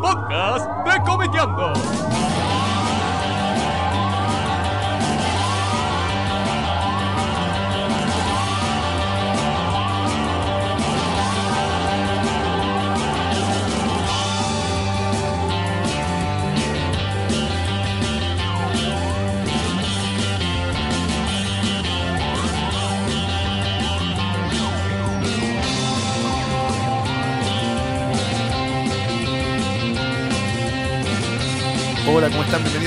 [0.00, 2.49] podcast de Comiqueando.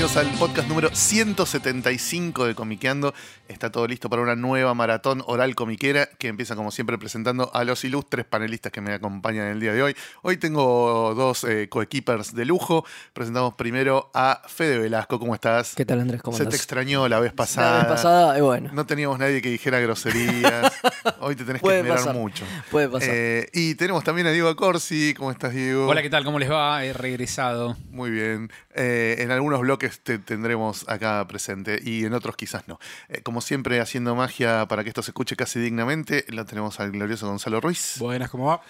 [0.04, 3.14] Bienvenidos al podcast número 175 de Comiqueando.
[3.48, 7.64] Está todo listo para una nueva maratón oral comiquera que empieza como siempre presentando a
[7.64, 9.96] los ilustres panelistas que me acompañan el día de hoy.
[10.20, 12.84] Hoy tengo dos eh, coequippers de lujo.
[13.14, 15.18] Presentamos primero a Fede Velasco.
[15.18, 15.74] ¿Cómo estás?
[15.74, 16.20] ¿Qué tal, Andrés?
[16.20, 17.78] ¿Cómo Se te extrañó la vez La pasada.
[17.78, 20.70] vez pasada, eh, bueno, No teníamos nadie que dijera groserías.
[21.20, 22.14] Hoy te tenés que esperar pasar.
[22.14, 22.44] mucho.
[22.70, 23.08] puede pasar.
[23.10, 25.14] Eh, y tenemos también a Diego Corsi.
[25.14, 25.86] ¿Cómo estás, Diego?
[25.86, 26.24] Hola, ¿qué tal?
[26.24, 26.84] ¿Cómo les va?
[26.84, 27.78] He regresado.
[27.90, 28.50] Muy bien.
[28.74, 32.78] Eh, en algunos bloques te tendremos acá presente y en otros quizás no.
[33.08, 36.90] Eh, como siempre, haciendo magia para que esto se escuche casi dignamente, lo tenemos al
[36.90, 37.96] glorioso Gonzalo Ruiz.
[37.98, 38.62] Buenas, ¿cómo va?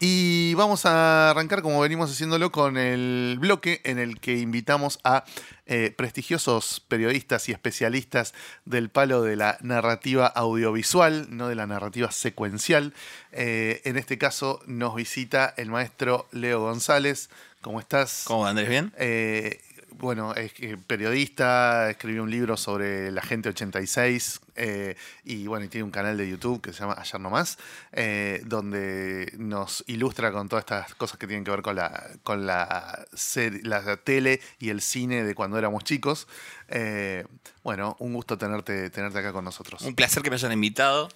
[0.00, 5.24] Y vamos a arrancar como venimos haciéndolo con el bloque en el que invitamos a
[5.66, 8.32] eh, prestigiosos periodistas y especialistas
[8.64, 12.94] del palo de la narrativa audiovisual, no de la narrativa secuencial.
[13.32, 17.28] Eh, en este caso nos visita el maestro Leo González.
[17.60, 18.22] ¿Cómo estás?
[18.26, 18.68] ¿Cómo Andrés?
[18.68, 18.92] ¿Bien?
[18.98, 19.60] Eh,
[19.92, 20.52] bueno, es
[20.86, 26.16] periodista, escribió un libro sobre la gente 86 eh, y bueno, y tiene un canal
[26.16, 27.58] de YouTube que se llama Ayer No Más,
[27.92, 32.46] eh, donde nos ilustra con todas estas cosas que tienen que ver con la, con
[32.46, 36.28] la, serie- la tele y el cine de cuando éramos chicos.
[36.68, 37.24] Eh,
[37.64, 39.82] bueno, un gusto tenerte, tenerte acá con nosotros.
[39.82, 41.08] Un placer que me hayan invitado.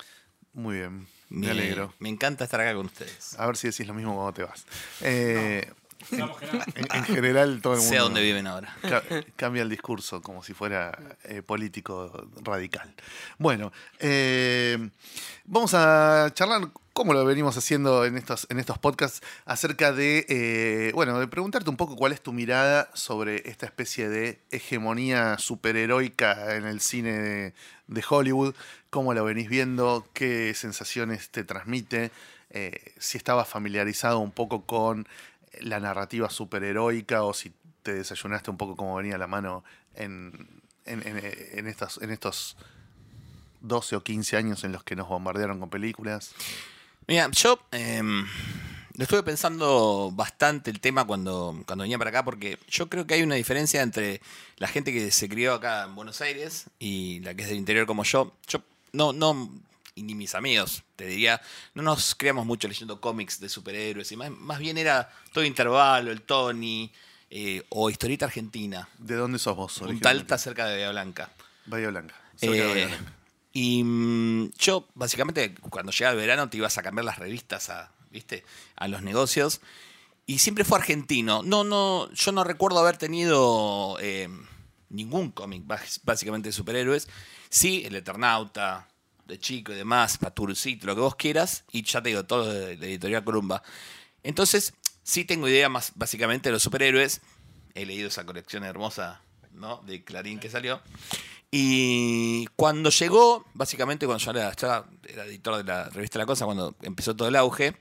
[0.54, 1.94] Muy bien, me alegro.
[2.00, 3.38] Me encanta estar acá con ustedes.
[3.38, 4.64] A ver si decís lo mismo cuando te vas.
[6.74, 7.92] En, en general, todo el mundo.
[7.92, 8.74] Sé a dónde viven ahora.
[8.82, 9.02] Ca-
[9.36, 12.92] cambia el discurso como si fuera eh, político radical.
[13.38, 14.90] Bueno, eh,
[15.44, 20.92] vamos a charlar como lo venimos haciendo en estos, en estos podcasts acerca de, eh,
[20.94, 26.54] bueno, de preguntarte un poco cuál es tu mirada sobre esta especie de hegemonía superheroica
[26.56, 27.54] en el cine de,
[27.86, 28.54] de Hollywood,
[28.90, 32.10] cómo lo venís viendo, qué sensaciones te transmite,
[32.50, 35.08] eh, si estabas familiarizado un poco con
[35.60, 37.52] la narrativa superheroica o si
[37.82, 39.64] te desayunaste un poco como venía la mano
[39.94, 40.48] en,
[40.86, 42.56] en, en- estas, en estos
[43.60, 46.32] 12 o 15 años en los que nos bombardearon con películas.
[47.06, 48.24] Mira, yo em,
[48.94, 53.14] lo estuve pensando bastante el tema cuando, cuando venía para acá, porque yo creo que
[53.14, 54.20] hay una diferencia entre
[54.56, 57.86] la gente que se crió acá en Buenos Aires y la que es del interior
[57.86, 58.32] como yo.
[58.48, 58.62] Yo
[58.92, 59.48] no, no,
[59.94, 61.40] y ni mis amigos, te diría,
[61.74, 66.10] no nos criamos mucho leyendo cómics de superhéroes, y más, más bien era todo intervalo,
[66.10, 66.90] el Tony,
[67.30, 68.88] eh, o historieta argentina.
[68.98, 69.72] ¿De dónde sos vos?
[69.74, 70.08] Punta originalmente?
[70.22, 71.30] Alta cerca de Bahía Blanca.
[71.66, 72.14] Bahía Blanca.
[72.36, 73.12] cerca de Bahía Eh, Blanca.
[73.52, 77.90] y mm, yo, básicamente, cuando llegaba el verano te ibas a cambiar las revistas a,
[78.10, 78.44] ¿viste?
[78.76, 79.60] a los negocios.
[80.24, 81.42] Y siempre fue argentino.
[81.42, 84.28] No, no, yo no recuerdo haber tenido eh,
[84.88, 85.64] ningún cómic,
[86.04, 87.08] básicamente de superhéroes.
[87.50, 88.88] Sí, el Eternauta,
[89.26, 91.64] de chico y demás, Paturcito, lo que vos quieras.
[91.72, 93.62] Y ya te digo, todo de, de editorial Columba.
[94.22, 97.20] Entonces, sí tengo idea más básicamente de los superhéroes.
[97.74, 99.22] He leído esa colección hermosa,
[99.52, 99.82] ¿no?
[99.86, 100.82] De Clarín que salió.
[101.50, 104.86] Y cuando llegó, básicamente cuando yo era
[105.26, 107.76] editor de la revista La Cosa, cuando empezó todo el auge,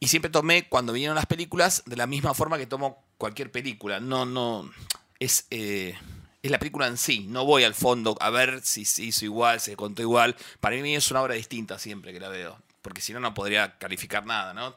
[0.00, 3.98] y siempre tomé, cuando vinieron las películas, de la misma forma que tomo cualquier película.
[3.98, 4.70] No, no,
[5.18, 5.96] es, eh,
[6.42, 7.26] es la película en sí.
[7.28, 10.36] No voy al fondo a ver si se hizo igual, se contó igual.
[10.60, 12.58] Para mí es una obra distinta siempre que la veo.
[12.82, 14.74] Porque si no, no podría calificar nada, ¿no?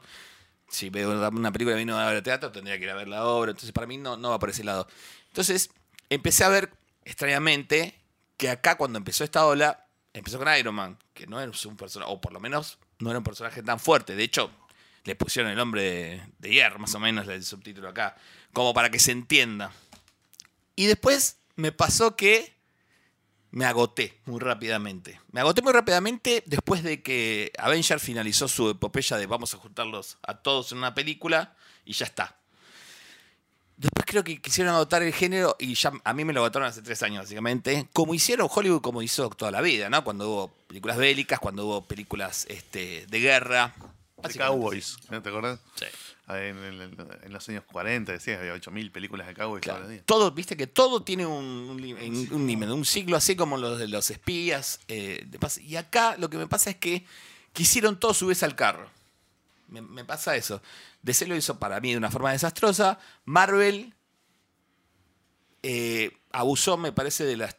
[0.68, 3.08] Si veo una película y vino a ver al teatro, tendría que ir a ver
[3.08, 3.50] la obra.
[3.50, 4.88] Entonces, para mí no, no va por ese lado.
[5.28, 5.70] Entonces,
[6.08, 6.72] empecé a ver,
[7.04, 7.94] extrañamente,
[8.36, 12.10] que acá cuando empezó esta ola, empezó con Iron Man, que no era un personaje,
[12.10, 14.16] o por lo menos no era un personaje tan fuerte.
[14.16, 14.50] De hecho,
[15.04, 18.16] le pusieron el nombre de, de hierro, más o menos, el subtítulo acá,
[18.52, 19.72] como para que se entienda.
[20.74, 22.54] Y después me pasó que
[23.50, 25.20] me agoté muy rápidamente.
[25.30, 30.18] Me agoté muy rápidamente después de que Avenger finalizó su epopeya de vamos a juntarlos
[30.22, 31.54] a todos en una película
[31.84, 32.36] y ya está.
[33.76, 36.82] Después creo que quisieron agotar el género y ya a mí me lo agotaron hace
[36.82, 37.88] tres años, básicamente.
[37.92, 40.02] Como hicieron Hollywood, como hizo toda la vida, ¿no?
[40.04, 43.74] Cuando hubo películas bélicas, cuando hubo películas este, de guerra.
[44.22, 45.60] Básicamente, Cowboys, ¿no ¿te acuerdas?
[45.76, 45.86] sí.
[46.26, 49.88] Ah, En, en- en los años 40, decías, había 8.000 películas de Cowboys Claro.
[49.88, 50.02] días.
[50.06, 54.08] Todo, viste que todo tiene un, un, un, un ciclo así como los de los
[54.10, 54.80] espías.
[54.88, 57.04] eh, de y acá lo que me pasa es que
[57.52, 58.88] quisieron todos subirse al carro.
[59.68, 60.62] Me, me pasa eso.
[61.02, 62.98] DC lo hizo para mí de una forma desastrosa.
[63.24, 63.92] Marvel
[65.62, 67.56] eh, abusó, me parece, de las.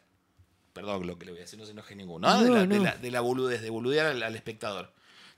[0.72, 2.26] Perdón lo que le voy a decir, no se enoje ninguno.
[2.28, 2.42] ¿no?
[2.42, 4.92] de, No, la, de la- de la boludez, de boludear al, al espectador.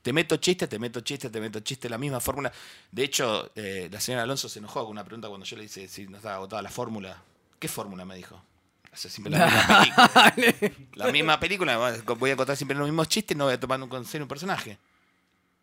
[0.06, 2.52] Te meto chiste, te meto chiste, te meto chiste, la misma fórmula.
[2.92, 5.88] De hecho, eh, la señora Alonso se enojó con una pregunta cuando yo le hice
[5.88, 7.20] si no estaba agotada la fórmula.
[7.58, 8.04] ¿Qué fórmula?
[8.04, 8.36] me dijo.
[8.36, 9.46] O sea, siempre la
[9.80, 11.06] misma película.
[11.06, 13.88] la misma película, voy a contar siempre los mismos chistes, no voy a tomar un
[13.88, 14.78] consejo un personaje.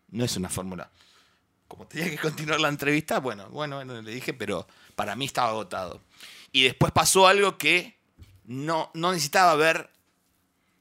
[0.10, 0.92] No es una fórmula.
[1.70, 4.68] Como tenía que continuar la entrevista, bueno, bueno, bueno, le dije, pero
[4.98, 6.02] para mí estaba agotado.
[6.52, 7.98] Y después pasó algo que
[8.44, 9.90] no, no necesitaba ver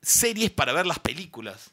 [0.03, 1.72] series para ver las películas.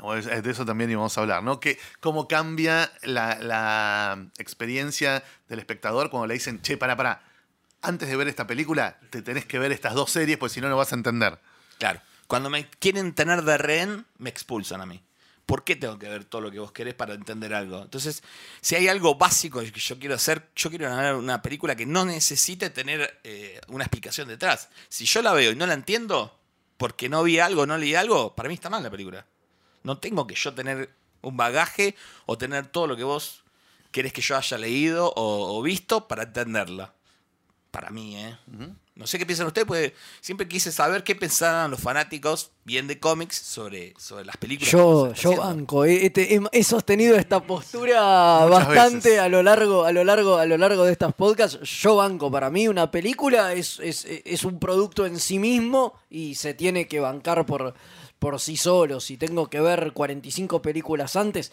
[0.00, 1.60] De eso también íbamos a hablar, ¿no?
[1.60, 7.22] Que cómo cambia la, la experiencia del espectador cuando le dicen, che, para, para,
[7.82, 10.68] antes de ver esta película, te tenés que ver estas dos series, pues si no,
[10.68, 11.38] no vas a entender.
[11.78, 12.00] Claro.
[12.26, 15.02] Cuando me quieren tener de rehén, me expulsan a mí.
[15.46, 17.82] ¿Por qué tengo que ver todo lo que vos querés para entender algo?
[17.82, 18.22] Entonces,
[18.60, 22.04] si hay algo básico que yo quiero hacer, yo quiero ver una película que no
[22.04, 24.68] necesite tener eh, una explicación detrás.
[24.88, 26.38] Si yo la veo y no la entiendo,
[26.76, 29.26] porque no vi algo, no leí algo, para mí está mal la película.
[29.82, 30.90] No tengo que yo tener
[31.22, 31.94] un bagaje
[32.26, 33.44] o tener todo lo que vos
[33.90, 36.94] querés que yo haya leído o, o visto para entenderla.
[37.70, 38.36] Para mí, ¿eh?
[38.96, 42.98] No sé qué piensan ustedes, porque siempre quise saber qué pensaban los fanáticos, bien de
[42.98, 44.70] cómics, sobre, sobre las películas.
[44.70, 49.20] que Yo, yo banco, eh, este, he, he sostenido esta postura Muchas bastante veces.
[49.20, 51.60] a lo largo, a lo largo, a lo largo de estas podcasts.
[51.60, 56.34] Yo banco, para mí una película es, es, es un producto en sí mismo y
[56.34, 57.72] se tiene que bancar por,
[58.20, 59.00] por sí solo.
[59.00, 61.50] Si tengo que ver 45 películas antes,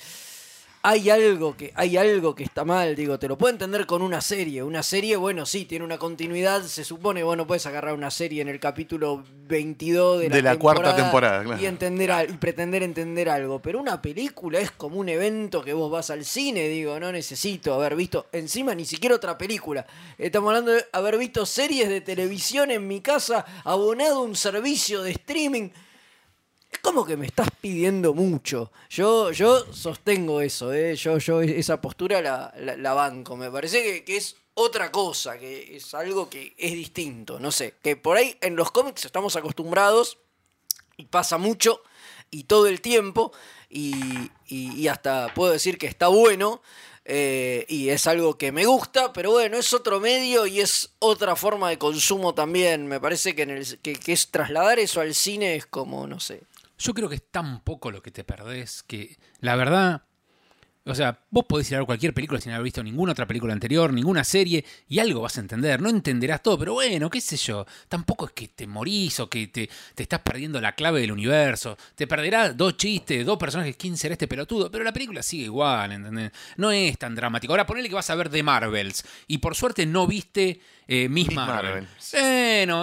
[0.83, 4.21] hay algo que hay algo que está mal, digo, te lo puedo entender con una
[4.21, 4.63] serie.
[4.63, 8.47] Una serie, bueno, sí, tiene una continuidad, se supone, bueno, puedes agarrar una serie en
[8.47, 11.61] el capítulo 22 de la, De la cuarta temporada, claro.
[11.61, 15.89] y entender y pretender entender algo, pero una película es como un evento que vos
[15.89, 19.85] vas al cine, digo, no necesito haber visto encima ni siquiera otra película.
[20.17, 25.01] Estamos hablando de haber visto series de televisión en mi casa, abonado a un servicio
[25.01, 25.69] de streaming.
[26.71, 28.71] Es como que me estás pidiendo mucho.
[28.89, 30.95] Yo, yo sostengo eso, ¿eh?
[30.95, 33.37] yo, yo esa postura la, la- banco.
[33.37, 37.39] Me parece que, que es otra cosa, que es algo que es distinto.
[37.39, 40.17] No sé, que por ahí en los cómics estamos acostumbrados
[40.97, 41.81] y pasa mucho
[42.31, 43.31] y todo el tiempo
[43.69, 43.93] y,
[44.47, 46.61] y- y hasta puedo decir que está bueno
[47.05, 51.37] eh, y es algo que me gusta, pero bueno, es otro medio y es otra
[51.37, 52.85] forma de consumo también.
[52.87, 56.19] Me parece que, en el, que, que es trasladar eso al cine es como, no
[56.19, 56.41] sé.
[56.77, 60.06] Yo creo que es tan poco lo que te perdés que la verdad,
[60.87, 63.53] o sea, vos podés ir a ver cualquier película sin haber visto ninguna otra película
[63.53, 65.81] anterior, ninguna serie, y algo vas a entender.
[65.81, 67.65] No entenderás todo, pero bueno, qué sé yo.
[67.87, 71.77] Tampoco es que te morís o que te, te estás perdiendo la clave del universo.
[71.95, 75.91] Te perderás dos chistes, dos personajes, quién será este pelotudo, pero la película sigue igual,
[75.91, 76.31] ¿entendés?
[76.55, 77.53] No es tan dramático.
[77.53, 81.27] Ahora ponele que vas a ver The Marvels, y por suerte no viste eh, Miss
[81.27, 81.87] Miss Marvel.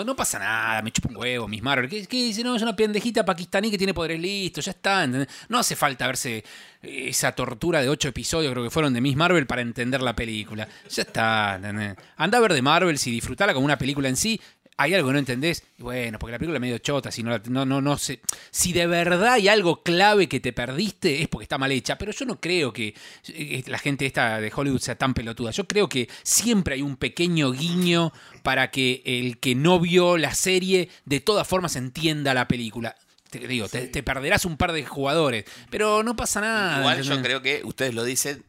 [0.05, 1.89] No pasa nada, me chupa un huevo, Miss Marvel.
[1.89, 2.45] ¿Qué, qué dice?
[2.45, 5.05] No, es una pendejita pakistaní que tiene poderes listos, ya está.
[5.05, 5.29] ¿entendés?
[5.49, 6.45] No hace falta verse
[6.87, 10.69] esa tortura de ocho episodios, creo que fueron de Miss Marvel, para entender la película.
[10.91, 11.55] Ya está.
[11.55, 14.41] Anda a ver de Marvel y disfrutarla como una película en sí.
[14.77, 17.65] Hay algo que no entendés, bueno, porque la película es medio chota, si no, no,
[17.65, 18.19] no, no sé.
[18.51, 21.97] Si de verdad hay algo clave que te perdiste, es porque está mal hecha.
[21.97, 22.93] Pero yo no creo que
[23.29, 25.53] eh, la gente esta de Hollywood sea tan pelotuda.
[25.53, 28.13] Yo creo que siempre hay un pequeño guiño
[28.43, 32.97] para que el que no vio la serie de todas formas entienda la película.
[33.41, 36.79] Te digo, te, te perderás un par de jugadores, pero no pasa nada.
[36.79, 38.45] Igual yo creo que ustedes lo dicen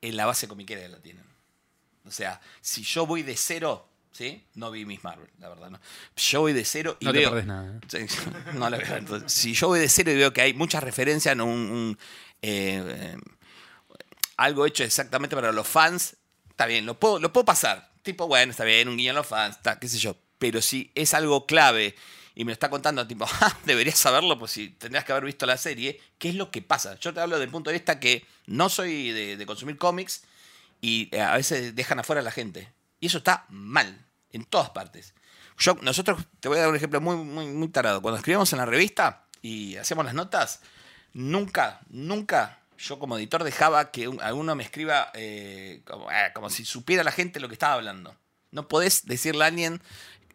[0.00, 1.24] en la base comiquera que la tienen.
[2.04, 4.44] O sea, si yo voy de cero, ¿sí?
[4.54, 5.80] No vi Miss Marvel, la verdad, ¿no?
[6.16, 7.30] Yo voy de cero y No te veo...
[7.30, 7.80] perdés nada.
[7.92, 8.06] ¿eh?
[8.08, 8.16] Sí,
[8.54, 8.96] no la veo.
[8.96, 11.98] Entonces, si yo voy de cero y veo que hay muchas referencias en un, un,
[12.42, 13.16] eh, eh,
[14.36, 16.16] algo hecho exactamente para los fans,
[16.50, 17.90] está bien, lo puedo, lo puedo pasar.
[18.02, 20.16] Tipo, bueno, está bien, un guiño a los fans, está, qué sé yo.
[20.38, 21.94] Pero si es algo clave
[22.34, 25.46] y me lo está contando, tipo, "Ah, deberías saberlo, pues si tendrías que haber visto
[25.46, 26.96] la serie, ¿qué es lo que pasa?
[26.98, 30.22] Yo te hablo desde el punto de vista que no soy de, consumir cómics
[30.80, 32.72] y eh, a veces dejan afuera a la gente.
[33.00, 35.14] Y eso está mal, en todas partes.
[35.58, 38.00] Yo, nosotros, te voy a dar un ejemplo muy, muy, muy tarado.
[38.00, 40.60] Cuando escribíamos en la revista y hacíamos las notas,
[41.12, 46.50] nunca, nunca yo como editor dejaba que un- alguno me escriba eh, como, eh, como
[46.50, 48.16] si supiera la gente lo que estaba hablando.
[48.50, 49.80] No podés decirle a alguien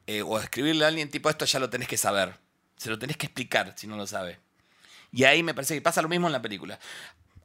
[0.08, 2.36] eh, o escribirle a alguien tipo esto ya lo tenés que saber.
[2.78, 4.40] Se lo tenés que explicar si no lo sabe.
[5.12, 6.80] Y ahí me parece que pasa lo mismo en la película.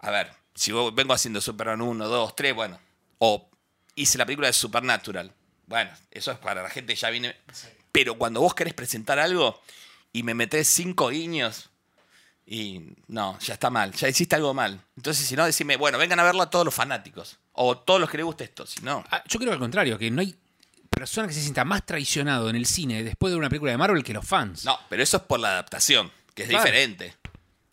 [0.00, 2.78] A ver, si vengo haciendo Superman 1, 2, 3, bueno.
[3.18, 3.48] O
[3.94, 5.32] hice la película de Supernatural.
[5.66, 7.36] Bueno, eso es para la gente ya viene.
[7.92, 9.60] Pero cuando vos querés presentar algo
[10.12, 11.68] y me metés cinco guiños,
[12.44, 14.80] Y no, ya está mal, ya hiciste algo mal.
[14.96, 17.38] Entonces, si no, decime, bueno, vengan a verlo a todos los fanáticos.
[17.52, 18.66] O todos los que les guste esto.
[18.66, 20.34] Si no, Ah, yo creo al contrario, que no hay
[20.92, 24.04] persona que se sienta más traicionado en el cine después de una película de Marvel
[24.04, 24.64] que los fans.
[24.64, 26.64] no, pero eso es por la adaptación, que es Claro.
[26.64, 27.14] diferente.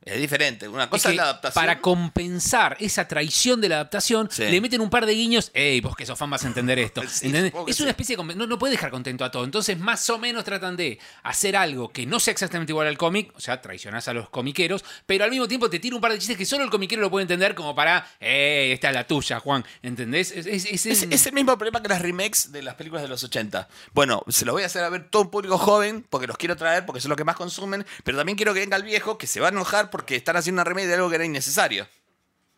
[0.10, 0.68] Es diferente.
[0.68, 1.54] Una cosa es, que la adaptación.
[1.64, 4.44] Para compensar esa traición de la adaptación, Sí.
[4.44, 5.52] le meten un par de guiños.
[5.54, 7.02] Ey, vos que sos fan vas a entender esto.
[7.10, 7.32] Sí,
[7.68, 8.36] Es una especie de.
[8.36, 9.44] No, no puede dejar contento a todo.
[9.44, 13.32] Entonces, más o menos tratan de hacer algo que no sea exactamente igual al cómic.
[13.36, 14.84] O sea, traicionás a los comiqueros.
[15.06, 17.10] Pero al mismo tiempo te tira un par de chistes que solo el comiquero lo
[17.10, 18.08] puede entender, como para.
[18.20, 19.66] ¡Ey, esta es la tuya, Juan!
[19.82, 20.32] ¿Entendés?
[20.32, 23.10] Es, es- es- Es, es el mismo problema que las remakes de las películas de
[23.10, 23.68] los 80.
[23.94, 26.56] Bueno, se lo voy a hacer a ver todo un público joven, porque los quiero
[26.56, 29.28] traer, porque son los que más consumen, pero también quiero que venga el viejo, que
[29.28, 31.86] se va a enojar porque están haciendo una remake de algo que era innecesario.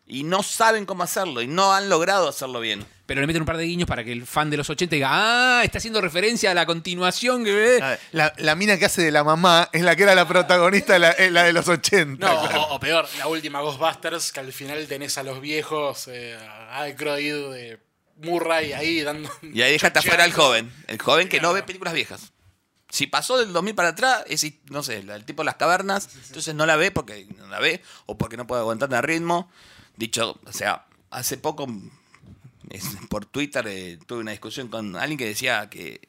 [0.06, 2.86] Y no saben cómo hacerlo, y no han logrado hacerlo bien.
[3.04, 5.08] Pero le meten un par de guiños para que el fan de los 80 diga,
[5.10, 7.98] ah, está haciendo referencia a la continuación que ve.
[8.12, 10.98] La, la mina que hace de la mamá es la que era la protagonista de
[11.00, 12.24] la, eh, la de los 80.
[12.24, 16.38] No, o, o peor, la última Ghostbusters, que al final tenés a los viejos, eh,
[16.40, 17.80] a Aykroyd, de
[18.18, 19.28] Murray ahí dando.
[19.42, 22.30] Y ahí dejaste afuera al joven, el joven que no ve películas viejas.
[22.92, 26.54] Si pasó del 2000 para atrás, es, no sé, el tipo de las cavernas, entonces
[26.54, 29.50] no la ve porque no la ve o porque no puede aguantar el ritmo.
[29.96, 31.66] Dicho, o sea, hace poco
[32.68, 36.00] es- por Twitter eh, tuve una discusión con alguien que decía que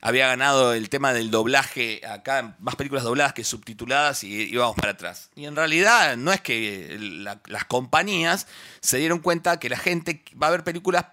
[0.00, 4.92] había ganado el tema del doblaje acá, más películas dobladas que subtituladas y íbamos para
[4.92, 5.28] atrás.
[5.34, 8.46] Y en realidad no es que la- las compañías
[8.80, 11.04] se dieron cuenta que la gente va a ver películas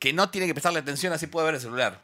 [0.00, 2.02] que no tiene que prestarle atención, así puede ver el celular.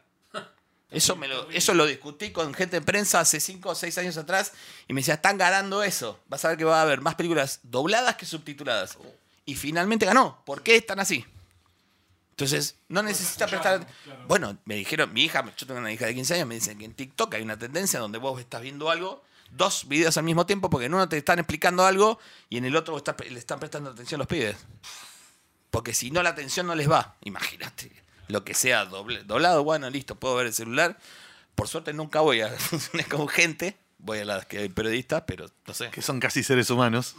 [0.91, 4.17] Eso, me lo, eso lo discutí con gente de prensa hace 5 o 6 años
[4.17, 4.53] atrás
[4.87, 6.19] y me decía, están ganando eso.
[6.27, 8.97] Vas a ver que va a haber más películas dobladas que subtituladas.
[9.45, 10.41] Y finalmente ganó.
[10.45, 11.25] ¿Por qué están así?
[12.31, 13.85] Entonces, no necesita prestar...
[14.27, 16.85] Bueno, me dijeron, mi hija, yo tengo una hija de 15 años, me dicen que
[16.85, 20.69] en TikTok hay una tendencia donde vos estás viendo algo, dos videos al mismo tiempo,
[20.69, 22.17] porque en uno te están explicando algo
[22.49, 24.55] y en el otro vos estás- le están prestando atención los pibes.
[25.69, 27.15] Porque si no, la atención no les va.
[27.25, 27.91] Imagínate.
[28.29, 30.97] Lo que sea doble- doblado, bueno, listo, puedo ver el celular.
[31.55, 33.75] Por suerte nunca voy a funciones con gente.
[33.97, 35.89] Voy a las que hay periodistas, pero no sé.
[35.91, 37.15] Que son casi seres humanos.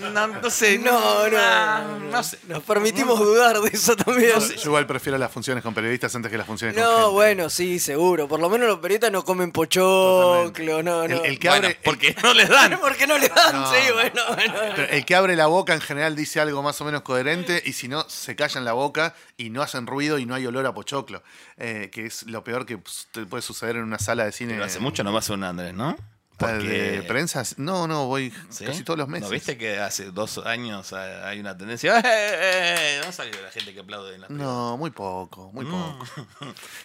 [0.00, 0.78] No, no sé.
[0.78, 1.98] No, no.
[1.98, 2.38] no sé.
[2.48, 4.32] Nos permitimos dudar de eso también.
[4.40, 7.10] Yo igual prefiero las funciones con periodistas antes que las funciones con No, gente.
[7.12, 8.26] bueno, sí, seguro.
[8.26, 11.16] Por lo menos los periodistas no comen pochoclo, no, no.
[11.16, 12.80] El, el que Bueno, abre, porque no les dan.
[12.80, 13.54] ¿Por qué no le dan?
[13.54, 13.70] No.
[13.70, 14.54] Sí, bueno, bueno.
[14.76, 17.74] Pero el que abre la boca en general dice algo más o menos coherente y
[17.74, 20.72] si no, se callan la boca y no hacen ruido y no hay olor a
[20.72, 21.22] pochoclo.
[21.58, 24.54] Eh, que es lo peor que pues, te puede suceder en una sala de cine.
[24.54, 25.96] Pero hace mucho no vas a un Andrés, ¿no?
[26.40, 27.42] Ah, ¿De prensa?
[27.58, 28.64] No, no, voy ¿Sí?
[28.64, 29.28] casi todos los meses.
[29.28, 31.98] ¿No viste que hace dos años ha- hay una tendencia?
[32.00, 33.00] ¡Eh, eh, eh!
[33.06, 36.04] No salió la gente que aplaude en la No, muy poco, muy poco.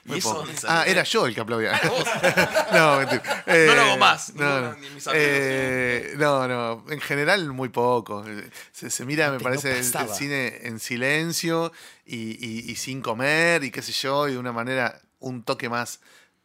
[0.06, 0.48] ¿Y Muy eso poco.
[0.68, 1.79] Ah, era yo el que aplaudía.
[1.89, 2.06] vos.
[2.74, 3.44] no, mentira.
[3.48, 4.74] No lo hago más, No, no.
[4.75, 5.13] ni mis amigos.
[5.15, 6.86] Eh, no, no.
[6.89, 8.24] En general, muy poco.
[8.72, 11.72] Se, se mira, me parece, no el, cine en silencio
[12.06, 12.15] y,
[12.46, 16.00] y- y sin comer y qué sé yo, y de una manera un toque más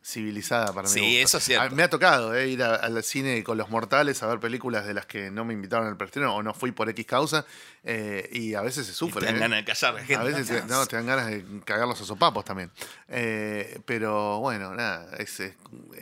[0.05, 0.93] civilizada para mí.
[0.95, 1.75] Sí, eso es cierto.
[1.75, 4.93] Me ha tocado eh, ir a- al cine con los mortales a ver películas de
[4.93, 7.47] las que no me invitaron al preestreno o no fui por X causa
[7.85, 9.21] eh, y a veces se Y sufre.
[9.21, 9.41] te dan eh.
[9.41, 10.15] ganas de callar a gente.
[10.17, 12.71] A veces te, no, te dan ganas de cagarlos a sopapos también.
[13.09, 15.55] Eh, pero bueno, nada, es, es-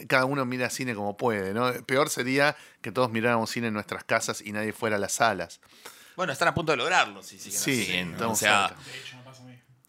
[0.09, 1.73] cada uno mira cine como puede, ¿no?
[1.87, 5.61] Peor sería que todos miráramos cine en nuestras casas y nadie fuera a las salas.
[6.17, 8.05] Bueno, están a punto de lograrlo, si siguen Sí, así.
[8.05, 8.33] ¿no?
[8.33, 8.83] o sea, cerca.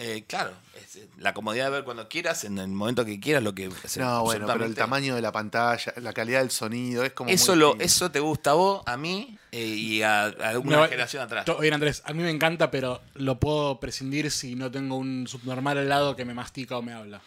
[0.05, 3.41] Eh, claro, es, eh, la comodidad de ver cuando quieras, en el momento que quieras,
[3.43, 3.69] lo que...
[3.83, 7.29] es No, bueno, pero el tamaño de la pantalla, la calidad del sonido, es como.
[7.29, 10.77] Eso, muy lo, eso te gusta a vos, a mí eh, y a, a una
[10.77, 11.45] No, generación atrás.
[11.45, 15.25] to- Oye, Andrés, a mí me encanta, pero lo puedo prescindir si no tengo un
[15.27, 17.21] subnormal al lado que me mastica o me habla.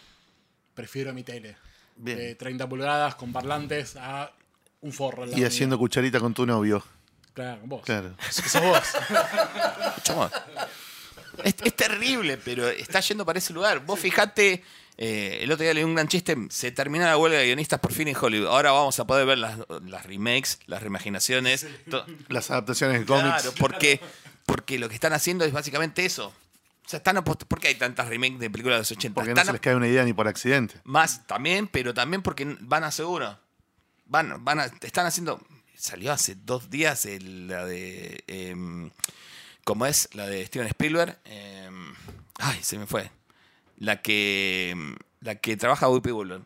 [0.73, 1.57] Prefiero mi tele.
[1.95, 2.17] Bien.
[2.17, 4.31] De 30 pulgadas con parlantes a
[4.81, 6.83] un forro al lado Y haciendo cucharita con tu novio.
[7.33, 7.81] Claro, vos.
[7.83, 8.15] Claro.
[8.29, 8.79] Sos vos.
[10.03, 10.29] Chamo,
[11.43, 13.85] Es, es terrible, pero está yendo para ese lugar.
[13.85, 14.63] Vos fijate,
[14.97, 17.91] eh, el otro día leí un gran chiste, se terminó la huelga de guionistas por
[17.93, 18.47] fin en Hollywood.
[18.47, 21.67] Ahora vamos a poder ver las, las remakes, las reimaginaciones.
[22.29, 23.41] Las adaptaciones de cómics.
[23.41, 23.99] Claro, porque,
[24.45, 26.27] porque lo que están haciendo es básicamente eso.
[26.85, 29.13] O sea, están ¿Por qué hay tantas remakes de películas de los 80?
[29.13, 30.75] Porque no se les cae una idea ni por accidente.
[30.85, 33.37] más también, pero también porque van a seguro.
[34.05, 35.45] Van, van a, están haciendo.
[35.75, 38.23] Salió hace dos días el- la de.
[38.27, 38.89] em,
[39.67, 40.07] ¿Cómo es?
[40.13, 41.17] La de Steven Spielberg.
[41.25, 41.93] em,
[42.39, 43.11] ay, se me fue.
[43.79, 44.69] La que.
[44.69, 46.43] em, La que trabaja Whoopi Goldberg.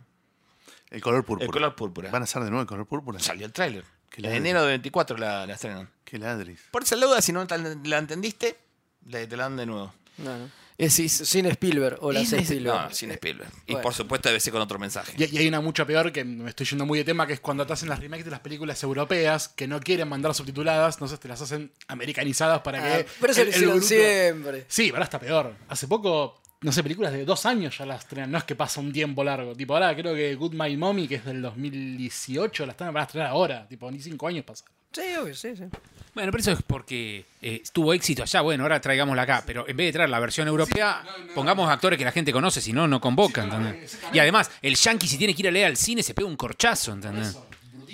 [0.90, 1.46] El color púrpura.
[1.46, 2.10] El color púrpura.
[2.10, 3.20] ¿Van a ser de nuevo el color púrpura?
[3.20, 3.86] Salió el tráiler.
[4.18, 5.88] En enero de 24 la, la estrenan.
[6.04, 6.62] Qué ladris.
[6.72, 7.46] Por esa duda, si no
[7.84, 8.58] la entendiste,
[9.08, 9.94] te la dan de nuevo.
[10.18, 10.50] No, no.
[10.78, 12.64] Es Sin Spielberg o las Spielberg.
[12.90, 13.50] No, sin Spielberg.
[13.68, 13.84] Y Bueno.
[13.84, 15.14] por supuesto debe ser con otro mensaje.
[15.18, 17.40] Y, y hay una mucho peor que me estoy yendo muy de tema, que es
[17.40, 21.20] cuando te hacen las remakes de las películas europeas que no quieren mandar subtituladas, entonces
[21.20, 23.06] te las hacen americanizadas para Ah, que.
[23.20, 24.66] pero eso el- lo el hicieron bruto- siempre.
[24.68, 25.54] Sí, ahora está peor.
[25.70, 28.32] Hace poco, no sé, películas de dos años ya las estrenan.
[28.32, 29.56] No es que pasa un tiempo largo.
[29.56, 33.06] Tipo, ahora creo que Good My Mommy, que es del 2018, la están van a
[33.06, 33.68] estrenar ahora.
[33.68, 34.72] Tipo, ni cinco años pasaron.
[34.92, 35.64] Sí, obvio, sí, sí.
[36.14, 38.42] Bueno, pero eso es porque eh, tuvo éxito allá.
[38.42, 39.44] Bueno, ahora traigámosla acá.
[39.46, 41.04] Pero en vez de traer la versión europea,
[41.34, 43.46] pongamos actores que la gente conoce, si no, no convocan.
[43.46, 43.98] ¿entendés?
[44.14, 46.36] Y además, el yankee, si tiene que ir a leer al cine, se pega un
[46.36, 46.92] corchazo.
[46.92, 47.38] ¿entendés?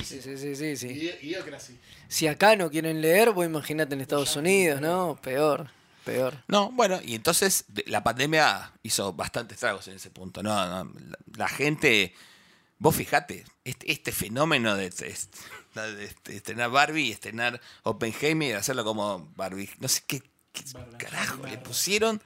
[0.03, 0.87] Sí, sí, sí, sí, sí.
[1.21, 1.77] Y, Idiocracy.
[2.07, 5.19] Si acá no quieren leer, vos imagínate en Estados Unidos, ¿no?
[5.21, 5.69] Peor,
[6.07, 6.43] peor.
[6.47, 10.41] No, bueno, y entonces la pandemia hizo bastantes tragos en ese punto.
[10.41, 12.13] No, no, la, la gente,
[12.79, 15.15] vos fijate, este, este fenómeno de, de-
[15.95, 20.21] de- de estrenar Barbie y estrenar Oppenheimer y hacerlo como Barbie, no sé qué,
[20.51, 20.63] qué
[20.97, 22.19] carajo le pusieron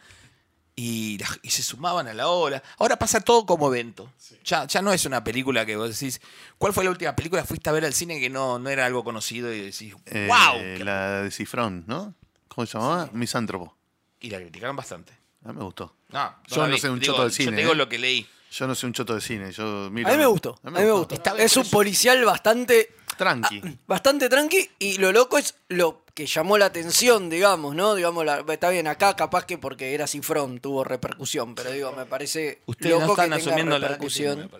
[0.75, 2.63] y, la- y se sumaban a la hora.
[2.77, 4.11] Ahora pasa todo como evento.
[4.45, 6.21] Ya, ya no es una película que vos decís,
[6.57, 8.85] ¿cuál fue la última película que fuiste a ver al cine que no, no era
[8.85, 10.85] algo conocido y decís, Eh, wow?
[10.85, 12.15] La de Cifrón, ¿no?
[12.53, 13.09] ¿Cómo se llamaba?
[13.13, 13.75] Misántropo.
[14.19, 15.13] Y la criticaron bastante.
[15.45, 15.95] A mí me gustó.
[16.09, 16.79] No, Yo la no vi.
[16.79, 17.75] sé un Digo, choto Yo cine, te digo ¿eh?
[17.75, 18.27] lo que leí.
[18.51, 19.51] Yo no soy un choto de cine.
[19.53, 21.15] Yo miro- A mí me gustó, a mí me gustó.
[21.15, 23.61] Está bien, Es un policial bastante, Tranqui.
[23.87, 27.95] bastante tranqui y lo loco es lo que llamó la atención, digamos, ¿no?
[27.95, 32.05] Digamos, la- está bien, acá capaz que porque era Cifrón tuvo repercusión, pero digo, me
[32.05, 34.51] parece Ustedes loco no están que tenga asumiendo la repercusión.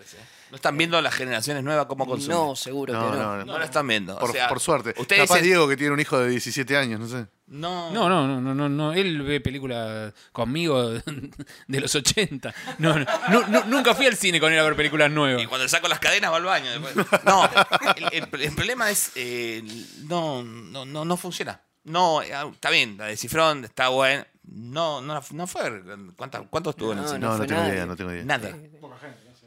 [0.51, 2.37] No están viendo las generaciones nuevas cómo consumen.
[2.37, 3.23] No, seguro No, que no.
[3.23, 3.45] no, no.
[3.45, 4.19] No la están viendo.
[4.19, 4.93] Por, o sea, por suerte.
[4.97, 7.25] Ustedes Capaz dicen, Diego que tiene un hijo de 17 años, no sé.
[7.47, 8.91] no, No, no, no, no, no, no.
[8.93, 10.89] Él ve películas conmigo
[11.67, 12.53] de los 80.
[12.79, 15.41] No, no, no, no, nunca fui al cine con él a ver películas nuevas.
[15.41, 16.69] Y cuando le saco las cadenas va al baño.
[16.69, 16.95] después.
[17.25, 17.49] No,
[17.95, 19.11] el, el- el problema es.
[19.15, 19.63] eh,
[20.09, 21.61] no, no, no, no funciona.
[21.85, 24.27] No, eh, está bien, la de Cifrón está buena.
[24.43, 25.81] No, no, no fue.
[26.17, 27.19] ¿Cuánta- ¿Cuánto estuvo en el No, cine?
[27.21, 27.73] No, no, fue tengo nadie.
[27.73, 28.23] idea, no tengo idea.
[28.25, 28.49] Nada.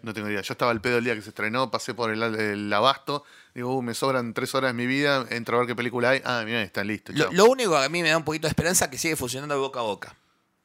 [0.04, 0.42] No tengo idea.
[0.42, 3.24] Yo estaba al pedo el día que se estrenó, pasé por el, el abasto.
[3.54, 6.20] Digo, uh, me sobran tres horas de mi vida, entro a ver qué película hay.
[6.24, 7.12] Ah, mira, está listo.
[7.14, 9.16] Lo, lo único que a mí me da un poquito de esperanza es que sigue
[9.16, 10.14] funcionando de boca a boca.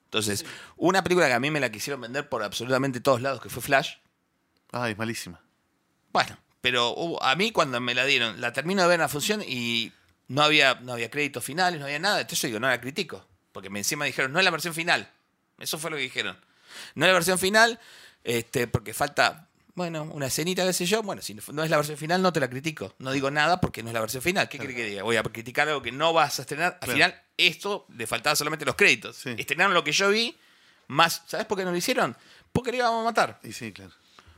[0.05, 3.47] Entonces, una película que a mí me la quisieron vender por absolutamente todos lados, que
[3.47, 3.95] fue Flash.
[4.73, 5.39] Ay, es malísima.
[6.11, 9.41] Bueno, pero a mí cuando me la dieron, la termino de ver en la función
[9.41, 9.93] y
[10.27, 12.19] no había, no había créditos finales, no había nada.
[12.19, 13.25] Entonces yo digo, no la critico.
[13.53, 15.09] Porque me encima dijeron, no es la versión final.
[15.59, 16.37] Eso fue lo que dijeron.
[16.95, 17.79] No es la versión final,
[18.23, 21.01] este, porque falta, bueno, una escenita, qué sé yo.
[21.03, 22.93] Bueno, si no es la versión final, no te la critico.
[22.99, 24.49] No digo nada porque no es la versión final.
[24.49, 25.03] ¿Qué quiere que diga?
[25.03, 26.73] Voy a criticar algo que no vas a estrenar.
[26.73, 26.93] Al Claro.
[26.93, 29.15] final, esto le faltaban solamente los créditos.
[29.15, 29.35] Sí.
[29.37, 30.35] Estrenaron lo que yo vi,
[30.87, 32.15] más, ¿sabes por qué no lo hicieron?
[32.51, 33.39] Porque le íbamos a matar.
[33.43, 33.91] Y sí, claro.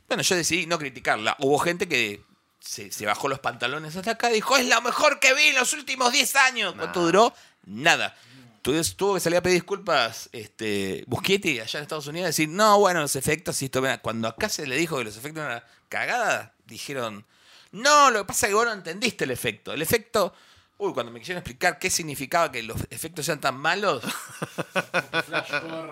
[0.08, 1.36] Bueno, yo decidí no criticarla.
[1.40, 2.22] Hubo gente que
[2.60, 5.56] se, se bajó los pantalones hasta acá y dijo, es la mejor que vi en
[5.56, 6.76] los últimos 10 años.
[6.78, 7.34] ¿Cuánto duró?
[7.66, 8.16] Nada.
[8.62, 12.50] Tuvo, tuvo que salir a pedir disculpas este, Busquetti allá en Estados Unidos y decir,
[12.50, 15.58] no, bueno, los efectos, y esto, cuando acá se le dijo que los efectos eran
[15.58, 17.26] una cagada, dijeron,
[17.72, 19.74] no, lo que pasa es que vos no entendiste el efecto.
[19.74, 20.34] El efecto,
[20.78, 24.04] uy, cuando me quisieron explicar qué significaba que los efectos sean tan malos,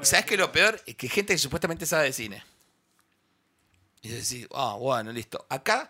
[0.02, 0.82] ¿sabes qué lo peor?
[0.86, 2.44] Es que gente que supuestamente sabe de cine.
[4.02, 5.46] Y decís, ah, bueno, listo.
[5.50, 5.90] Acá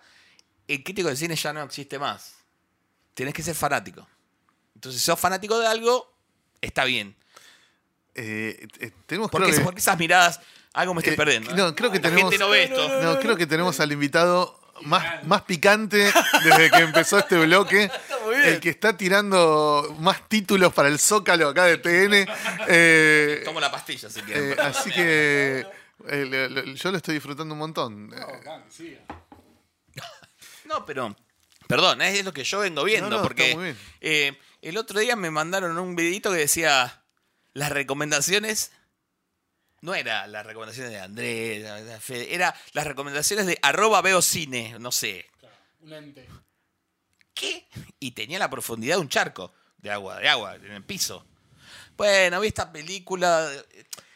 [0.67, 2.35] el crítico de cine ya no existe más.
[3.13, 4.07] Tienes que ser fanático.
[4.75, 6.13] Entonces, si sos fanático de algo,
[6.61, 7.15] está bien.
[8.15, 10.39] Eh, eh, tenemos Porque, creo que- porque esas miradas,
[10.73, 11.51] algo me estoy Eh, perdiendo.
[11.51, 11.53] ¿eh?
[11.55, 13.01] no, creo que La tenemos- gente no ve esto.
[13.01, 16.11] No, creo que tenemos al invitado más, más picante
[16.43, 17.89] desde que empezó este bloque.
[18.45, 22.25] El que está tirando más títulos para el Zócalo acá de TN.
[22.67, 24.51] Eh, Tomo la pastilla si quieren.
[24.51, 25.65] eh, así que
[26.07, 28.13] eh, yo lo estoy disfrutando un montón.
[28.15, 28.99] Eh,
[30.65, 31.15] No, pero.
[31.67, 33.09] Perdón, es lo que yo vengo viendo.
[33.09, 33.75] No, no, porque
[34.61, 36.95] el otro día me mandaron un videito que decía.
[37.53, 38.71] Las recomendaciones.
[39.81, 44.75] No era las recomendaciones de Andrés, de Fede, era las recomendaciones de arroba veo cine,
[44.77, 45.25] no sé.
[45.79, 46.27] Un ente.
[47.33, 47.65] ¿Qué?
[47.99, 51.25] Y tenía la profundidad de un charco de agua, de agua, en el piso.
[51.95, 53.49] Bueno, vi esta película.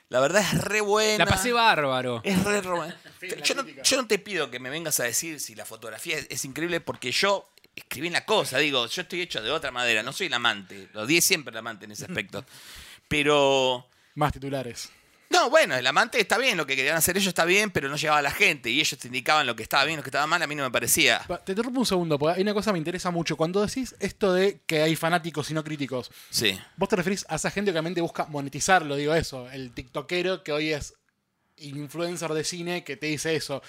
[0.09, 1.23] La verdad es re buena.
[1.25, 2.21] La pasé bárbaro.
[2.23, 3.83] Es re rom- Fin de la yo, no, crítica.
[3.83, 6.81] yo no te pido que me vengas a decir si la fotografía es, es increíble
[6.81, 8.57] porque yo escribí en la cosa.
[8.57, 10.03] Digo, yo estoy hecho de otra madera.
[10.03, 10.89] No soy el amante.
[10.93, 12.45] Lo di siempre el amante en ese aspecto.
[13.07, 13.87] Pero.
[14.15, 14.89] Más titulares.
[15.29, 16.55] No, bueno, el amante está bien.
[16.57, 18.69] Lo que querían hacer ellos está bien, pero no llegaba a la gente.
[18.69, 20.39] Y ellos te indicaban lo que estaba bien, lo que estaba mal.
[20.43, 21.23] A mí no me parecía.
[21.27, 23.35] Pa- Te interrumpo un segundo, porque hay una cosa que me interesa mucho.
[23.35, 26.55] Cuando decís esto de que hay fanáticos y no críticos, Sí.
[26.77, 29.49] vos te referís a esa gente que obviamente busca monetizarlo, digo eso.
[29.49, 30.93] El tiktokero que hoy es
[31.57, 33.63] influencer de cine que te dice eso.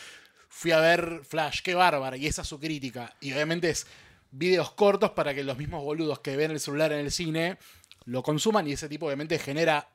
[0.57, 3.13] Fui a ver Flash, qué bárbara, y esa es su crítica.
[3.21, 3.89] Y obviamente es
[4.31, 7.59] videos cortos para que los mismos boludos que ven el celular en el cine
[8.05, 9.89] lo consuman y ese tipo obviamente genera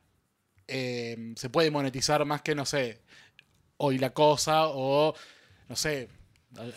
[0.68, 3.00] eh, se puede monetizar más que, no sé,
[3.78, 5.16] hoy la cosa o,
[5.70, 6.10] no sé,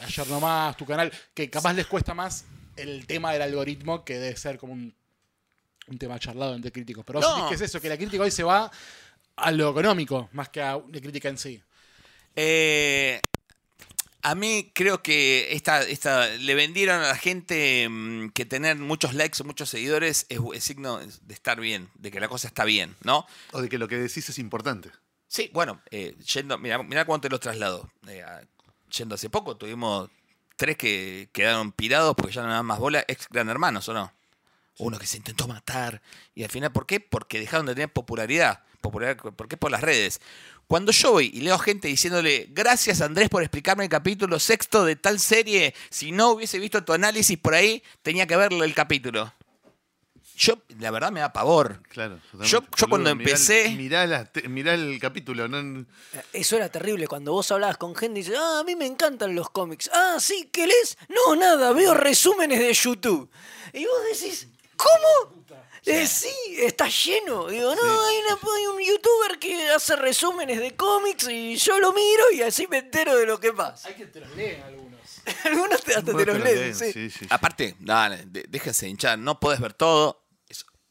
[0.01, 2.45] ayer nomás, tu canal, que capaz les cuesta más
[2.77, 4.95] el tema del algoritmo que debe ser como un,
[5.89, 7.05] un tema charlado entre críticos.
[7.05, 7.49] Pero No.
[7.49, 8.71] que es eso, que la crítica hoy se va
[9.35, 11.61] a lo económico más que a la crítica en sí.
[12.37, 13.21] Eh,
[14.23, 19.15] a mí creo que esta, esta, le vendieron a la gente mm, que tener muchos
[19.15, 22.65] likes o muchos seguidores es, es signo de estar bien, de que la cosa está
[22.65, 23.27] bien, ¿no?
[23.51, 24.91] O de que lo que decís es importante.
[25.27, 27.91] Sí, bueno, eh, yendo, mira, mira cuánto te los traslado.
[28.07, 28.25] Eh,
[28.97, 30.11] yendo hace poco, tuvimos
[30.57, 34.13] tres que quedaron pirados porque ya no daban más bola, ex gran hermanos, ¿o no?
[34.79, 36.01] Uno que se intentó matar.
[36.35, 37.01] Y al final, ¿por qué?
[37.01, 38.63] Porque dejaron de tener popularidad.
[38.81, 39.57] Popularidad ¿Por qué?
[39.57, 40.21] Por las redes.
[40.67, 44.97] Cuando yo voy y leo gente diciéndole, gracias Andrés por explicarme el capítulo sexto de
[44.97, 49.33] tal serie, si no hubiese visto tu análisis por ahí, tenía que verlo el capítulo.
[50.35, 51.83] Yo, la verdad, me da pavor.
[51.91, 52.19] Claro.
[52.45, 55.47] Yo- yo cuando empecé- Mirá, la te- mirá el capítulo.
[55.47, 55.85] ¿no?
[56.33, 59.35] Eso era terrible cuando vos hablabas con gente y dices, ah, a mí me encantan
[59.35, 59.91] los cómics.
[59.93, 60.97] Ah, sí, ¿qué lees?
[61.11, 63.31] No, nada, veo resúmenes de YouTube.
[63.75, 65.42] Y vos decís, ¿cómo?
[65.85, 67.49] Eh, sí, está lleno.
[67.49, 71.93] Digo, no, hay, una- hay un youtuber que hace resúmenes de cómics y yo lo
[71.93, 73.89] miro y así me entero de lo que pasa.
[73.89, 74.93] Hay que te los leen algunos.
[75.45, 76.93] Algunos te- hasta te los leen, leen, sí.
[76.93, 77.27] sí, sí, sí.
[77.31, 80.21] Aparte, dale, de- déjense hinchar, no podés ver todo.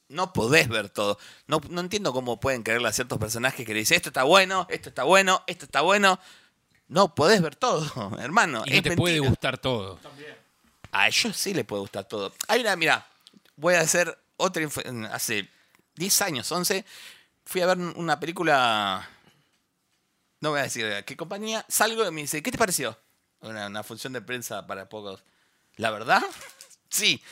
[0.10, 1.18] No podés ver todo.
[1.48, 4.68] No, no entiendo cómo pueden creerle a ciertos personajes que le dicen esto está bueno,
[4.70, 6.20] esto está bueno, esto está bueno.
[6.90, 8.64] No podés ver todo, hermano.
[8.66, 10.00] Y te puede gustar todo.
[10.92, 12.34] A ellos sí les puede gustar todo.
[12.50, 13.08] Hay una, mira,
[13.56, 14.68] voy a hacer otra.
[15.12, 15.50] Hace
[15.96, 16.86] 10 años, 11,
[17.46, 19.08] fui a ver una película.
[20.40, 21.66] No voy a decir qué compañía.
[21.70, 22.98] Salgo y me dice, ¿qué te pareció?
[23.42, 25.24] Una, una función de prensa para pocos.
[25.78, 26.22] ¿La verdad?
[26.92, 27.24] Sí.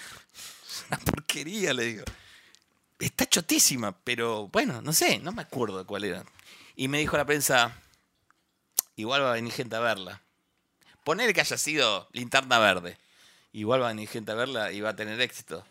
[0.87, 2.05] Una porquería, le digo.
[2.97, 6.23] Está chotísima, pero bueno, no sé, no me acuerdo cuál era.
[6.77, 7.73] Y me dijo la prensa,
[8.95, 10.21] igual va a venir gente a verla.
[11.03, 12.97] Poner que haya sido linterna verde.
[13.51, 15.65] Igual va a venir gente a verla y va a tener éxito.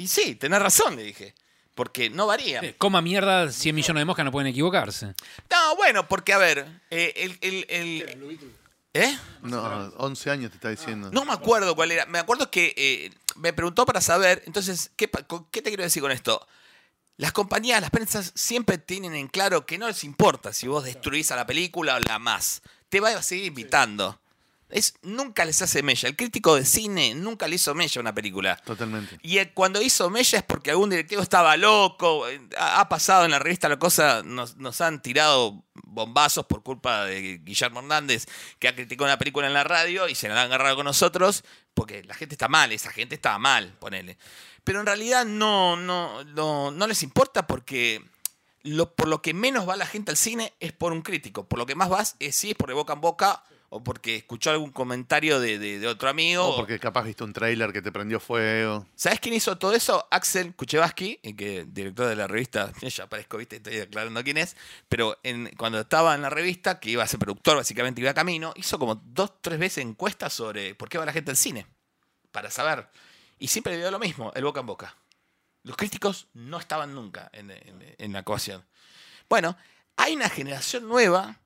[0.00, 1.34] Y sí, tenés razón, le dije.
[1.74, 2.60] Porque no varía.
[2.60, 5.14] Eh, Coma mierda, 100 millones de moscas no pueden equivocarse.
[5.50, 8.50] No, bueno, porque a ver, eh, el, el- el-
[8.92, 9.16] ¿Eh?
[9.42, 9.62] No,
[9.98, 11.10] 11 años te está diciendo.
[11.12, 12.06] No me acuerdo cuál era.
[12.06, 14.42] Me acuerdo que eh, me preguntó para saber.
[14.46, 16.44] Entonces, ¿qué, pa- con- ¿qué te quiero decir con esto?
[17.16, 21.30] Las compañías, las prensas siempre tienen en claro que no les importa si vos destruís
[21.30, 22.62] a la película o la más.
[22.88, 24.18] Te va a seguir invitando.
[24.70, 26.08] Es, nunca les hace mella.
[26.08, 28.56] El crítico de cine nunca le hizo mella a una película.
[28.56, 29.18] Totalmente.
[29.22, 32.28] Y eh, cuando hizo Mella es porque algún directivo estaba loco.
[32.28, 36.62] eh, Ha, ha pasado en la revista La Cosa, nos, nos han tirado bombazos por
[36.62, 38.26] culpa de Guillermo Hernández,
[38.58, 41.42] que ha criticado una película en la radio y se la han agarrado con nosotros,
[41.74, 44.16] porque la gente está mal, esa gente estaba mal, ponele.
[44.62, 48.04] Pero en realidad no, no, no, no les importa porque
[48.62, 51.48] lo, por lo que menos va la gente al cine es por un crítico.
[51.48, 54.16] Por lo que más vas es sí, es por de boca en boca o porque
[54.16, 56.44] escuchó algún comentario de, de- de otro amigo.
[56.46, 58.84] O porque capaz viste un tráiler que te prendió fuego.
[58.96, 60.06] ¿Sabes quién hizo todo eso?
[60.10, 64.56] Axel Kuchevaski, que director de la revista, ya aparezco, viste, estoy aclarando quién es,
[64.88, 68.52] pero en- cuando estaba en la revista, que iba a ser productor, básicamente iba camino,
[68.56, 71.66] hizo como dos, tres veces encuestas sobre por qué va la gente al cine,
[72.32, 72.88] para saber.
[73.38, 74.96] Y siempre le dio lo mismo, el boca en boca.
[75.62, 78.64] Los críticos no estaban nunca en, en- en la ecuación.
[79.28, 79.56] Bueno,
[79.96, 81.38] hay una generación nueva,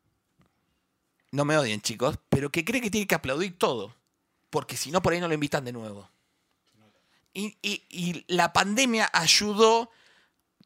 [1.35, 3.94] no me odien chicos, pero que cree que tiene que aplaudir todo,
[4.51, 6.09] porque si no por ahí no lo invitan de nuevo.
[7.33, 9.90] Y, y- y la pandemia ayudó,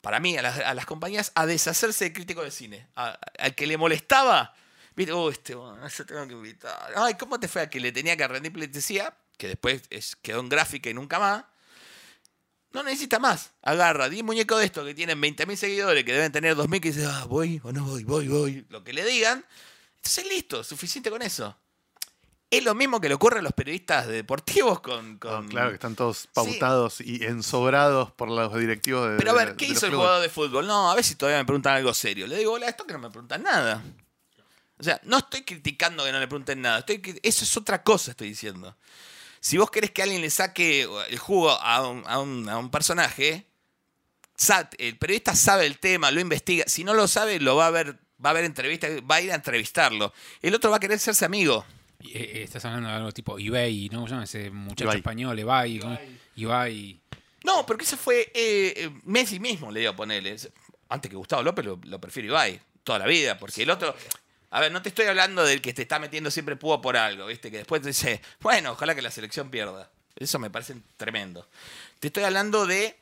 [0.03, 2.87] para mí, a las, a las compañías a deshacerse de crítico de cine.
[2.95, 4.55] Al que le molestaba,
[4.95, 6.93] viste, oh, este, bueno, yo tengo que invitar.
[6.97, 9.17] Ay, ¿cómo te fue a que le tenía que rendir pleitesía?
[9.39, 11.45] Que después es- quedó en gráfica y nunca más.
[12.73, 13.53] No necesita más.
[13.63, 17.07] Agarra 10 muñecos de estos que tienen 20.000 seguidores, que deben tener 2.000, que dice,
[17.07, 18.67] ah, voy o no voy, voy, voy.
[18.69, 19.43] Lo que le digan.
[19.99, 21.57] Entonces listo, suficiente con eso.
[22.51, 25.15] Es lo mismo que le ocurre a los periodistas deportivos con...
[25.15, 29.17] No, con claro, que están todos pautados y ensobrados por los directivos de.
[29.19, 30.07] Pero a ver, ¿qué de hizo el clubes.
[30.07, 30.67] jugador de fútbol?
[30.67, 32.27] No, a ver si todavía me preguntan algo serio.
[32.27, 33.83] Le digo, hola, esto que no me preguntan nada.
[34.79, 36.79] O sea, no estoy criticando que no le pregunten nada.
[36.79, 38.75] Estoy, eso es otra cosa, estoy diciendo.
[39.41, 42.71] Si vos querés que alguien le saque el jugo a un, a un- a un
[42.71, 43.47] personaje,
[44.79, 46.65] el periodista sabe el tema, lo investiga.
[46.67, 49.33] Si no lo sabe, lo va a ver, va a ver entrevista, va a ir
[49.33, 50.13] a entrevistarlo.
[50.43, 51.65] El otro va a querer hacerse amigo.
[52.01, 53.99] Y, eh, estás hablando de algo tipo eBay, ¿no?
[53.99, 54.97] ¿Cómo se llama ese muchacho Ibai.
[54.99, 55.39] español?
[55.39, 55.79] EBay.
[55.79, 55.99] ¿cómo?
[56.37, 57.01] Ibai.
[57.45, 60.37] No, porque eso fue eh, eh, Messi mismo, le digo a ponerle.
[60.89, 63.95] Antes que Gustavo López lo, lo prefiero Ibai, toda la vida, porque el otro.
[64.51, 67.27] A ver, no te estoy hablando del que te está metiendo siempre púa por algo,
[67.27, 67.51] ¿viste?
[67.51, 69.91] Que después te dice, bueno, ojalá que la selección pierda.
[70.17, 71.47] Eso me parece tremendo.
[72.01, 72.97] Te estoy hablando de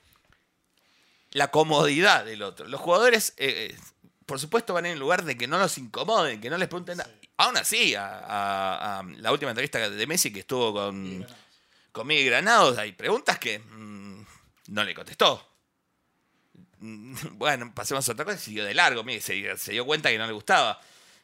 [1.31, 2.67] la comodidad del otro.
[2.67, 3.79] Los jugadores, eh, eh,
[4.27, 6.99] por supuesto, van en el lugar de que no los incomoden, que no les pregunten
[6.99, 7.11] nada.
[7.39, 11.25] Aún así, a, a- a la última entrevista de Messi que estuvo con,
[11.93, 14.25] con Miguel Granados, hay preguntas que mm,
[14.69, 15.47] no le contestó.
[16.79, 20.19] Mm, Bueno, pasemos a otra cosa, siguió de largo, Miguel se, se dio cuenta que
[20.19, 20.81] no le gustaba.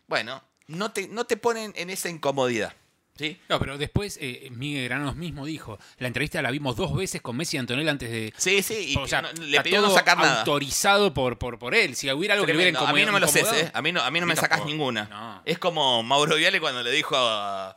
[0.06, 2.74] Bueno, no te, no te ponen en esa incomodidad.
[3.22, 3.40] ¿Sí?
[3.48, 7.36] No, pero después eh, Miguel Granos mismo dijo, la entrevista la vimos dos veces con
[7.36, 8.34] Messi y Antonella antes de...
[8.36, 10.40] Sí, sí, y o sea, no- le está pidió no todo sacar nada.
[10.40, 11.94] autorizado por, por, por él.
[11.96, 12.80] Si hubiera algo que le hubiera.
[12.80, 13.70] A mí no me lo sé, ¿eh?
[13.72, 15.04] A mí no, a mí no me sacás ninguna.
[15.04, 15.42] No.
[15.44, 17.76] Es como Mauro Viale cuando le dijo a-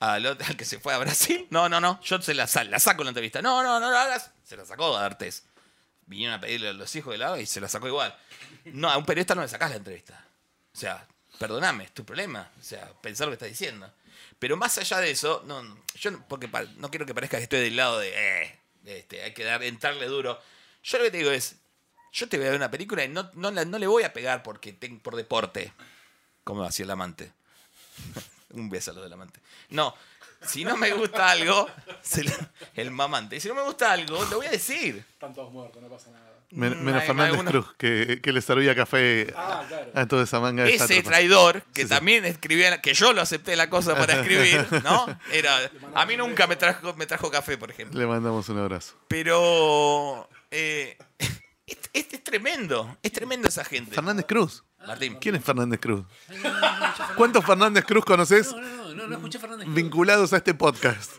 [0.00, 1.46] al que se fue a Brasil.
[1.50, 2.00] No, no, no.
[2.02, 3.40] Yo se la, sa- la saco en la entrevista.
[3.40, 4.30] No, no, no lo hagas.
[4.42, 5.44] Se la sacó a Artés.
[6.06, 8.14] Vinieron a pedirle a los hijos de la y se la sacó igual.
[8.64, 10.24] No, a un periodista no le sacás la entrevista.
[10.74, 11.06] O sea,
[11.38, 12.50] perdóname, es tu problema.
[12.60, 13.90] O sea, pensar lo que estás diciendo.
[14.42, 15.62] Pero más allá de eso, no,
[15.94, 19.44] yo porque no quiero que parezca que estoy del lado de, eh, este, hay que
[19.44, 20.36] dar, entrarle duro.
[20.82, 21.54] Yo lo que te digo es,
[22.12, 24.42] yo te voy a ver una película y no, no, no le voy a pegar
[24.42, 25.72] porque por deporte,
[26.42, 27.32] como hacía el amante.
[28.50, 29.38] Un beso a los del amante.
[29.68, 29.94] No,
[30.44, 31.70] si no me gusta algo,
[32.24, 33.38] lo- el mamante.
[33.38, 35.06] Si no me gusta algo, lo voy a decir.
[35.08, 36.31] Están todos muertos, no pasa nada.
[36.54, 39.90] Men- Mm, Fernández algunos- Cruz, que, que le servía café Ah, claro.
[39.94, 41.94] a toda esa manga de Ese traidor, que Sí, sí.
[41.94, 45.06] también escribía, que yo lo acepté la cosa para escribir, ¿no?
[45.32, 45.56] Era,
[45.94, 47.98] a mí nunca me trajo, me trajo café, por ejemplo.
[47.98, 48.94] Le mandamos un abrazo.
[49.08, 53.94] Pero eh, es, es- es tremendo, es tremendo esa gente.
[53.94, 54.62] Fernández Cruz.
[54.86, 55.16] Martín.
[55.20, 56.04] ¿Quién es Fernández Cruz?
[57.16, 59.68] ¿Cuántos Fernández Cruz conoces No, no, no, no, no escuché Fernández.
[59.70, 61.12] vinculados a este podcast?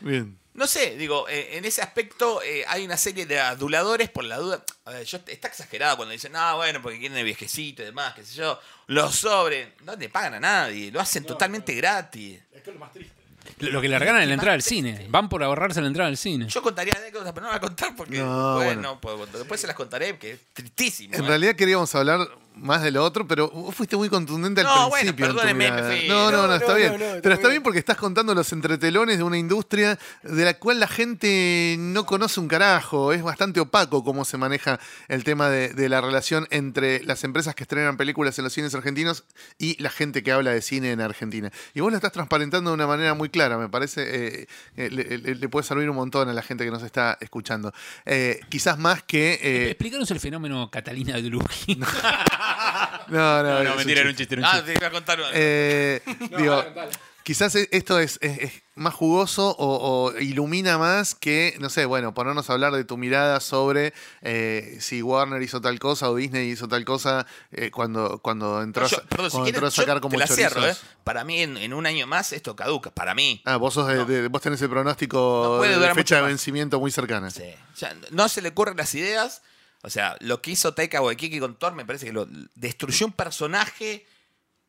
[0.00, 0.38] Bien.
[0.54, 4.38] No sé, digo, eh, en ese aspecto eh, hay una serie de aduladores por la
[4.38, 4.64] duda.
[4.84, 8.14] A ver, yo, está exagerado cuando dicen, ah, bueno, porque quieren el viejecito y demás,
[8.14, 8.60] qué sé yo.
[8.86, 9.74] Los sobre.
[9.84, 12.38] No le pagan a nadie, lo hacen totalmente gratis.
[12.52, 13.12] Es que es lo más triste.
[13.58, 15.06] Lo lo que le regalan en la entrada al cine.
[15.08, 16.46] Van por ahorrarse la entrada al cine.
[16.48, 19.66] Yo contaría anécdotas, pero no las voy a contar porque, No, bueno, pues, después se
[19.66, 21.14] las contaré, que es tristísimo.
[21.14, 21.26] En ¿eh?
[21.26, 25.12] realidad queríamos hablar más de lo otro, pero vos fuiste muy contundente al No, bueno,
[25.14, 25.26] principio.
[25.26, 26.08] en tu perdóneme, fui.
[26.08, 26.92] No, no, no, No, está no, bien.
[26.92, 27.54] no, no, está pero está bien.
[27.54, 32.06] bien porque estás contando los entretelones de una industria de la cual la gente no
[32.06, 33.12] conoce un carajo.
[33.12, 37.54] Es bastante opaco cómo se maneja el tema de, de la relación entre las empresas
[37.54, 39.24] que estrenan películas en los cines argentinos
[39.58, 41.50] y la gente que habla de cine en Argentina.
[41.74, 44.02] Y vos lo estás transparentando de una manera muy clara, me parece.
[44.42, 47.18] eh, eh, le, le- le puede servir un montón a la gente que nos está
[47.20, 47.72] escuchando.
[48.06, 49.38] Eh, quizás más que...
[49.42, 51.78] eh, Explícanos el fenómeno Catalina de Luji.
[53.08, 54.34] no, no, no, es mentira, era un chiste.
[54.34, 55.28] era un Ah, te iba a contar una.
[55.32, 56.02] Eh,
[56.36, 56.90] digo, dale, dale.
[57.22, 61.84] quizás e- esto es, es- es más jugoso o, o ilumina más que, no sé,
[61.84, 66.16] bueno, ponernos a hablar de tu mirada sobre eh, si Warner hizo tal cosa o
[66.16, 69.44] Disney hizo tal cosa eh, cuando, cuando entró, No, a yo- sa- perdón, si cuando
[69.44, 70.74] quieres, entró a yo sacar como te la cierro, ¿eh?
[70.74, 70.84] chorizos.
[71.04, 72.90] Para mí, en, en un año más, esto caduca.
[72.90, 73.40] Para mí.
[73.44, 74.04] Ah, vos, sos de- No.
[74.06, 76.28] de- vos tenés el pronóstico No puede de durar fecha mucho de más.
[76.30, 77.30] vencimiento muy cercana.
[77.30, 77.42] Sí.
[77.72, 79.42] O sea, no se le ocurren las ideas.
[79.84, 83.12] O sea, lo que hizo Taika Waititi con Thor me parece que lo destruyó un
[83.12, 84.06] personaje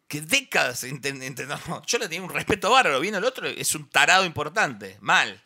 [0.09, 1.85] que décadas intentamos.
[1.87, 2.99] Yo le tenía un respeto bárbaro.
[2.99, 4.97] Vino el otro, es un tarado importante.
[4.99, 5.41] Mal.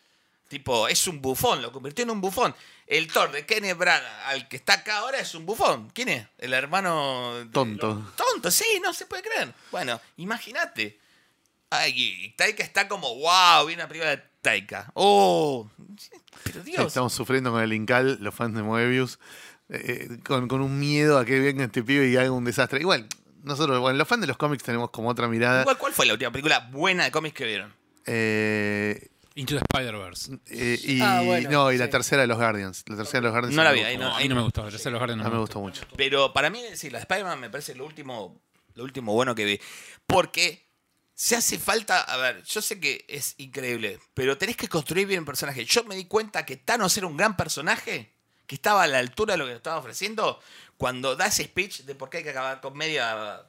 [0.47, 2.55] Tipo, es un bufón, lo convirtió en un bufón.
[2.87, 5.91] El Thor de Kenneth Branagh, al que está acá ahora, es un bufón.
[5.91, 6.27] ¿Quién es?
[6.39, 7.47] El hermano.
[7.53, 8.11] Tonto.
[8.15, 9.53] Tonto, sí, no se puede creer.
[9.69, 10.99] Bueno, imagínate.
[11.69, 14.91] Ay, Taika está como, wow, viene una película de Taika.
[14.95, 15.69] Oh,
[16.43, 16.87] pero Dios.
[16.87, 19.19] estamos sufriendo con el Incal, los fans de Moebius,
[19.69, 22.79] eh, con, con un miedo a que venga este pibe y haga un desastre.
[22.79, 23.07] Igual,
[23.43, 25.61] nosotros, bueno, los fans de los cómics tenemos como otra mirada.
[25.61, 27.73] Igual, ¿Cuál fue la última película buena de cómics que vieron?
[28.05, 30.39] Eh, Into the Spider-Verse.
[30.47, 32.83] eh, y, Ah, bueno, no, y la tercera de los Guardians.
[32.87, 34.35] La tercera de los Guardians No la me vi, ahí No, no, a mí no
[34.35, 34.65] me gustó.
[34.65, 35.83] El tercero de los Guardians no mí me gustó mucho.
[35.95, 38.41] Pero para mí, sí, la de Spider-Man me parece lo último,
[38.73, 39.59] lo último bueno que vi.
[40.05, 40.67] Porque
[41.13, 45.19] se hace falta, a ver, yo sé que es increíble, pero tenés que construir bien
[45.19, 45.63] un personaje.
[45.63, 48.15] Yo me di cuenta que Thanos era un gran personaje,
[48.49, 50.41] que estaba a la altura de lo que estaba ofreciendo,
[50.75, 53.43] cuando da ese speech de por qué hay que acabar con media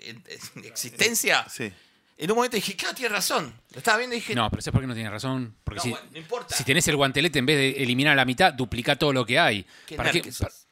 [0.00, 0.18] eh,
[0.64, 1.46] existencia.
[1.50, 1.72] Sí.
[2.18, 3.54] En un momento dije, claro, tiene razón.
[3.72, 5.54] Lo estaba viendo y dije, No, pero ¿sabes por qué no tienes razón?
[5.62, 6.56] Porque No, si, bueno, no importa.
[6.56, 9.38] si tenés el guantelete, en vez de eliminar a la mitad, duplica todo lo que
[9.38, 9.64] hay.
[9.86, 10.22] Qué ¿Para qué?
[10.22, 10.66] que sos.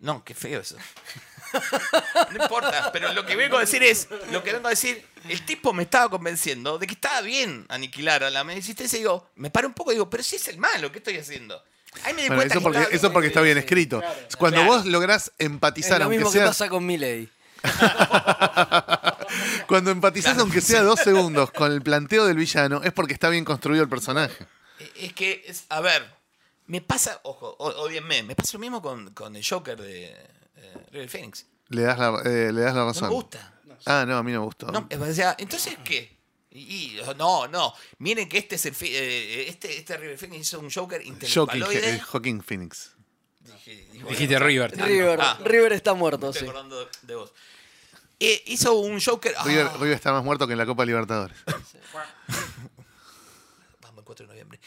[0.00, 0.76] No, qué feo eso.
[2.32, 5.44] no importa, pero lo que vengo a decir es, lo que vengo a decir, el
[5.44, 9.30] tipo me estaba convenciendo de que estaba bien aniquilar a la media existencia y digo,
[9.36, 11.62] me paro un poco y digo, pero si es el malo, ¿qué estoy haciendo?
[12.04, 14.02] Ahí me di Bueno, cuenta eso que porque, eso porque está bien escrito.
[14.38, 14.72] Cuando Claro.
[14.72, 16.46] vos lográs Es empatizar, lo aunque mismo que sea.
[16.48, 17.28] pasa con Miley.
[19.66, 23.28] Cuando empatizás, Claro, aunque sea dos segundos, con el planteo del villano, es porque está
[23.28, 24.46] bien construido el personaje.
[24.94, 26.06] Es que, es, a ver,
[26.66, 30.04] me pasa, ojo, o- odienme, me pasa lo mismo con, con el Joker de
[30.56, 31.46] eh, River Phoenix.
[31.68, 33.08] Le das la, eh, le das la No razón.
[33.08, 33.52] me gusta.
[33.86, 34.66] Ah, no, a mí no me gustó.
[34.70, 36.15] No, o sea, entonces, ¿qué?
[36.56, 37.74] Y, y- no, no.
[37.98, 41.96] Miren que este es el fi- eh, este, este River Phoenix hizo un Joker intelectualoide.
[41.96, 42.92] eh, Joaquin Phoenix.
[43.40, 44.70] Dije, dijo, Dijiste River.
[44.76, 45.38] River, Ah.
[45.44, 46.46] River está muerto, Estoy sí.
[46.48, 47.32] acordando de vos.
[48.18, 49.34] Eh, hizo un Joker.
[49.36, 51.36] ah, River, River está más muerto que en la Copa Libertadores.
[53.82, 54.60] Vamos, el 4 de noviembre.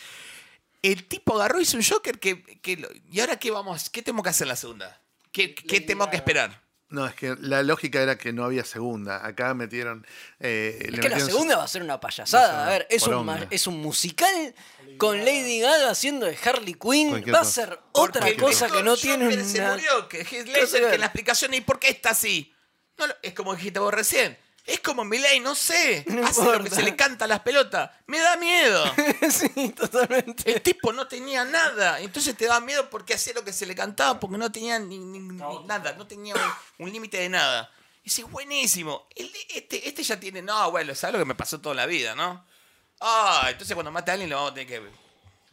[0.81, 2.41] El tipo agarró y hizo un Joker que.
[2.61, 3.89] que lo- ¿Y ahora qué vamos?
[3.89, 5.01] ¿Qué tenemos que hacer en la segunda?
[5.31, 6.61] ¿Qué, qué tengo que esperar?
[6.89, 9.23] No, es que la lógica era que no había segunda.
[9.25, 10.05] Acá metieron.
[10.39, 12.65] eh, le Es que la segunda va a ser una payasada.
[12.65, 14.55] A ver, es un, ma- es un musical
[14.97, 17.09] con Lady Gaga haciendo de Harley Quinn.
[17.09, 17.51] Cualquier Va a cosa.
[17.51, 19.71] ser otra Porque cosa que no tiene Joker se una...
[19.73, 22.53] murió, que Heath cosa Ledger, que la explicación ¿y por qué está así?
[22.97, 24.37] No, es como dijiste vos recién.
[24.71, 26.03] Es como Miley, no sé.
[26.07, 27.89] No Hace lo que se le canta a las pelotas.
[28.07, 28.83] Me da miedo.
[29.31, 30.51] sí, totalmente.
[30.51, 31.99] El tipo no tenía nada.
[32.01, 34.99] Entonces te da miedo porque hacía lo que se le cantaba porque no tenía ni,
[34.99, 35.93] ni- ni nada.
[35.93, 37.71] No tenía un, un límite de nada.
[38.01, 39.07] Y dice, buenísimo.
[39.15, 40.41] El este, este ya tiene.
[40.41, 42.45] No, bueno, ¿sabes lo que me pasó toda la vida, no?
[43.01, 44.89] Ah, entonces cuando mate a alguien lo vamos a tener que.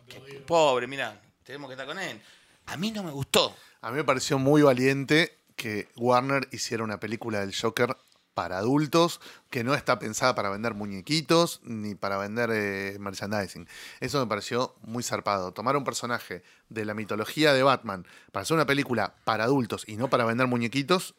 [0.08, 2.20] que- pobre, mira, tenemos que estar con él.
[2.66, 3.56] A mí no me gustó.
[3.80, 7.96] A mí me pareció muy valiente que Warner hiciera una película del Joker
[8.36, 9.18] para adultos
[9.48, 13.66] que no está pensada para vender muñequitos ni para vender eh, merchandising.
[14.00, 15.52] Eso me pareció muy zarpado.
[15.54, 19.96] Tomar un personaje de la mitología de Batman para hacer una película para adultos y
[19.96, 21.14] no para vender muñequitos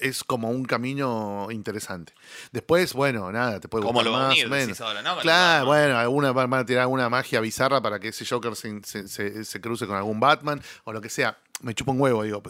[0.00, 2.12] es como un camino interesante.
[2.50, 4.80] Después, bueno, nada, te puede gustar lo más unir, o menos.
[4.80, 5.16] ahora, ¿no?
[5.20, 9.06] Claro, bueno, alguna van a tirar alguna magia bizarra para que ese Joker se, se-
[9.06, 11.38] se- se cruce con algún Batman o lo que sea.
[11.62, 12.42] Me chupa un huevo, digo,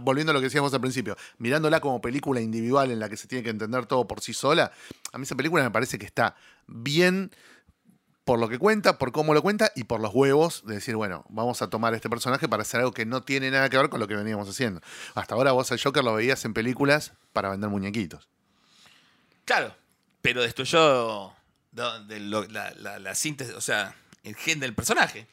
[0.00, 3.26] Volviendo a lo que decíamos al principio, mirándola como película individual en la que se
[3.28, 4.72] tiene que entender todo por sí sola,
[5.12, 6.34] a mí esa película me parece que está
[6.66, 7.30] bien
[8.24, 11.24] por lo que cuenta, por cómo lo cuenta y por los huevos de decir, bueno,
[11.30, 13.98] vamos a tomar este personaje para hacer algo que no tiene nada que ver con
[13.98, 14.80] lo que veníamos haciendo.
[15.14, 18.28] Hasta ahora vos al Joker lo veías en películas para vender muñequitos.
[19.44, 19.74] Claro,
[20.22, 21.32] pero destruyó
[21.72, 25.26] de lo- la- la síntesis, o sea, el gen del personaje.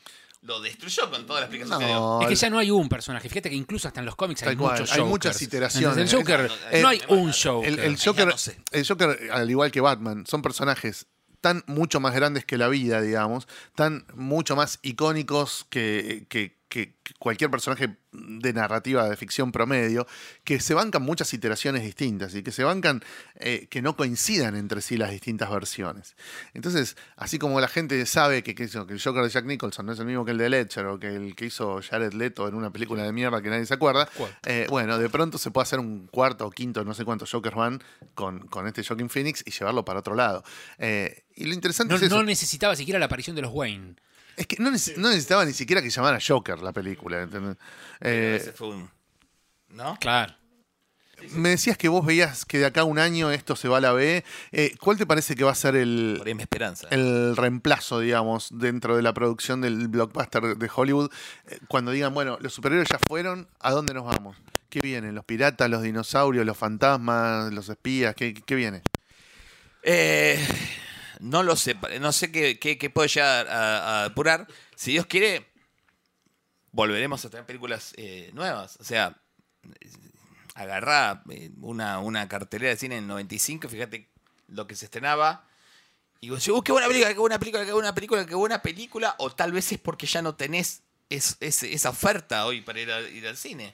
[0.47, 2.21] Lo destruyó con toda la explicación que dio.
[2.21, 3.27] Es que ya no hay un personaje.
[3.27, 5.09] Fíjate que incluso hasta en los cómics hay cual, muchos hay Jokers.
[5.11, 5.97] muchas iteraciones.
[6.13, 7.79] El Joker, Es- no hay es- un Joker.
[7.79, 8.57] El, Joker, no sé.
[8.71, 11.05] el Joker, al igual que Batman, son personajes
[11.41, 16.95] tan mucho más grandes que la vida, digamos, tan mucho más icónicos que, que- que-
[17.19, 20.07] cualquier personaje de narrativa de ficción promedio,
[20.43, 23.03] que se bancan muchas iteraciones distintas y que se bancan
[23.35, 26.15] eh, que no coincidan entre sí las distintas versiones.
[26.53, 29.99] Entonces, así como la gente sabe que, que el Joker de Jack Nicholson no es
[29.99, 32.71] el mismo que el de Ledger o que el que hizo Jared Leto en una
[32.71, 34.09] película de mierda que nadie se acuerda,
[34.45, 37.55] eh, bueno, de pronto se puede hacer un cuarto o quinto, no sé cuántos Jokers
[37.55, 37.83] van
[38.15, 40.43] con, con este Joaquin Phoenix y llevarlo para otro lado.
[40.79, 42.15] Eh, y lo interesante No, es eso.
[42.17, 43.95] no necesitaba siquiera la aparición de los Wayne.
[44.37, 47.27] Es que no, neces- no necesitaba ni siquiera que llamara Joker la película.
[47.99, 48.89] Eh, ese fue un-
[49.69, 49.97] ¿No?
[49.99, 50.33] Claro.
[51.31, 53.81] me decías que vos veías que de acá a un año esto se va a
[53.81, 54.23] la B.
[54.51, 56.87] Eh, ¿Cuál te parece que va a ser el, Por ahí mi esperanza.
[56.91, 61.11] el reemplazo, digamos, dentro de la producción del blockbuster de Hollywood?
[61.49, 64.37] Eh, cuando digan, bueno, los superhéroes ya fueron, ¿a dónde nos vamos?
[64.69, 65.11] ¿Qué viene?
[65.11, 68.13] ¿Los piratas, los dinosaurios, los fantasmas, los espías?
[68.13, 68.83] ¿Qué, qué viene?
[69.81, 70.39] Eh,
[71.19, 74.47] no lo sé, no sé qué, qué, qué puede llegar a, apurar.
[74.75, 75.45] Si Dios quiere,
[76.71, 78.77] volveremos a tener películas eh, nuevas.
[78.79, 79.15] O sea,
[80.55, 84.07] agarrá eh, una, una cartelera de cine en el 95, fíjate
[84.47, 85.45] lo que se estrenaba.
[86.19, 88.61] Y vos decís, "Uh, qué buena película, qué buena película, qué buena película, qué buena
[88.61, 89.15] película.
[89.19, 93.01] O tal vez es porque ya no tenés es- esa oferta hoy para ir, a-
[93.01, 93.73] ir al cine.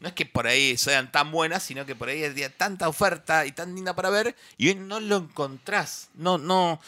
[0.00, 3.46] No es que por ahí sean tan buenas, sino que por ahí había tanta oferta
[3.46, 6.08] y tan linda para ver y hoy no lo encontrás.
[6.14, 6.80] No, no.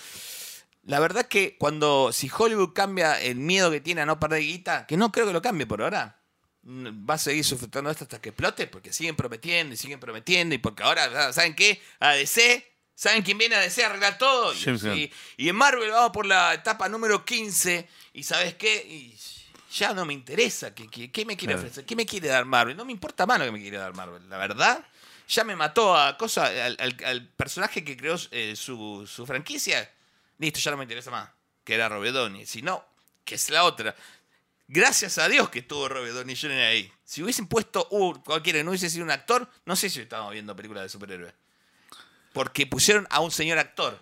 [0.85, 4.87] La verdad que cuando, si Hollywood cambia el miedo que tiene a no perder guita,
[4.87, 6.19] que no creo que lo cambie por ahora,
[6.63, 10.55] mm, va a seguir sufriendo esto hasta que explote, porque siguen prometiendo y siguen prometiendo
[10.55, 11.81] y porque ahora, ¿saben qué?
[11.99, 14.55] A DC, ¿saben quién viene a DC a arreglar todo?
[14.97, 18.77] Y- y en Marvel vamos por la etapa número 15 y ¿sabes qué?
[18.89, 19.19] Y
[19.73, 20.75] ya no me interesa.
[20.75, 21.67] ¿Qué, qué, qué me quiere Claro.
[21.69, 21.85] ofrecer?
[21.87, 22.77] ¿Qué me quiere dar Marvel?
[22.77, 24.29] No me importa más lo que me quiere dar Marvel.
[24.29, 24.85] La verdad,
[25.29, 29.91] ya me mató a cosa, al, al- al personaje que creó eh, su, su franquicia.
[30.39, 31.29] Listo, ya no me interesa más.
[31.65, 32.47] Que era Robert Downey.
[32.47, 32.85] Si no,
[33.25, 33.95] que es la otra.
[34.67, 36.53] Gracias a Dios que estuvo Robert Downey Jr.
[36.59, 36.93] ahí.
[37.05, 40.55] Si hubiesen puesto uh, cualquiera no hubiese sido un actor, no sé si estábamos viendo
[40.55, 41.35] películas de superhéroes.
[42.33, 44.01] Porque pusieron a un señor actor.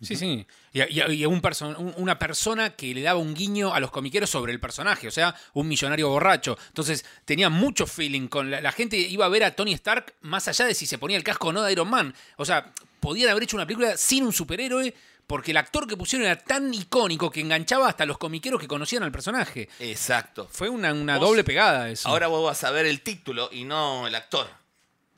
[0.00, 0.46] Sí, sí.
[0.72, 4.60] Y, un perso- una persona que le daba un guiño a los comiqueros sobre el
[4.60, 6.56] personaje, o sea, un millonario borracho.
[6.68, 10.46] Entonces tenía mucho feeling con la, la gente iba a ver a Tony Stark más
[10.46, 12.14] allá de si se ponía el casco o no de Iron Man.
[12.36, 14.94] O sea, podían haber hecho una película sin un superhéroe
[15.26, 19.02] porque el actor que pusieron era tan icónico que enganchaba hasta los comiqueros que conocían
[19.02, 19.68] al personaje.
[19.80, 20.48] Exacto.
[20.50, 22.08] Fue una, una doble pegada eso.
[22.08, 24.48] Ahora vos vas a ver el título y no el actor.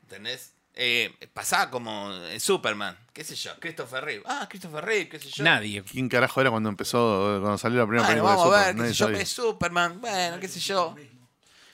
[0.03, 0.53] ¿Entendés?
[0.83, 4.23] Eh, pasaba como eh, Superman, qué sé yo, Christopher Reeve.
[4.25, 5.43] Ah, Christopher Reeve, qué sé yo.
[5.43, 5.83] Nadie.
[5.83, 8.77] ¿Quién carajo era cuando empezó, cuando salió la primera Bueno, película vamos de a Superman?
[8.77, 9.21] ver, qué sé yo, sabía.
[9.21, 10.01] es Superman.
[10.01, 10.95] Bueno, qué sé yo.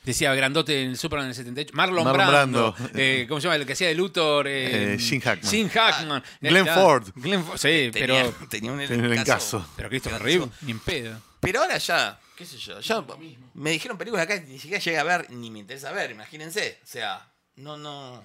[0.04, 1.72] Decía grandote en el Superman en el 78.
[1.74, 2.74] Marlon, Marlon Brando.
[2.74, 3.00] Brando.
[3.00, 3.56] eh, ¿Cómo se llama?
[3.56, 4.48] El que hacía de Luthor.
[4.48, 5.52] Eh, Eh, Gene Hackman.
[5.52, 6.24] Gene Hackman.
[6.42, 7.08] Glenn Claro, Ford.
[7.16, 9.12] Glenn Ford, Sí, Tenía, pero, tenía un elencazo.
[9.60, 9.70] encaso.
[9.78, 11.22] pero Christopher Reeve, ni en pedo.
[11.40, 13.06] Pero ahora ya, qué sé yo, ya
[13.54, 16.80] me dijeron películas acá que ni siquiera llegué a ver, ni me interesa ver, imagínense.
[16.84, 17.26] O sea,
[17.58, 18.24] no, no.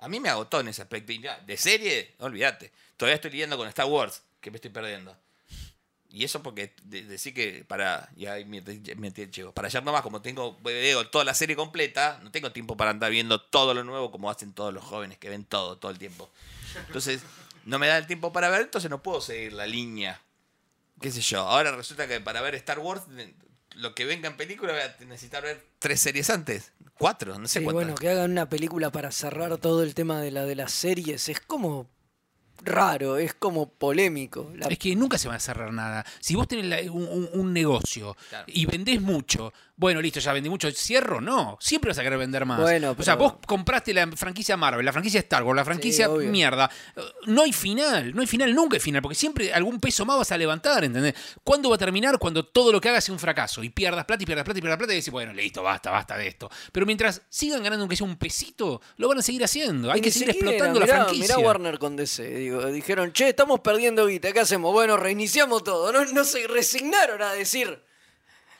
[0.00, 1.12] A mí me agotó en ese aspecto.
[1.46, 2.72] De serie, olvídate.
[2.96, 5.16] Todavía estoy lidiando con Star Wars, que me estoy perdiendo.
[6.12, 8.08] Y eso porque de- decir que para.
[8.16, 9.52] Ya me, me llego.
[9.52, 13.10] Para allá nomás, como tengo veo toda la serie completa, no tengo tiempo para andar
[13.12, 16.28] viendo todo lo nuevo como hacen todos los jóvenes que ven todo, todo el tiempo.
[16.86, 17.22] Entonces,
[17.64, 20.20] no me da el tiempo para ver, entonces no puedo seguir la línea
[21.00, 23.04] qué sé yo, ahora resulta que para ver Star Wars,
[23.80, 27.58] lo que venga en película voy a necesitar ver tres series antes, cuatro, no sé
[27.60, 27.84] Sí, cuántas.
[27.84, 31.28] bueno, que hagan una película para cerrar todo el tema de la de las series
[31.28, 31.88] es como
[32.62, 34.52] raro, es como polémico.
[34.54, 36.04] La- Es que nunca se va a cerrar nada.
[36.20, 38.44] Si vos tenés la- un, un- un negocio Claro.
[38.48, 41.56] y vendés mucho, bueno, listo, ya vendí mucho, cierro, no.
[41.58, 42.60] Siempre vas a querer vender más.
[42.60, 46.06] Bueno, O sea, pero- vos compraste la franquicia Marvel, la franquicia Star Wars, la franquicia
[46.08, 46.70] mierda.
[46.96, 50.18] Eh, No hay final, no hay final, nunca hay final, porque siempre algún peso más
[50.18, 51.14] vas a levantar, ¿entendés?
[51.42, 52.18] ¿Cuándo va a terminar?
[52.18, 54.60] Cuando todo lo que hagas sea un fracaso y pierdas plata y pierdas plata y
[54.60, 56.50] pierdas plata y decís, bueno, listo, basta, basta de esto.
[56.72, 59.90] Pero mientras sigan ganando aunque sea un pesito, lo van a seguir haciendo.
[59.90, 61.36] Hay Y que seguir explotando mirá, la franquicia.
[61.36, 64.72] Mirá Warner con DC, digo, dijeron, che, estamos perdiendo guita, ¿qué hacemos?
[64.74, 65.90] Bueno, reiniciamos todo.
[65.90, 67.82] No, no se resignaron a decir,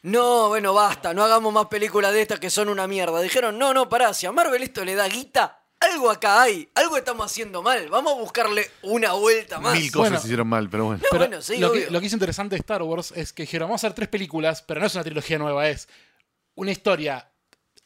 [0.03, 3.21] no, bueno, basta, no hagamos más películas de estas que son una mierda.
[3.21, 6.97] Dijeron, no, no, pará, si a Marvel esto le da guita, algo acá hay, algo
[6.97, 9.75] estamos haciendo mal, vamos a buscarle una vuelta más.
[9.75, 10.21] Mil cosas Bueno.
[10.21, 11.01] se hicieron mal, pero bueno.
[11.03, 11.87] No, Pero bueno, sí, lo, obvio.
[11.87, 14.09] que, lo que es interesante de Star Wars es que dijeron, vamos a hacer tres
[14.09, 15.89] películas, pero no es una trilogía nueva, es
[16.55, 17.27] una historia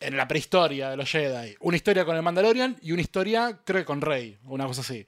[0.00, 3.80] en la prehistoria de los Jedi, una historia con el Mandalorian y una historia, creo
[3.80, 5.06] que con Rey, una cosa así.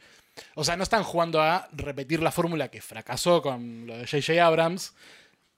[0.54, 4.44] O sea, no están jugando a repetir la fórmula que fracasó con lo de J.J.
[4.44, 4.94] Abrams.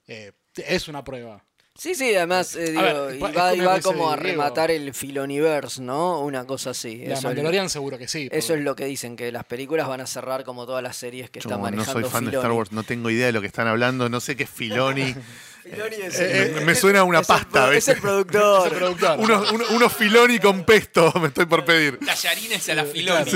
[0.07, 1.43] Eh, es una prueba.
[1.77, 4.17] Sí, sí, además, eh, digo, ver, y es va, como y va dice como a
[4.17, 6.19] rematar el filoniverse, ¿no?
[6.19, 6.97] Una cosa así.
[6.97, 8.27] La Eso es, Mandalorian seguro que sí.
[8.29, 10.97] eso porque- es lo que dicen, que las películas van a cerrar como todas las
[10.97, 12.35] series que Yo está como no manejando soy fan de.
[12.35, 15.15] Star Wars, no tengo idea de lo que están hablando, no sé qué es Filoni.
[15.63, 18.67] Filoni es Eh, me- me suena a una es pasta, Es el productor.
[18.67, 19.19] Es el productor.
[19.19, 21.97] unos, unos- unos Filoni con pesto me estoy por pedir.
[22.05, 22.83] Tallarines a la.
[22.83, 23.31] Filoni.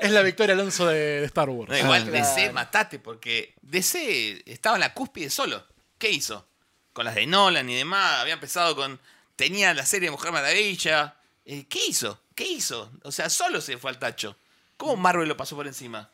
[0.00, 1.68] Es la Victoria Alonso de, de Star Wars.
[1.70, 5.64] No, igual Ah, DC matate, porque DC estaba en la cúspide solo.
[5.98, 6.46] ¿Qué hizo?
[6.92, 9.00] Con las de Nolan y demás, había empezado con.
[9.36, 11.16] Tenía la serie de Mujer Maravilla.
[11.44, 12.20] Eh, ¿Qué hizo?
[12.34, 12.90] ¿Qué hizo?
[13.02, 14.36] O sea, solo se fue al tacho.
[14.76, 16.10] ¿Cómo Marvel lo pasó por encima?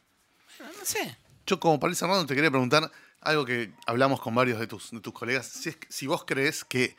[0.58, 1.16] Bueno, no sé.
[1.46, 4.90] Yo como para ir cerrando te quería preguntar algo que hablamos con varios de tus,
[4.90, 5.46] de tus colegas.
[5.46, 6.96] Si, si vos crees que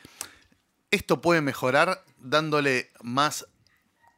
[0.92, 3.46] esto puede mejorar dándole más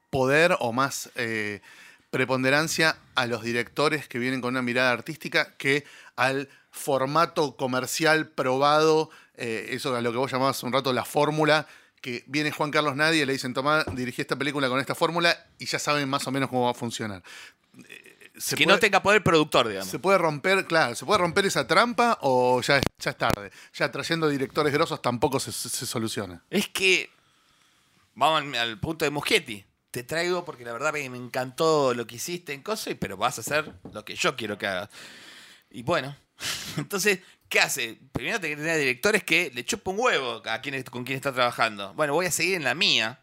[0.09, 1.61] poder o más eh,
[2.09, 5.85] preponderancia a los directores que vienen con una mirada artística que
[6.15, 9.09] al formato comercial probado,
[9.39, 11.65] eh, eso a lo que vos llamabas un rato la fórmula,
[12.01, 15.65] que viene Juan Carlos Nadie, le dicen, toma, dirigí esta película con esta fórmula y
[15.65, 17.21] ya saben más o menos cómo va a funcionar.
[17.89, 19.89] Eh, ¿se que puede- no tenga poder productor, digamos.
[19.89, 23.51] ¿Se puede romper, claro, se puede romper esa trampa o ya, es- ya es tarde?
[23.73, 26.43] Ya trayendo directores grosos tampoco se, se- se soluciona.
[26.49, 27.09] Es que.
[28.15, 29.65] Vamos al, punto de Muschietti.
[29.91, 33.37] Te traigo porque la verdad me encantó lo que hiciste en Coso, y- pero vas
[33.37, 34.89] a hacer lo que yo quiero que hagas.
[35.71, 36.15] Y bueno,
[36.77, 37.19] entonces,
[37.49, 37.99] ¿qué hace?
[38.11, 41.93] Primero te tener directores que le chupa un huevo a quien, con quien está trabajando.
[41.95, 43.19] Bueno, voy a seguir en la mía.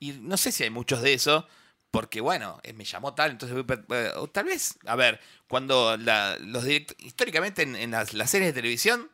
[0.00, 1.46] Y no sé si hay muchos de eso,
[1.90, 6.36] porque bueno, eh, me llamó tal, entonces eh, o tal vez, a ver, cuando la-
[6.40, 6.66] los
[6.98, 9.10] históricamente en, las, series de televisión,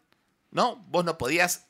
[0.50, 0.76] ¿no?
[0.88, 1.66] Vos no podías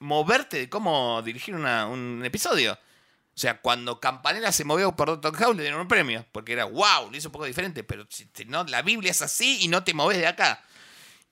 [0.00, 2.72] moverte de cómo dirigir una- un episodio.
[2.72, 6.64] O sea, cuando Campanella se movió por Doctor House le dieron un premio, porque era
[6.64, 8.06] wow, lo hizo un poco diferente, pero
[8.46, 10.62] no, la Biblia es así y no te moves de acá.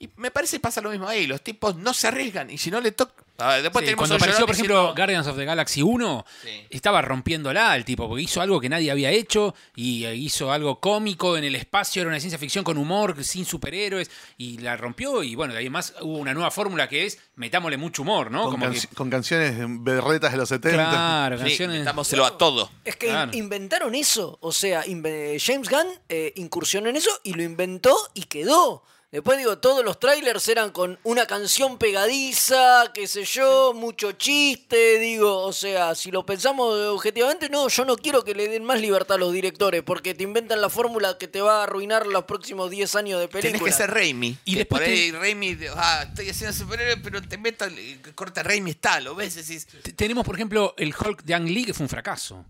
[0.01, 2.71] Y me parece que pasa lo mismo ahí, los tipos no se arriesgan y si
[2.71, 3.15] no le toca...
[3.41, 6.25] A ver, después Sí, tenemos cuando apareció, por ejemplo, diciendo- Guardians of the Galaxy 1,
[6.43, 6.67] Sí.
[6.71, 10.79] estaba rompiéndola el tipo, porque hizo algo que nadie había hecho y eh, hizo algo
[10.81, 15.23] cómico en el espacio, era una ciencia ficción con humor, sin superhéroes, y la rompió.
[15.25, 18.31] Y bueno, de ahí en más hubo una nueva fórmula que es metámosle mucho humor,
[18.33, 18.45] ¿no?
[18.51, 20.91] Con, Como que, con canciones berretas de los 70.
[20.91, 21.79] claro, Sí, canciones.
[21.81, 22.71] metámoselo a todo.
[22.85, 23.31] Es que Claro.
[23.35, 24.39] inventaron eso.
[24.41, 28.83] O sea, James Gunn eh, incursionó en eso y lo inventó y quedó.
[29.11, 34.99] Después digo, todos los trailers eran con una canción pegadiza, qué sé yo, mucho chiste,
[34.99, 38.81] digo, o sea, si lo pensamos objetivamente, no, yo no quiero que le den más
[38.83, 42.25] libertad a los directores, porque te inventan la fórmula que te va a arruinar los
[42.25, 43.59] próximos 10 años de película.
[43.59, 44.37] Tenés que ser Raimi.
[44.45, 48.43] Y después por ahí te- Raimi, ah, estoy haciendo superhéroe, pero te meto, el- corta
[48.43, 49.67] Raimi está, lo ves y decís...
[49.97, 52.45] Tenemos, por ejemplo, el Hulk de Ang Lee, que fue un fracaso.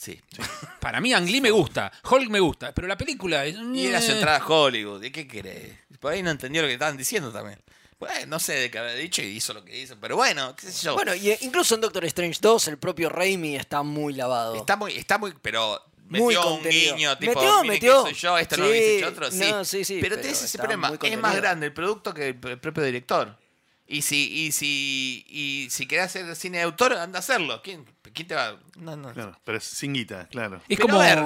[0.00, 0.18] Sí.
[0.80, 3.54] Para mí, Ang Lee me gusta, Hulk me gusta, pero la película es.
[3.74, 5.02] Y era su eh, entrada a Hollywood.
[5.02, 5.74] ¿Y qué querés?
[6.00, 7.60] Por ahí no entendió lo que estaban diciendo también.
[7.98, 10.70] Bueno, no sé de qué habrá dicho y hizo lo que hizo, pero bueno, qué
[10.72, 10.94] sé yo.
[10.94, 14.54] Bueno, y eh, incluso en Doctor Strange 2, el propio Raimi está muy lavado.
[14.54, 15.78] está muy, está muy, pero
[16.08, 16.96] Muy metió un contenido.
[16.96, 18.04] guiño, tipo, Metió, "Miren metió.
[18.04, 19.38] que soy yo, esto no lo Sí, hubiese hecho otro, sí.
[19.50, 22.28] no, sí, sí, pero pero tenés ese problema, muy es más grande el producto que
[22.28, 23.36] el propio director.
[23.92, 27.60] Y si, y si, y si querés hacer cine de autor, anda a hacerlo.
[27.60, 27.84] ¿Quién,
[28.14, 28.56] quién te va?
[28.76, 29.12] No, no.
[29.12, 30.58] Claro, pero es sin guita, claro.
[30.68, 31.24] Es Pero como, a ver.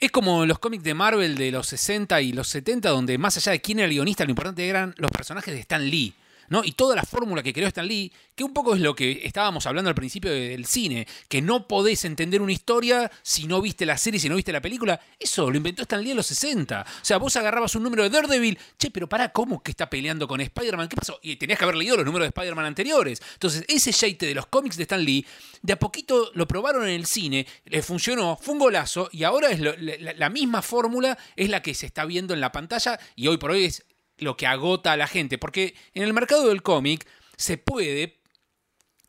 [0.00, 3.52] es como los cómics de Marvel de los 60 y los 70, donde más allá
[3.52, 6.12] de quién era el guionista, lo importante eran los personajes de Stan Lee.
[6.52, 6.62] ¿No?
[6.62, 9.64] Y toda la fórmula que creó Stan Lee, que un poco es lo que estábamos
[9.64, 13.96] hablando al principio del cine, que no podés entender una historia si no viste la
[13.96, 15.00] serie, si no viste la película.
[15.18, 16.82] Eso lo inventó Stan Lee en los 60.
[16.82, 20.28] O sea, vos agarrabas un número de Daredevil, che, pero pará, ¿cómo que está peleando
[20.28, 20.90] con Spider-Man?
[20.90, 21.18] ¿Qué pasó?
[21.22, 23.22] Y tenías que haber leído los números de Spider-Man anteriores.
[23.32, 25.24] Entonces, ese shite de los cómics de Stan Lee,
[25.62, 29.48] de a poquito lo probaron en el cine, le funcionó, fue un golazo, y ahora
[29.48, 33.28] es la, la misma fórmula es la que se está viendo en la pantalla, y
[33.28, 33.86] hoy por hoy es
[34.22, 35.38] lo que agota a la gente.
[35.38, 37.06] Porque en el mercado del cómic
[37.36, 38.22] se puede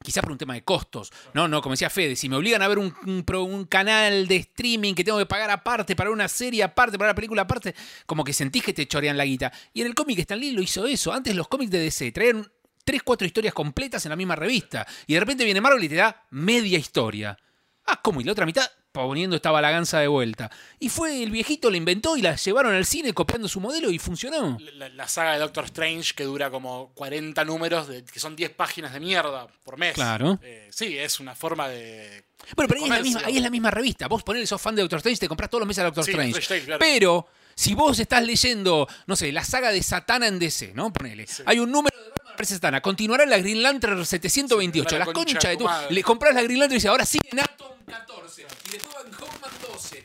[0.04, 1.12] quizá por un tema de costos.
[1.34, 4.36] No, no, como decía Fede, si me obligan a ver un, un un canal de
[4.36, 7.74] streaming que tengo que pagar aparte para una serie aparte, para una película aparte,
[8.06, 9.52] como que sentís que te chorean la guita.
[9.74, 11.12] Y en el cómic Stan Lee lo hizo eso.
[11.14, 12.46] Antes los cómics de DC traían
[12.84, 14.86] tres, cuatro historias completas en la misma revista.
[15.08, 17.38] Y de repente viene Marvel y te da media historia.
[17.86, 18.22] Ah, ¿cómo?
[18.22, 20.52] Y la otra mitad poniendo esta balaganza de vuelta.
[20.80, 23.98] Y fue el viejito, lo inventó y la llevaron al cine copiando su modelo y
[23.98, 24.56] funcionó.
[24.76, 28.52] La, la saga de Doctor Strange que dura como 40 números, de- que son 10
[28.52, 29.96] páginas de mierda por mes.
[29.96, 30.40] Claro.
[30.44, 32.24] Eh, sí, es una forma de.
[32.56, 34.08] Bueno, pero ahí es, la misma, ahí es la misma revista.
[34.08, 36.12] Vos ponés, sos fan de Doctor Strange, te compras todos los meses a Doctor Sí,
[36.12, 36.40] Strange.
[36.40, 36.80] Strange, claro.
[36.80, 40.94] Pero si vos estás leyendo, no sé, la saga de Satana en DC, ¿no?
[40.94, 41.26] Ponele.
[41.48, 42.48] Hay un número de vs.
[42.50, 42.80] Satana.
[42.80, 44.88] Continuará la Green Lantern 728.
[44.88, 45.68] Sí, la la concha, concha de tu.
[45.90, 48.48] Le compras la Green Lantern y dice, ahora sí en Atom 14.
[48.68, 50.04] Y después Van Hoffman 12.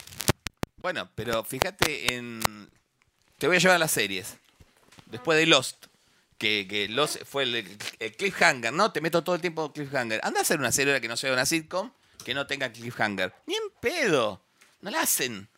[0.79, 2.71] Bueno, pero fíjate en.
[3.39, 4.37] Te voy a llevar a las series.
[5.07, 5.87] Después de Lost.
[6.39, 7.79] Que, que Lost fue el,
[8.17, 8.93] cliffhanger, ¿no?
[8.93, 10.21] Te meto todo el tiempo cliffhanger.
[10.23, 11.91] Anda a hacer una serie que no sea una sitcom
[12.25, 13.33] que no tenga cliffhanger.
[13.47, 14.43] Ni en pedo.
[14.83, 15.49] No la hacen.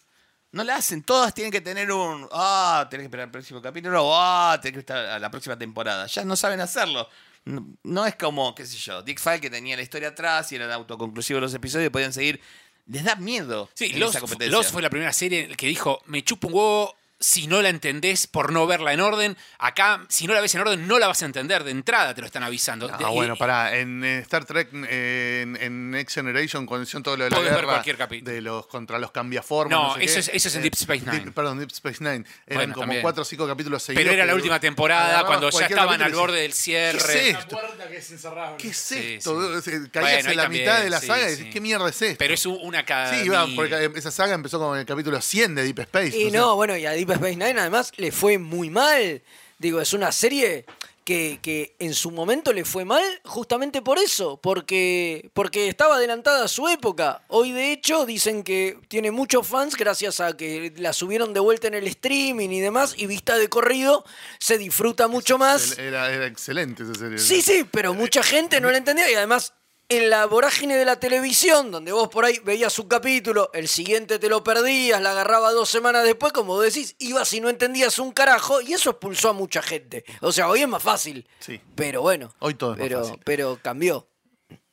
[0.53, 1.03] No la hacen.
[1.03, 2.29] Todas tienen que tener un.
[2.33, 4.11] Ah, tenés que esperar el próximo capítulo.
[4.14, 6.07] Ah, tenés que estar a la próxima temporada.
[6.07, 7.09] Ya no saben hacerlo.
[7.45, 10.57] No, no es como, qué sé yo, Dick File que tenía la historia atrás y
[10.57, 12.41] eran autoconclusivos los episodios y podían seguir.
[12.86, 13.68] Les da miedo.
[13.74, 13.93] Sí.
[13.93, 18.27] Lost fue la primera serie que dijo, me chupo un huevo si no la entendés
[18.27, 19.37] por no verla en orden.
[19.59, 21.64] Acá, si no la ves en orden, no la vas a entender.
[21.64, 22.89] De entrada te lo están avisando.
[22.93, 23.77] Ah, De- bueno, pará.
[23.77, 27.37] En eh, Star Trek, eh, en, en Next Generation, cuando hicieron todo lo de la
[27.37, 28.33] Podés ver guerra cualquier capítulo.
[28.33, 29.79] de los contra los cambiaformas.
[29.79, 31.25] No, sé eso qué, es- eso es en Deep Space Nine.
[31.27, 32.25] Deep- perdón, Deep Space Nine.
[32.25, 33.03] Eran Bueno, como también.
[33.03, 34.03] cuatro o cinco capítulos seguidos.
[34.03, 36.99] Pero era la última temporada, cuando ya estaban al borde del cierre.
[36.99, 37.59] ¿Qué es La esto?
[37.89, 38.11] que es.
[38.59, 39.61] ¿Qué es esto?
[39.62, 39.71] sí.
[39.93, 41.37] Caías Bueno, en la también, mitad de la sí, saga y sí.
[41.37, 42.16] decís, ¿qué mierda es esto?
[42.18, 43.12] Pero es un- una cada.
[43.14, 46.16] Sí, porque eh, esa saga empezó con el capítulo 100 de Deep Space.
[46.16, 49.23] Y sea, no, bueno, y a Deep Space Nine además le fue muy mal.
[49.59, 50.65] Digo, es una serie
[51.05, 56.45] que, que en su momento le fue mal justamente por eso, porque, porque estaba adelantada
[56.45, 57.23] a su época.
[57.29, 61.69] Hoy de hecho dicen que tiene muchos fans gracias a que la subieron de vuelta
[61.69, 64.05] en el streaming y demás, y vista de corrido
[64.39, 65.79] se disfruta mucho más.
[65.79, 67.19] Era, era excelente esa serie.
[67.19, 69.53] Sí, sí, pero mucha gente no la entendía y además
[69.91, 74.20] en la vorágine de la televisión, donde vos por ahí veías un capítulo, el siguiente
[74.20, 78.12] te lo perdías, la agarraba dos semanas después, como decís, ibas y no entendías un
[78.12, 80.05] carajo y eso expulsó a mucha gente.
[80.20, 81.26] O sea, hoy es más fácil.
[81.41, 81.61] Sí.
[81.74, 82.32] Pero bueno.
[82.38, 83.20] Hoy todo es más pero, fácil.
[83.24, 84.07] Pero cambió.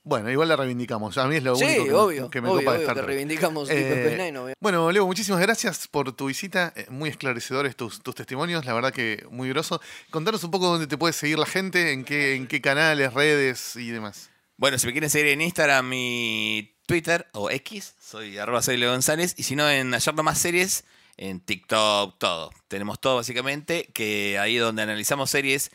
[0.04, 1.18] Bueno, igual la reivindicamos.
[1.18, 2.96] A mí es lo Sí, único que, obvio, que me obvio, copa de obvio Star
[2.96, 4.54] que reivindicamos Nine, obvio.
[4.62, 6.72] Bueno, Leo, muchísimas gracias por tu visita.
[6.76, 9.82] Eh, Muy esclarecedores tus, tus testimonios, la verdad que muy groso.
[10.12, 13.76] Contanos un poco dónde te puede seguir la gente, en qué, en qué canales, redes
[13.76, 14.30] y demás.
[14.60, 19.36] Bueno, si me quieren seguir en Instagram y Twitter o X, soy arroba soy González.
[19.38, 20.84] Y si no, en Ayer No Más Series,
[21.16, 22.50] en TikTok, todo.
[22.68, 25.70] Tenemos todo básicamente, que ahí donde analizamos series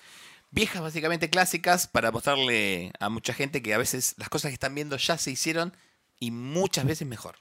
[0.51, 4.75] viejas, básicamente clásicas, para mostrarle a mucha gente que a veces las cosas que están
[4.75, 5.77] viendo ya se hicieron
[6.19, 7.37] y muchas veces mejor.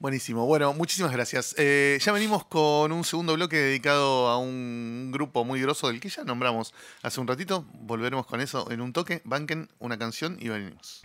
[0.00, 0.46] Buenísimo.
[0.46, 1.56] Bueno, muchísimas gracias.
[1.58, 6.08] Eh, ya venimos con un segundo bloque dedicado a un grupo muy grosso del que
[6.08, 6.72] ya nombramos
[7.02, 7.66] hace un ratito.
[7.80, 9.22] Volveremos con eso en un toque.
[9.24, 11.02] Banquen una canción y venimos.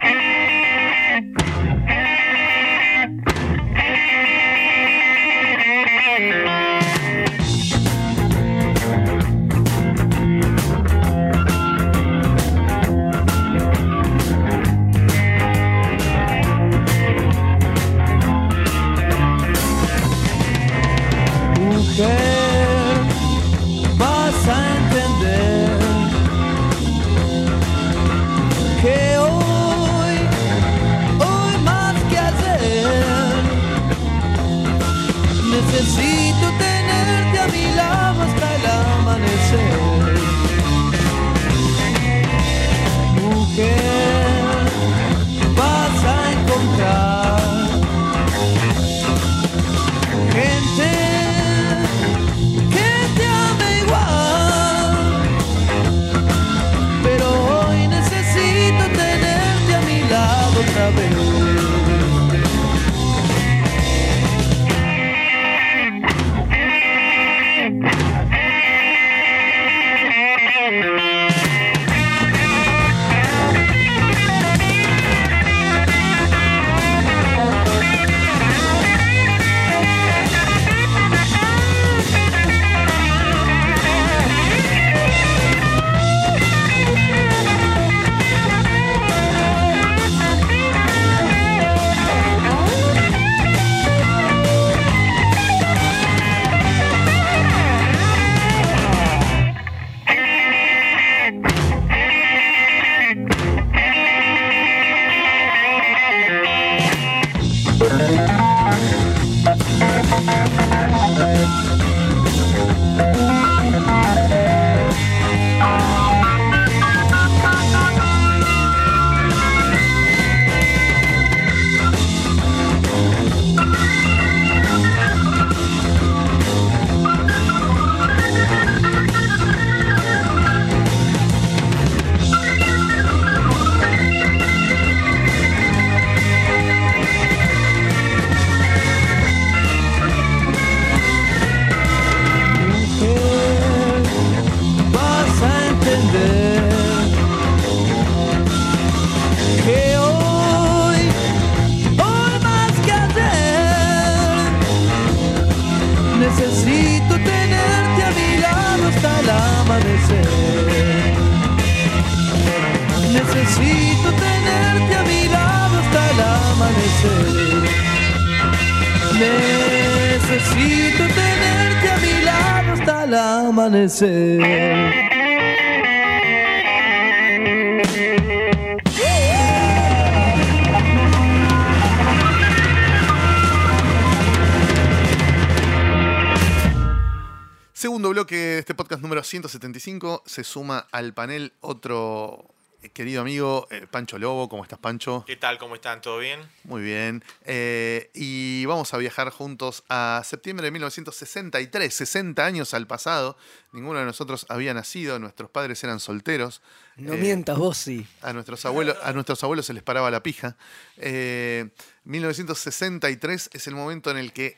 [190.34, 194.50] Se suma al panel otro eh, querido amigo eh, Pancho Lobo.
[194.50, 195.24] ¿Cómo estás, Pancho?
[195.28, 195.60] ¿Qué tal?
[195.60, 196.02] ¿Cómo están?
[196.02, 196.40] ¿Todo bien?
[196.64, 197.24] Muy bien.
[197.46, 203.38] Eh, y vamos a viajar juntos a septiembre de 1963, 60 años al pasado.
[203.74, 206.64] Ninguno de nosotros había nacido, nuestros padres eran solteros.
[206.98, 208.08] No Eh, mientas vos, sí.
[208.24, 210.58] A nuestros abuelos, a nuestros abuelos se les paraba la pija.
[210.98, 211.70] Eh,
[212.06, 214.58] 1963 es el momento en el que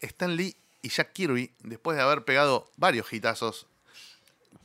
[0.00, 3.68] Stan Lee y Jack Kirby, después de haber pegado varios hitazos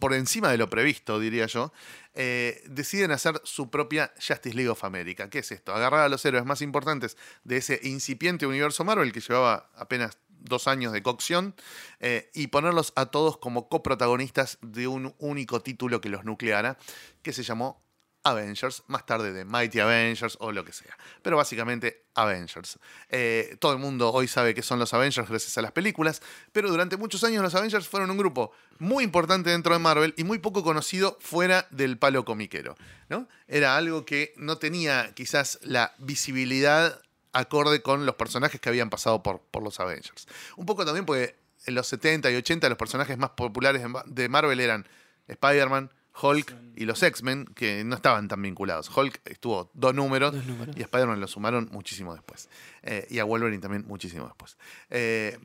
[0.01, 1.71] por encima de lo previsto, diría yo,
[2.15, 5.29] eh, deciden hacer su propia Justice League of America.
[5.29, 5.73] ¿Qué es esto?
[5.75, 10.67] Agarrar a los héroes más importantes de ese incipiente universo Marvel que llevaba apenas dos
[10.67, 11.53] años de cocción
[11.99, 16.79] eh, y ponerlos a todos como coprotagonistas de un único título que los nucleara,
[17.21, 17.79] que se llamó
[18.23, 20.95] Avengers, más tarde de Mighty Avengers o lo que sea.
[21.21, 22.77] Pero básicamente Avengers.
[23.09, 26.69] Eh, todo el mundo hoy sabe que son los Avengers gracias a las películas, pero
[26.69, 30.37] durante muchos años los Avengers fueron un grupo muy importante dentro de Marvel y muy
[30.39, 32.75] poco conocido fuera del palo comiquero.
[33.09, 33.27] ¿no?
[33.47, 37.01] Era algo que no tenía quizás la visibilidad
[37.33, 40.27] acorde con los personajes que habían pasado por, por los Avengers.
[40.57, 44.03] Un poco también porque en los 70 y 80 los personajes más populares de Ma-
[44.05, 44.85] de Marvel eran
[45.27, 48.89] Spider-Man, Hulk y los X-Men, que no estaban tan vinculados.
[48.95, 50.75] Hulk estuvo dos números, Dos números.
[50.77, 52.49] y a Spider-Man lo sumaron muchísimo después.
[52.83, 54.57] Eh, y a Wolverine también muchísimo después.
[54.89, 55.37] Eh,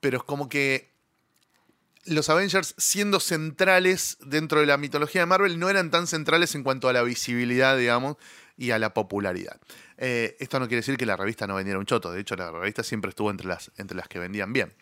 [0.00, 0.92] pero es como que
[2.06, 6.62] los Avengers, siendo centrales dentro de la mitología de Marvel, no eran tan centrales en
[6.62, 8.16] cuanto a la visibilidad, digamos,
[8.56, 9.58] y a la popularidad.
[9.96, 12.50] Eh, esto no quiere decir que la revista no vendiera un choto, de hecho la
[12.50, 14.72] revista siempre estuvo entre las, entre las que vendían bien.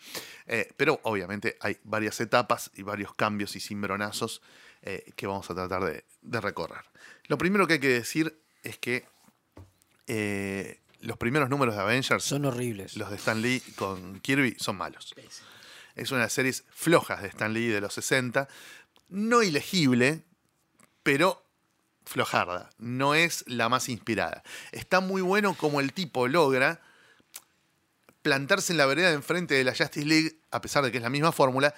[0.47, 4.41] Eh, pero obviamente hay varias etapas y varios cambios y cimbronazos
[4.83, 6.83] eh, que vamos a tratar de, de recorrer.
[7.27, 9.05] Lo primero que hay que decir es que
[10.07, 12.95] eh, los primeros números de Avengers Son horribles.
[12.97, 15.13] los de Stan Lee con Kirby son malos.
[15.95, 18.47] Es una de las series flojas de Stan Lee de los 60.
[19.09, 20.23] No ilegible,
[21.03, 21.45] pero
[22.05, 22.69] flojarda.
[22.77, 24.43] No es la más inspirada.
[24.71, 26.81] Está muy bueno como el tipo logra
[28.21, 31.03] plantarse en la vereda de enfrente de la Justice League, a pesar de que es
[31.03, 31.75] la misma fórmula,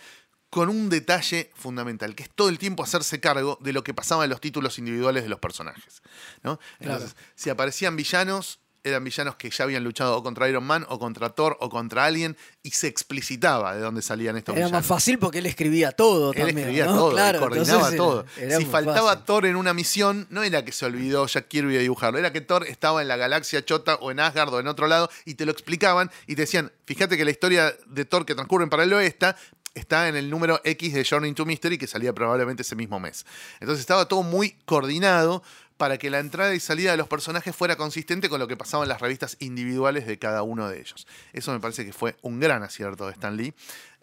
[0.55, 4.23] con un detalle fundamental, que es todo el tiempo hacerse cargo de lo que pasaba
[4.23, 6.01] en los títulos individuales de los personajes.
[6.43, 6.61] ¿no?
[6.79, 10.97] Entonces, si aparecían villanos, eran villanos que ya habían luchado o contra Iron Man, o
[10.99, 14.83] contra Thor, o contra alguien, y se explicitaba de dónde salían estos Era villanos.
[14.83, 16.59] más fácil porque él escribía todo Él también.
[16.59, 16.93] escribía ¿no?
[16.95, 18.25] todo, él Claro, coordinaba era- todo.
[18.37, 19.25] era si faltaba fácil.
[19.25, 22.41] Thor en una misión, no era que se olvidó Jack Kirby de dibujarlo, era que
[22.41, 25.45] Thor estaba en la galaxia Chota o en Asgard o en otro lado y te
[25.47, 28.99] lo explicaban y te decían, fíjate que la historia de Thor que transcurre en paralelo
[28.99, 29.35] a esta
[29.75, 33.25] está en el número X de Journey to Mystery que salía probablemente ese mismo mes.
[33.59, 35.43] Entonces estaba todo muy coordinado
[35.77, 38.83] para que la entrada y salida de los personajes fuera consistente con lo que pasaba
[38.83, 41.05] en las revistas individuales de cada uno de ellos.
[41.33, 43.53] Eso me parece que fue un gran acierto de Stan Lee.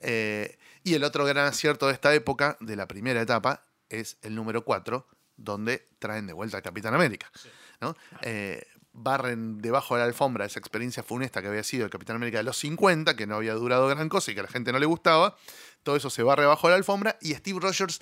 [0.01, 4.35] Eh, y el otro gran acierto de esta época, de la primera etapa, es el
[4.35, 5.07] número 4,
[5.37, 7.31] donde traen de vuelta al Capitán América.
[7.81, 7.97] ¿no?
[8.21, 12.39] Eh, barren debajo de la alfombra esa experiencia funesta que había sido el Capitán América
[12.39, 14.79] de los 50, que no había durado gran cosa y que a la gente no
[14.79, 15.37] le gustaba.
[15.83, 18.01] Todo eso se barre bajo la alfombra y Steve Rogers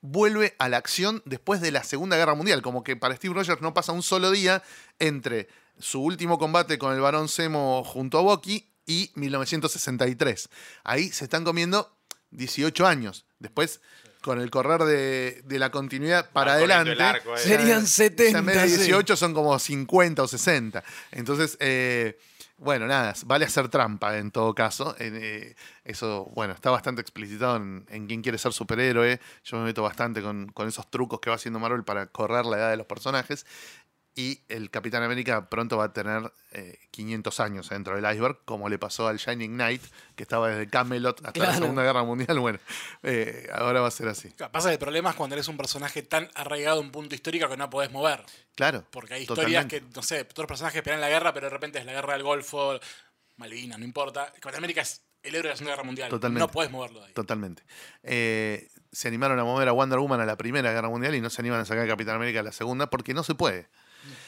[0.00, 2.62] vuelve a la acción después de la Segunda Guerra Mundial.
[2.62, 4.62] Como que para Steve Rogers no pasa un solo día
[4.98, 10.48] entre su último combate con el Barón Zemo junto a Bucky y 1963.
[10.84, 11.94] Ahí se están comiendo
[12.30, 13.26] 18 años.
[13.38, 13.80] Después,
[14.22, 17.38] con el correr de, de la continuidad para corriendo adelante, arco, eh.
[17.38, 18.76] Serían 70, ya en vez de sí.
[18.84, 20.84] 18 son como 50 o 60.
[21.12, 22.18] Entonces, eh,
[22.60, 24.94] bueno, nada, vale hacer trampa en todo caso.
[24.98, 29.18] Eh, eso, bueno, está bastante explicitado en, en quién quiere ser superhéroe.
[29.44, 32.58] Yo me meto bastante con, con esos trucos que va haciendo Marvel para correr la
[32.58, 33.46] edad de los personajes.
[34.20, 38.68] Y el Capitán América pronto va a tener eh, 500 años dentro del iceberg, como
[38.68, 39.82] le pasó al Shining Knight,
[40.14, 41.54] que estaba desde Camelot hasta la.
[41.54, 42.38] Segunda Guerra Mundial.
[42.40, 42.58] Bueno,
[43.02, 44.28] eh, ahora va a ser así.
[44.52, 47.48] Pasa que el problema es cuando eres un personaje tan arraigado a un punto histórico
[47.48, 48.22] que no podés mover.
[48.56, 48.84] Claro.
[48.90, 49.80] Porque hay historias totalmente.
[49.80, 52.12] que, no sé, todos los personajes pelean la guerra, pero de repente es la guerra
[52.12, 52.78] del Golfo,
[53.38, 54.26] Malvinas, no importa.
[54.34, 56.10] Capitán América es el héroe de la Segunda Guerra Mundial.
[56.10, 56.40] Totalmente.
[56.40, 57.12] No podés moverlo de ahí.
[57.14, 57.62] Totalmente.
[58.02, 61.30] Eh, se animaron a mover a Wonder Woman a la Primera Guerra Mundial y no
[61.30, 63.68] se animan a sacar a Capitán América a la Segunda porque no se puede.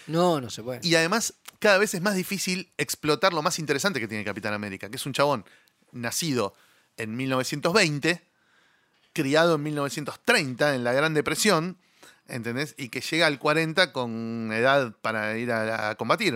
[0.07, 0.81] No, no se puede.
[0.83, 4.89] Y además, cada vez es más difícil explotar lo más interesante que tiene Capitán América,
[4.91, 5.45] que es un chabón
[5.93, 6.55] nacido
[6.97, 8.23] en 1920,
[9.12, 11.79] criado en 1930, en la Gran Depresión,
[12.29, 12.75] ¿entendés?
[12.79, 16.35] Y que llega al 40 con edad para ir a, a combatir,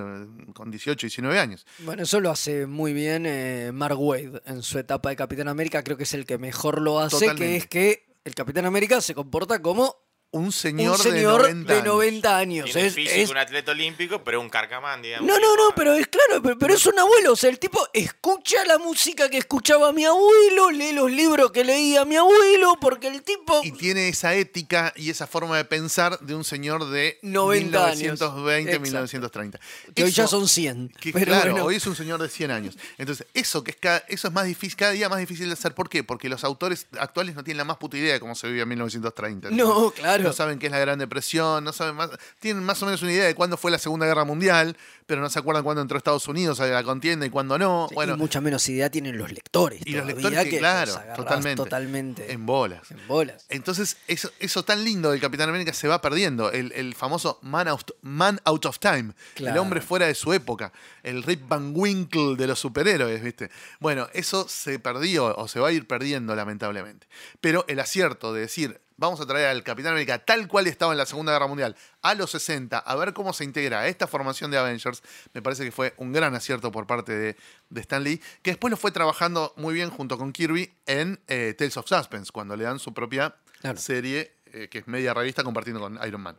[0.55, 1.67] con 18, 19 años.
[1.81, 5.83] Bueno, eso lo hace muy bien eh, Mark Wade en su etapa de Capitán América.
[5.83, 7.45] Creo que es el que mejor lo hace, Totalmente.
[7.47, 9.97] que es que el Capitán América se comporta como
[10.37, 11.87] Un señor, un señor de 90 de años.
[11.95, 12.65] 90 años.
[12.73, 15.27] Tiene Es- físico, es- un atleta olímpico, pero un carcamán, digamos.
[15.27, 17.33] No, no, no, pero es claro, pero, pero es un abuelo.
[17.33, 21.65] O sea, el tipo escucha la música que escuchaba mi abuelo, lee los libros que
[21.65, 23.61] leía mi abuelo, porque el tipo.
[23.65, 27.99] Y tiene esa ética y esa forma de pensar de un señor de 90 años.
[27.99, 28.83] 1920, Exacto.
[28.83, 29.61] 1930.
[29.95, 30.89] Que hoy ya son 100.
[31.01, 31.67] que, pero claro, bueno.
[31.67, 32.77] hoy es un señor de 100 años.
[32.99, 35.75] Entonces, eso que es cada, eso es más difícil, cada día más difícil de hacer.
[35.75, 36.05] ¿Por qué?
[36.05, 38.69] Porque los autores actuales no tienen la más puta idea de cómo se vivía en
[38.69, 39.51] 1930.
[39.51, 40.26] No, claro.
[40.27, 42.11] No saben qué es la Gran Depresión, no saben más,
[42.41, 45.31] tienen más o menos una idea de cuándo fue la Segunda Guerra Mundial, pero no
[45.31, 47.87] se acuerdan cuándo entró Estados Unidos a la contienda y cuándo no.
[47.89, 49.81] Sí, bueno, y mucha menos idea tienen los lectores.
[49.85, 52.91] y los lectores que, que claro, totalmente, totalmente en bolas.
[52.91, 53.47] en bolas.
[53.49, 56.51] Entonces, eso, eso tan lindo del Capitán América se va perdiendo.
[56.51, 59.13] El, el famoso man out, man out of time.
[59.37, 60.73] El hombre fuera de su época.
[61.03, 63.51] El Rip Van Winkle de los superhéroes, ¿viste?
[63.81, 67.07] Bueno, eso se perdió o se va a ir perdiendo, lamentablemente.
[67.41, 70.99] Pero el acierto de decir, vamos a traer al Capitán América tal cual estaba en
[70.99, 74.51] la Segunda Guerra Mundial, a los 60, a ver cómo se integra a esta formación
[74.51, 75.03] de Avengers,
[75.35, 77.37] me parece que fue un gran acierto por parte de,
[77.71, 81.55] de Stan Lee, que después lo fue trabajando muy bien junto con Kirby en eh,
[81.59, 83.79] Tales of Suspense, cuando le dan su propia Claro.
[83.79, 86.37] serie, eh, que es media revista, compartiendo con Iron Man.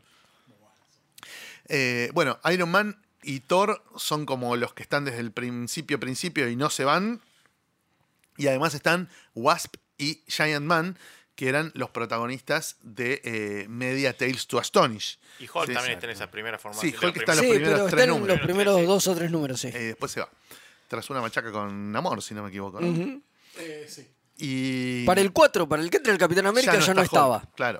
[1.67, 6.47] Eh, bueno, Iron Man y Thor son como los que están desde el principio, principio
[6.47, 7.21] y no se van.
[8.37, 10.97] Y además están Wasp y Giant Man,
[11.37, 15.19] que eran los protagonistas de eh, Media Tales to Astonish.
[15.39, 16.91] Y Hulk Sí, también está en esa primera formación.
[16.91, 18.37] Sí, Hulk los está en los Sí, primeros pero tres están en números.
[18.37, 19.67] los primeros dos o tres números, sí.
[19.67, 20.29] Eh, después se va.
[20.87, 22.79] Tras una machaca con Amor, si no me equivoco.
[22.81, 24.07] Eh, sí.
[24.39, 27.37] Y Para el 4, para el que entra el Capitán América ya no, estaba.
[27.37, 27.79] Hulk, claro.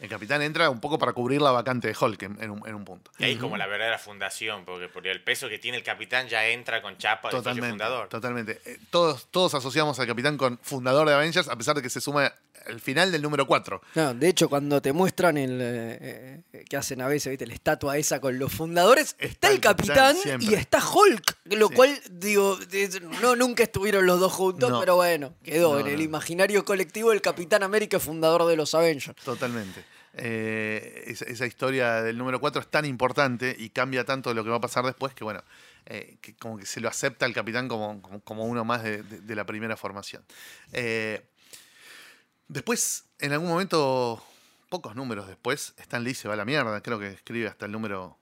[0.00, 2.74] El capitán entra un poco para cubrir la vacante de Hulk en, en un, en
[2.76, 3.10] un punto.
[3.18, 6.46] Y ahí como la verdadera fundación, porque por el peso que tiene el capitán ya
[6.46, 8.08] entra con chapa de fundador.
[8.08, 8.60] Totalmente.
[8.64, 12.00] Eh, Todos, todos asociamos al capitán con fundador de Avengers, a pesar de que se
[12.00, 12.32] suma
[12.66, 13.80] al final del número 4.
[13.94, 17.46] No, de hecho, cuando te muestran el eh, que hacen a veces, ¿viste?
[17.46, 21.74] la estatua esa con los fundadores, está, el capitán, y está Hulk, lo Sí.
[21.74, 22.58] cual, digo,
[23.22, 24.80] no, nunca estuvieron los dos juntos, No.
[24.80, 29.16] pero bueno, quedó No, en el imaginario colectivo el Capitán América, fundador de los Avengers.
[29.24, 29.84] Totalmente.
[30.20, 34.42] Eh, esa, esa historia del número 4 es tan importante y cambia tanto de lo
[34.44, 35.42] que va a pasar después que, bueno,
[35.86, 39.02] eh, que como que se lo acepta el capitán como, como, como uno más de,
[39.02, 40.24] de- de la primera formación.
[40.72, 41.22] Eh,
[42.48, 44.22] después, en algún momento,
[44.68, 46.80] pocos números después, Stan Lee se va a la mierda.
[46.82, 48.18] Creo que escribe hasta el número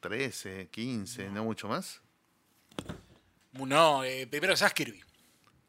[0.00, 2.00] 13, 15, no mucho más.
[3.52, 5.00] No, eh, primero que seas Kirby.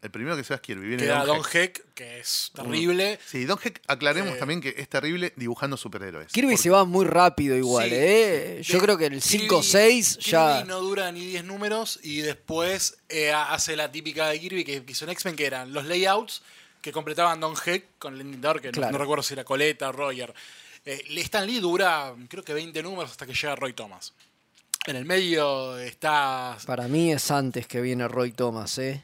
[0.01, 0.87] El primero que se va es Kirby.
[0.89, 1.55] Viene Queda Don Don Heck.
[1.79, 3.17] Heck, que es terrible.
[3.25, 6.31] Sí, Don Heck, aclaremos Eh, también que es terrible dibujando superhéroes.
[6.31, 7.95] Kirby Porque- se va muy rápido igual, Sí.
[7.95, 8.59] ¿eh?
[8.63, 10.57] Yo De- creo que el 5 o Kirby- 6 ya...
[10.57, 14.83] Kirby no dura ni 10 números y después eh, hace la típica de Kirby que
[14.87, 16.43] hizo en X-Men, que eran los layouts
[16.81, 18.91] que completaban Don Heck con el indicador que no- Claro.
[18.93, 20.33] no, recuerdo si era Coleta o Roger.
[20.85, 24.13] Eh, Stan Lee dura creo que 20 números hasta que llega Roy Thomas.
[24.85, 26.57] En el medio está...
[26.65, 29.03] Para mí es antes que viene Roy Thomas, ¿eh?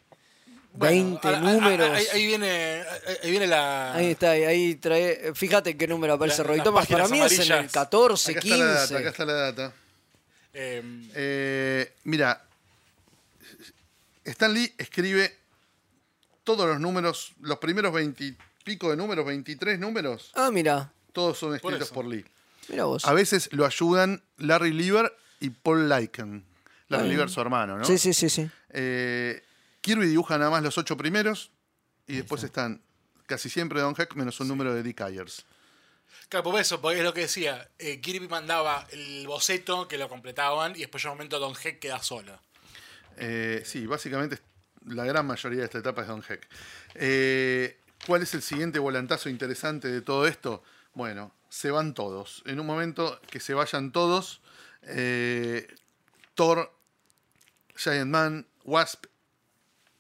[0.76, 1.90] bueno, 20 a- a- a- números.
[1.90, 2.84] Ahí, ahí viene,
[3.22, 3.94] ahí viene la...
[3.94, 5.34] Ahí está, ahí trae.
[5.36, 6.88] Fíjate en qué número aparece La- Roy Thomas.
[6.88, 7.72] Para mí es en el amarillas.
[7.74, 8.56] 14, Acá 15.
[8.56, 9.74] está la data, acá está la data.
[10.54, 10.82] eh,
[11.16, 12.46] Eh, mira,
[14.24, 15.36] Stan Lee escribe
[16.44, 20.92] todos los números, los primeros veintipico de números, 23 números, Ah, mira.
[21.12, 21.94] todos son escritos eso.
[21.94, 22.26] por Lee.
[22.70, 23.06] Mira vos.
[23.06, 26.44] A veces lo ayudan Larry Lieber y Paul Lycan.
[26.88, 27.10] Larry Ah.
[27.10, 27.86] Lieber, su hermano, ¿no?
[27.86, 28.50] Sí, sí, sí, sí.
[28.70, 29.42] Eh,
[29.82, 31.52] Kirby dibuja nada más los ocho primeros
[32.08, 32.82] y después están
[33.26, 35.46] casi siempre Don Heck menos un número de Dick Ayers.
[36.30, 37.70] Claro, por eso, porque es lo que decía.
[37.80, 41.80] eh, Kirby mandaba el boceto que lo completaban y después llega un momento Don Heck
[41.80, 42.40] queda solo.
[43.18, 44.40] Eh, sí, básicamente
[44.88, 46.48] la gran mayoría de esta etapa es Don Heck.
[46.96, 50.64] Eh, ¿Cuál es el siguiente volantazo interesante de todo esto?
[50.94, 52.44] Bueno, se van todos.
[52.46, 54.42] En un momento que se vayan todos,
[54.84, 55.68] eh,
[56.36, 56.72] Thor,
[57.76, 59.06] Giant Man, Wasp,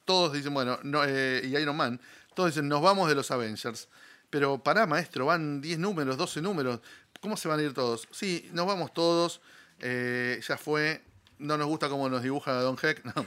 [0.05, 2.01] todos dicen, bueno, no, eh, y Iron Man,
[2.36, 3.88] todos dicen, nos vamos de los Avengers.
[4.29, 6.81] Pero pará, maestro, van 10 números, 12 números.
[7.21, 8.07] ¿Cómo se van a ir todos?
[8.11, 9.41] Sí, nos vamos todos.
[9.79, 11.01] ya fue.
[11.39, 13.03] No nos gusta cómo nos dibuja Don Heck.
[13.15, 13.25] No.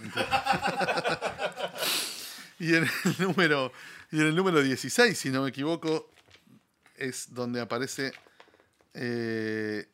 [2.59, 3.72] Y, en el número,
[4.12, 6.11] y en el número 16, si no me equivoco,
[6.96, 8.12] es donde aparece.
[8.94, 9.86] eh,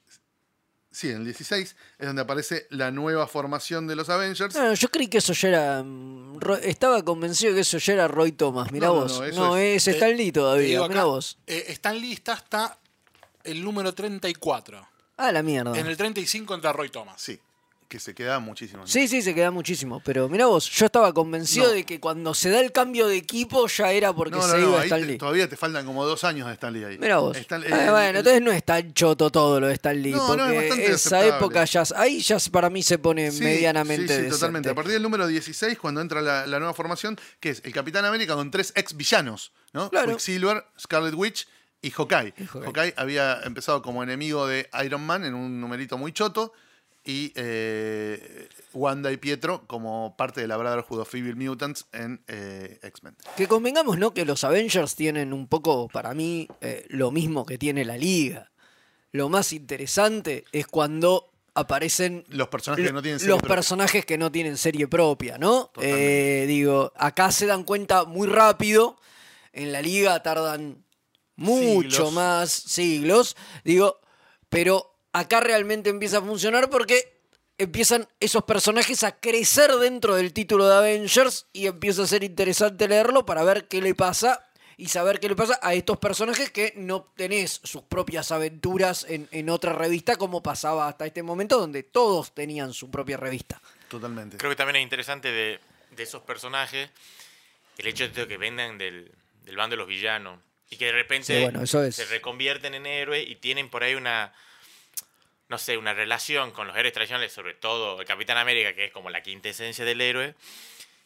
[0.90, 4.54] sí, en el 16 es donde aparece la nueva formación de los Avengers.
[4.54, 5.82] No, yo creí que eso ya era.
[5.82, 8.70] mm, Estaba convencido que eso ya era Roy Thomas.
[8.70, 9.20] Mirá No, vos.
[9.34, 10.86] no, es, Te- Stan Lee todavía.
[10.88, 11.38] Mirá vos.
[11.46, 12.78] eh, Stan Lee está hasta
[13.44, 14.86] el número 34.
[15.16, 15.78] Ah, la mierda.
[15.78, 17.20] En el 35 entra Roy Thomas.
[17.20, 17.38] Sí,
[17.92, 18.86] que se queda muchísimo.
[18.86, 20.00] Sí, sí, se queda muchísimo.
[20.02, 21.72] Pero mira vos, yo estaba convencido No.
[21.72, 24.60] de que cuando se da el cambio de equipo ya era porque No, no, se
[24.62, 25.18] iba Stan te- Lee.
[25.18, 26.96] todavía te faltan como dos años de Stan Lee ahí.
[26.98, 27.36] Mira vos.
[27.36, 30.12] Stan- Ah, eh, bueno, el- entonces no es tan choto todo lo de Stan Lee.
[30.12, 31.36] No, no, es porque bastante esa aceptable.
[31.36, 31.82] época ya.
[31.96, 34.16] Ahí ya para mí se pone Sí, medianamente.
[34.20, 34.70] Sí, sí, totalmente.
[34.70, 38.06] A partir del número 16, cuando entra la, la nueva formación, que es el Capitán
[38.06, 39.90] América con tres ex villanos, ¿no?
[39.90, 40.08] Claro.
[40.12, 41.46] Quicksilver, Scarlet Witch
[41.82, 42.32] y Hawkeye.
[42.38, 42.64] Y Hawkeye.
[42.64, 46.54] Hawkeye había empezado como enemigo de Iron Man en un numerito muy choto.
[47.04, 52.78] Y eh, Wanda y Pietro como parte de la Brotherhood of Evil Mutants en eh,
[52.82, 53.16] X-Men.
[53.36, 54.14] Que convengamos, ¿no?
[54.14, 58.52] Que los Avengers tienen un poco, para mí, eh, lo mismo que tiene la Liga.
[59.10, 63.56] Lo más interesante es cuando aparecen Los personajes que no tienen serie los propia.
[63.56, 65.70] personajes que no tienen serie propia, ¿no?
[65.76, 68.96] Digo, acá se dan cuenta muy rápido.
[69.52, 70.82] En la liga tardan
[71.36, 72.12] mucho Siglos.
[72.12, 73.36] más siglos.
[73.64, 74.00] Digo,
[74.48, 77.20] pero acá realmente empieza a funcionar porque
[77.58, 82.88] empiezan esos personajes a crecer dentro del título de Avengers y empieza a ser interesante
[82.88, 84.44] leerlo para ver qué le pasa
[84.76, 89.28] y saber qué le pasa a estos personajes que no tenés sus propias aventuras en,
[89.30, 93.60] en otra revista como pasaba hasta este momento donde todos tenían su propia revista.
[93.88, 94.38] Totalmente.
[94.38, 95.60] Creo que también es interesante de,
[95.94, 96.88] de esos personajes
[97.78, 99.12] el hecho de que vengan del,
[99.44, 100.40] del bando de los villanos
[100.70, 101.94] y que de repente Sí, bueno, eso es.
[101.96, 104.32] se reconvierten en héroes y tienen por ahí una,
[105.52, 108.90] no sé, una relación con los héroes tradicionales, sobre todo el Capitán América, que es
[108.90, 110.34] como la quintesencia del héroe,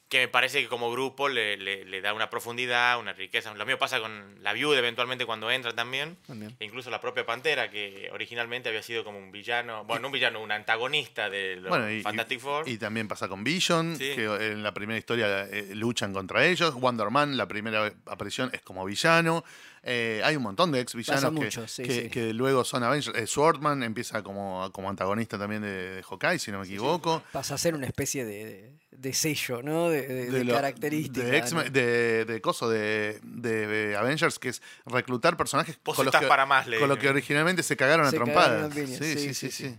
[0.08, 3.52] que me parece que como grupo le, le- le da una profundidad, una riqueza.
[3.54, 6.16] Lo mío pasa con la viuda eventualmente cuando entra también.
[6.28, 6.54] También.
[6.60, 10.12] E incluso la propia Pantera, que originalmente había sido como un villano, bueno, no un
[10.12, 12.68] villano, un antagonista de los Bueno, y, Fantastic y- Four.
[12.68, 14.14] y también pasa con Vision, Sí.
[14.14, 16.74] que en la primera historia eh, luchan contra ellos.
[16.74, 19.44] Wonder Man, la primera aparición es como villano.
[19.88, 22.10] Eh, hay un montón de ex villanos que, mucho, sí, que, sí.
[22.10, 23.16] que luego son Avengers.
[23.16, 27.22] Eh, Swordman empieza como, como antagonista también de, de Hawkeye, si no me equivoco.
[27.30, 29.88] Pasa a ser una especie de, de- de sello, ¿no?
[29.88, 31.62] De, de- de ¿no?
[31.70, 36.46] de, de coso de, de Avengers, que es reclutar personajes Vos con los, que, para
[36.46, 37.02] más, le con los dicen.
[37.12, 38.48] que originalmente se cagaron a Se trompadas.
[38.48, 39.68] cagaron a piñas, Sí, sí, sí, sí, sí, sí.
[39.70, 39.78] sí.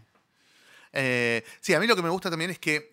[0.94, 2.92] Eh, sí, a mí lo que me gusta también es que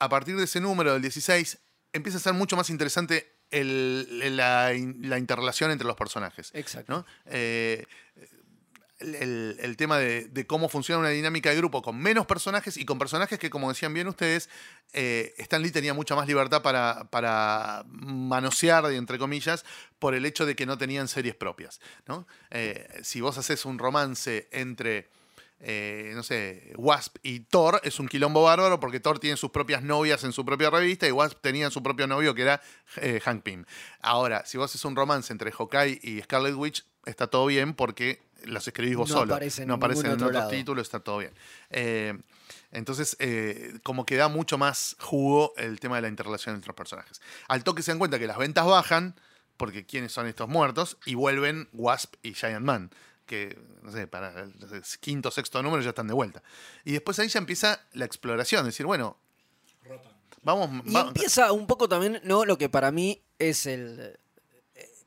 [0.00, 1.58] a partir de ese número, del 16,
[1.92, 6.50] empieza a ser mucho más interesante el- la, in- la interrelación entre los personajes.
[6.54, 6.92] Exacto.
[6.92, 7.06] ¿no?
[7.26, 7.84] Eh,
[8.98, 12.76] el, el- el tema de, de cómo funciona una dinámica de grupo con menos personajes
[12.76, 14.48] y con personajes que, como decían bien ustedes,
[14.92, 19.64] eh, Stan Lee tenía mucha más libertad para, para manosear, entre comillas,
[19.98, 21.80] por el hecho de que no tenían series propias.
[22.06, 22.26] ¿no?
[22.50, 25.08] Eh, si vos haces un romance entre
[25.64, 29.82] eh, no sé, Wasp y Thor es un quilombo bárbaro porque Thor tiene sus propias
[29.82, 32.60] novias en su propia revista y Wasp tenía su propio novio que era
[32.96, 33.64] eh, Hank Pym.
[34.00, 38.20] Ahora, si vos haces un romance entre Hawkeye y Scarlet Witch, está todo bien porque
[38.44, 39.26] las escribís vos No solo.
[39.66, 40.50] no aparecen en otro otros lado.
[40.50, 41.32] títulos, está todo bien.
[41.70, 42.18] Eh,
[42.72, 46.76] entonces, eh, como que da mucho más jugo el tema de la interrelación entre los
[46.76, 47.20] personajes.
[47.46, 49.14] Al toque se dan cuenta que las ventas bajan,
[49.56, 50.96] porque ¿quiénes son estos muertos?
[51.06, 52.90] Y vuelven Wasp y Giant Man,
[53.26, 54.52] que, no sé, para el
[55.00, 56.42] quinto sexto número ya están de vuelta.
[56.84, 59.16] Y después ahí ya empieza la exploración, decir, bueno,
[60.42, 60.70] vamos...
[60.86, 62.44] Y va- empieza un poco también, ¿no?
[62.44, 64.18] Lo que para mí es el,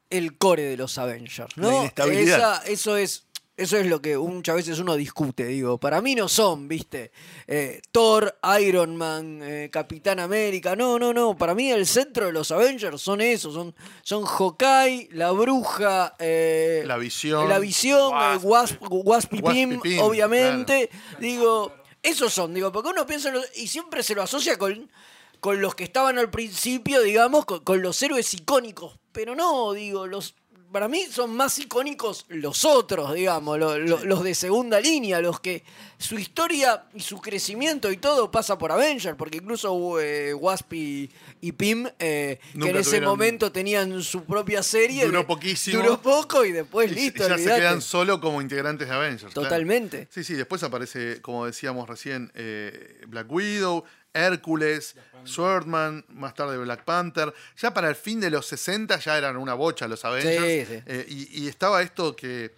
[0.10, 1.70] el core de los Avengers, ¿no?
[1.72, 2.38] La inestabilidad.
[2.64, 3.25] Esa- eso es.
[3.58, 5.78] Eso es lo que muchas veces uno discute, digo.
[5.78, 7.12] Para mí no son, ¿viste?
[7.48, 10.76] Eh, Thor, Iron Man, eh, Capitán América.
[10.76, 11.38] No, no, no.
[11.38, 13.54] Para mí el centro de los Avengers son esos.
[13.54, 16.16] Son, son Hawkeye, la bruja.
[16.20, 17.48] eh, La Visión.
[17.48, 18.12] La visión,
[18.44, 20.90] Wasp, Wasp y Pym, obviamente.
[21.22, 24.92] Digo, esos son, digo, porque uno piensa en los- y siempre se lo asocia con,
[25.40, 28.98] con los que estaban al principio, digamos, con, con los héroes icónicos.
[29.14, 30.36] Pero no, digo, los
[30.76, 35.40] para mí son más icónicos los otros, digamos, lo- lo- los de segunda línea, los
[35.40, 35.64] que
[35.98, 41.10] su historia y su crecimiento y todo pasa por Avenger, porque incluso eh, Wasp y,
[41.40, 45.06] y Pym, eh, que en ese tuvieron- momento tenían su propia serie.
[45.06, 45.82] Duró poquísimo.
[45.82, 49.32] Duró poco y después y listo, ya se quedan solo como integrantes de Avengers.
[49.34, 49.48] claro.
[49.48, 50.10] Totalmente.
[50.12, 53.86] Sí, sí, después aparece, como decíamos recién, eh, Black Widow,
[54.16, 57.34] Hércules, Swordman, más tarde Black Panther.
[57.58, 60.68] Ya para el fin de los 60 ya eran una bocha los Avengers.
[60.68, 60.84] Sí, sí.
[60.86, 62.56] Eh, y, y estaba esto que,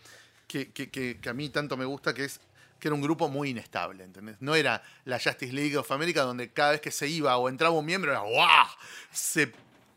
[0.48, 2.40] que, que- que- que a mí tanto me gusta, que es
[2.80, 4.38] que era un grupo muy inestable, ¿entendés?
[4.40, 7.74] No era la Justice League of America donde cada vez que se iba o entraba
[7.76, 8.68] un miembro era ¡guau!
[9.12, 9.52] Se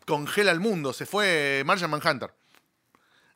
[0.07, 2.31] congela el mundo, se fue Martian Manhunter.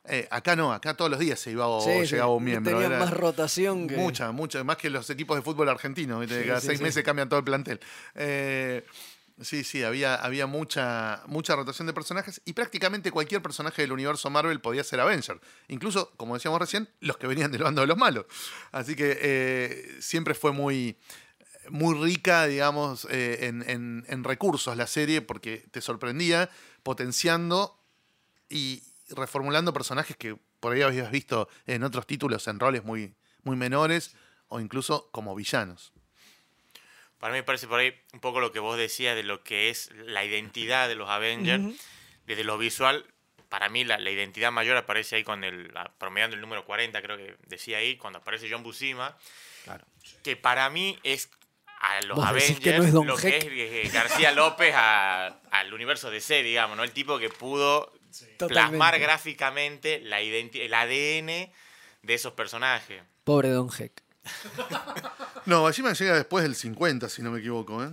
[0.08, 2.72] Eh, acá no, acá todos los días se iba o Sí, sí, llegaba un miembro.
[2.72, 3.96] Tenían era- más rotación que.
[3.96, 5.68] Mucha, mucha, más que los equipos de fútbol.
[5.80, 7.80] Sí, cada seis meses cambian todo el plantel.
[8.14, 8.84] Eh,
[9.38, 14.30] Sí, sí, había, había mucha, mucha rotación de personajes y prácticamente cualquier personaje del universo
[14.30, 15.38] Marvel podía ser Avenger.
[15.68, 18.24] Incluso, como decíamos recién, los que venían del bando de los malos.
[18.72, 20.96] Así que eh, siempre fue muy,
[21.68, 26.48] muy rica, digamos, eh, en, en- en recursos la serie porque te sorprendía
[26.82, 27.78] potenciando
[28.48, 33.56] y reformulando personajes que por ahí habías visto en otros títulos en roles muy, muy
[33.56, 34.14] menores
[34.48, 35.92] o incluso como villanos.
[37.18, 39.70] Para mí me parece por ahí un poco lo que vos decías de lo que
[39.70, 41.62] es la identidad de los Avengers.
[42.26, 43.06] Desde lo visual,
[43.48, 47.16] para mí la, la identidad mayor aparece ahí con el, promediando el número 40, creo
[47.16, 49.16] que decía ahí, cuando aparece John Buscema.
[50.22, 51.30] Que para mí es
[51.80, 55.72] a los Avengers que no es Don lo que es eh, García López a- al
[55.72, 56.84] universo DC, digamos, ¿no?
[56.84, 57.92] El tipo que pudo
[58.38, 58.98] plasmar Totalmente.
[58.98, 61.50] gráficamente la el ADN
[62.02, 63.02] de esos personajes.
[63.24, 64.02] Pobre Don Heck.
[65.46, 67.90] No, Bashima llega después del 50, si no me equivoco, ¿eh?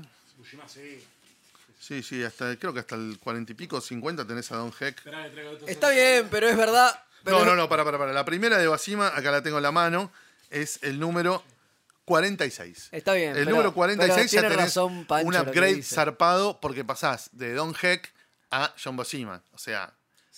[1.80, 5.04] Sí, sí, hasta, creo que hasta el 40 y pico, 50 tenés a Don Heck.
[5.68, 7.04] Está bien, pero es verdad.
[7.24, 8.12] pero No, no, no, para, para, para.
[8.12, 10.12] La primera de Bashima, acá la tengo en la mano,
[10.50, 11.44] es el número
[12.06, 12.90] 46.
[12.92, 13.32] Está bien.
[13.32, 17.54] El pero- número 46 pero ya tenés razón, Pancho, un upgrade zarpado porque pasás de
[17.54, 18.12] Don Heck
[18.50, 19.44] a John Bashima.
[19.52, 19.94] O sea,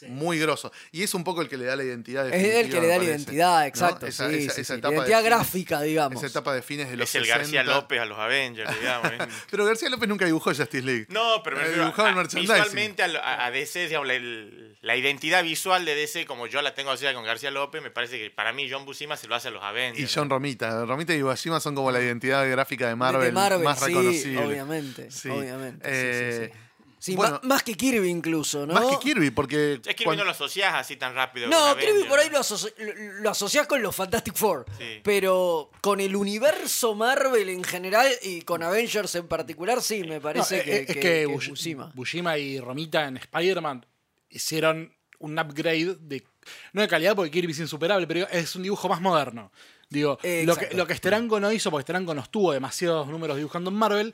[0.09, 0.71] muy grosso.
[0.91, 2.97] Y es un poco el que le da la identidad Es el que le da
[2.97, 3.65] la identidad, ¿no?
[3.65, 4.05] exacto.
[4.07, 4.79] Esa, sí, esa- sí, esa sí.
[4.79, 6.17] etapa de Identidad fines- gráfica, digamos.
[6.17, 7.37] Esa etapa de fines de los Es el 60.
[7.39, 9.11] García López a los Avengers, digamos.
[9.11, 9.17] ¿eh?
[9.51, 11.05] Pero García López nunca dibujó Justice League.
[11.09, 12.55] No, pero me Eh, dibujaba a- el merchandising.
[12.55, 14.07] visualmente a, DC, digamos,
[14.81, 18.17] la, identidad visual de DC, como yo la tengo así con García López, me parece
[18.19, 19.99] que para mí John Buscema se lo hace a los Avengers.
[19.99, 20.09] Y ¿no?
[20.13, 20.85] John Romita.
[20.85, 23.85] Romita y Bashima son como la identidad gráfica de De- Marvel, de Marvel, más sí,
[23.87, 24.45] reconocible.
[24.45, 25.11] obviamente.
[25.11, 25.29] Sí.
[25.29, 25.85] obviamente.
[25.85, 26.51] sí, Eh,
[26.99, 28.73] sí, bueno, más que Kirby incluso, ¿no?
[28.73, 29.79] Más que Kirby, porque.
[29.85, 31.47] Es que cuando- no lo asociás así tan rápido.
[31.47, 32.73] No, Kirby Avengers, por ahí lo, asoci-
[33.21, 34.65] lo- asociás con los Fantastic Four.
[34.77, 35.01] Sí.
[35.03, 40.59] Pero con el universo Marvel en general y con Avengers en particular, sí, me parece
[40.59, 41.91] eh, que, es que- que, que Bush- Buscema.
[41.93, 43.85] Bushima y Romita en Spider-Man
[44.29, 46.23] hicieron un upgrade de.
[46.73, 49.51] No de calidad, porque Kirby es insuperable, pero es un dibujo más moderno.
[49.89, 53.37] Digo, Eh, lo que, lo que Steranko no hizo, porque Steranko no estuvo demasiados números
[53.37, 54.13] dibujando en Marvel.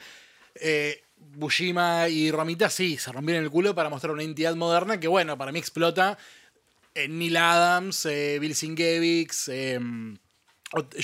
[0.56, 1.04] Eh,
[1.34, 5.38] Bushima y Romita sí, se rompieron el culo para mostrar una entidad moderna que, bueno,
[5.38, 6.18] para mí explota
[6.94, 9.80] en Neil Adams, eh, Bill Sienkiewicz, eh,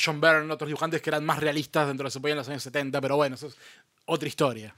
[0.04, 2.40] John Byrne, otros dibujantes que eran más realistas dentro de lo que se podía en
[2.40, 3.56] los años 70, pero bueno, eso es
[4.06, 4.76] otra historia.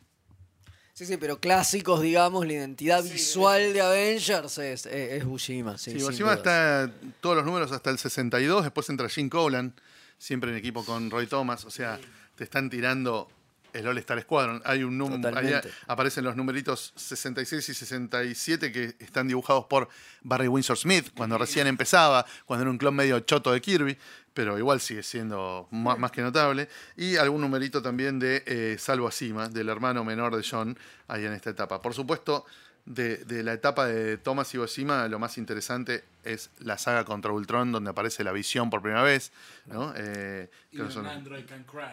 [0.94, 5.78] Sí, sí, pero clásicos, digamos, la identidad visual de Avengers es, es, es Buscema.
[5.78, 6.38] Sí, dudas.
[6.38, 9.74] está todos los números hasta el 62, después entra Jim Colan,
[10.18, 12.00] siempre en equipo con Roy Thomas, o sea,
[12.36, 13.30] te están tirando
[13.74, 14.62] el All Star Squadron.
[14.66, 15.70] Hay un número, Totalmente.
[15.88, 19.90] aparecen los numeritos 66 y 67 que están dibujados por
[20.22, 23.98] Barry Windsor Smith, cuando recién empezaba, cuando era un clon medio choto de Kirby,
[24.34, 26.70] pero igual sigue siendo más, que notable.
[26.96, 31.34] Y algún numerito también de eh, Salvo Asima, del hermano menor de John, ahí en
[31.34, 31.82] esta etapa.
[31.82, 32.46] Por supuesto,
[32.90, 37.32] de, de la etapa de Thomas y Bosima, lo más interesante es la saga contra
[37.32, 39.32] Ultron, donde aparece la visión por primera vez.
[39.68, 39.94] ¿no?
[39.96, 41.06] Eh, creo que son-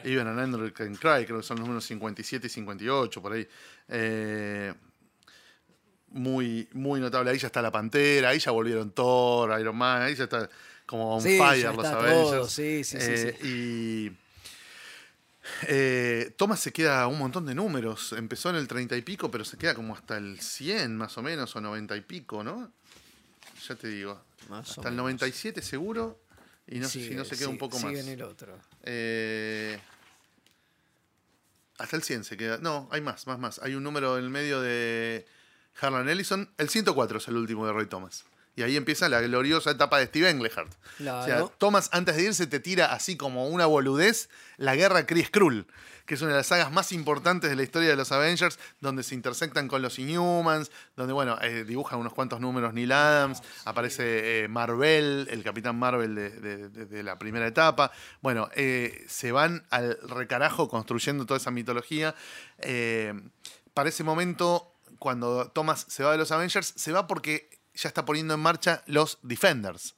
[0.05, 3.47] Even an Android Can Cry, creo que son los números 57 y 58, por ahí.
[3.88, 4.72] Eh,
[6.09, 7.30] muy, muy notable.
[7.30, 10.49] Ahí ya está la Pantera, ahí ya volvieron Thor, Iron Man, ahí ya está
[10.86, 12.30] como on Sí, fire ya los Avengers.
[12.30, 14.12] todo, sí, sí, sí, Eh, Y
[15.68, 18.12] eh, Thomas se queda un montón de números.
[18.12, 21.22] Empezó en el 30 y pico, pero se queda como hasta el 100 más o
[21.22, 22.72] menos, o 90 y pico, ¿no?
[23.68, 24.20] Ya te digo.
[24.49, 25.05] Más o hasta el menos.
[25.05, 26.20] 97 seguro.
[26.68, 28.01] Y no sé si no se queda un poco sigue más.
[28.01, 28.59] en el otro.
[28.82, 29.78] Eh,
[31.78, 32.59] hasta el 100 se queda.
[32.59, 33.61] No, hay más, más, más.
[33.62, 35.26] Hay un número en el medio de
[35.80, 36.51] Harlan Ellison.
[36.59, 38.24] El 104 es el último de Roy Thomas.
[38.57, 40.72] Y ahí empieza la gloriosa etapa de Steve Englehart.
[40.96, 41.20] Claro.
[41.20, 45.24] O sea, Thomas, antes de irse, te tira así como una boludez la guerra Kree
[45.26, 45.66] Skrull,
[46.07, 49.02] que es una de las sagas más importantes de la historia de los Avengers, donde
[49.02, 54.44] se intersectan con los Inhumans, donde, bueno, eh, dibujan unos cuantos números Neil Adams, aparece
[54.44, 57.92] eh, Marvel, el Capitán Marvel de, de- de- de la primera etapa.
[58.22, 62.14] Bueno, eh, se van al recarajo construyendo toda esa mitología.
[62.59, 63.12] Eh,
[63.74, 68.05] para ese momento, cuando Thomas se va de los Avengers, se va porque ya está
[68.05, 69.95] poniendo en marcha los Defenders.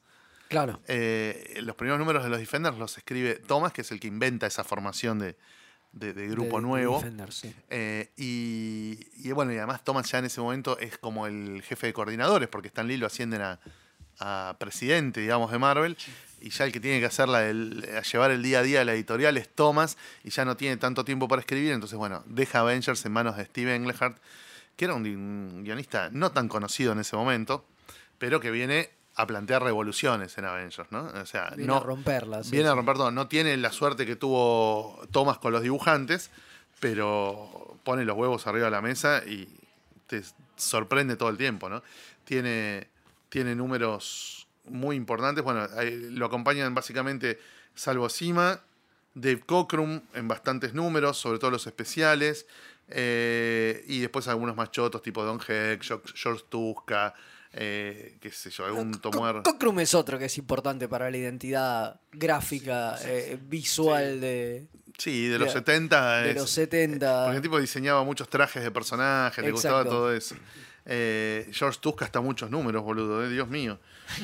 [0.49, 0.79] Claro.
[0.87, 4.47] Eh, los primeros números de los Defenders los escribe Thomas, que es el que inventa
[4.47, 5.35] esa formación de,
[5.91, 6.97] de- de grupo De- nuevo.
[6.97, 7.53] Defender, sí.
[7.69, 11.87] Eh, y, y bueno, y además Thomas ya en ese momento es como el jefe
[11.87, 13.59] de coordinadores, porque Stan Lee lo ascienden a,
[14.19, 15.95] a presidente, digamos, de Marvel.
[16.41, 18.85] Y ya el que tiene que hacer la a llevar el día a día de
[18.85, 21.73] la editorial es Thomas, y ya no tiene tanto tiempo para escribir.
[21.73, 24.17] Entonces, bueno, deja Avengers en manos de Steve Englehart,
[24.79, 27.65] que era un, guionista no tan conocido en ese momento,
[28.17, 31.11] pero que viene a plantear revoluciones en Avengers, ¿no?
[31.21, 32.45] O sea, Viene no, a romperla.
[32.45, 33.11] sí, Viene a romper todo.
[33.11, 36.31] No tiene la suerte que tuvo Thomas con los dibujantes,
[36.79, 39.49] pero pone los huevos arriba de la mesa y
[40.07, 40.23] te
[40.55, 41.83] sorprende todo el tiempo, ¿no?
[42.23, 42.87] Tiene,
[43.27, 45.43] tiene números muy importantes.
[45.43, 47.37] Bueno, lo acompañan básicamente
[47.75, 48.61] Salvo Sima,
[49.13, 52.45] Dave Cockrum en bastantes números, sobre todo los especiales.
[52.89, 57.13] Eh, y después algunos más chotos, tipo Don Heck, George Tuska,
[57.53, 59.41] eh, qué sé yo, algún tomuer.
[59.43, 64.67] Cockrum es otro que es importante para la identidad gráfica, eh, visual de,
[64.97, 66.17] Sí, de los de- 70.
[66.21, 67.23] de es- los 70.
[67.25, 70.35] Porque el tipo diseñaba muchos trajes de personajes, le gustaba todo eso.
[70.85, 73.79] Eh, George Tuska hasta muchos números, boludo, eh, Dios mío.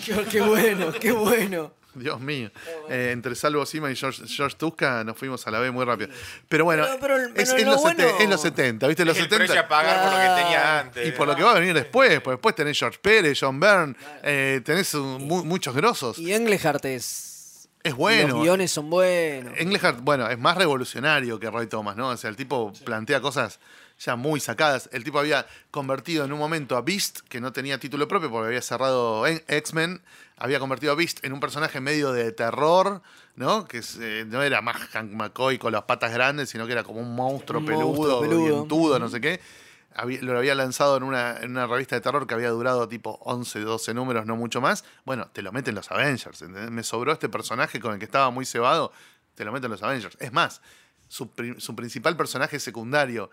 [0.06, 1.74] qué, qué bueno, qué bueno.
[2.04, 2.52] Dios mío.
[2.90, 6.10] Eh, entre Salvo Sima y George, George Tuska nos fuimos a la B muy rápido.
[6.50, 9.06] Pero bueno, Pero- pero- es, pero es lo los bueno- sete- es los 70, ¿viste?
[9.06, 9.68] Los el precio a 70.
[9.68, 10.80] pagar por lo que tenía Claro.
[10.88, 11.08] antes.
[11.08, 13.96] Y por lo que va a venir después, pues después tenés George Pérez, John Byrne,
[14.24, 16.18] eh, tenés un- mu- muchos grosos.
[16.20, 17.68] Y Englehart es.
[17.84, 18.30] Es bueno.
[18.36, 19.54] Los guiones son buenos.
[19.58, 22.10] Englehart, bueno, es más revolucionario que Roy Thomas, ¿no?
[22.10, 23.60] O sea, el tipo plantea cosas
[24.00, 24.90] ya muy sacadas.
[24.92, 28.48] El tipo había convertido en un momento a Beast, que no tenía título propio porque
[28.48, 30.02] había cerrado en- X-Men,
[30.38, 33.02] había convertido a Beast en un personaje medio de terror,
[33.36, 33.66] ¿no?
[33.68, 37.00] Que eh, no era más Hank McCoy con las patas grandes, sino que era como
[37.00, 39.40] un monstruo Un peludo, dientudo, no sé qué.
[39.98, 43.18] Había- lo había lanzado en una, en una revista de terror que había durado tipo
[43.22, 44.84] 11, 12 números, no mucho más.
[45.06, 46.42] Bueno, te lo meten los Avengers.
[46.42, 46.70] ¿entendés?
[46.70, 48.92] Me sobró este personaje con el que estaba muy cebado,
[49.36, 50.18] te lo meten los Avengers.
[50.20, 50.62] Es más,
[51.08, 53.32] su, su principal personaje secundario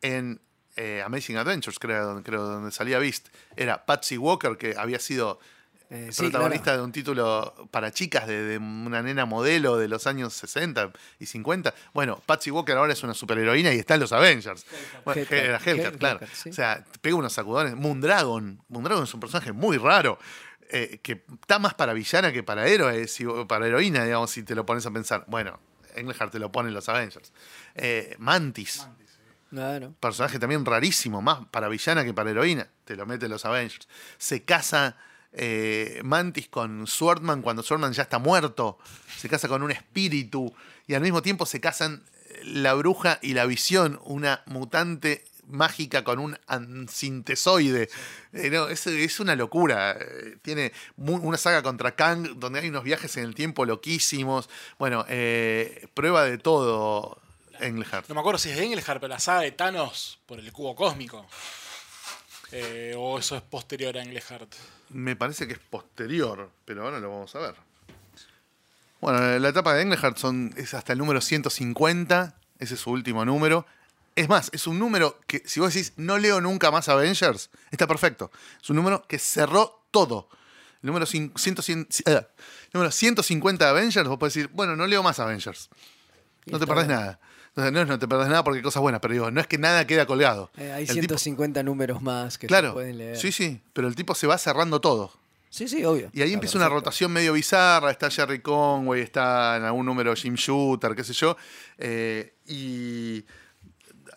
[0.00, 0.40] en
[0.76, 5.40] eh, Amazing Adventures, creo, creo, donde salía Beast, era Patsy Walker, que había sido
[5.88, 6.78] Eh, sí, protagonista claro.
[6.78, 10.90] de un título para chicas de, de una nena modelo de los años 60
[11.20, 11.72] y 50.
[11.94, 14.66] Bueno, Patsy Walker ahora es una superheroína y está en los Avengers.
[15.04, 16.20] Bueno, era Hellcat, Hellcat, claro.
[16.32, 16.50] sí.
[16.50, 17.74] O sea, pega unos sacudones.
[17.76, 18.60] Moondragon.
[18.68, 20.18] Moondragon es un personaje muy raro.
[20.68, 24.56] eh, que está más para villana que para héroe, si- para heroína, digamos, si te
[24.56, 25.24] lo pones a pensar.
[25.28, 25.60] Bueno,
[25.94, 27.32] Englehart te lo pone en los Avengers.
[27.76, 28.84] Eh, Mantis.
[29.48, 29.94] Claro.
[30.00, 32.68] Personaje también rarísimo, más para villana que para heroína.
[32.84, 33.86] Te lo mete en los Avengers.
[34.18, 34.96] Se casa
[35.32, 38.78] eh, Mantis con Swordman cuando Swordman ya está muerto.
[39.16, 40.54] Se casa con un espíritu.
[40.86, 46.04] Y al mismo tiempo se casan eh, la bruja y la visión, una mutante mágica
[46.04, 47.88] con un ansintesoide.
[48.32, 49.96] Eh, no, es, es una locura.
[49.98, 54.48] Eh, Tiene una saga contra Kang donde hay unos viajes en el tiempo loquísimos.
[54.78, 57.20] Bueno, eh, prueba de todo
[57.60, 58.08] Englehart.
[58.08, 61.26] No me acuerdo si es Engelhardt, pero la saga de Thanos por el cubo cósmico.
[62.96, 64.54] O eso es posterior a Engelhardt.
[64.90, 67.54] Me parece que es posterior, pero ahora lo vamos a ver.
[69.00, 73.24] Bueno, la etapa de Englehart son, es hasta el número 150, ese es su último
[73.24, 73.66] número.
[74.14, 77.86] Es más, es un número que, si vos decís, no leo nunca más Avengers, está
[77.86, 78.30] perfecto.
[78.62, 80.28] Es un número que cerró todo.
[80.82, 82.26] El número, cin- 100, 100, eh,
[82.72, 85.68] número 150 de Avengers, vos podés decir, bueno, no leo más Avengers.
[86.46, 87.18] No te perdés nada.
[87.56, 89.56] No, es no te perdés nada porque hay cosas buenas, pero digo, no es que
[89.58, 90.50] nada queda colgado.
[90.58, 93.16] Eh, hay El tipo- 150 números más que se pueden leer.
[93.16, 95.10] sí, sí, pero el tipo se va cerrando todo.
[95.48, 96.10] sí, sí, obvio.
[96.12, 97.90] Y ahí Está empieza una rotación medio bizarra.
[97.90, 101.36] Está Jerry Conway, está en algún número Jim Shooter, qué sé yo.
[101.78, 103.24] eh, y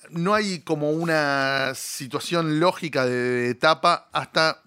[0.09, 4.61] no hay como una situación lógica de etapa hasta.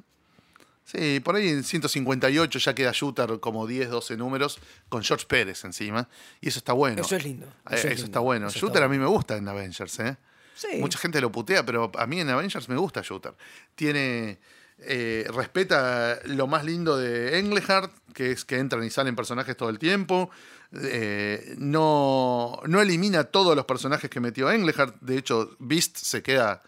[0.92, 4.58] Sí, por ahí en 158 ya queda Shooter como 10, 12 números
[4.90, 6.06] con George Pérez encima.
[6.40, 7.00] Y eso está bueno.
[7.00, 7.46] Eso es lindo.
[7.46, 8.46] Eh, Eso, Eso, es lindo, está bueno.
[8.48, 10.16] eso está Shooter a mí me gusta en Avengers, ¿eh?
[10.54, 10.76] Sí.
[10.80, 13.32] Mucha gente lo putea, pero a mí en Avengers me gusta Shooter.
[13.74, 14.38] Tiene.
[14.84, 19.70] eh, respeta lo más lindo de Englehart, que es que entran y salen personajes todo
[19.70, 20.30] el tiempo.
[20.74, 24.96] Eh, no, no elimina todos los personajes que metió Englehart.
[25.00, 26.62] De hecho, Beast se queda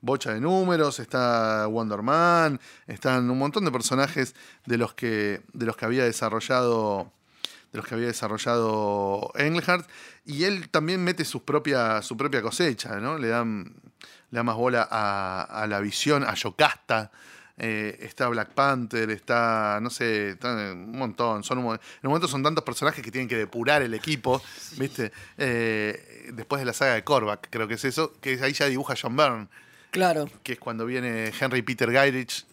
[0.00, 0.98] bocha de números.
[0.98, 2.60] Está Wonder Man.
[2.86, 4.34] Están un montón de personajes
[4.66, 7.12] de los que, de los que había desarrollado
[7.72, 9.88] de los que había desarrollado Englehart,
[10.24, 13.16] y él también mete sus propia, su propia cosecha, ¿no?
[13.16, 13.76] Le dan,
[14.30, 17.12] le da más bola a, a la visión, a Yocasta,
[17.62, 22.26] eh, está Black Panther, está, no sé, está un montón, son un, en un momento
[22.26, 24.42] son tantos personajes que tienen que depurar el equipo,
[24.78, 25.12] ¿viste?
[25.36, 28.94] Eh, después de la saga de Korvac, creo que es eso, que ahí ya dibuja
[29.00, 29.48] John Byrne,
[29.90, 30.28] Claro.
[30.42, 32.44] que es cuando viene Henry Peter Gyrich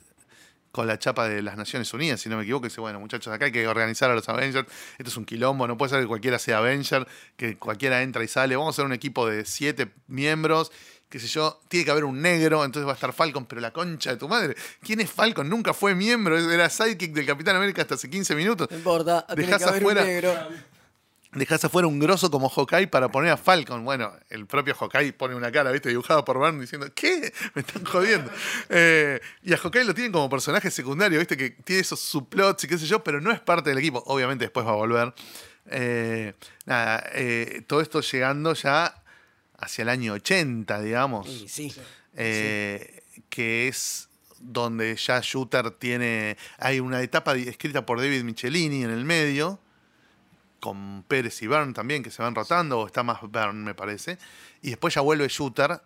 [0.72, 3.34] con la chapa de las Naciones Unidas, si no me equivoco, y dice, bueno, muchachos,
[3.34, 6.07] acá hay que organizar a los Avengers, esto es un quilombo, no puede ser que
[6.07, 9.88] cualquiera sea Avenger, que cualquiera entra y sale, vamos a ser un equipo de siete
[10.07, 10.72] miembros,
[11.09, 13.72] qué sé yo, tiene que haber un negro, entonces va a estar Falcon, pero la
[13.72, 15.49] concha de tu madre, ¿quién es Falcon?
[15.49, 18.68] Nunca fue miembro, era sidekick del Capitán América hasta hace 15 minutos.
[18.69, 19.26] No importa.
[19.27, 20.34] Tiene Dejás que haber afuera- un negro.
[21.33, 23.83] Dejás afuera un grosso como Hawkeye para poner a Falcon.
[23.83, 25.89] Bueno, el propio Hawkeye pone una cara, ¿viste?
[25.89, 27.33] Dibujada por Byrne diciendo, ¿qué?
[27.53, 28.31] Me están jodiendo.
[28.69, 31.35] Eh, y a Hawkeye lo tienen como personaje secundario, ¿viste?
[31.35, 34.01] Que tiene esos subplots y qué sé yo, pero no es parte del equipo.
[34.07, 35.13] Obviamente después va a volver.
[35.69, 36.33] Eh,
[36.65, 39.03] nada, eh, todo esto llegando ya
[39.57, 41.27] hacia el año 80, digamos.
[41.27, 41.81] Sí, sí.
[42.15, 44.07] eh, que es
[44.39, 46.37] donde ya Shooter tiene.
[46.57, 49.59] Hay una etapa escrita por David Michelini en el medio,
[50.59, 54.17] con Pérez y Byrne también, que se van rotando, o está más Byrne, me parece.
[54.61, 55.81] Y después ya vuelve Shooter.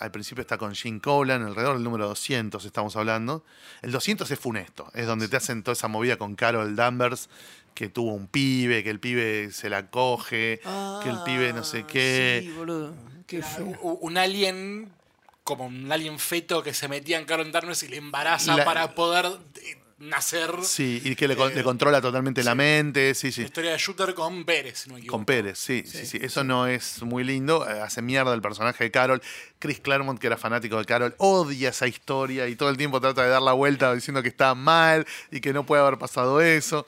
[0.00, 3.44] Al principio está con Gene Colan, alrededor del número 200 estamos hablando.
[3.82, 7.28] El 200 es funesto, es donde te hacen toda esa movida con Carol Danvers,
[7.74, 10.60] que tuvo un pibe, que el pibe se la coge,
[11.02, 12.40] que el pibe no sé Ah, qué.
[12.44, 12.94] Sí, boludo.
[13.26, 13.42] Qué
[13.82, 14.92] Un alien,
[15.42, 18.94] como un alien feto que se metía en Carol Darkness y le embaraza La- para
[18.94, 19.26] poder
[19.98, 20.52] nacer.
[20.62, 23.40] Sí, y que le, Eh, le controla totalmente la mente, sí, sí.
[23.42, 25.18] La historia de Shooter con Pérez, si no me equivoco.
[25.18, 26.18] Con Pérez, sí, sí, sí.
[26.20, 27.68] Eso no es muy lindo.
[27.68, 29.20] eh, Hace mierda el personaje de Carol.
[29.58, 33.22] Chris Claremont, que era fanático de Carol, odia esa historia y todo el tiempo trata
[33.24, 36.86] de dar la vuelta diciendo que está mal y que no puede haber pasado eso.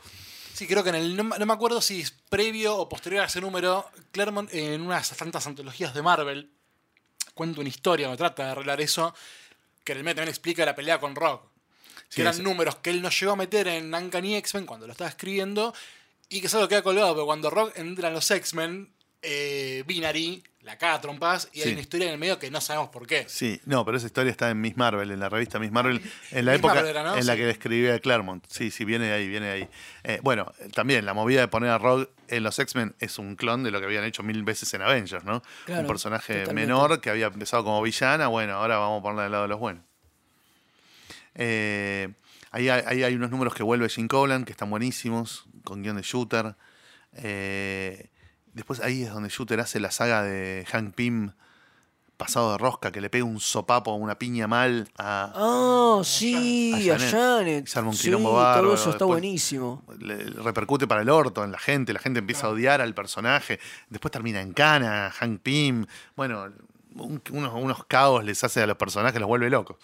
[0.54, 1.16] Sí, creo que en el.
[1.16, 3.86] No, me- no me acuerdo si es previo o posterior a ese número.
[4.12, 6.50] Claremont, en unas tantas antologías de Marvel,
[7.34, 9.14] cuenta una historia, o trata de arreglar eso.
[9.84, 11.49] Que en el medio también explica la pelea con Rock.
[12.14, 15.08] Que eran números que él no llegó a meter en Uncanny X-Men cuando lo estaba
[15.10, 15.72] escribiendo.
[16.28, 18.88] Y que solo queda colgado, pero cuando Rock entra en los X-Men,
[19.22, 21.66] eh, Binary la caga a trompas y Sí.
[21.68, 23.24] hay una historia en el medio que no sabemos por qué.
[23.28, 26.44] Sí, no, pero esa historia está en Miss Marvel, en la revista Miss Marvel, en
[26.44, 27.16] la Miss época Marvel era, ¿no?
[27.16, 28.44] en la que le escribía Claremont.
[28.48, 29.68] Sí, sí, viene de ahí, viene de ahí.
[30.04, 33.62] Eh, bueno, también la movida de poner a Rogue en los X-Men es un clon
[33.62, 35.42] de lo que habían hecho mil veces en Avengers, ¿no?
[35.64, 36.66] Claro, un personaje totalmente.
[36.72, 39.58] menor que había empezado como villana, bueno, ahora vamos a ponerla del lado de los
[39.58, 39.84] buenos.
[41.42, 42.12] Eh,
[42.50, 45.96] ahí, hay, ahí hay unos números que vuelve Jim Colan, que están buenísimos, con guion
[45.96, 46.54] de Shooter.
[47.14, 48.10] Eh,
[48.52, 51.32] después ahí es donde Shooter hace la saga de Hank Pym,
[52.16, 55.32] pasado de rosca, que le pega un sopapo, una piña mal a...
[55.34, 57.66] Ah, sí, A a Janet.
[57.66, 57.76] Janet.
[57.88, 59.82] Un sí, quilombo bárbaro, todo eso está después- buenísimo.
[59.98, 62.92] le- le repercute para el orto en la gente, la gente empieza a odiar al
[62.92, 63.58] personaje,
[63.88, 66.52] después termina en cana, Hank Pym, bueno,
[66.96, 69.76] un- unos, unos caos les hace a los personajes, los vuelve locos.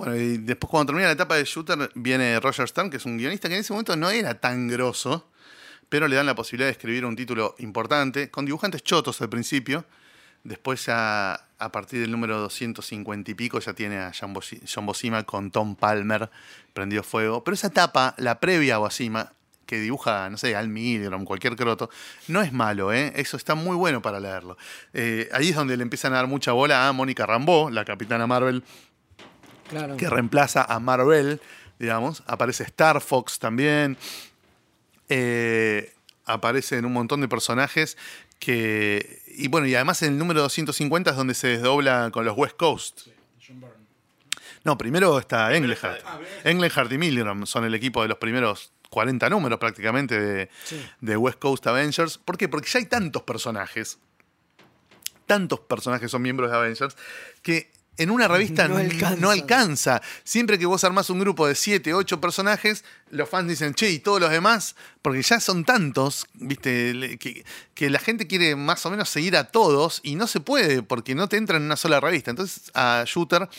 [0.00, 3.18] Bueno, y después cuando termina la etapa de Shooter viene Roger Stern, que es un
[3.18, 5.28] guionista que en ese momento no era tan grosso,
[5.90, 9.84] pero le dan la posibilidad de escribir un título importante, con dibujantes chotos al principio,
[10.42, 14.86] después ya a partir del número 250 y pico ya tiene a John Bosi- John
[14.86, 16.30] Bosima con Tom Palmer,
[16.72, 19.34] prendió fuego, pero esa etapa, la previa a Bosima,
[19.66, 21.90] que dibuja, no sé, Al Milgram, cualquier croto,
[22.26, 23.12] no es malo, ¿eh?
[23.16, 24.56] Eso está muy bueno para leerlo.
[24.94, 28.26] Eh, ahí es donde le empiezan a dar mucha bola a Mónica Rambeau, la capitana
[28.26, 28.64] Marvel,
[29.70, 29.96] Claro.
[29.96, 31.40] que reemplaza a Marvel,
[31.78, 32.22] digamos.
[32.26, 33.96] Aparece Star Fox también.
[35.08, 35.92] Eh,
[36.26, 37.96] aparecen un montón de personajes
[38.38, 39.22] que.
[39.26, 42.56] Y bueno, y además en el número 250 es donde se desdobla con los West
[42.56, 43.06] Coast.
[44.62, 46.02] No, primero está Englehart.
[46.44, 50.84] Englehart y Milgram son el equipo de los primeros 40 números prácticamente de, Sí.
[51.00, 52.18] de West Coast Avengers.
[52.18, 52.48] ¿Por qué?
[52.48, 53.98] Porque ya hay tantos personajes,
[55.26, 56.94] tantos personajes son miembros de Avengers,
[57.42, 60.00] que en una revista No alcanza.
[60.24, 63.98] Siempre que vos armás un grupo de 7, 8 personajes, los fans dicen, che, ¿y
[63.98, 64.74] todos los demás?
[65.02, 67.44] Porque ya son tantos, viste, que,
[67.74, 71.14] que la gente quiere más o menos seguir a todos y no se puede porque
[71.14, 72.30] no te entra en una sola revista.
[72.30, 73.50] Entonces a Shooter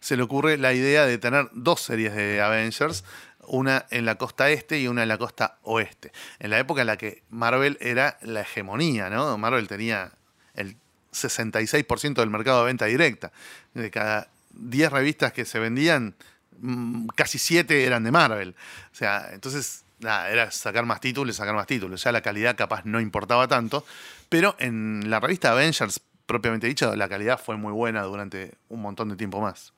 [0.00, 3.02] se le ocurre la idea de tener dos series de Avengers,
[3.48, 6.12] una en la costa este y una en la costa oeste.
[6.38, 9.38] En la época en la que Marvel era la hegemonía, ¿no?
[9.38, 10.12] Marvel tenía
[10.54, 10.76] el
[11.16, 13.32] 66% del mercado de venta directa.
[13.74, 16.14] De cada 10 revistas que se vendían,
[16.58, 18.54] mm, casi 7 eran de Marvel.
[18.92, 22.02] O sea, entonces, nada, era sacar más títulos, sacar más títulos.
[22.02, 23.84] Ya la calidad capaz no importaba tanto.
[24.28, 29.08] Pero en la revista Avengers, propiamente dicho, la calidad fue muy buena durante un montón
[29.10, 29.72] de tiempo más.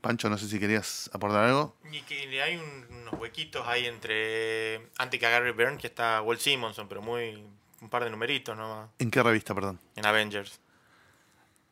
[0.00, 1.76] Pancho, no sé si querías aportar algo.
[1.92, 6.20] Y que hay un- unos huequitos ahí entre antes que a Gary Byrne, que está
[6.22, 7.42] Walt Simonson, pero muy
[7.82, 9.78] un par de numeritos nomás ¿En qué revista, perdón?
[9.96, 10.60] en Avengers.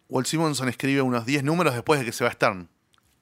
[0.08, 2.68] Walt Simonson escribe unos 10 números después de que se va Stern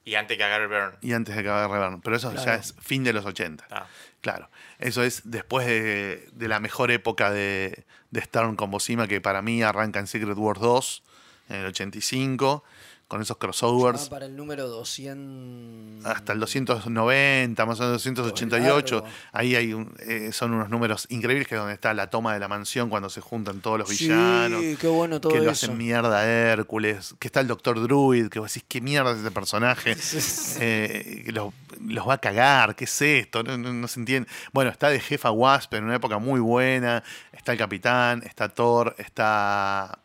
[0.05, 0.97] Y antes que a Gary Byrne.
[1.03, 2.01] y antes de que acabe Revern.
[2.01, 3.67] Pero eso ya es fin de los 80.
[3.71, 3.87] Ah.
[4.23, 4.49] Claro,
[4.79, 9.43] eso es después de, de la mejor época de, de Stern con Bosima, que para
[9.43, 11.03] mí arranca en Secret Wars 2,
[11.51, 12.65] en el 85,
[13.09, 16.05] con esos crossovers, para el número 200.
[16.05, 18.95] hasta el 290, más o menos 288.
[18.97, 19.09] Largo.
[19.33, 22.41] Ahí hay un- eh, son unos números increíbles, que es donde está la toma de
[22.41, 24.63] la mansión cuando se juntan todos los Sí, villanos.
[24.79, 28.39] qué bueno todo que lo hacen mierda a Hércules, que está el Doctor Druid, que
[28.41, 29.97] vos decís, qué mierda es ese personaje,
[30.61, 34.29] Eh, los, los va a cagar, qué es esto, no, no- no se entiende.
[34.53, 37.03] Bueno, está de jefa Wasp en una época muy buena,
[37.33, 39.99] está el Capitán, está Thor, está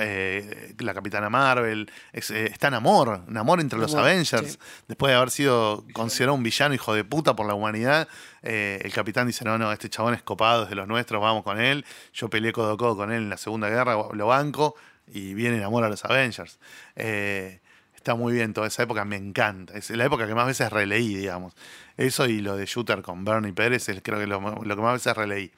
[0.00, 4.58] eh, la Capitana Marvel, es, eh, está Namor, Namor entre los Namor, Avengers, sí.
[4.88, 8.08] después de haber sido considerado un villano hijo de puta por la humanidad,
[8.42, 11.42] eh, el capitán dice, no, no, este chabón es copado, es de los nuestros, vamos
[11.42, 14.74] con él, yo peleé codo a codo con él en la Segunda Guerra, lo banco,
[15.06, 16.58] y viene amor a los Avengers.
[16.96, 17.60] Eh,
[17.94, 19.74] está muy bien toda esa época, me encanta.
[19.74, 21.54] Es la época que más veces releí, digamos.
[21.96, 24.94] Eso y lo de Shooter con Bernie Pérez es creo que lo, lo que más
[24.94, 25.52] veces releí.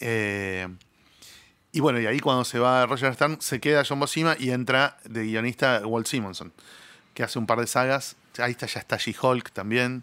[0.00, 0.68] Eh,
[1.78, 4.96] y bueno, y ahí cuando se va Roger Stern, se queda John Bosima y entra
[5.04, 6.52] de guionista Walt Simonson,
[7.14, 8.16] que hace un par de sagas.
[8.38, 10.02] Ahí está, ya está She-Hulk también.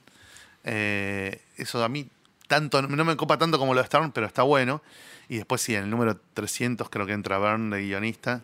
[0.64, 2.08] Eh, eso a mí
[2.48, 4.82] tanto, no me copa tanto como lo de Stern, pero está bueno.
[5.28, 8.42] Y después sí, en el número 300 creo que entra Byrne de guionista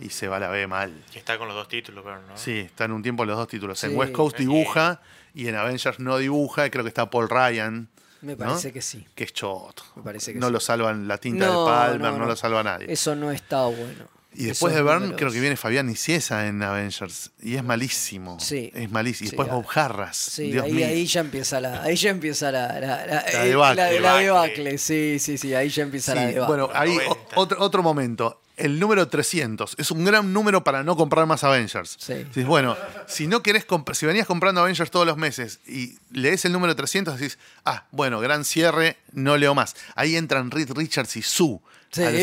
[0.00, 1.00] y se va a la B mal.
[1.12, 2.36] Que está con los dos títulos, no.
[2.36, 3.84] Sí, está en un tiempo los dos títulos.
[3.84, 3.96] En.
[3.96, 5.00] West Coast dibuja
[5.32, 6.66] y en Avengers no dibuja.
[6.66, 7.86] y Creo que está Paul Ryan.
[8.24, 8.38] Me ¿no?
[8.38, 9.06] parece que sí.
[9.14, 9.82] Que es choto.
[9.96, 10.52] Me parece que no sí.
[10.52, 12.90] lo salvan la tinta No, de Palmer, no, lo salva nadie.
[12.92, 14.08] Eso no está bueno.
[14.36, 17.30] y después de Byrne, creo que viene Fabián Niciesa en Avengers.
[17.40, 18.40] Y es malísimo.
[18.40, 18.72] Sí.
[18.74, 19.28] Es malísimo.
[19.28, 19.48] Y después.
[19.48, 20.16] Bob Harras.
[20.16, 20.86] Sí, Dios ahí, mío.
[20.86, 23.82] ahí ya empieza la, ahí ya empieza la, la, la, La eh, debacle.
[23.84, 24.24] Debacle.
[24.24, 26.46] debacle, sí, sí, sí, ahí ya empieza la debacle.
[26.46, 27.16] bueno, ahí o- 90.
[27.36, 28.40] otro, otro momento.
[28.56, 31.96] El número 300 es un gran número para no comprar más Avengers.
[31.98, 32.14] Sí.
[32.14, 32.76] Decís, bueno,
[33.08, 37.18] si no querés si venías comprando Avengers todos los meses y lees el número 300,
[37.18, 39.74] decís, ah, bueno, gran cierre, no leo más.
[39.96, 41.58] Ahí entran Reed Richards y Sue.
[41.90, 42.20] Sí, a los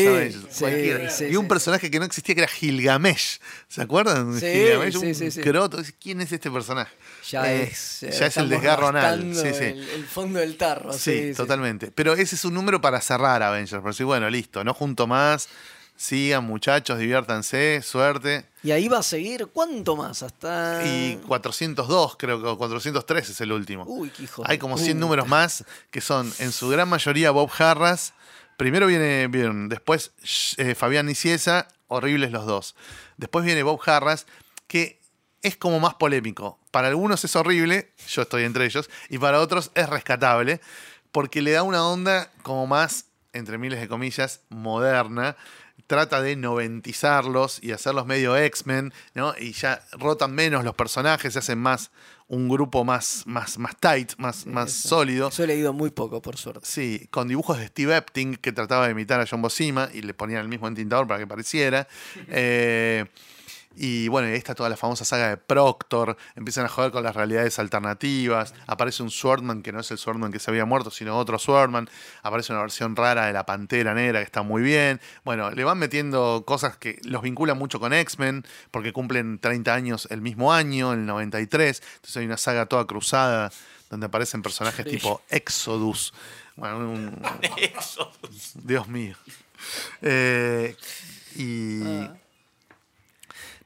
[0.62, 3.38] Avengers, sí, y un personaje que no existía que era Gilgamesh.
[3.68, 4.38] ¿Se acuerdan?
[4.38, 5.78] Gilgamesh, un croto.
[5.98, 6.92] ¿Quién es este personaje?
[7.30, 8.02] ya Eh, es.
[8.02, 9.20] eh, ya es el desgarro anal.
[9.34, 10.92] El, el fondo del tarro.
[10.92, 11.32] Sí.
[11.34, 11.90] totalmente.
[11.90, 13.80] Pero ese es un número para cerrar Avengers.
[13.80, 15.48] Por decir, bueno, listo, no junto más.
[16.02, 18.44] Sigan, muchachos, diviértanse, suerte.
[18.64, 20.24] Y ahí va a seguir, ¿cuánto más?
[20.24, 20.84] Hasta.
[20.84, 23.84] Y 402, creo que o 403 es el último.
[23.86, 25.00] Uy, qué hijo Hay como 100 puta.
[25.00, 28.14] números más que son en su gran mayoría Bob Harras.
[28.56, 30.10] Primero viene, bien, después
[30.56, 32.74] eh, Fabián Niciesa, horribles los dos.
[33.16, 34.26] Después viene Bob Harras,
[34.66, 34.98] que
[35.40, 36.58] es como más polémico.
[36.72, 40.60] Para algunos es horrible, yo estoy entre ellos, y para otros es rescatable,
[41.12, 45.36] porque le da una onda como más, entre miles de comillas, moderna.
[45.92, 49.34] Trata de noventizarlos y hacerlos medio X-Men, ¿no?
[49.38, 51.90] Y ya rotan menos los personajes, se hacen más
[52.28, 55.28] un grupo más, más, más tight, más, más sólido.
[55.28, 56.66] Eso he leído muy poco, por suerte.
[56.66, 60.14] Sí, con dibujos de Steve Epting que trataba de imitar a John Bosima y le
[60.14, 61.86] ponían el mismo entintador para que pareciera.
[62.34, 63.04] Eh,
[63.76, 66.16] y bueno, ahí está toda la famosa saga de Proctor.
[66.36, 68.54] Empiezan a joder con las realidades alternativas.
[68.66, 71.88] Aparece un Swordman que no es el Swordman que se había muerto, sino otro Swordman.
[72.22, 75.00] Aparece una versión rara de la Pantera Negra que está muy bien.
[75.24, 80.08] Bueno, le van metiendo cosas que los vinculan mucho con X-Men, porque cumplen 30 años
[80.10, 81.82] el mismo año, el 93.
[81.96, 83.50] Entonces hay una saga toda cruzada
[83.90, 86.12] donde aparecen personajes tipo Exodus.
[86.56, 87.22] Bueno, un-
[87.56, 88.52] Exodus.
[88.54, 89.16] Dios mío.
[90.02, 90.76] Eh,
[91.36, 91.82] y.
[91.84, 92.14] Ah.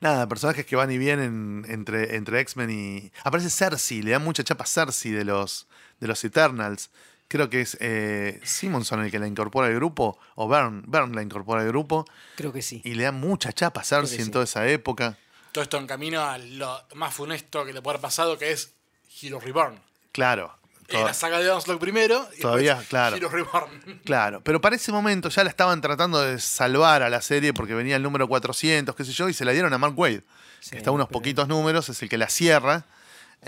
[0.01, 3.12] Nada, personajes que van y vienen entre, entre X-Men y.
[3.24, 5.66] Aparece Cersei, le dan mucha chapa a Cersei de los,
[6.01, 6.90] de los Eternals.
[7.28, 11.23] Creo que es eh, Simonson el que la incorpora al grupo, o Byrne, Byrne la
[11.23, 12.05] incorpora al grupo,
[12.36, 12.81] Creo que sí.
[12.85, 14.31] y le dan mucha chapa a Cersei en sí.
[14.31, 15.18] toda esa época.
[15.51, 18.74] Todo esto en camino a lo más funesto que le puede haber pasado, que es
[19.23, 19.81] Hero Reborn.
[20.12, 20.55] Claro.
[20.89, 22.29] Eh, la saga de Onslaught primero.
[22.37, 23.17] Y Todavía, claro.
[23.17, 24.01] Hero Reborn.
[24.05, 27.75] Claro, pero para ese momento ya la estaban tratando de salvar a la serie porque
[27.75, 30.23] venía el número 400, qué sé yo, y se la dieron a Mark Wade.
[30.71, 32.85] que está a unos pero- poquitos números, es el que la cierra.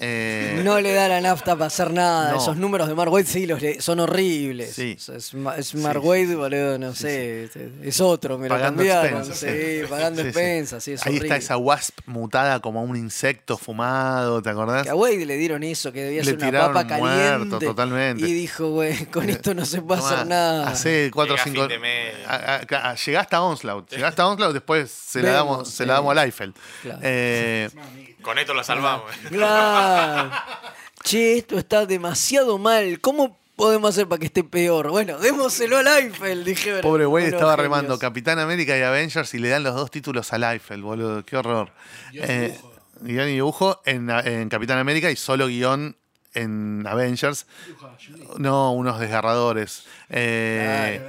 [0.01, 2.31] Eh, No le da la nafta para hacer nada.
[2.31, 2.39] No.
[2.39, 4.73] Esos números de Mark Wade sí, los le- son horribles.
[4.73, 4.95] Sí.
[4.97, 7.45] O sea, es, es Mark Sí, Wade, boludo, no sé.
[7.45, 9.19] es- Es otro, me Pagando lo cambiaron.
[9.29, 11.27] expensas, Sí, pagando expensas, sí, es Ahí horrible.
[11.27, 14.85] está esa wasp mutada como un insecto fumado, ¿te acordás?
[14.85, 17.67] Que a Wade le dieron eso, que debía Le ser una tiraron papa muerto, caliente.
[17.67, 18.29] totalmente.
[18.29, 20.69] Y dijo, güey, con esto no se puede Tomá, hacer nada.
[20.69, 21.61] Hace 4 o Llega a 5.
[21.63, 23.05] fin de mes.
[23.05, 23.91] Llegaste a Onslaught.
[23.91, 26.55] Llegaste a Onslaught, después se la damos, se la damos a Liefeld.
[26.83, 27.01] Claro.
[27.03, 27.69] Eh,
[28.23, 29.11] Con esto lo salvamos.
[29.29, 29.78] Claro.
[31.05, 33.01] Che, esto está demasiado mal.
[33.01, 34.91] ¿Cómo podemos hacer para que esté peor?
[34.91, 36.81] Bueno, démoselo a Leifeld, dijeron.
[36.83, 37.63] pobre güey estaba genios.
[37.63, 41.25] remando Capitán América y Avengers y le dan los dos títulos a Liefeld, boludo.
[41.25, 41.71] Qué horror.
[42.13, 42.59] Eh,
[43.01, 45.97] guion y dibujo en, en Capitán América y solo guion
[46.35, 47.47] en Avengers.
[48.39, 49.85] No, unos desgarradores.
[50.11, 51.01] Eh,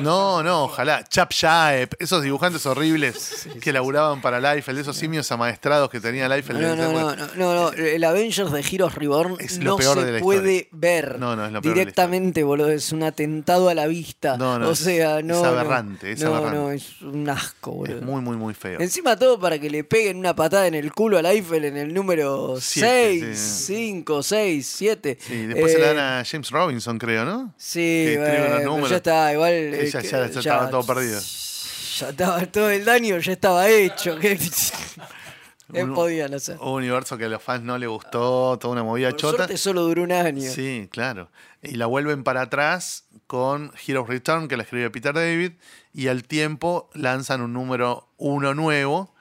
[0.00, 1.04] No, no, ojalá.
[1.04, 6.60] Chap Shaep, esos dibujantes horribles que laburaban para Liefeld, esos simios amaestrados que tenía Liefeld.
[6.60, 9.98] No, no, no, no, no, no, el Avengers de Heroes Reborn Es lo no peor
[9.98, 10.68] se de la puede historia.
[10.72, 13.86] ver No, no, es lo peor de la directamente, boludo, es un atentado a la
[13.86, 14.36] vista.
[14.36, 15.42] No, no, o es- sea, es no.
[15.42, 15.44] no.
[15.44, 16.58] aberrante, es no, aberrante.
[16.58, 17.96] no, es un asco, boludo.
[17.98, 18.80] Es muy, muy, muy feo.
[18.80, 21.92] Encima todo para que le peguen una patada en el culo a Eiffel en el
[21.94, 23.74] número Siete, 6, sí.
[23.74, 25.18] 5, 6, 7.
[25.20, 27.52] Sí, después se la dan a James Robinson, creo, ¿no?
[27.56, 28.90] Sí, que bueno, números.
[28.90, 29.50] ya está, igual.
[29.52, 31.20] Que eh, ya- que- ya- ya estaba todo perdido.
[31.98, 34.18] Ya estaba todo el daño, ya estaba hecho.
[34.18, 34.38] ¿Qué,
[35.72, 36.58] ¿Qué Uno- podían hacer?
[36.60, 39.36] Un universo que a los fans no le gustó, toda una movida Por chota.
[39.38, 40.50] suerte solo duró un año.
[40.50, 41.30] Sí, claro.
[41.62, 45.52] Y la vuelven para atrás con Heroes Return, que la escribe Peter David,
[45.92, 49.14] y al tiempo lanzan un número uno nuevo.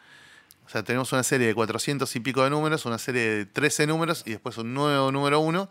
[0.65, 3.87] O sea, tenemos una serie de 400 y pico de números, una serie de 13
[3.87, 5.69] números y después un nuevo número uno,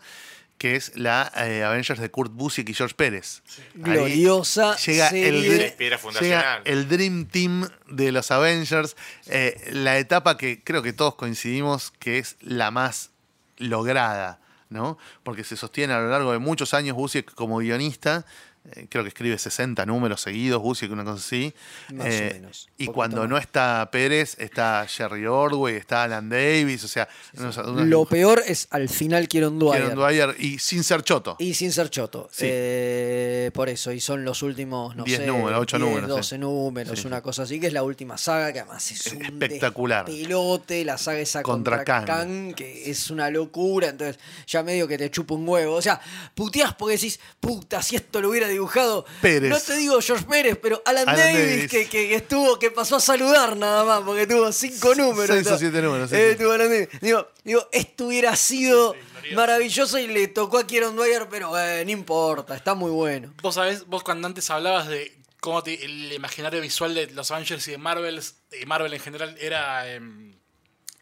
[0.57, 3.41] que es la eh, Avengers de Kurt Busiek y George Pérez.
[3.73, 5.67] Gloriosa llega serie.
[5.67, 6.61] el, Piedra llega fundacional.
[6.65, 8.95] el Dream Team de los Avengers,
[9.27, 13.11] eh, la etapa que creo que todos coincidimos que es la más
[13.57, 14.39] lograda,
[14.69, 14.97] ¿no?
[15.23, 18.25] Porque se sostiene a lo largo de muchos años Busiek como guionista.
[18.71, 21.53] Eh, creo que escribe 60 números seguidos, Busiek, una cosa así.
[21.93, 23.29] Más o Eh, menos, Y cuando más.
[23.29, 27.07] no está Pérez, está Jerry Ordway, está Alan Davis, o sea,
[27.37, 29.81] unos- unos Lo peor es al final Kieron Dwyer.
[29.81, 31.35] Kieron Dwyer, y sin ser choto.
[31.39, 32.29] Y sin ser choto.
[32.31, 32.45] Sí.
[32.47, 36.35] Eh, por eso, y son los últimos, no 10 sé, números, ocho 10, números, 12
[36.35, 36.39] sí.
[36.39, 40.05] números, una cosa así, que es la última saga, que además es, Es un espectacular.
[40.05, 42.05] pelote, la saga esa Contra contra.
[42.05, 44.17] Kang, que es una locura, entonces
[44.47, 45.75] ya medio que te chupa un huevo.
[45.75, 45.99] O sea,
[46.33, 49.49] puteás porque decís, puta, si esto lo hubiera dibujado, Pérez.
[49.51, 51.71] no te digo George Pérez, pero Alan, Alan Davis, Davis.
[51.71, 55.27] Que, que estuvo, que pasó a saludar nada más, porque tuvo cinco números.
[55.35, 56.37] seis o siete números, sí, Eh, sí.
[56.43, 56.87] tuvo Alan Davis.
[57.01, 58.95] Digo, digo, esto hubiera sido
[59.35, 63.33] maravilloso y le tocó a Kieron Dwyer, pero eh, no importa, está muy bueno.
[63.41, 67.67] Vos sabés, vos cuando antes hablabas de cómo te- el imaginario visual de los Avengers
[67.67, 68.21] y de Marvel,
[68.61, 69.91] y Marvel en general era.
[69.93, 70.33] em,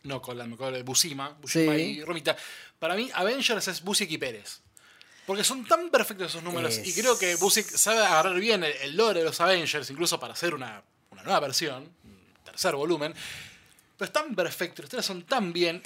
[0.04, 1.82] no, con la me acuerdo de Busima, Busima Sí.
[1.82, 2.36] y Romita.
[2.80, 4.62] Para mí, Avengers es Busiek y Pérez.
[5.26, 6.78] Porque son tan perfectos esos números.
[6.78, 10.20] Es- Y creo que Busiek sabe agarrar bien el, el lore de los Avengers, incluso
[10.20, 13.14] para hacer una, una nueva versión, un tercer volumen.
[13.98, 15.82] Pero es tan perfecto, los tres son tan bien.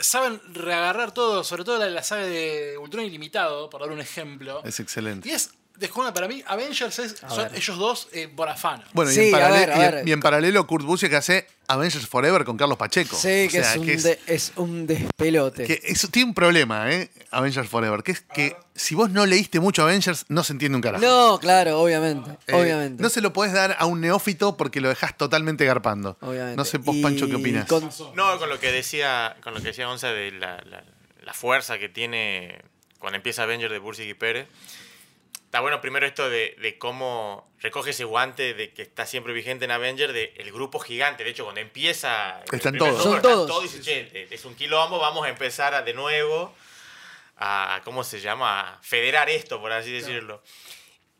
[0.00, 4.62] Saben reagarrar todo, sobre todo la, la saga de Ultron Ilimitado, por dar un ejemplo.
[4.64, 5.28] Es excelente.
[5.28, 5.50] Y es,
[5.80, 8.84] descubra, para mí, Avengers es, son ellos dos eh, Borafano.
[8.92, 10.08] Bueno, y, en a paralelo, ver, a ver.
[10.08, 13.16] y en paralelo Kurt Busiek hace Avengers Forever con Carlos Pacheco.
[13.16, 15.64] Sí, O que, sea, es, un que es- de- es un despelote.
[15.66, 17.10] que eso tiene un problema, ¿eh?
[17.30, 20.82] Avengers Forever, que es que si vos no leíste mucho Avengers, no se entiende un
[20.82, 21.04] carajo.
[21.04, 22.30] No, claro, obviamente.
[22.46, 23.02] Eh, obviamente.
[23.02, 26.16] No se lo podés dar a un neófito porque lo dejás totalmente garpando.
[26.20, 26.56] obviamente.
[26.56, 27.66] No sé vos, Y Pancho, qué opinas.
[27.66, 30.84] con- No, con lo que decía, con lo que decía Gonza de la, la-
[31.22, 32.60] la fuerza que tiene
[32.98, 34.46] cuando empieza Avenger de Bursig y Pérez.
[35.50, 39.64] Está bueno primero esto de, de cómo recoge ese guante de que está siempre vigente
[39.64, 41.24] en Avenger, de el grupo gigante.
[41.24, 42.40] De hecho, cuando empieza.
[42.52, 42.92] Están todos.
[42.92, 43.64] número, Son están todos.
[43.64, 46.54] y dice, "Che, es un quilombo, vamos a empezar a- de nuevo
[47.36, 48.74] a, ¿cómo se llama?
[48.74, 50.40] A federar esto, por así decirlo.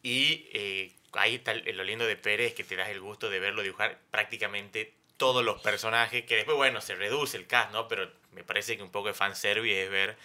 [0.04, 3.40] Y eh, ahí está el- lo lindo de Pérez, que te das el gusto de
[3.40, 7.88] verlo dibujar prácticamente todos los personajes, que después, bueno, se reduce el cast, ¿no?
[7.88, 10.16] Pero me parece que un poco de fanservice es ver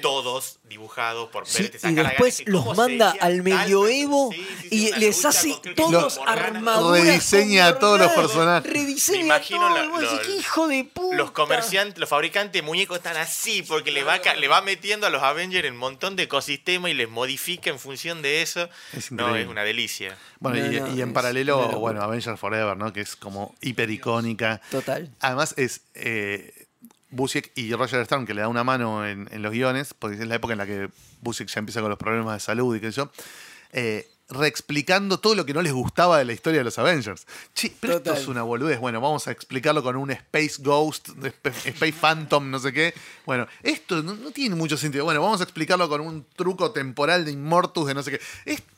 [0.00, 1.82] todos dibujados por Sí, Pérez.
[1.84, 4.48] y gana después de los manda al medioevo persona.
[4.48, 7.04] Sí, sí, sí, y les hace todos armaduras.
[7.04, 8.72] Rediseña a todos los personajes.
[8.72, 9.76] Rediseña Me imagino todo.
[9.78, 11.16] la- y vos decís, los- "Qué hijo de puta.
[11.16, 15.10] Los comerciantes, los fabricantes de muñecos están así porque le va, le va metiendo a
[15.10, 18.68] los Avengers un montón de ecosistemas y les modifica en función de eso.
[18.92, 20.16] Es no, es una delicia.
[20.38, 22.92] Bueno, No, y, no, y en es paralelo, bueno, Avengers Forever, ¿no?
[22.92, 24.60] Que es como hiper icónica.
[24.70, 25.10] Total.
[25.20, 26.61] Además es eh,
[27.12, 30.26] Busiek y Roger Stern que le da una mano en, en los guiones, porque es
[30.26, 30.88] la época en la que
[31.20, 33.10] Busiek ya empieza con los problemas de salud y qué sé yo,
[33.72, 37.26] eh, reexplicando todo lo que no les gustaba de la historia de los Avengers.
[37.54, 38.14] Che, pero Total.
[38.14, 38.80] esto es una boludez.
[38.80, 42.94] Bueno, vamos a explicarlo con un Space Ghost, Sp- Space Phantom, no sé qué.
[43.26, 45.04] Bueno, esto no, no tiene mucho sentido.
[45.04, 48.20] Bueno, vamos a explicarlo con un truco temporal de Immortus de no sé qué.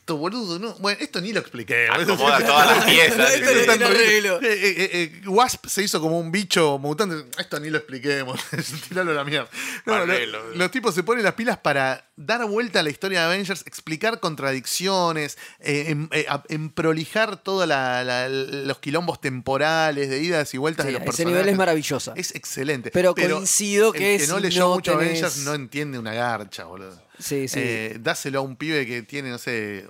[0.05, 0.75] Esto, boludo, no.
[0.75, 1.87] Bueno, esto ni lo expliqué.
[1.89, 3.33] Acomoda todas las piezas.
[3.33, 4.39] Esto no tiene arreglo.
[4.39, 4.89] Eh, eh,
[5.23, 7.25] eh, Wasp se hizo como un bicho mutante.
[7.41, 8.39] Esto ni lo expliquemos.
[8.87, 9.49] Tiralo a la mierda.
[9.87, 10.49] No, Arreglo.
[10.51, 13.63] lo- los tipos se ponen las pilas para dar vuelta a la historia de Avengers,
[13.65, 20.59] explicar contradicciones, eh, em- eh, a- en, prolijar todos los quilombos temporales, de idas y
[20.59, 21.33] vueltas Sí, de los ese personajes.
[21.35, 22.13] nivel es maravillosa.
[22.15, 22.91] Es excelente.
[22.91, 26.65] Pero coincido el que que no leyó no mucho tenés- Avengers no entiende una garcha,
[26.65, 27.03] boludo.
[27.19, 27.59] Sí, sí.
[27.61, 29.87] Eh, dáselo a un pibe que tiene, no sé,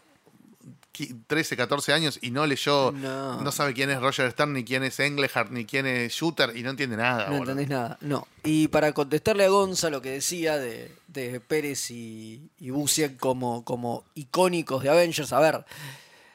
[0.94, 3.42] qui- 13, 14 años y no leyó, No.
[3.42, 6.64] no, sabe quién es Roger Stern, ni quién es Englehart, ni quién es Shooter y
[6.64, 7.26] no entiende nada.
[7.26, 7.52] No boludo.
[7.52, 7.98] entendés nada.
[8.02, 8.28] No.
[8.44, 13.66] Y para contestarle a Gonza lo que decía de, de Pérez y, y Busiek como,
[13.66, 15.66] como icónicos de Avengers, a ver,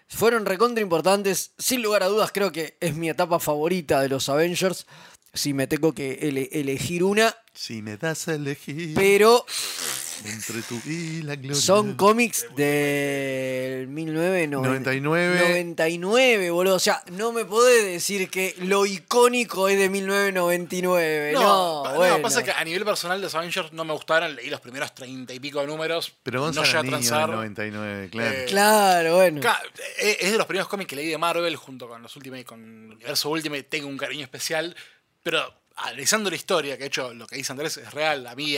[0.08, 1.52] fueron recontra importantes.
[1.58, 4.86] Sin lugar a dudas, creo que es mi etapa favorita de los Avengers.
[5.32, 9.46] Si me tengo que ele- elegir una, Si me das a elegir pero
[10.24, 11.54] entre tú y la gloria.
[11.60, 15.40] son cómics del 1999.
[15.48, 16.74] 99, boludo.
[16.74, 21.32] O sea, no me podés decir que lo icónico es de 1999.
[21.32, 22.20] No, pa- bueno.
[22.22, 25.40] pasa que a nivel personal los Avengers no me gustaron, leí los primeros treinta y
[25.40, 26.12] pico de números.
[26.22, 27.30] Pero no Gonzalo llegué a niño del transar.
[27.30, 28.30] 99, claro.
[28.36, 29.40] Eh, Claro, bueno.
[30.00, 32.60] Eh, Es de los primeros cómics que leí de Marvel junto con los Ultimate, con
[32.62, 34.74] el universo Ultimate, tengo un cariño especial,
[35.22, 35.42] pero
[35.76, 38.56] analizando la historia, que de hecho lo que dice Andrés es real, a mí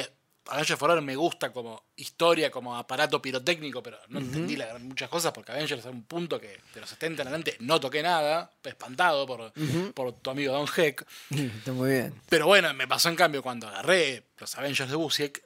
[0.48, 5.08] Avengers Forever me gusta como historia, como aparato pirotécnico, pero no entendí la gran- muchas
[5.08, 8.50] cosas porque Avengers es un punto que de los 70 en adelante no toqué nada,
[8.64, 9.52] espantado por,
[9.94, 11.06] por tu amigo Don Heck.
[11.30, 12.14] Está muy bien.
[12.28, 15.44] Pero bueno, me pasó en cambio cuando agarré los Avengers de Busiek,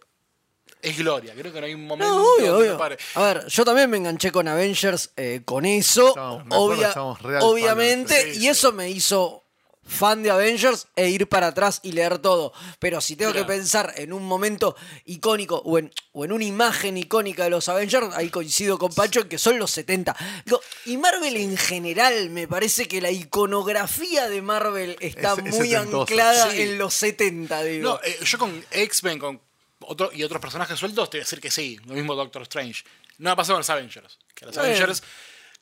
[0.82, 1.34] es gloria.
[1.34, 2.78] Creo que no hay un momento No, obvio, donde me obvio.
[2.78, 2.96] pare.
[3.14, 6.08] A ver, yo también me enganché con Avengers eh, con eso.
[6.10, 6.94] Acuerdo, obvia-
[7.42, 8.22] obviamente.
[8.34, 8.48] Sí, y sí.
[8.48, 9.44] eso me hizo
[9.86, 12.52] fan de Avengers e ir para atrás y leer todo.
[12.78, 16.96] Pero si tengo que pensar en un momento icónico o en, o en una imagen
[16.96, 20.16] icónica de los Avengers, ahí coincido con Pacho en que son los 70.
[20.44, 25.44] Digo, y Marvel en general, me parece que la iconografía de Marvel está Es- es
[25.56, 26.00] muy setentosa.
[26.02, 26.62] anclada Sí.
[26.62, 27.88] en los 70, digo.
[27.90, 29.40] No, eh, yo con X-Men con
[29.80, 31.78] otro, y otros personajes sueltos, te voy a decir que sí.
[31.86, 32.82] Lo mismo Doctor Strange.
[33.18, 34.18] No ha pasado con los Avengers.
[34.34, 34.68] Que los Bueno.
[34.74, 35.02] Avengers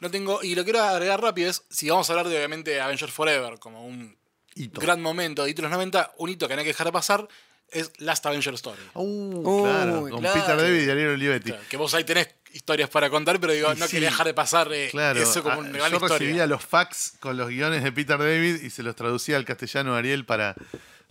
[0.00, 0.42] no tengo.
[0.42, 3.84] Y lo quiero agregar rápido es: si vamos a hablar de obviamente Avengers Forever como
[3.86, 4.16] un
[4.54, 4.80] Hito.
[4.80, 6.92] gran momento de hito de los 90, un hito que no hay que dejar de
[6.92, 7.26] pasar
[7.70, 8.80] es Last Avenger Story.
[8.94, 10.40] Uh, claro, con claro.
[10.40, 11.50] Peter David y Ariel Olivetti.
[11.50, 14.26] Claro, que vos ahí tenés historias para contar, pero digo, Y no sí, quería dejar
[14.26, 16.18] de pasar eh, Claro, eso como ah, una gran yo historia.
[16.18, 19.96] recibía los fax con los guiones de Peter David y se los traducía al castellano
[19.96, 20.54] a Ariel para,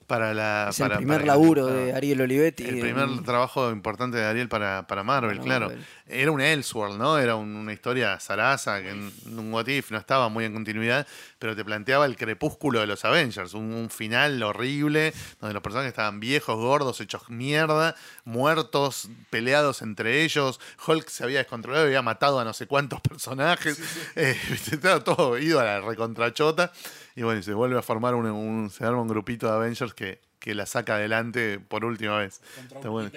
[0.08, 0.68] para la.
[0.70, 2.64] es para- el primer para- laburo de Ariel Olivetti.
[2.64, 5.70] El en- primer trabajo importante de Ariel para, para Marvel, claro.
[6.06, 7.18] Era un Elseworld, ¿no?
[7.18, 11.08] Era un- una historia zaraza, que en un What If no estaba muy en continuidad,
[11.40, 15.90] pero te planteaba el crepúsculo de los Avengers, un, un final horrible, donde los personajes
[15.92, 20.60] estaban viejos, gordos, hechos mierda, muertos, peleados entre ellos.
[20.86, 23.80] Hulk se había descontrolado y había matado a no sé cuántos personajes.
[24.16, 26.72] Eh, viste, estaba todo ido a la recontrachota.
[27.16, 29.94] Y bueno, y se vuelve a formar un, un- se arma un grupito de Avengers
[29.94, 32.42] que, que la saca adelante por última vez.
[32.76, 33.10] Está bueno.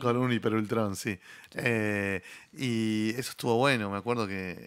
[0.00, 1.18] Con un hiper ultrón, sí.
[1.54, 2.22] Eh,
[2.56, 4.66] y eso estuvo bueno, me acuerdo que.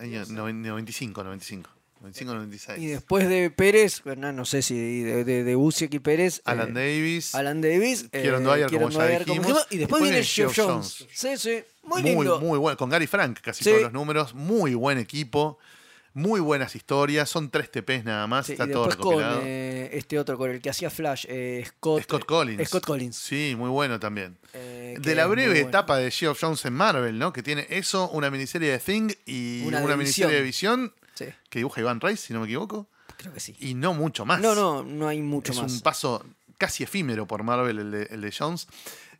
[0.00, 1.70] Año 95, 95.
[2.02, 2.78] 95, 96.
[2.78, 6.40] Y después de Pérez, bueno, no sé si de, de, de Busiek y Pérez.
[6.44, 7.34] Alan eh, Davis.
[7.34, 8.06] Alan Davis.
[8.12, 10.98] eh, Kieron Dwyer, como ya Dwyer, dijimos, Y después viene Geoff Jones.
[11.00, 11.06] Jones.
[11.12, 11.64] Sí, sí.
[11.82, 12.40] Muy muy, lindo.
[12.40, 12.76] muy bueno.
[12.76, 13.70] Con Gary Frank, casi Sí.
[13.70, 14.34] todos los números.
[14.34, 15.58] Muy buen equipo.
[16.18, 17.30] Muy buenas historias.
[17.30, 18.46] Son tres TPs nada más.
[18.46, 19.40] Sí, está y todo después con recopilado.
[19.44, 22.68] eh, este otro, con el que hacía Flash, eh, Scott, Scott Collins.
[22.68, 23.16] Scott Collins.
[23.16, 24.36] Sí, muy bueno también.
[24.52, 25.68] Eh, de la es breve bueno.
[25.68, 27.32] etapa de Geoff Jones en Marvel, ¿no?
[27.32, 31.80] Que tiene eso, una miniserie de Thing y Una miniserie de Visión Sí, que dibuja
[31.80, 32.88] Iván Rice, si no me equivoco.
[33.16, 33.56] creo que sí.
[33.60, 34.40] Y no mucho más.
[34.40, 35.72] No, no, no hay mucho es más.
[35.72, 36.24] un paso
[36.58, 38.66] casi efímero por Marvel el de, el de Jones.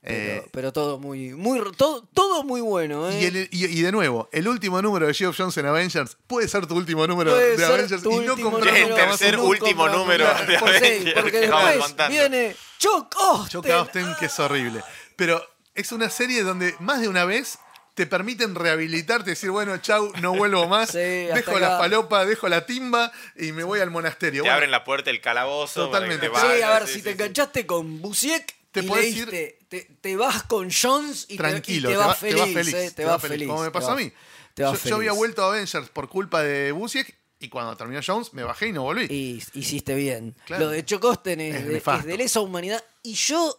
[0.03, 3.21] Pero, Eh, pero todo muy, muy, todo, todo muy bueno, ¿eh?
[3.21, 6.47] y, el- y- y de nuevo, el último número de Geoff Jones en Avengers puede
[6.49, 8.95] ser tu último número Puede de ser Avengers tu y no último comprar Es el
[8.95, 13.61] tercer último número de Avengers porque después viene Chuck Austin.
[13.61, 14.83] Chuck Austin, que es horrible.
[15.17, 15.45] Pero
[15.75, 17.59] es una serie donde más de una vez
[17.95, 20.91] te permiten rehabilitarte y decir, bueno, chau, no vuelvo más.
[20.93, 21.79] Sí, dejo la acá.
[21.79, 24.43] falopa, dejo la timba y me voy al monasterio.
[24.45, 25.87] Te Bueno, abren la puerta del calabozo.
[25.87, 26.29] Totalmente.
[26.29, 27.15] te Sí, vayas, a ver, sí, si sí, te sí.
[27.15, 31.89] enganchaste con Busiek Te y leíste, te, te vas con Jones y te- y te,
[31.89, 32.75] te, vas va- feliz, te vas feliz.
[32.75, 33.49] eh, te vas feliz.
[33.49, 34.13] Como me pasó vas- a mí.
[34.55, 38.01] Te vas yo, yo había vuelto a Avengers por culpa de Busiek y cuando terminó
[38.05, 39.05] Jones me bajé y no volví.
[39.09, 40.35] Y hiciste bien.
[40.47, 40.65] Claro.
[40.65, 42.01] Lo de Chocosten es, Es de, nefasto.
[42.01, 42.83] es de lesa humanidad.
[43.03, 43.57] Y yo,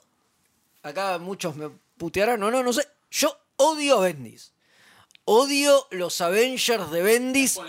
[0.83, 2.85] acá muchos me putearán o no, no sé.
[3.11, 4.51] Yo odio a Bendis.
[5.25, 7.59] Odio los Avengers de Bendis.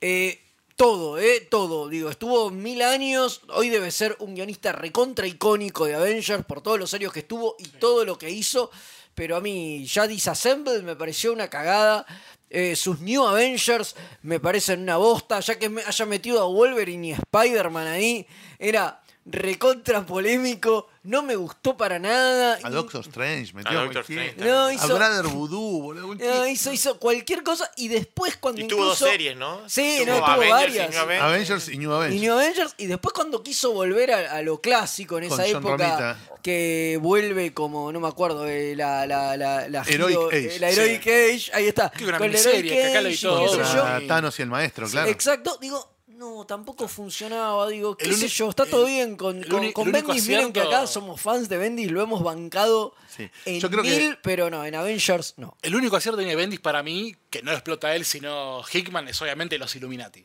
[0.00, 0.40] Eh,
[0.76, 1.88] todo, eh, todo.
[1.88, 3.42] Digo, estuvo mil años.
[3.48, 7.56] Hoy debe ser un guionista recontra icónico de Avengers por todos los años que estuvo
[7.58, 8.70] y todo lo que hizo.
[9.14, 12.06] Pero a mí, ya Disassembled me pareció una cagada.
[12.48, 15.40] Eh, sus New Avengers me parecen una bosta.
[15.40, 18.26] Ya que me haya metido a Wolverine y Spider-Man ahí,
[18.58, 20.88] era recontra polémico.
[21.04, 22.58] No me gustó para nada.
[22.62, 24.02] A Doctor Strange, metió A Doctor.
[24.02, 26.14] Strange No, A hizo- Brother Voodoo, boludo.
[26.14, 29.68] no, hizo, hizo cualquier cosa y después cuando Y tuvo dos series, ¿no?
[29.68, 30.90] Sí, Tuvo no, tuvo Avengers y varias.
[30.90, 31.22] New Avengers.
[31.24, 32.20] Avengers y New Y Avengers.
[32.22, 35.62] New Avengers, y después cuando quiso volver a, a lo clásico en Con esa John
[35.66, 36.40] época, Romita.
[36.42, 40.56] que vuelve como, no me acuerdo, eh, la, la, la, la Heroic Hero- Age.
[40.56, 41.90] eh, la Heroic Age, ahí está.
[41.90, 43.56] Que una Con la miniserie, Heroic que acá lo Age, qué.
[43.56, 45.10] Contra Thanos y el maestro, claro.
[45.10, 45.91] Exacto, digo,
[46.22, 50.52] no, tampoco funcionaba, digo, qué El sé yo, está todo bien con, con, Bendis, miren
[50.52, 53.28] que acá somos fans de Bendis, lo hemos bancado Sí.
[53.44, 55.56] en Yo creo que- mil, pero no, en Avengers no.
[55.62, 59.08] El único acierto que tiene Bendis para mí, que no lo explota él, sino Hickman,
[59.08, 60.24] es obviamente los Illuminati.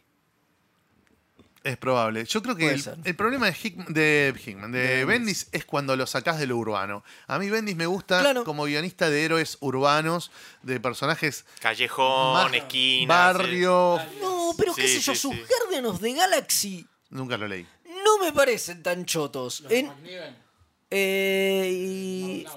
[1.67, 2.23] Es probable.
[2.23, 2.71] Yo creo que
[3.03, 7.03] el, problema de Hickman, de, Hickman, de Bendis es cuando lo sacás de lo urbano.
[7.27, 8.45] A mí Bendis me gusta Claro.
[8.45, 10.31] como guionista de héroes urbanos,
[10.63, 13.13] de personajes Callejón, esquina.
[13.13, 13.99] barrio.
[14.21, 17.67] No, pero qué sé yo, sí, sus of the Galaxy Nunca lo leí.
[18.05, 19.63] no me parecen tan chotos.
[19.69, 19.91] En-
[20.89, 22.47] eh, y-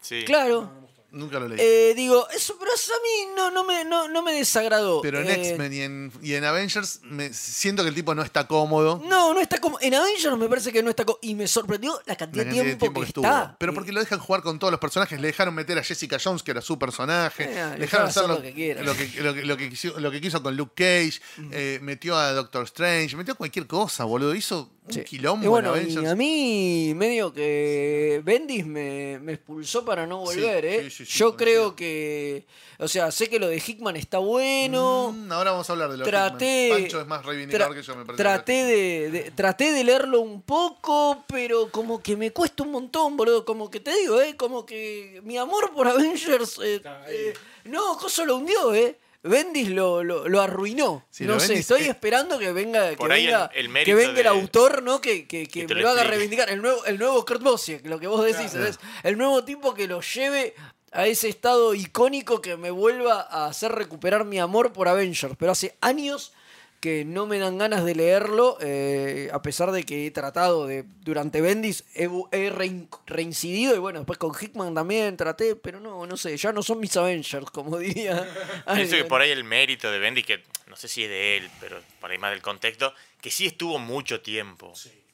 [0.00, 0.24] Sí.
[0.24, 0.79] claro.
[1.12, 1.58] Nunca lo leí.
[1.60, 5.00] Eh, digo, eso, pero eso a mí no, no, me, no, no me desagradó.
[5.02, 8.22] Pero en Eh, X-Men y en, y en Avengers me, siento que el tipo no
[8.22, 9.02] está cómodo.
[9.06, 9.78] No, no está como.
[9.80, 11.18] En Avengers me parece que no está como.
[11.22, 13.24] Y me sorprendió la cantidad, de tiempo, que, estuvo.
[13.26, 13.56] está.
[13.58, 15.20] Pero porque lo dejan jugar con todos los personajes.
[15.20, 17.44] Le dejaron meter a Jessica Jones, que era su personaje.
[17.44, 18.82] Eh, le dejaron hacer hacer lo, lo que quiera.
[18.82, 21.20] lo que, lo que- lo que quiso, lo que quiso con Luke Cage.
[21.50, 23.16] eh, metió a Doctor Strange.
[23.16, 24.34] Metió cualquier cosa, boludo.
[24.34, 25.04] Hizo un Sí.
[25.04, 30.26] quilombo Y bueno, en y a mí medio que Bendis me, me expulsó para no
[30.26, 30.82] Sí, volver, ¿eh?
[30.84, 31.36] sí, sí, sí, Yo coincido.
[31.36, 32.46] creo que,
[32.78, 35.12] o sea, sé que lo de Hickman está bueno.
[35.14, 36.80] Mm, ahora vamos a hablar de lo traté, Hickman.
[36.82, 38.22] Pancho es más reivindicador que yo, me parece.
[38.22, 43.16] traté de, de- traté de leerlo un poco, pero como que me cuesta un montón,
[43.16, 43.44] boludo.
[43.44, 44.34] Como que te digo, ¿eh?
[44.36, 47.34] Como que mi amor por Avengers, eh, eh,
[47.64, 48.98] no, Coso lo hundió, ¿eh?
[49.22, 51.04] Bendis lo, lo, lo arruinó.
[51.10, 54.20] Sí, no lo sé, Bendis, estoy esperando que venga, que el- venga, el que venga
[54.20, 55.00] el autor, ¿no?
[55.00, 56.48] Que, que, que me lo lo haga reivindicar.
[56.50, 58.46] El nuevo, el nuevo Kurt Busiek, lo que vos decís.
[58.46, 58.78] ¿entendés?
[59.02, 60.54] El nuevo tipo que lo lleve
[60.92, 65.34] a ese estado icónico que me vuelva a hacer recuperar mi amor por Avengers.
[65.38, 66.32] Pero hace años
[66.80, 70.84] que no me dan ganas de leerlo, eh, a pesar de que he tratado de,
[71.02, 76.16] durante Bendis, he, rein- reincidido y bueno, después con Hickman también traté, pero no, no
[76.16, 78.26] sé, ya no son mis Avengers, como diría.
[78.74, 81.50] Pienso que por ahí el mérito de Bendy, que no sé si es de él,
[81.60, 84.72] pero por ahí más del contexto, que sí estuvo mucho tiempo.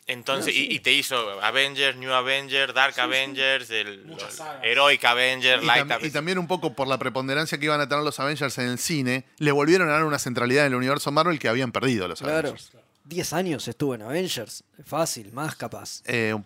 [0.08, 4.62] Entonces, y, y te hizo Avengers, New Avengers, Dark Avengers, el los sagas.
[4.62, 6.12] Heroic Avengers, Y, Light tam- y Avengers.
[6.12, 9.24] también un poco por la preponderancia que iban a tener los Avengers en el cine,
[9.38, 12.50] le volvieron a dar una centralidad en el universo Marvel que habían perdido los Claro.
[12.50, 12.70] Avengers.
[13.04, 14.62] 10 años estuve en Avengers.
[14.84, 16.02] Fácil, más capaz.
[16.06, 16.36] Eh,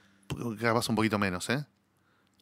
[0.61, 1.65] capaz un poquito menos, ¿eh?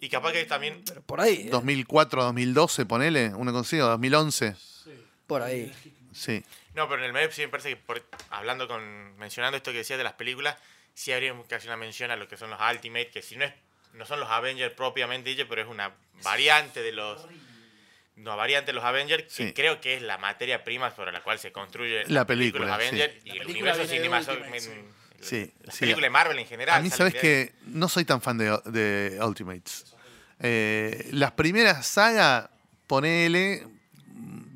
[0.01, 1.47] Y capaz que también Pero por ahí.
[1.47, 4.55] eh, 2004, 2012, ponele, una consigo, 2011.
[5.27, 5.73] Por ahí.
[6.13, 6.45] Sí.
[6.75, 9.79] No, pero en el medio sí me parece que por- hablando con, mencionando esto que
[9.79, 10.57] decías de las películas,
[10.99, 13.45] sí habría que hacer una mención a lo que son los Ultimate, que si no
[13.45, 13.53] es,
[13.95, 15.93] no son los Avengers propiamente dicho, pero es una
[16.25, 17.25] variante de los
[18.17, 19.53] una variante de los Avengers, que Sí.
[19.53, 23.13] creo que es la materia prima sobre la cual se construye La película, los Avengers
[23.15, 23.21] sí.
[23.23, 24.57] y La el película universo cinematográfico.
[24.73, 25.79] Ultimate, Sí, la sí.
[25.81, 26.79] película de Marvel en general.
[26.79, 29.95] A mí, sabes que no soy tan fan de, de Ultimates.
[30.41, 32.49] Eh, las primeras sagas,
[32.89, 33.67] ponele,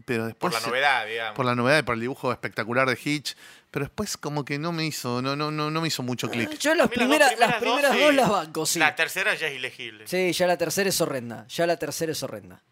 [0.05, 0.53] pero después.
[0.53, 1.37] Por la novedad, digamos.
[1.37, 3.37] Por la novedad y por el dibujo espectacular de Hitch.
[3.73, 6.59] Pero después, como que no me hizo, no, no, no, no me hizo mucho clic.
[6.59, 8.17] Yo las primeras, las primeras dos, sí.
[8.17, 8.79] las banco, sí.
[8.79, 10.07] La tercera ya es ilegible.
[10.07, 11.47] Sí, ya la tercera es horrenda.
[11.49, 12.63] Ya la tercera es horrenda.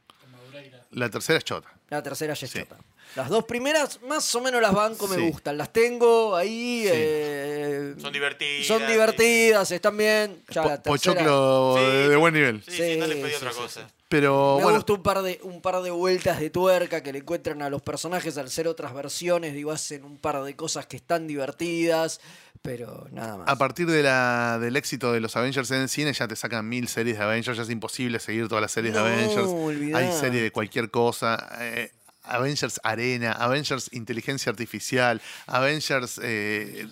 [0.91, 1.73] La tercera es chota.
[1.89, 2.59] La tercera ya es Sí.
[2.61, 2.77] chota.
[3.17, 5.29] Las dos primeras, más o menos las banco, me Sí.
[5.31, 5.59] gustan.
[5.59, 6.83] Las tengo ahí.
[6.85, 6.91] Sí.
[6.93, 8.67] eh, Son divertidas.
[8.67, 10.43] Son divertidas, están bien.
[10.49, 11.15] Ya Po- la tercera.
[11.15, 11.85] Pochoclo Sí.
[11.85, 12.63] de, de buen nivel.
[12.65, 13.89] Sí, sí, no le Sí, pedí sí, otra sí, cosa.
[14.09, 17.21] Pero Me bueno, gusta un par, de, un par de vueltas de tuerca que le
[17.21, 19.55] encuentran a los personajes al ser otras versiones.
[19.55, 22.21] Digo, hacen un par de cosas que están divertidas,
[22.61, 23.49] pero nada más.
[23.49, 26.69] a partir de la, del éxito de los Avengers en el cine, ya te sacan
[26.69, 27.57] mil series de Avengers.
[27.57, 29.47] Ya es imposible seguir todas las series No, de Avengers.
[29.49, 29.99] olvidá.
[29.99, 31.49] Hay serie de cualquier cosa.
[31.61, 31.93] eh,
[32.31, 36.87] Avengers Arena, Avengers Inteligencia Artificial, Avengers eh,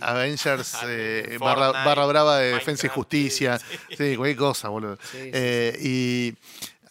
[0.00, 3.58] Avengers eh, barra, brava de Defensa y Justicia.
[3.58, 4.96] sí, Sí, cualquier cosa, boludo.
[5.10, 6.34] Sí, sí, Eh, y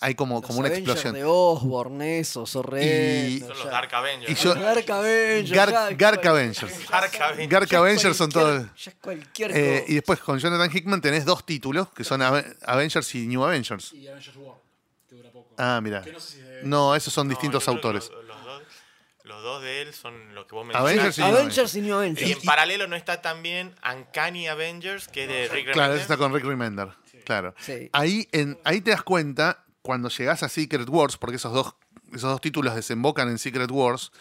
[0.01, 1.13] hay como, Los como una Avengers explosión.
[1.13, 3.49] de Osborne, esos horrendos.
[3.49, 3.69] Son los.
[3.69, 4.31] Dark Avengers.
[4.31, 5.51] Y yo- Dark Avengers.
[5.51, 6.71] Gar- ya, Gark Avengers.
[6.89, 7.49] Dark Avengers.
[7.49, 8.65] Gark Avengers son todos.
[8.77, 9.91] Ya es cualquier Eh, cosa.
[9.91, 13.91] y después con Jonathan Hickman tenés dos títulos que son Ave- Avengers y New Avengers.
[13.91, 14.55] Y Avengers War.
[15.59, 16.01] Ah, mira.
[16.01, 18.11] Que no sé si es de- No, esos son No, distintos yo creo que autores.
[18.11, 18.63] Los, los dos,
[19.25, 21.21] los dos de él son los que vos Avengers mencionaste.
[21.21, 22.31] y New Avengers y New Y Avengers.
[22.31, 25.95] en paralelo no está también Uncanny Avengers, que es de Rick Claro, Remender.
[25.95, 26.89] ese está con Rick Remender.
[27.25, 27.53] Claro.
[27.59, 27.89] Sí.
[27.93, 31.75] Ahí, en, ahí te das cuenta, cuando llegás a Secret Wars, porque esos dos,
[32.07, 34.11] esos dos títulos desembocan en Secret Wars,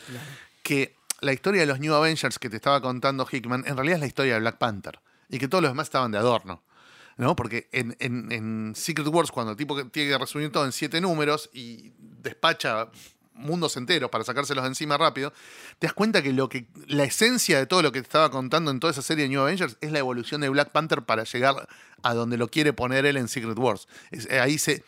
[0.62, 4.00] que la historia de los New Avengers que te estaba contando Hickman, en realidad es
[4.00, 5.00] la historia de Black Panther.
[5.30, 6.62] Y que todos los demás estaban de adorno.
[7.18, 7.36] ¿No?
[7.36, 10.72] Porque en, en- en Secret Wars, cuando el tipo que tiene que resumir todo en
[10.72, 12.88] siete números y despacha
[13.34, 15.32] mundos enteros para sacárselos de encima rápido,
[15.78, 18.70] te das cuenta que lo que la esencia de todo lo que te estaba contando
[18.70, 21.68] en toda esa serie de New Avengers es la evolución de Black Panther para llegar
[22.02, 23.86] a donde lo quiere poner él en Secret Wars.
[24.10, 24.82] Es- eh, ahí se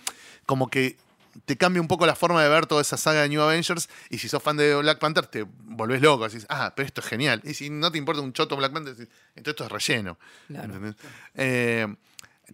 [0.47, 0.97] como que
[1.45, 4.19] te cambia un poco la forma de ver toda esa saga de New Avengers y
[4.19, 7.41] si sos fan de Black Panther te volvés loco, decís, ah, pero esto es genial.
[7.45, 10.19] Y si no te importa un choto Black Panther, decís, entonces esto es relleno.
[10.49, 10.75] Claro.
[10.75, 10.97] ¿entendés?
[11.37, 11.87] Eh,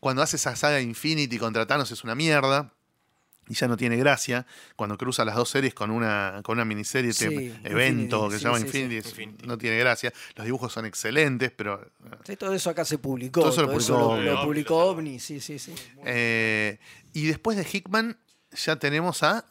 [0.00, 2.72] cuando hace esa saga Infinity contra Thanos es una mierda.
[3.48, 4.44] Y ya no tiene gracia
[4.74, 8.32] cuando cruza las dos series con una, con una miniserie, Sí, este evento Infinity, que
[8.32, 8.78] se sí, llama sí, sí.
[9.06, 10.12] Infinity, no tiene gracia.
[10.34, 11.80] Los dibujos son excelentes, pero
[12.24, 13.42] Sí, todo eso acá se publicó.
[13.42, 15.72] Todo eso lo todo eso publicó lo, publicó OVNI, sí, sí, sí.
[16.04, 16.80] Eh,
[17.12, 18.18] y después de Hickman
[18.50, 19.44] ya tenemos a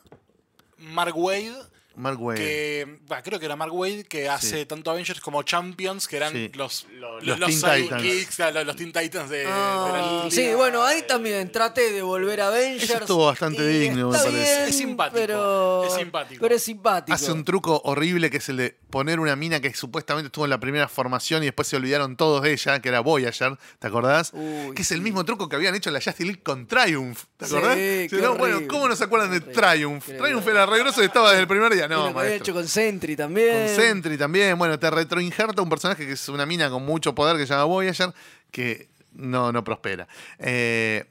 [0.78, 1.56] Mark Wade,
[1.96, 2.40] Mark Wade.
[2.40, 6.34] que bah, creo que era Mark Wade que hace tanto Avengers como Champions que eran
[6.34, 6.52] Sí.
[6.54, 8.36] los Los- los, los Teen Titans.
[8.36, 12.02] claro, los, los Teen Titans de, de Ah, la sí, bueno, ahí también traté de
[12.02, 12.84] volver a Avengers.
[12.90, 14.36] Eso estuvo bastante digno, me parece.
[14.38, 16.42] bien, Es simpático, Pero, es simpático.
[16.42, 17.16] Pero es simpático.
[17.16, 20.50] Hace un truco horrible que es el de poner una mina que supuestamente estuvo en
[20.52, 24.32] la primera formación y después se olvidaron todos de ella, que era Voyager, ¿te acordás?
[24.34, 25.04] Uy, que es el sí.
[25.04, 27.76] mismo truco que habían hecho en la Justice League con Triumph, ¿te Sí, acordás?
[28.10, 28.62] Si no, bueno.
[28.70, 30.06] ¿cómo no se acuerdan de Triumph?
[30.06, 32.68] Triumph era regroso y estaba desde el primer día, No, lo que había hecho con
[32.68, 33.68] Sentry también.
[33.68, 37.38] Con Sentry también, bueno, te retroinjerta un personaje que es una mina con mucho poder
[37.38, 38.14] que se llama Voyager,
[38.52, 40.08] que no, no prospera.
[40.40, 41.06] Eh,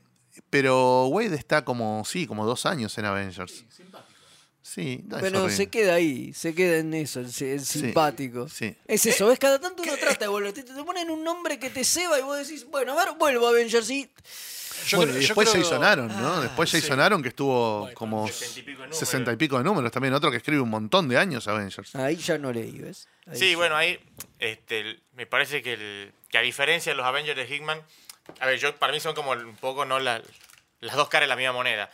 [0.50, 3.64] pero Wade está como, sí, como dos años en Avengers.
[4.62, 5.56] Sí, no, es Pero horrible.
[5.56, 8.48] se queda ahí, se queda en eso, en simpático.
[8.48, 8.74] sí.
[8.88, 9.38] Es eso, ¿ves?
[9.38, 10.52] Cada tanto uno trata de volver.
[10.54, 13.46] Te, te ponen un nombre que te ceba y vos decís, bueno, a ver, vuelvo
[13.46, 14.10] a Avengers y.
[14.86, 16.34] Yo bueno, creo- y después creo- Jason Aaron, ¿no?
[16.34, 16.80] Ah, después sí.
[16.80, 18.98] Jason Aaron, que estuvo Bueno, como 60 y pico de números.
[18.98, 21.94] 60 y pico de números, también otro que escribe un montón de años Avengers.
[21.96, 23.08] Ahí ya no leí, ¿ves?
[23.26, 23.98] Ahí Sí, ya- bueno, ahí
[24.38, 27.80] este, el- me parece que, el- que a diferencia de los Avengers de Hickman,
[28.40, 30.22] a ver, yo para mí son como un poco no la-
[30.80, 31.90] las dos caras de la misma moneda.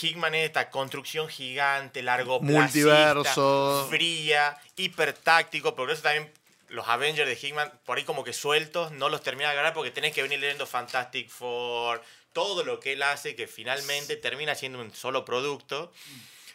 [0.00, 3.86] Hickman es esta construcción gigante, largo Multiverso.
[3.90, 6.30] fría, hipertáctico, por eso también
[6.68, 9.90] los Avengers de Hickman, por ahí como que sueltos, no los termina de agarrar porque
[9.90, 12.02] tenés que venir leyendo Fantastic Four,
[12.32, 15.92] todo lo que él hace, que finalmente termina siendo un solo producto,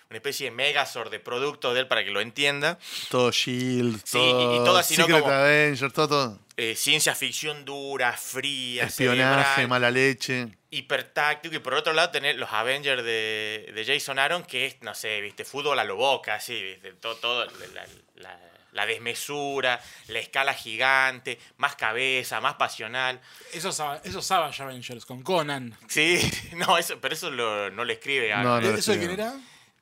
[0.10, 2.80] una especie de Megazord de producto de él para que lo entienda.
[3.10, 5.04] Todo Shield, Sí, todo y- y todo así, ¿no?
[5.06, 6.40] Secret Como- Avengers, todo, todo.
[6.56, 10.48] eh, ciencia ficción dura, fría, espionaje, cerebral, mala leche.
[10.70, 11.56] hipertáctico.
[11.56, 15.20] Y por otro lado, tener los Avengers de, de Jason Aaron, que es, no sé,
[15.22, 18.40] viste, fútbol a lo boca, así, viste, todo, todo la, la- la
[18.86, 23.20] desmesura, la escala gigante, más cabeza, más pasional.
[23.54, 25.76] Eso es, Ava- eso es Savage Avengers con Conan.
[25.88, 26.20] Sí,
[26.56, 28.70] no, eso, pero eso lo- no le escribe No, no.
[28.70, 29.34] ¿Eso de quién era?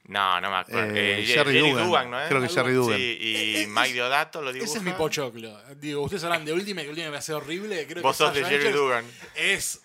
[0.08, 0.96] No, no me acuerdo.
[0.96, 2.12] Eh, Eh, Jerry Dugan.
[2.12, 2.28] ¿no es?
[2.30, 2.98] Creo que Jerry Dugan.
[2.98, 4.70] Sí, y Eh, Mike Diodato lo dibuja.
[4.70, 5.60] Ese es mi pochoclo.
[5.78, 7.88] Digo, ustedes hablan de Ultimate, que Ultimate me hace horrible.
[7.88, 9.06] Creo Vos que sos de Jerry Avengers Dugan.
[9.36, 9.82] Es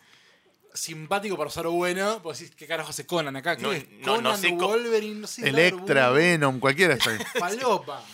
[0.74, 2.20] simpático para ser bueno.
[2.23, 3.57] Pues decís, ¿qué carajo hace Conan acá?
[3.57, 3.89] ¿Qué No, es?
[3.91, 5.49] no, no Conan, sé Wolverine, no sé.
[5.49, 7.16] Electra, Venom, cualquiera está ahí.
[7.16, 8.05] Bull, Falopa.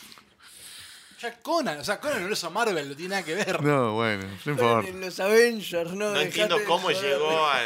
[1.21, 3.63] Ya Conan, o sea, Conan no lo hizo Marvel, no tiene nada que ver.
[3.63, 4.89] No, bueno, no importa.
[4.89, 6.11] en los Avengers, ¿no?
[6.13, 7.63] No entiendo cómo llegó a...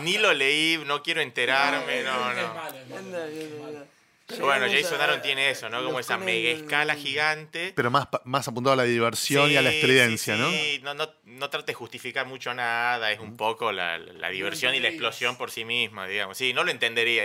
[0.00, 2.54] Ni lo leí, no quiero enterarme, no, Es no.
[2.54, 2.98] malo, es malo.
[2.98, 3.86] Anda, anda, anda.
[4.32, 5.84] Pero bueno, Jason Aaron tiene eso, ¿no?
[5.84, 7.72] Como esa mega escala gigante.
[7.74, 10.50] Pero más, más apuntado a la diversión y a la estridencia, sí, ¿no?
[10.50, 10.80] sí.
[10.82, 14.80] No, no, no trate de justificar mucho nada, es un poco la, la diversión y
[14.80, 16.36] la explosión por sí misma, digamos.
[16.36, 17.24] Sí, no lo entendería.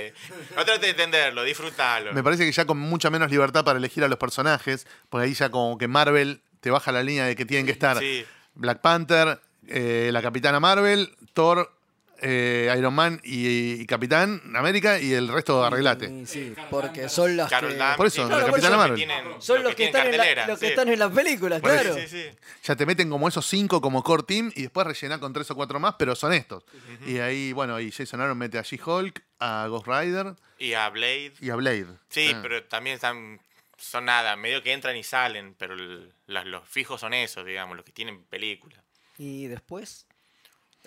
[0.55, 2.13] No trate de entenderlo, disfrútalo.
[2.13, 5.34] Me parece que ya con mucha menos libertad para elegir a los personajes, porque ahí
[5.34, 8.25] ya como que Marvel te baja la línea de que tienen que estar Sí.
[8.55, 11.71] Black Panther, eh, la Capitana Marvel, Thor,
[12.22, 16.07] eh, Iron Man y, y Capitán América y el resto arreglate.
[16.26, 17.84] Sí, sí, porque son las Carol que...
[17.95, 18.95] Por eso, los Marvel.
[18.95, 20.69] tienen- Son los que, están en, la- cartelera, los que sí.
[20.72, 21.94] están en las películas, Por claro.
[21.95, 22.26] Sí, sí.
[22.64, 25.56] Ya te meten como esos cinco como core team y después rellenar con tres o
[25.56, 26.64] cuatro más, pero son estos.
[27.06, 31.34] Y ahí, bueno, ahí Jason Aaron mete a She-Hulk, a Ghost Rider Y a Blade.
[31.39, 31.85] y a Blade.
[32.10, 32.39] Sí, Ah.
[32.41, 33.39] pero también están,
[33.77, 37.76] son nada, medio que entran y salen, pero el- las- los fijos son esos, digamos,
[37.76, 38.81] los que tienen película.
[39.19, 40.06] Y después...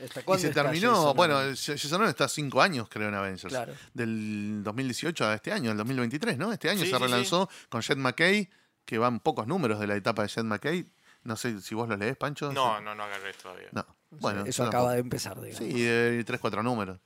[0.03, 1.39] ¿Hasta Y se terminó, Jason bueno?
[1.55, 3.53] Jason está cinco años, creo, en Avengers.
[3.53, 3.75] Claro.
[3.93, 6.53] Del 2018 a este año, el 2023, ¿no?
[6.53, 8.49] Este año Sí, se sí, relanzó con Jet McKay,
[8.85, 10.87] que van pocos números de la etapa de Jet McKay.
[11.23, 12.53] No sé si vos lo lees, Pancho.
[12.53, 13.69] No, no, no agarré todavía.
[13.73, 13.85] No.
[14.11, 15.59] Bueno, Eso acaba de empezar, digamos.
[15.59, 16.99] Sí, tres, cuatro números.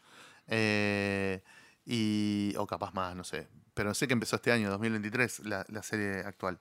[0.46, 1.42] Eh,
[1.84, 3.48] y, o capaz más, no sé.
[3.74, 6.58] Pero sé que empezó este año, 2023, la, la serie actual.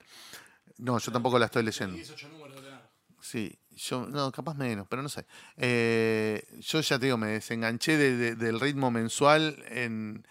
[0.78, 1.94] No, yo tampoco la estoy leyendo.
[1.94, 2.80] 18 números de tener.
[3.20, 5.26] Sí, yo, no, capaz menos, pero no sé.
[5.56, 10.26] Eh, yo ya te digo, me desenganché de- de- del ritmo mensual en,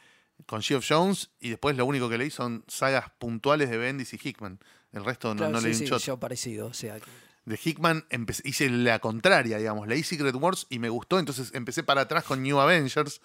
[0.46, 4.20] con Geoff Jones y después lo único que leí son sagas puntuales de Bendis y
[4.22, 4.60] Hickman.
[4.92, 7.00] El resto no, Claro, no sí, leí un sí, yo parecido, o sea...
[7.00, 7.10] que-
[7.46, 9.86] De Hickman empecé- hice la contraria, digamos.
[9.88, 13.20] Leí Secret Wars y me gustó, entonces empecé para atrás con New Avengers.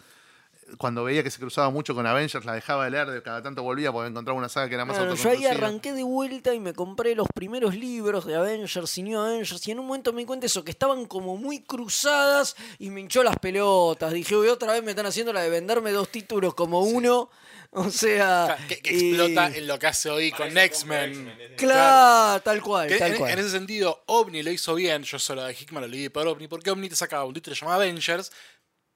[0.77, 3.63] Cuando veía que se cruzaba mucho con Avengers, la dejaba de leer, de cada tanto
[3.63, 6.61] volvía porque encontraba una saga que era más Claro, yo ahí arranqué de vuelta y
[6.61, 10.21] me compré los primeros libros de Avengers y New Avengers y en un momento me
[10.23, 14.13] di cuenta eso, que estaban como muy cruzadas y me hinchó las pelotas.
[14.13, 17.31] Dije, uy, otra vez me están haciendo la de venderme dos títulos como uno.
[17.71, 18.57] O sea...
[18.67, 21.31] Que, que y- explota en lo que hace hoy con X-Men.
[21.59, 23.31] Claro, tal cual, Que tal en, cual.
[23.33, 25.03] en ese sentido, OVNI lo hizo bien.
[25.03, 26.49] Yo solo de Hickman lo leí por OVNI.
[26.49, 28.33] Porque OVNI te sacaba un título llamado Avengers,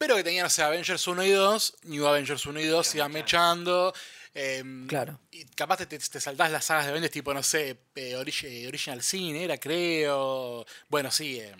[0.03, 2.97] pero que tenían, o sea, Avengers 1 y 2, New Avengers 1 y 2, se
[2.99, 3.95] iban mechando.
[4.35, 5.21] eh, Claro.
[5.31, 8.67] Y capaz te, te, te saltás las sagas de Avengers, tipo, no sé, eh, Origi-
[8.67, 10.67] Original Sin era, creo.
[10.89, 11.39] Bueno, sí.
[11.39, 11.55] eh,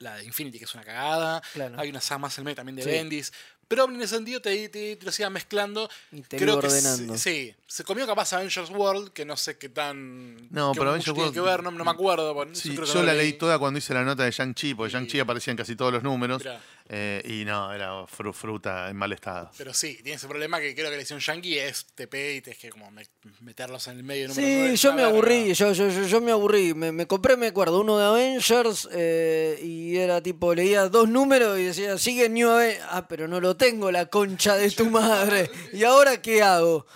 [0.00, 1.40] la de Infinity, que es una cagada.
[1.54, 1.78] Claro.
[1.80, 2.90] Hay una saga más en medio también de Sí.
[2.90, 3.32] Bendis.
[3.68, 5.90] Pero en ese sentido te, te- te lo siga mezclando.
[6.12, 7.16] Y te Creo que ordenando.
[7.18, 10.36] sí, se comió capaz Avengers World, que no sé qué tan.
[10.52, 12.32] No, qué pero Avengers tiene World- que ver, no, no me acuerdo.
[12.34, 13.30] bueno, Sí, creo que yo no la leí.
[13.30, 16.02] leí toda cuando hice la nota de Shang-Chi, porque Shang-Chi aparecía en casi todos los
[16.04, 16.42] números.
[16.44, 16.60] Mirá.
[16.88, 19.50] Eh, y no, era fru- fruta en mal estado.
[19.58, 22.58] Pero sí, tiene ese problema que creo que la edición Yankee es TP y tienes
[22.60, 23.06] que como me-
[23.40, 24.28] meterlos en el medio.
[24.28, 26.74] número nueve, Sí, es yo me aburrí, yo, yo, yo, yo me aburrí.
[26.74, 31.58] Me, me compré, me acuerdo, uno de Avengers eh, y era tipo, leía dos números
[31.58, 32.84] y decía, sigue New Avengers.
[32.90, 35.50] Ah, pero no lo tengo, la concha de tu madre.
[35.72, 36.86] ¿Y ahora qué hago?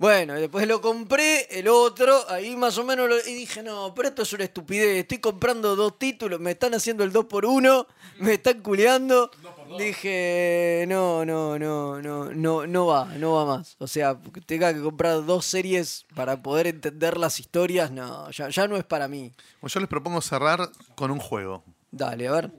[0.00, 3.92] Bueno, y después lo compré, el otro, ahí más o menos, lo- y dije, no,
[3.94, 7.44] pero esto es una estupidez, estoy comprando dos títulos, me están haciendo el 2 por
[7.44, 7.86] 1
[8.18, 9.30] me están culeando.
[9.76, 13.76] Dije, no, no, no, no, no, no va, no va más.
[13.78, 18.48] O sea, que tenga que comprar dos series para poder entender las historias, no, ya,
[18.48, 19.32] ya no es para mí.
[19.60, 21.62] Bueno, yo les propongo cerrar con un juego.
[21.90, 22.50] Dale, a ver.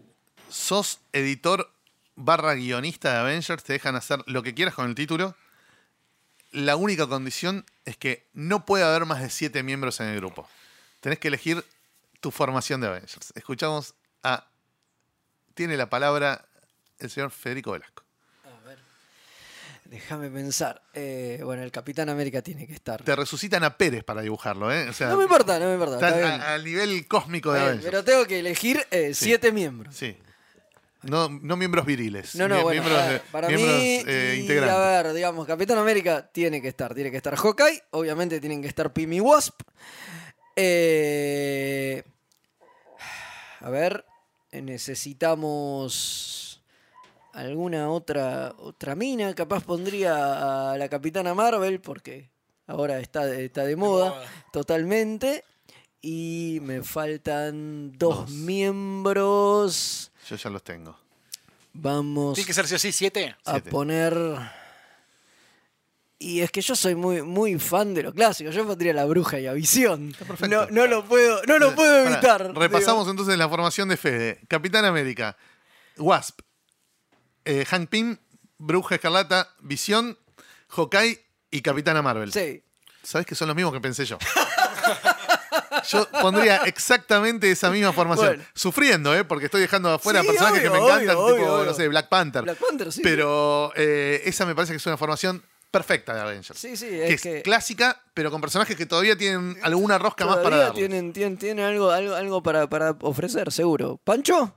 [0.47, 1.71] Sos editor
[2.15, 5.35] barra guionista de Avengers, te dejan hacer lo que quieras con el título.
[6.51, 10.47] La única condición es que no puede haber más de siete miembros en el grupo.
[10.99, 11.63] Tenés que elegir
[12.19, 13.31] tu formación de Avengers.
[13.35, 14.47] Escuchamos a...
[15.53, 16.45] Tiene la palabra
[16.99, 18.03] el señor Federico Velasco.
[19.85, 20.81] Déjame pensar.
[20.93, 23.03] Eh, bueno, el Capitán América tiene que estar.
[23.03, 24.87] Te resucitan a Pérez para dibujarlo, ¿eh?
[24.87, 25.95] O sea, No me importa, no me importa.
[25.95, 26.41] está está bien.
[26.41, 27.91] a- al nivel cósmico de bien, Avengers.
[27.91, 29.93] pero tengo que elegir eh, siete miembros.
[29.95, 30.17] Sí.
[31.03, 32.35] No, no miembros viriles.
[32.35, 34.75] No, no, mie- bueno, miembros, ver, para miembros, mí, eh, integrantes.
[34.77, 38.67] a ver, digamos, Capitán América tiene que estar, tiene que estar Hawkeye, obviamente tienen que
[38.67, 39.61] estar Pim y Wasp.
[40.55, 42.03] Eh,
[43.61, 44.05] a ver,
[44.51, 46.61] necesitamos
[47.33, 52.29] alguna otra otra mina, capaz pondría a la Capitana Marvel porque
[52.67, 54.25] ahora está, está de moda moda.
[54.51, 55.43] totalmente.
[56.01, 60.11] Y me faltan dos miembros.
[60.27, 60.97] Yo ya los tengo.
[61.73, 63.35] Vamos Tiene que ser sí o sí 7.
[63.45, 63.69] a Siete.
[63.69, 64.13] poner.
[66.19, 68.51] Y es que yo soy muy, muy fan de lo clásico.
[68.51, 70.13] Yo pondría la bruja y a visión.
[70.49, 72.53] No, no lo puedo, no lo puedo Pará, evitar.
[72.55, 73.11] repasamos digo.
[73.11, 74.39] entonces la formación de Fede.
[74.47, 75.35] Capitán América,
[75.97, 76.41] Wasp,
[77.45, 78.17] eh, Hank Pym,
[78.59, 80.17] Bruja Escarlata, Visión,
[80.69, 82.31] Hawkeye y Capitana Marvel.
[82.31, 82.63] Sí.
[83.01, 84.17] ¿Sabes que son los mismos que pensé yo?
[85.89, 88.27] Yo pondría exactamente esa misma formación.
[88.37, 88.43] Bueno.
[88.53, 89.23] Sufriendo, ¿eh?
[89.23, 91.65] Porque estoy dejando afuera Sí, personajes que me encantan, obvio, tipo, obvio.
[91.65, 92.43] no sé, Black Panther.
[92.43, 93.01] Black Panther, sí.
[93.03, 96.59] Pero eh, esa me parece que es una formación perfecta de Avengers.
[96.59, 100.25] Sí, sí, que es es que- clásica, pero con personajes que todavía tienen alguna rosca
[100.25, 100.79] más para Todavía darle.
[100.79, 103.97] tienen, tienen, tienen algo, algo, algo para, para ofrecer, seguro.
[104.03, 104.53] ¿Pancho?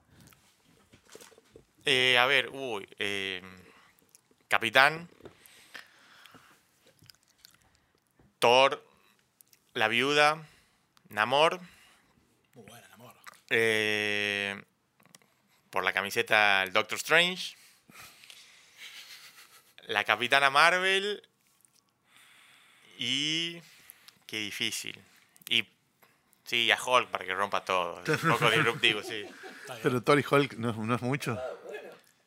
[1.85, 2.89] Eh, a ver, uy.
[2.99, 3.43] eh,
[4.49, 5.09] Capitán.
[8.39, 8.83] Thor.
[9.73, 10.47] La viuda.
[11.15, 11.61] Namor.
[12.55, 13.15] Muy buena, amor.
[13.51, 14.61] eh,
[15.71, 17.57] por la camiseta el Doctor Strange.
[19.87, 21.23] La Capitana Marvel.
[22.99, 23.61] Y.
[24.27, 25.01] Qué difícil.
[25.49, 25.69] Y.
[26.45, 28.03] Sí, a Hulk para que rompa todo.
[28.07, 29.25] Un poco disruptivo, sí.
[29.83, 31.41] Pero Thor y Hulk no, no es mucho.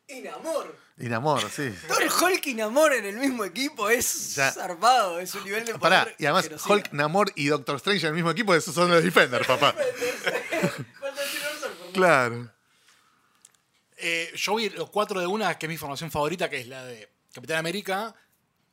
[0.08, 0.74] Inamor.
[0.74, 1.72] Y Namor, sí.
[1.88, 4.52] Thor, Hulk y Namor en el mismo equipo es Ya.
[4.52, 5.80] zarpado, es un nivel de poder.
[5.80, 9.04] Pará, y además Hulk, Namor y Doctor Strange en el mismo equipo, esos son los
[9.04, 9.76] Defenders, papá.
[11.94, 12.50] claro.
[13.98, 16.86] Eh, yo vi los cuatro de una, que es mi formación favorita, que es la
[16.86, 18.14] de Capitán América,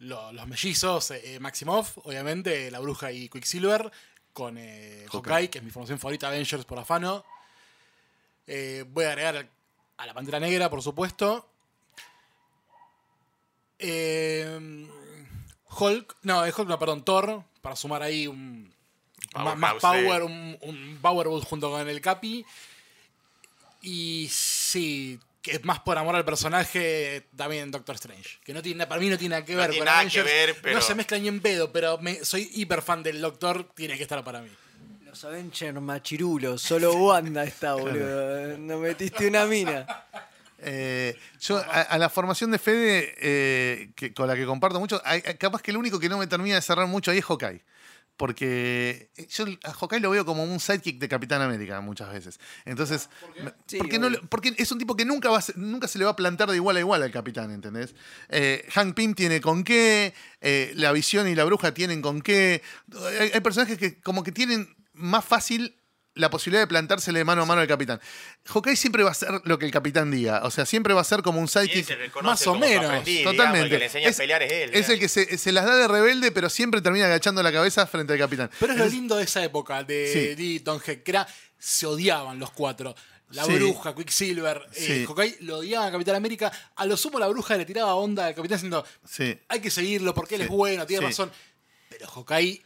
[0.01, 3.91] lo- los mellizos, eh, Maximoff, obviamente, la bruja y Quicksilver,
[4.33, 5.33] con eh, Hawkeye.
[5.33, 7.25] Hawkeye, que es mi formación favorita, Avengers por afano.
[8.47, 9.49] Eh, voy a agregar
[9.97, 11.49] a la Pantera Negra, por supuesto.
[13.87, 14.87] Eh,
[15.79, 18.73] Hulk, no, es Hulk, no, perdón, Thor, para sumar ahí un,
[19.35, 22.45] más, más power, un, un Powerwood junto con el Capi.
[23.83, 28.39] Y sí, que es más por amor al personaje también Doctor Strange.
[28.45, 30.21] Que no tiene, para mí no tiene nada que No ver tiene con nada que
[30.21, 30.25] Avengers.
[30.25, 33.69] ver, pero- No se mezcla ni en pedo, pero me- soy hiper fan del Doctor,
[33.75, 34.49] tiene que estar para mí.
[35.05, 38.57] Los Avengers machirulos, solo Wanda está, boludo.
[38.59, 39.87] No metiste una mina.
[40.65, 45.01] Eh, yo a, a la formación de Fede, eh, que, con la que comparto mucho,
[45.05, 47.63] hay- capaz que el único que no me termina de cerrar mucho ahí es Hawkeye.
[48.17, 52.39] Porque yo a Hawkeye lo veo como un sidekick de Capitán América muchas veces.
[52.65, 53.09] Entonces,
[53.43, 56.05] me- Sí, porque, no, porque es un tipo que nunca, va a nunca se le
[56.05, 57.95] va a plantar de igual a igual al Capitán, ¿entendés?
[58.29, 62.63] Eh, Hank Pym tiene con qué, eh, la visión y la bruja tienen con qué.
[63.21, 65.77] Hay, hay personajes que como que tienen más fácil
[66.17, 68.01] la posibilidad de plantársele mano a mano al capitán.
[68.47, 70.43] Hawkeye siempre va a ser lo que el capitán diga.
[70.45, 71.89] O sea, siempre va a ser como un sidekick.
[72.23, 73.65] más o menos, aprendiz, digamos, Totalmente.
[73.67, 74.71] el que le enseña a pelear es él.
[74.75, 77.87] es el que se, se las da de rebelde, pero siempre termina agachando la cabeza
[77.87, 78.51] frente al capitán.
[78.61, 80.63] Pero es lo lindo de esa época de Sí.
[80.87, 81.27] Heck, que era,
[81.59, 82.95] se odiaban los cuatro.
[83.31, 83.55] La Sí.
[83.55, 84.93] bruja, Quicksilver, Sí.
[84.93, 86.53] eh, Hawkeye lo odiaba a Capitán América.
[86.77, 89.37] A lo sumo la bruja le tiraba onda al Capitán diciendo, Sí.
[89.49, 91.07] hay que seguirlo porque él es bueno, tiene Sí.
[91.09, 91.33] razón.
[91.89, 92.63] Pero Hawkeye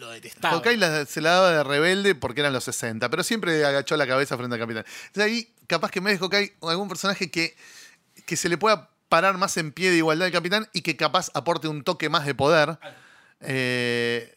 [0.00, 0.54] lo detestaba.
[0.54, 4.06] Hawkeye la- se la daba de rebelde porque eran los 60, pero siempre agachó la
[4.06, 4.84] cabeza frente al capitán.
[5.06, 7.56] Entonces ahí, capaz que en vez de Hawkeye, algún personaje que,
[8.26, 11.30] que se le pueda parar más en pie de igualdad al capitán y que capaz
[11.34, 12.78] aporte un toque más de poder.
[13.40, 14.36] Eh,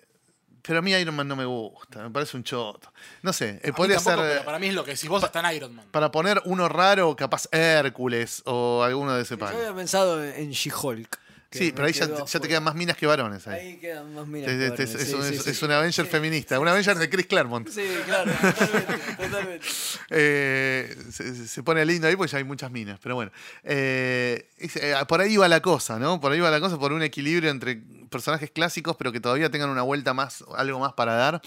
[0.61, 2.91] pero a mí Iron Man no me gusta, me parece un choto.
[3.21, 4.31] No sé, eh, A mí podría tampoco, ser...
[4.31, 5.85] pero para mí es lo que decís vos, está en Iron Man.
[5.91, 9.57] Para poner uno raro, capaz Hércules o alguno de ese Yo palo.
[9.57, 11.19] había pensado en She-Hulk.
[11.53, 13.47] Sí, pero ahí ya, te quedan más minas que varones.
[13.47, 13.59] Ahí.
[13.67, 14.49] Ahí quedan más minas.
[14.49, 15.49] Es, que es- varones, es sí, un- sí, es- sí.
[15.51, 17.67] es un Avenger feminista, un Avenger de Chris Claremont.
[17.69, 19.65] Sí, claro, totalmente, totalmente.
[20.09, 23.31] Eh, se, se pone lindo ahí porque ya hay muchas minas, pero bueno.
[23.63, 26.19] Eh, eh, por ahí va la cosa, ¿no?
[26.19, 29.69] Por ahí va la cosa, por un equilibrio entre personajes clásicos, pero que todavía tengan
[29.69, 31.41] una vuelta más, algo más para dar.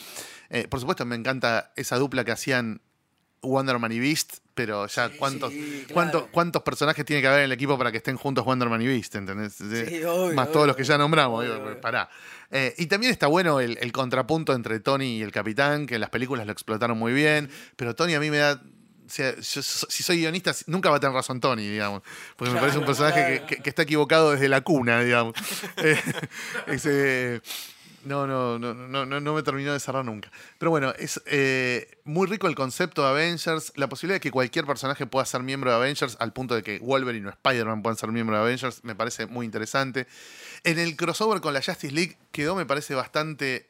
[0.51, 2.81] Eh, por supuesto, me encanta esa dupla que hacían
[3.43, 5.95] Wonder Man y Beast, pero ya cuántos, sí, claro.
[5.95, 8.83] cuántos, cuántos personajes tiene que haber en el equipo para que estén juntos Wonder Man
[8.83, 9.55] y Beast, ¿entendés?
[9.55, 9.65] Sí,
[10.05, 12.09] obvio, más obvio, todos los que ya nombramos, obvio, pará.
[12.51, 16.01] Eh, y también está bueno el, el contrapunto entre Tony y el capitán, que en
[16.01, 18.61] las películas lo explotaron muy bien, pero Tony a mí me da...
[19.07, 22.03] O sea, yo si soy guionista, nunca va a tener razón Tony, digamos.
[22.37, 25.33] Porque me parece un personaje que, que- que está equivocado desde la cuna, digamos.
[25.77, 25.97] Eh,
[26.67, 27.41] ese-
[28.07, 30.31] no, no, no, no, no, me terminó de cerrar nunca.
[30.59, 34.65] Pero bueno, es eh, muy rico el concepto de Avengers, la posibilidad de que cualquier
[34.65, 38.13] personaje pueda ser miembro de Avengers, al punto de que Wolverine o Spider-Man puedan ser
[38.13, 40.07] miembro de Avengers, me parece muy interesante.
[40.63, 43.69] En el crossover con la Justice League quedó, me parece, bastante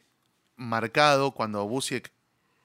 [0.55, 2.11] marcado cuando Busiek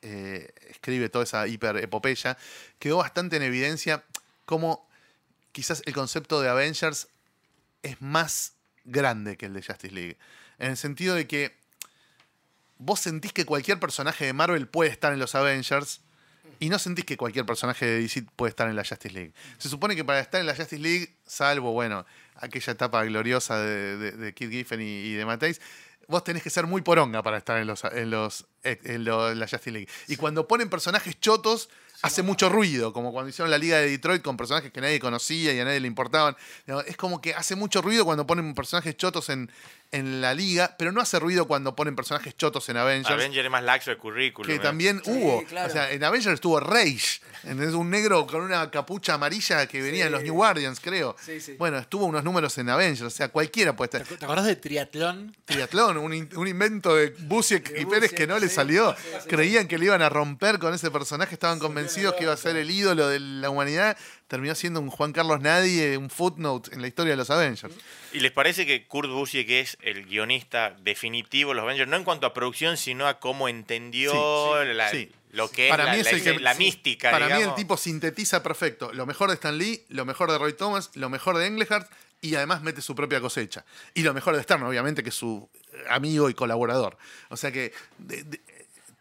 [0.02, 2.36] eh, escribe toda esa hiper epopeya,
[2.78, 4.04] quedó bastante en evidencia
[4.44, 4.86] cómo
[5.52, 7.08] quizás el concepto de Avengers
[7.82, 8.54] es más
[8.84, 10.18] grande que el de Justice League.
[10.58, 11.61] En el sentido de que
[12.84, 16.00] vos sentís que cualquier personaje de Marvel puede estar en los Avengers
[16.60, 19.32] y no sentís que cualquier personaje de DC puede estar en la Justice League.
[19.58, 22.04] Se supone que para estar en la Justice League, salvo, bueno,
[22.36, 25.60] aquella etapa gloriosa de, de, Kid Giffen y, de Mattheis,
[26.08, 29.38] vos tenés que ser muy poronga para estar en los en los en, lo- en
[29.40, 29.88] la Justice League.
[30.08, 31.68] Y cuando ponen personajes chotos,
[32.02, 35.52] hace mucho ruido, como cuando hicieron la Liga de Detroit con personajes que nadie conocía
[35.52, 36.36] y a nadie le importaban.
[36.86, 39.50] Es como que hace mucho ruido cuando ponen personajes chotos en,
[39.92, 43.10] en la liga, pero no hace ruido cuando ponen personajes chotos en Avengers.
[43.14, 44.50] Avenger es más laxo de currículum.
[44.50, 45.44] que también Sí, hubo.
[45.44, 45.68] claro.
[45.68, 47.20] O sea, en Avengers estuvo Rage.
[47.44, 47.74] ¿entendés?
[47.74, 51.14] Un negro con una capucha amarilla que venía en los New Guardians, creo.
[51.24, 51.54] Sí, sí.
[51.58, 53.02] Bueno, estuvo unos números en Avengers.
[53.02, 54.18] O sea, cualquiera puede estar.
[54.18, 55.36] ¿Te acordás de Triatlón?
[55.44, 58.94] Triatlón, un, in- un invento de Busiek y Pérez que no le salió.
[58.96, 59.28] sí, sí.
[59.28, 62.56] Creían que le iban a romper con ese personaje, estaban convencidos que iba a ser
[62.56, 63.96] el ídolo de la humanidad.
[64.28, 67.74] Terminó siendo un Juan Carlos Nadie, un footnote en la historia de los Avengers.
[68.12, 71.88] ¿Y les parece que Kurt Busiek es el guionista definitivo de los Avengers?
[71.90, 74.18] No en cuanto a producción, sino a cómo entendió Sí,
[74.68, 75.12] sí, la- sí.
[75.32, 76.58] lo que es Para la, es la- el que- la sí.
[76.64, 77.10] mística.
[77.10, 80.54] Para mí el tipo sintetiza perfecto lo mejor de Stan Lee, lo mejor de Roy
[80.54, 81.90] Thomas, lo mejor de Englehart
[82.22, 83.64] y además mete su propia cosecha.
[83.94, 85.48] Y lo mejor de Stern, obviamente, que es su
[85.90, 86.96] amigo y colaborador.
[87.30, 88.40] O sea que de- de-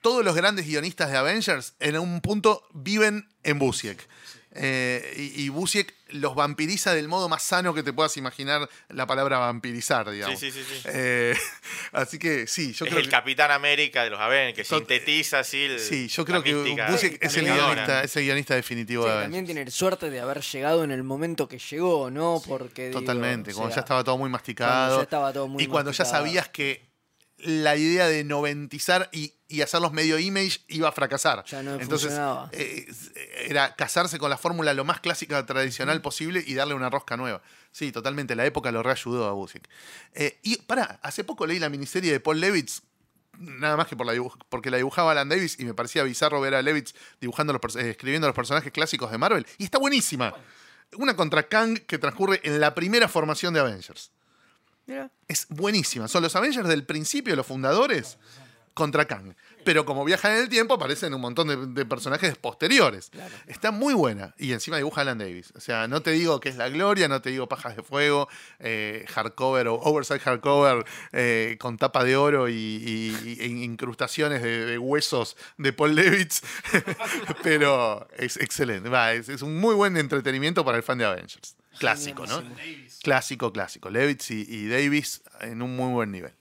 [0.02, 4.07] todos los grandes guionistas de Avengers en un punto viven en Busiek.
[4.53, 9.07] Eh, y, y Busiek los vampiriza del modo más sano que te puedas imaginar la
[9.07, 10.38] palabra vampirizar, digamos.
[10.38, 10.90] Sí, sí, sí, sí.
[10.91, 11.38] Eh,
[11.94, 13.11] así que sí, yo es creo el que...
[13.11, 17.38] Capitán América de los Avengers, que sintetiza así el- Sí, yo creo que Busiek es
[17.38, 20.91] el guionista, es el guionista definitivo Sí, de también tiene suerte de haber llegado en
[20.91, 22.41] el momento que llegó, ¿no?
[22.45, 24.72] Porque digo, Totalmente, o cuando sea, ya estaba todo muy masticado.
[24.73, 26.90] cuando ya estaba todo muy y cuando ya sabías que
[27.43, 31.43] la idea de noventizar y, y hacerlos medio image iba a fracasar.
[31.45, 32.49] Ya no Entonces, funcionaba.
[32.53, 32.88] eh,
[33.47, 37.41] era casarse con la fórmula lo más clásica, tradicional posible y darle una rosca nueva.
[37.72, 38.35] Sí, totalmente.
[38.35, 39.68] La época lo reayudó a Busiek.
[40.13, 42.84] Eh, y pará, hace poco leí la miniserie de Paul Levitz.
[43.38, 44.13] Nada más que por la
[44.49, 47.91] porque la dibujaba Alan Davis y me parecía bizarro ver a Levitz dibujando los, eh,
[47.91, 49.47] escribiendo los personajes clásicos de Marvel.
[49.57, 50.34] Y está buenísima.
[50.97, 54.11] Una contra Kang que transcurre en la primera formación de Avengers.
[54.91, 55.09] Mira.
[55.27, 56.07] Es buenísima.
[56.09, 58.18] Son los Avengers del principio, los fundadores,
[58.73, 59.34] contra Kang.
[59.63, 63.11] Pero como viajan en el tiempo, aparecen un montón de, de personajes posteriores.
[63.47, 64.34] Está muy buena.
[64.38, 65.53] Y encima dibuja Alan Davis.
[65.55, 68.27] O sea, no te digo que es la gloria, no te digo pajas de fuego,
[68.59, 74.65] eh, hardcover o oversize hardcover eh, con tapa de oro y, y- y incrustaciones de,
[74.65, 76.41] de huesos de Paul Levitz.
[77.43, 78.89] Pero es excelente.
[78.89, 81.55] Va, es, es un muy buen entretenimiento para el fan de Avengers.
[81.80, 82.43] Clásico, ¿no?
[83.02, 83.89] Clásico, clásico.
[83.89, 86.34] Levitz y, y Davis en un muy buen nivel.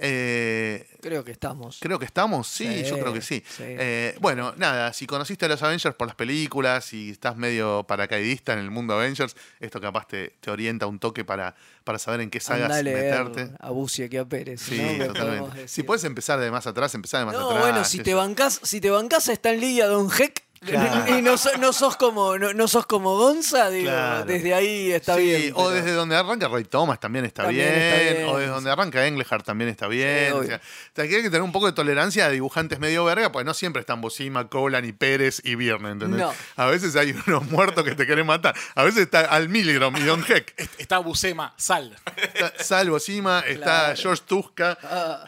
[0.00, 1.78] Eh, Creo que estamos.
[1.80, 3.42] Creo que estamos, sí, Sí, yo creo que sí.
[3.48, 3.64] sí.
[3.66, 8.52] Eh, bueno, nada, si conociste a los Avengers por las películas y estás medio paracaidista
[8.52, 12.30] en el mundo Avengers, esto capaz te, te orienta un toque para, para saber en
[12.30, 13.50] qué sagas meterte.
[13.58, 14.60] a Bucia que a Pérez.
[14.60, 15.66] Sí, totalmente.
[15.66, 17.62] Si puedes empezar de más atrás, empezar de más No, atrás.
[17.62, 21.16] bueno, si te bancás, si te bancás a Stan Lee y a Don Heck Claro.
[21.18, 24.24] y no, no sos como no, no sos como Gonza, digo, Claro.
[24.24, 25.52] desde ahí está Sí, bien.
[25.54, 28.70] O desde donde arranca Ray Thomas también está, También bien, está bien, O desde donde
[28.70, 30.32] arranca Englehart también está bien.
[30.32, 30.60] sea, o sea,
[30.94, 33.80] que hay que tener un poco de tolerancia a dibujantes medio verga, pues no siempre
[33.80, 36.20] están Bocima, Colan y Pérez y Viernes, ¿entendés?
[36.20, 36.32] No.
[36.56, 38.54] A veces hay unos muertos que te quieren matar.
[38.74, 40.54] A veces está Al Milgram y Don Heck.
[40.78, 41.96] Está Busema, Sal.
[42.16, 43.64] Está Sal Bocima, está
[43.94, 43.96] Claro.
[43.96, 44.78] George Tuska.
[44.82, 45.24] Ah,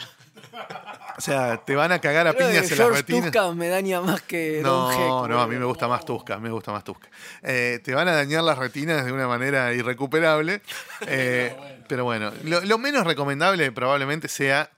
[1.16, 3.24] O sea, te van a cagar a creo que piñas en las George retinas.
[3.32, 4.98] Tuska me daña más que Don Heck.
[4.98, 7.08] No, no, a mí me gusta más Tusca, me gusta más Tusca.
[7.42, 10.62] Eh, te van a dañar las retinas de una manera irrecuperable.
[11.06, 11.54] eh,
[11.88, 14.70] Pero bueno, lo, lo menos recomendable probablemente sea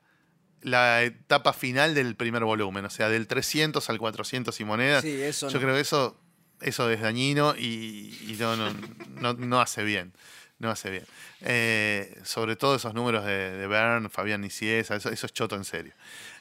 [0.62, 5.02] la etapa final del primer volumen, o sea, del 300 al 400 y monedas.
[5.02, 5.60] Sí, eso Yo no.
[5.64, 6.16] creo que eso,
[6.60, 8.72] eso es dañino y, y no, no,
[9.20, 10.12] no, no hace bien.
[10.58, 11.04] No hace bien.
[11.44, 15.64] Eh, sobre todo esos números de, de Bern, Fabián Niciesa, eso, eso es choto en
[15.64, 15.92] serio.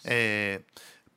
[0.04, 0.64] Eh,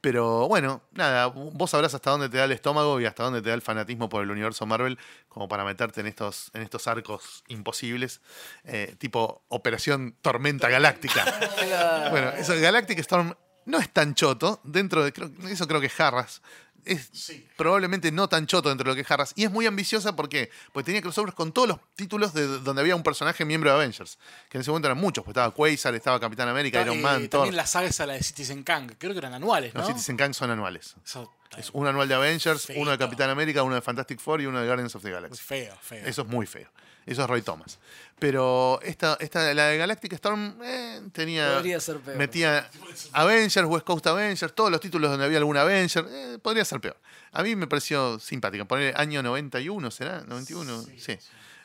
[0.04, 3.48] pero bueno, nada, vos sabrás hasta dónde te da el estómago y hasta dónde te
[3.48, 4.98] da el fanatismo por el universo Marvel,
[5.30, 8.20] como para meterte en estos, en estos arcos imposibles,
[8.64, 11.24] eh, tipo Operación Tormenta Galáctica.
[12.10, 13.34] bueno, eso, Galactic Storm
[13.66, 16.42] no es tan choto, dentro de, creo, eso creo que es Harras.
[16.86, 19.32] Es probablemente no tan choto dentro de lo que es Harras.
[19.36, 22.94] Y es muy ambiciosa porque, porque tenía crossovers con todos los títulos de donde había
[22.94, 24.18] un personaje miembro de Avengers.
[24.50, 27.20] Que en ese momento eran muchos, pues estaba Quasar, estaba Capitán América, Iron Eh, Man,
[27.30, 27.40] Thor.
[27.40, 28.92] también la saga esa, la de Citizen Kang.
[28.98, 29.80] Creo que eran anuales, ¿no?
[29.80, 30.94] Los Citizen Kang son anuales.
[31.02, 32.98] Eso Es un anual de Avengers, uno de.
[32.98, 35.42] Capitán América, uno de Fantastic Four y uno de Guardians of the Galaxy.
[35.42, 36.04] feo, feo.
[36.06, 36.68] Eso es muy feo.
[37.06, 37.78] Eso es Roy Thomas.
[38.18, 41.54] Pero esta, esta la de Galactic Storm eh, tenía.
[41.54, 42.16] Podría ser peor.
[42.16, 42.70] Metía
[43.12, 46.06] Avengers, West Coast Avengers, todos los títulos donde había algún Avenger.
[46.08, 46.96] eh, podría ser peor.
[47.32, 48.64] A mí me pareció simpática.
[48.64, 50.22] Poner año 91, ¿será?
[50.22, 51.18] 91, sí.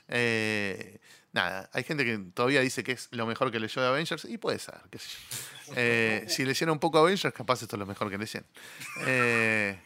[0.07, 0.99] Eh,
[1.31, 4.37] nada, hay gente que todavía dice que es lo mejor que leyó de Avengers y
[4.37, 5.07] puede ser, qué sé
[5.67, 5.73] yo.
[5.75, 8.47] Eh, si leyeron un poco Avengers, capaz esto es lo mejor que leyeron.
[9.05, 9.79] Eh,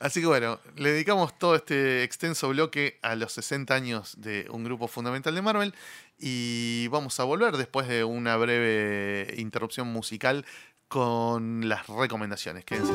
[0.00, 4.64] Así que bueno, le dedicamos todo este extenso bloque a los 60 años de un
[4.64, 5.74] grupo fundamental de Marvel
[6.18, 10.44] y vamos a volver después de una breve interrupción musical
[10.88, 12.64] con las recomendaciones.
[12.64, 12.92] Quédense.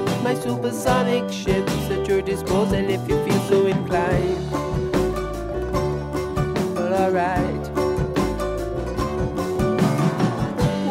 [0.00, 0.22] Trip.
[0.22, 4.52] My supersonic ship's at your disposal if you feel so inclined.
[6.74, 7.64] Well, alright.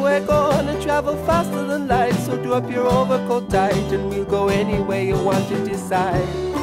[0.02, 4.48] We're gonna travel faster than light, so do up your overcoat tight, and we'll go
[4.48, 6.57] anywhere you want to decide.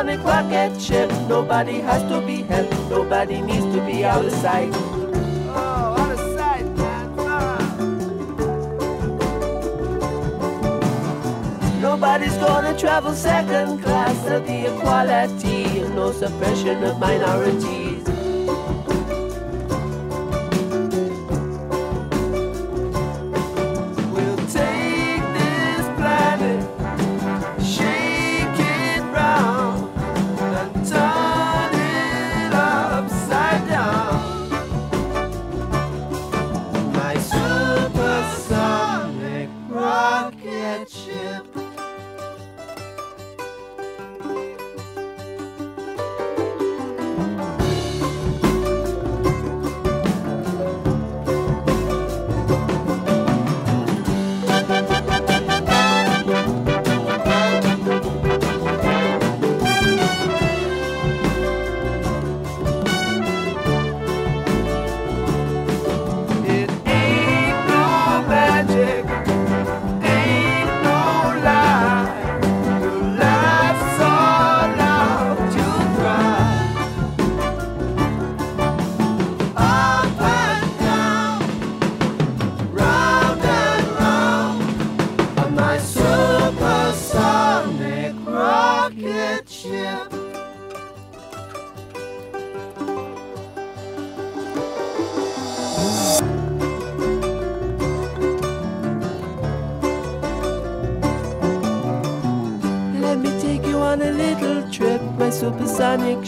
[0.00, 2.72] Supersonic rocket ship, nobody has to be helped.
[2.90, 4.70] Nobody needs to be out of sight.
[4.72, 7.14] Oh, out of sight, man.
[7.18, 7.58] Ah.
[11.82, 14.24] Nobody's gonna travel second class.
[14.24, 17.89] There'll be equality no suppression of minorities.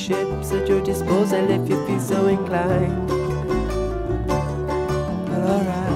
[0.02, 3.08] Ships at your disposal if you feel so inclined.
[5.28, 5.92] But alright.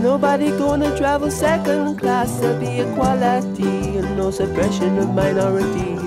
[0.00, 5.97] Nobody gonna travel second class, there'll be equality and no suppression of minorities.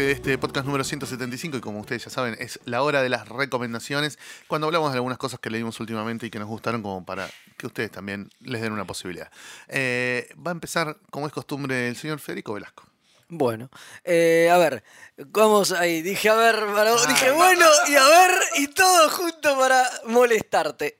[0.00, 3.08] Bloque de este podcast número 175 y como ustedes ya saben es la hora de
[3.08, 7.04] las recomendaciones cuando hablamos de algunas cosas que leímos últimamente y que nos gustaron como
[7.04, 7.28] para
[7.58, 9.30] que ustedes también les den una posibilidad.
[9.68, 12.84] Eh, va a empezar como es costumbre el señor Federico Velasco.
[13.28, 13.68] Bueno,
[14.04, 14.82] eh, a ver,
[15.28, 16.02] vamos ahí.
[16.02, 20.98] Dije, a ver, para- dije, bueno, y a ver, y todo junto para molestarte.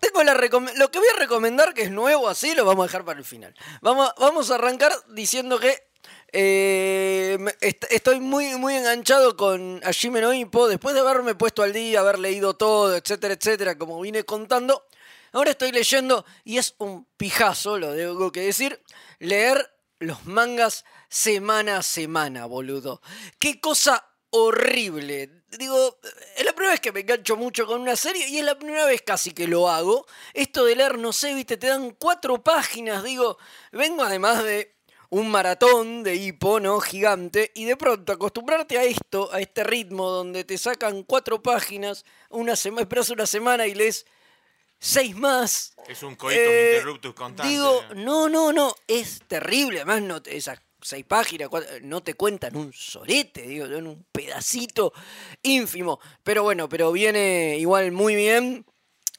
[0.00, 3.04] Tengo la lo que voy a recomendar, que es nuevo así, lo vamos a dejar
[3.06, 3.54] para el final.
[3.80, 5.93] Vamos, vamos a arrancar diciendo que
[6.36, 10.30] eh, estoy muy, muy enganchado con Hajime no.
[10.30, 14.84] Después de haberme puesto al día, haber leído todo, etcétera, etcétera, como vine contando.
[15.30, 18.82] Ahora estoy leyendo y es un pijazo, lo tengo que decir,
[19.20, 23.00] leer los mangas semana a semana, boludo.
[23.38, 25.44] Qué cosa horrible.
[25.56, 26.00] Digo,
[26.36, 28.86] es la primera vez que me engancho mucho con una serie y es la primera
[28.86, 30.04] vez casi que lo hago.
[30.32, 33.38] Esto de leer, no sé, viste, te dan cuatro páginas, digo,
[33.70, 34.73] vengo además de
[35.10, 36.80] un maratón de hipo, ¿no?
[36.80, 42.04] Gigante, y de pronto acostumbrarte a esto, a este ritmo donde te sacan cuatro páginas,
[42.30, 44.06] una semana, esperas una semana y lees
[44.78, 45.74] seis más.
[45.88, 47.48] Es un coitus Eh, interruptus constante.
[47.52, 49.78] Digo, no, no, no, es terrible.
[49.78, 54.04] Además, no, te- esas seis páginas cuatro- no te cuentan un sorete, digo, en un
[54.12, 54.92] pedacito
[55.42, 55.98] ínfimo.
[56.22, 58.66] Pero bueno, pero viene igual muy bien.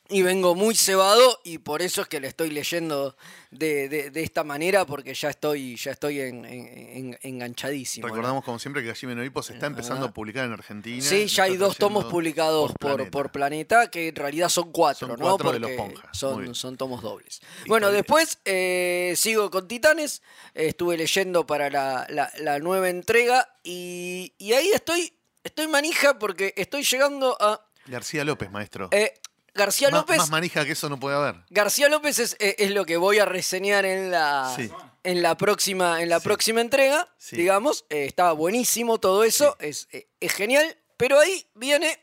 [0.07, 3.18] Y vengo muy cebado y por eso es que le estoy leyendo
[3.49, 8.07] de, de- de esta manera porque ya estoy, ya estoy en- en- en- enganchadísimo.
[8.07, 8.14] ¿no?
[8.14, 11.02] Recordamos como siempre que Hajime no Ippo se está empezando a publicar en Argentina.
[11.02, 13.11] Sí, ya hay dos tomos publicados por, Planeta.
[13.11, 15.26] por Planeta, que en realidad son cuatro, Son ¿no?
[15.26, 15.72] cuatro de los
[16.11, 17.41] Son, son tomos dobles.
[17.65, 20.22] Y Bueno, después eh, sigo con Titanes.
[20.53, 23.49] estuve leyendo para la, la- la nueva entrega.
[23.64, 25.14] Y, y ahí estoy,
[25.44, 27.65] estoy manija porque estoy llegando a.
[27.88, 28.90] García López, maestro.
[28.91, 29.14] eh,
[29.56, 30.18] García Más- López.
[30.18, 31.36] Más manija que eso no puede haber.
[31.49, 34.69] García López es, eh, es lo que voy a reseñar en la, Sí.
[35.03, 36.23] en la, próxima, en la Sí.
[36.26, 37.07] próxima entrega.
[37.18, 37.36] Sí.
[37.38, 40.77] Digamos, Eh, está buenísimo todo eso, es, eh, es genial.
[40.98, 41.99] Pero ahí viene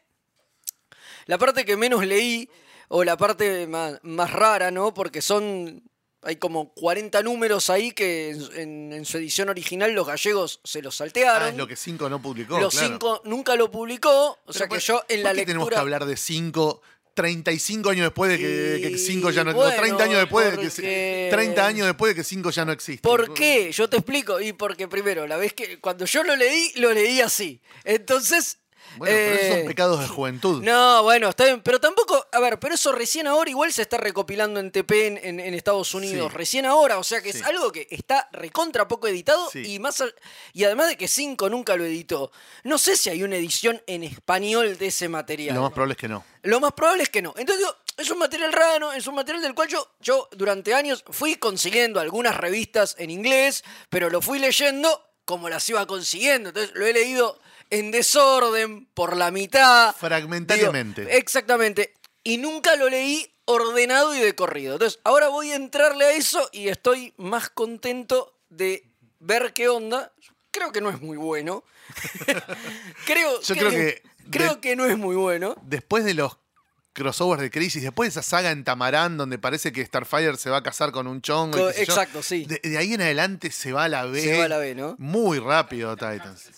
[1.26, 2.48] la parte que menos leí,
[2.88, 4.92] o la parte más, más rara, ¿no?
[4.94, 5.82] Porque son.
[6.24, 10.80] Hay como 40 números ahí que en, en- en su edición original los gallegos se
[10.80, 11.42] los saltearon.
[11.42, 12.60] Ah, es lo que Cinco no publicó.
[12.60, 12.86] los claro.
[12.86, 14.10] cinco nunca lo publicó.
[14.30, 15.46] O Pero sea que por- yo en la ¿por qué lectura.
[15.46, 16.80] tenemos que hablar de Cinco
[17.14, 20.50] 35 años después de que, que Y cinco ya no bueno, o 30 años después
[20.50, 23.02] de que porque- 30 años después de que 5 ya no existe.
[23.02, 23.70] ¿Por qué?
[23.72, 24.40] Yo te explico.
[24.40, 27.60] Y porque primero, la vez que cuando yo lo leí, lo leí así.
[27.84, 28.58] Entonces.
[28.96, 30.62] Bueno, pero esos eh, son pecados de juventud.
[30.62, 33.96] No, bueno, está bien, pero tampoco, a ver, pero eso recién ahora igual se está
[33.96, 36.36] recopilando en TP en, en- en Estados Unidos, Sí.
[36.36, 37.38] recién ahora, o sea que Sí.
[37.38, 39.74] es algo que está recontra poco editado Sí.
[39.74, 40.14] y más al-
[40.52, 42.30] y además de que 5 nunca lo editó.
[42.64, 45.54] No sé si hay una edición en español de ese material.
[45.54, 46.24] Lo más probable es que no.
[46.42, 47.34] Lo más probable es que no.
[47.36, 51.04] Entonces digo, es un material raro, es un material del cual yo, yo durante años
[51.10, 56.48] fui consiguiendo algunas revistas en inglés, pero lo fui leyendo como las iba consiguiendo.
[56.48, 57.38] Entonces lo he leído
[57.72, 59.94] en desorden, por la mitad.
[59.96, 61.00] Fragmentariamente.
[61.06, 61.94] Digo, exactamente.
[62.22, 64.74] Y nunca lo leí ordenado y de corrido.
[64.74, 68.84] Entonces ahora voy a entrarle a eso y estoy más contento de
[69.20, 70.12] ver qué onda.
[70.50, 71.64] Creo que no es muy bueno.
[73.06, 75.56] creo, Yo creo que creo de- que no es muy bueno.
[75.62, 76.36] Después de los
[76.92, 80.58] crossovers de Crisis, después de esa saga en Tamarán donde parece que Starfire se va
[80.58, 81.56] a casar con un chongo.
[81.56, 82.44] y Co- yo, exacto, sí.
[82.44, 84.20] De, de ahí en adelante se va a la B.
[84.20, 84.94] Se va a la B, ¿no?
[84.98, 86.50] Muy rápido Titans.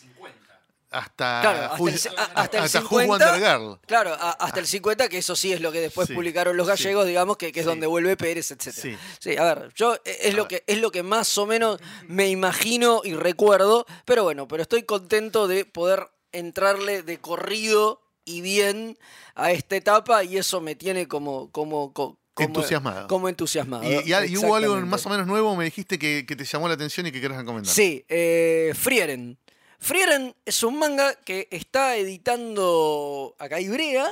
[0.94, 3.06] Hasta, Claro, hasta el, hasta el hasta Who 50.
[3.06, 3.78] Wonder Girl.
[3.86, 6.66] Claro, a- hasta el 50, que eso sí es lo que después Sí, publicaron los
[6.66, 7.68] sí, gallegos, digamos, que, que es sí.
[7.70, 8.96] donde vuelve Pérez, etc.
[9.20, 9.36] Sí.
[9.36, 13.00] A ver, yo eh, es lo, que, es lo que más o menos me imagino
[13.04, 18.98] y recuerdo, pero bueno, pero estoy contento de poder entrarle de corrido y bien
[19.34, 21.50] a esta etapa y eso me tiene como...
[21.50, 23.06] como, co- como Entusiasmado.
[23.06, 23.84] Como entusiasmado.
[23.84, 26.66] Y, y- y hubo algo más o menos nuevo, me dijiste que, que te llamó
[26.66, 27.72] la atención y que querés recomendar.
[27.72, 29.38] Sí, eh, Frieren.
[29.78, 34.10] Frieren es un manga que está editando acá Ibrea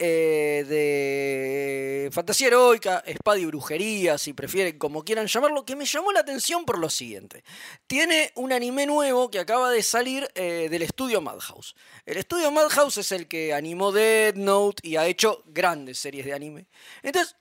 [0.00, 6.12] eh, de fantasía heroica, espada y brujería, si prefieren, como quieran llamarlo, que me llamó
[6.12, 7.42] la atención por lo siguiente.
[7.88, 11.74] Tiene un anime nuevo que acaba de salir eh, del estudio Madhouse.
[12.06, 16.32] El estudio Madhouse es el que animó Dead Note y ha hecho grandes series de
[16.32, 16.66] anime.
[17.02, 17.34] Entonces,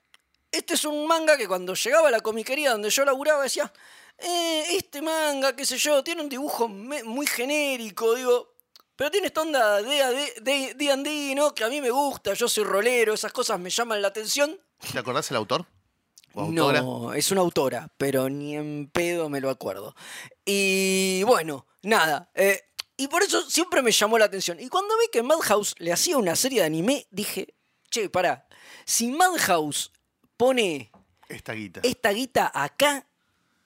[0.51, 3.71] este es un manga que cuando llegaba a la comiquería donde yo laburaba decía,
[4.17, 8.55] "Eh, este manga, qué sé yo, tiene un dibujo muy genérico, digo,
[8.95, 10.33] pero tiene esta onda de
[10.75, 11.53] D&D, ¿no?
[11.53, 14.59] Que a mí me gusta, yo soy rolero, esas cosas me llaman la atención.
[14.91, 15.65] ¿Te acordás el autor?
[16.33, 19.95] No, es una autora, pero ni en pedo me lo acuerdo.
[20.45, 22.29] Y bueno, nada.
[22.35, 22.61] eh,
[22.95, 24.59] y por eso siempre me llamó la atención.
[24.59, 27.53] Y cuando vi que Madhouse le hacía una serie de anime, dije,
[27.91, 28.47] che, pará,
[28.85, 29.91] si Madhouse
[30.35, 30.91] pone
[31.29, 31.81] Esta guita.
[31.83, 33.07] esta guita acá,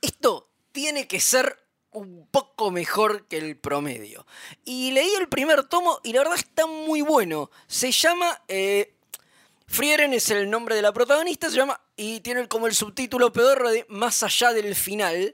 [0.02, 1.58] esto tiene que ser
[1.92, 4.26] un poco mejor que el promedio.
[4.66, 7.50] Y leí el primer tomo y la verdad está muy bueno.
[7.68, 8.42] Se llama...
[8.48, 8.96] eh,
[9.72, 13.72] Frieren es el nombre de la protagonista, se llama, y tiene como el subtítulo pedorro
[13.72, 15.34] de Más allá del final,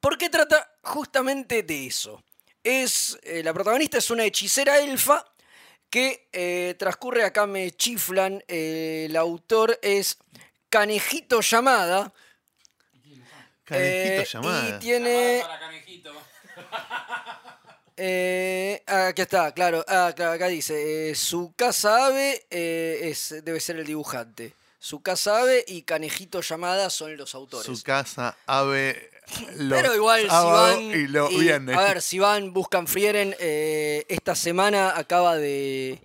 [0.00, 2.22] porque trata justamente de eso.
[2.62, 5.24] Es, eh, la protagonista es una hechicera elfa
[5.88, 10.18] que eh, transcurre, acá me chiflan, el autor es
[10.68, 12.12] Canejito Llamada.
[13.68, 14.68] Canejito eh, llamada.
[14.68, 15.42] Y tiene...
[18.00, 19.84] Eh, aquí está, claro.
[19.88, 24.54] Ah, claro, acá dice, eh, su casa ave eh, es, debe ser el dibujante.
[24.78, 27.66] Su casa ave y Canejito Llamada son los autores.
[27.66, 29.10] Su casa, ave.
[29.68, 30.80] Pero igual, si van.
[30.80, 33.34] Y lo y, a ver, si van, buscan Frieren.
[33.40, 35.98] eh, esta semana acaba de,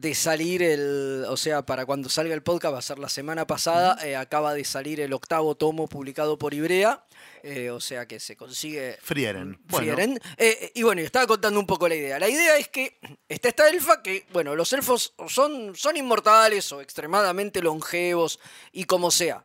[0.00, 1.24] de salir el.
[1.28, 3.98] O sea, para cuando salga el podcast, va a ser la semana pasada.
[4.06, 7.04] eh, acaba de salir el octavo tomo publicado por Ibrea.
[7.42, 8.96] eh, o sea que se consigue.
[9.02, 9.58] Frieren.
[9.64, 10.20] Bueno, Frieren.
[10.36, 12.18] Eh, y bueno, estaba contando un poco la idea.
[12.18, 12.98] La idea es que
[13.28, 18.38] está esta elfa que, bueno, los elfos son, son inmortales o extremadamente longevos
[18.72, 19.44] y como sea.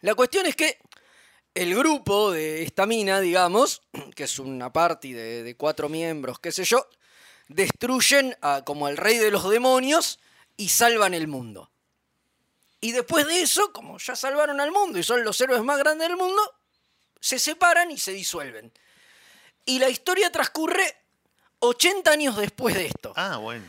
[0.00, 0.78] La cuestión es que
[1.54, 3.82] el grupo de esta mina, digamos,
[4.14, 6.86] que es una party de, de cuatro miembros, qué sé yo,
[7.50, 10.20] destruyen a, como al rey de los demonios
[10.56, 11.70] y salvan el mundo.
[12.80, 16.08] Y después de eso, como ya salvaron al mundo y son los héroes más grandes
[16.08, 16.40] del mundo,
[17.20, 18.72] se separan y se disuelven.
[19.66, 20.96] Y la historia transcurre
[21.58, 23.12] 80 años después de esto.
[23.16, 23.64] Ah, bueno.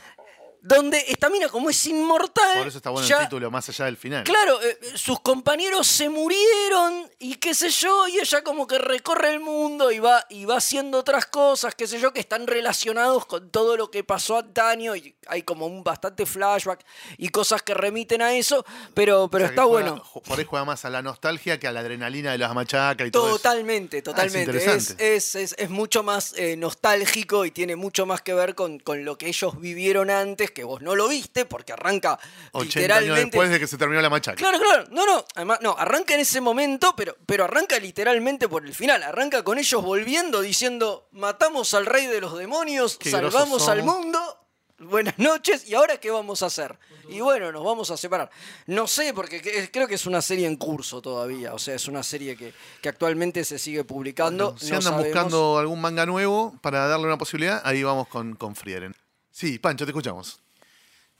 [0.63, 2.59] Donde esta mina, como es inmortal.
[2.59, 4.23] Por eso está bueno ya- el título, más allá del final.
[4.23, 9.31] Claro, eh, sus compañeros se murieron y qué sé yo, y ella como que recorre
[9.33, 13.25] el mundo y va, y va haciendo otras cosas, qué sé yo, que están relacionados
[13.25, 16.85] con todo lo que pasó antaño y hay como un bastante flashback
[17.17, 18.63] y cosas que remiten a eso,
[18.93, 20.03] pero, pero O sea, está juega- bueno.
[20.27, 23.11] Por ahí juega más a la nostalgia que a la adrenalina de las machacas y
[23.11, 23.37] todo eso.
[23.37, 24.57] Totalmente, totalmente.
[24.57, 25.15] es, interesante.
[25.15, 29.05] es, es- es mucho más eh, nostálgico y tiene mucho más que ver con, con
[29.05, 32.19] lo que ellos vivieron antes, que vos no lo viste, porque arranca
[32.51, 33.21] 80 años literalmente.
[33.37, 34.35] después de que se terminó la machaca.
[34.37, 34.85] Claro, claro.
[34.91, 35.25] No, no.
[35.35, 39.03] Además, no, arranca en ese momento, pero, pero arranca literalmente por el final.
[39.03, 43.95] Arranca con ellos volviendo diciendo, matamos al rey de los demonios, Qué salvamos al somos".
[43.97, 44.37] mundo.
[44.83, 46.75] Buenas noches, ¿y ahora qué vamos a hacer?
[47.07, 48.31] Y bueno, nos vamos a separar.
[48.65, 51.53] No sé, porque que- creo que es una serie en curso todavía.
[51.53, 52.51] O sea, es una serie que,
[52.81, 54.55] que actualmente se sigue publicando.
[54.57, 58.35] Si No andan sabemos- buscando algún manga nuevo para darle una posibilidad, ahí vamos con,
[58.35, 58.95] con Frieren.
[59.29, 60.40] Sí, Pancho, te escuchamos.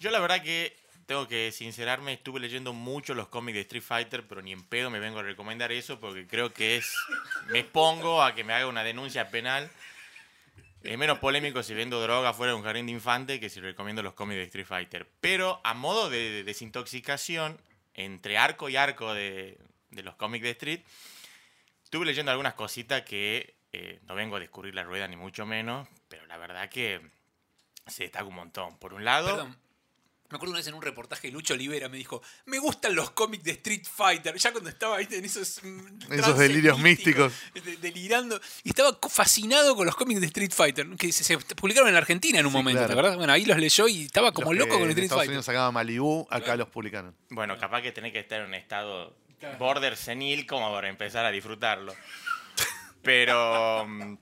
[0.01, 0.75] Yo la verdad que
[1.05, 4.89] tengo que sincerarme, estuve leyendo mucho los cómics de Street Fighter, pero ni en pedo
[4.89, 6.91] me vengo a recomendar eso porque creo que es...
[7.49, 9.69] Me expongo a que me haga una denuncia penal.
[10.81, 14.01] Es menos polémico si vendo droga fuera de un jardín de infante que si recomiendo
[14.01, 15.07] los cómics de Street Fighter.
[15.21, 17.61] Pero a modo de desintoxicación,
[17.93, 19.59] entre arco y arco de,
[19.91, 20.81] de los cómics de Street,
[21.83, 25.87] estuve leyendo algunas cositas que eh, no vengo a descubrir la rueda ni mucho menos,
[26.07, 27.01] pero la verdad que
[27.85, 28.79] se destaca un montón.
[28.79, 29.55] Por un lado...
[30.31, 33.11] Me acuerdo una vez en un reportaje de Lucho Olivera me dijo, me gustan los
[33.11, 35.17] cómics de Street Fighter, ya cuando estaba ¿viste?
[35.17, 37.33] en esos, mm, trances delirios místicos.
[37.53, 41.89] de- delirando, y estaba fascinado con los cómics de Street Fighter, que se, se publicaron
[41.89, 42.87] en Argentina en un Sí, momento, claro.
[42.87, 43.17] ¿te acuerdas?
[43.17, 45.31] Bueno, ahí los leyó y estaba como Los loco que con en Street Estados Fighter.
[45.31, 47.13] Unidos sacaba Malibu, acá los publicaron.
[47.29, 49.15] Bueno, capaz que tenés que estar en un estado
[49.59, 51.93] border senil como para empezar a disfrutarlo.
[53.01, 53.85] Pero.
[53.87, 54.17] mm,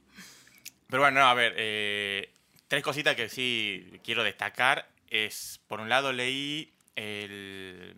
[0.90, 1.54] Pero bueno, no, a ver.
[1.58, 2.32] eh,
[2.68, 4.88] tres cositas que sí quiero destacar.
[5.10, 7.96] Es, por un lado, leí el.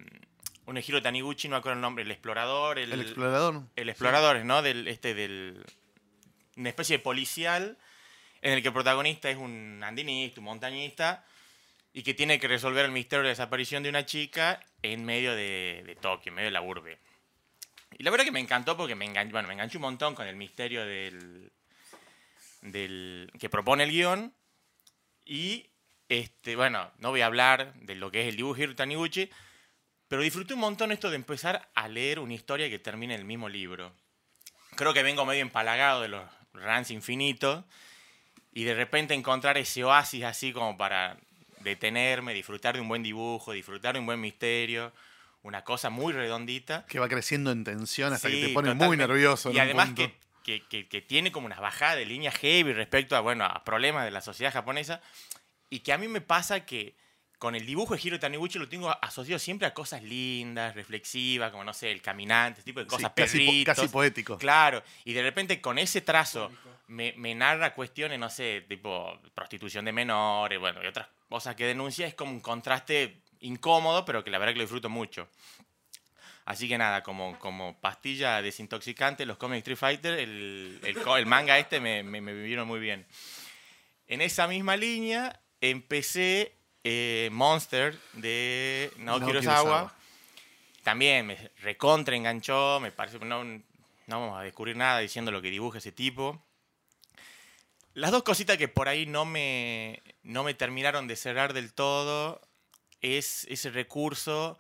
[0.66, 2.80] Un Ejiro Taniguchi, no me acuerdo el nombre, el explorador.
[2.80, 3.64] El, El explorador.
[3.76, 4.62] el explorador, ¿no?
[4.62, 5.66] Del, este, del.
[6.56, 7.78] Una especie de policial
[8.42, 11.26] en el que el protagonista es un andinista, un montañista,
[11.94, 15.36] y que tiene que resolver el misterio de la desaparición de una chica en medio
[15.36, 17.00] de, de Tokio, en medio de la urbe.
[17.98, 20.26] Y la verdad que me encantó porque me enganchó, bueno, me enganchó un montón con
[20.28, 21.52] el misterio del,
[22.62, 24.34] del que propone el guion
[25.26, 25.68] y
[26.16, 29.30] Este, bueno, no voy a hablar de lo que es el dibujo Hiro Taniguchi,
[30.10, 33.26] pero disfruté un montón esto de empezar a leer una historia que termine en el
[33.26, 33.94] mismo libro.
[34.76, 37.64] Creo que vengo medio empalagado de los runs infinitos
[38.52, 41.16] y de repente encontrar ese oasis así como para
[41.62, 44.92] detenerme, disfrutar de un buen dibujo, disfrutar de un buen misterio,
[45.44, 46.86] una cosa muy redondita.
[46.88, 49.48] Que va creciendo en tensión hasta que te pone muy nervioso.
[49.50, 50.12] en Y un además punto.
[50.44, 53.64] que, que, que- que tiene como unas bajadas de línea heavy respecto a, bueno, a
[53.64, 55.02] problemas de la sociedad japonesa.
[55.72, 56.96] Y que a mí me pasa que
[57.40, 61.64] con el dibujo de Hiro Taniguchi lo tengo asociado siempre a cosas lindas, reflexivas, como
[61.64, 63.76] no sé, el caminante, ese tipo de Sí, cosas, casi, po- perritos.
[63.78, 64.38] casi poético.
[64.38, 66.52] Claro, y de repente con ese trazo
[66.88, 71.66] me, me narra cuestiones, no sé, tipo prostitución de menores, bueno, y otras cosas que
[71.66, 75.28] denuncia, es como un contraste incómodo, pero que la verdad que lo disfruto mucho.
[76.46, 81.58] Así que nada, como, como pastilla desintoxicante, los cómics Street Fighter, el, el el manga
[81.58, 83.08] este me, me, me vivieron muy bien.
[84.08, 89.62] En esa misma línea empecé eh, Monster de Naoki Urasawa.
[89.62, 89.96] Urasawa.
[90.84, 93.62] También me recontra enganchó, me parece que no, no
[94.08, 96.44] vamos a descubrir nada diciendo lo que dibuja ese tipo.
[97.94, 102.42] Las dos cositas que por ahí no me, no me terminaron de cerrar del todo
[103.02, 104.58] es ese recurso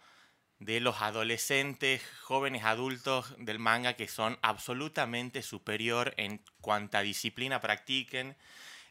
[0.59, 8.35] de los adolescentes, jóvenes adultos del manga que son absolutamente superior en cuanta disciplina practiquen.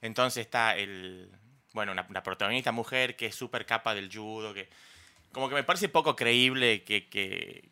[0.01, 1.31] Entonces está el,
[1.73, 4.69] bueno, una, una protagonista mujer que es súper capa del judo, que
[5.33, 7.69] como que me parece poco creíble que, que,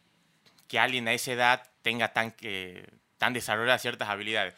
[0.69, 2.89] que alguien a esa edad tenga tan, que,
[3.19, 4.55] tan desarrolladas ciertas habilidades.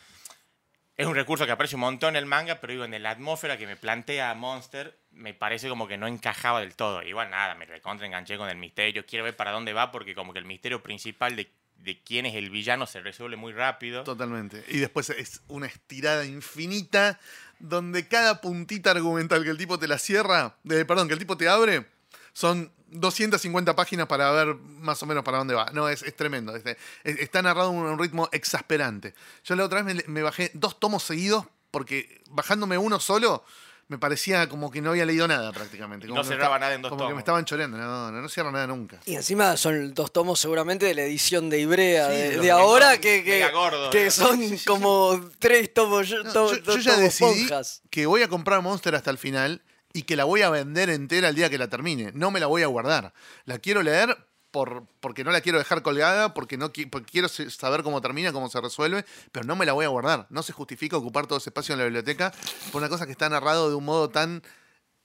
[0.96, 3.56] Es un recurso que aparece un montón en el manga, pero digo, en la atmósfera
[3.56, 7.02] que me plantea Monster, me parece como que no encajaba del todo.
[7.02, 9.06] Igual nada, me recontra enganché con el misterio.
[9.06, 12.34] Quiero ver para dónde va, porque como que el misterio principal de, de quién es
[12.34, 14.04] el villano se resuelve muy rápido.
[14.04, 14.62] Totalmente.
[14.68, 17.18] Y después es una estirada infinita
[17.60, 21.48] donde cada puntita argumental que el tipo te la cierra, perdón, que el tipo te
[21.48, 21.86] abre,
[22.32, 25.70] son 250 páginas para ver más o menos para dónde va.
[25.72, 26.56] No, es, es tremendo.
[26.56, 26.64] Es-
[27.04, 29.14] es- está narrado a un ritmo exasperante.
[29.44, 33.44] Yo la otra vez me bajé dos tomos seguidos porque bajándome uno solo
[33.90, 36.06] me parecía como que no había leído nada prácticamente.
[36.06, 37.14] Como no que me cerraba estaba- nada en dos Como que tomos.
[37.16, 37.76] me estaban choreando.
[37.76, 39.00] No, no, no cierra nada nunca.
[39.04, 42.44] Y encima son dos tomos seguramente de la edición de Ibrea Sí, de, de los
[42.44, 43.50] de ahora que, que,
[43.90, 47.82] que son como tres tomos, No, to- yo, ya tomos decidí ponjas.
[47.90, 49.60] que voy a comprar Monster hasta el final
[49.92, 52.12] y que la voy a vender entera el día que la termine.
[52.14, 53.12] No me la voy a guardar.
[53.44, 54.16] La quiero leer
[54.50, 58.48] por, porque no la quiero dejar colgada, porque, no, porque quiero saber cómo termina, cómo
[58.48, 60.26] se resuelve, pero no me la voy a guardar.
[60.30, 62.32] No se justifica ocupar todo ese espacio en la biblioteca
[62.72, 64.42] por una cosa que está narrado de un modo tan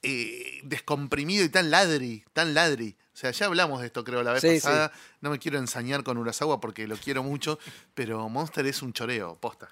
[0.01, 2.95] eh, descomprimido y tan ladri, tan ladri.
[3.13, 4.91] O sea, ya hablamos de esto, creo, la vez Sí, pasada.
[5.21, 7.59] No me quiero ensañar con Urasawa porque lo quiero mucho,
[7.93, 9.69] pero Monster es un choreo, posta.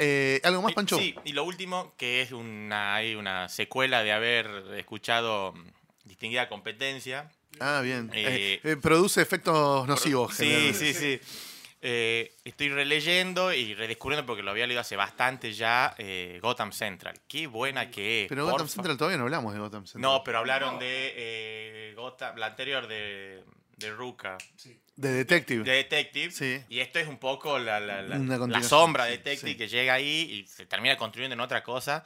[0.00, 0.96] Eh, ¿Algo más, Pancho?
[0.98, 5.64] Sí, y lo último, que es una, hay una secuela de haber escuchado mm,
[6.04, 7.32] Distinguida Competencia.
[7.60, 8.10] Ah, bien.
[8.14, 10.34] Eh, Eh, eh, produce efectos nocivos.
[10.34, 10.94] Sí, generalmente.
[10.94, 11.20] sí, sí.
[11.80, 17.20] Eh, estoy releyendo y redescubriendo, porque lo había leído hace bastante ya, eh, Gotham Central.
[17.28, 18.28] Qué buena que es.
[18.28, 18.52] Pero porfa.
[18.54, 20.02] Gotham Central todavía no hablamos de Gotham Central.
[20.02, 23.44] No, pero hablaron de eh, Gotham, la anterior de,
[23.76, 24.38] de Ruka,
[24.96, 25.62] De Detective.
[25.62, 26.32] de Detective.
[26.32, 26.60] Sí.
[26.68, 29.56] Y esto es un poco la, la- sombra de sí, Detective sí.
[29.56, 32.02] que llega ahí y se termina construyendo en otra cosa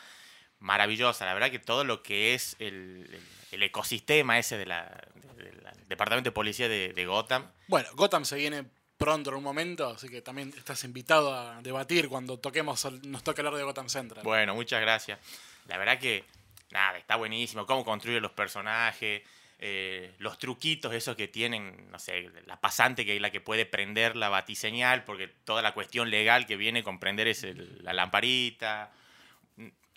[0.59, 1.24] maravillosa.
[1.24, 3.20] La verdad que todo lo que es el, el-
[3.52, 7.50] el ecosistema ese de- de del departamento de policía de, de Gotham.
[7.68, 8.64] Bueno, Gotham se viene
[8.96, 13.40] pronto en un momento, así que también estás invitado a debatir cuando toquemos, nos toque
[13.40, 14.24] hablar de Gotham Central.
[14.24, 15.18] Bueno, muchas gracias.
[15.66, 16.24] La verdad que,
[16.70, 17.66] nada, está buenísimo.
[17.66, 19.22] Cómo construye los personajes,
[19.58, 23.66] eh, los truquitos esos que tienen, no sé, la pasante que es la que puede
[23.66, 27.92] prender la batiseñal, porque toda la cuestión legal que viene con prender es el- la
[27.92, 28.92] lamparita.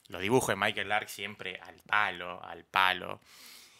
[0.07, 3.21] Los dibujos de Michael Lark siempre al palo, al palo.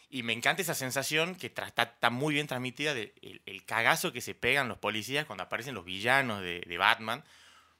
[0.08, 4.20] Y me encanta esa sensación que está, muy bien transmitida de el, el cagazo que
[4.20, 7.24] se pegan los policías cuando aparecen los villanos de, de Batman.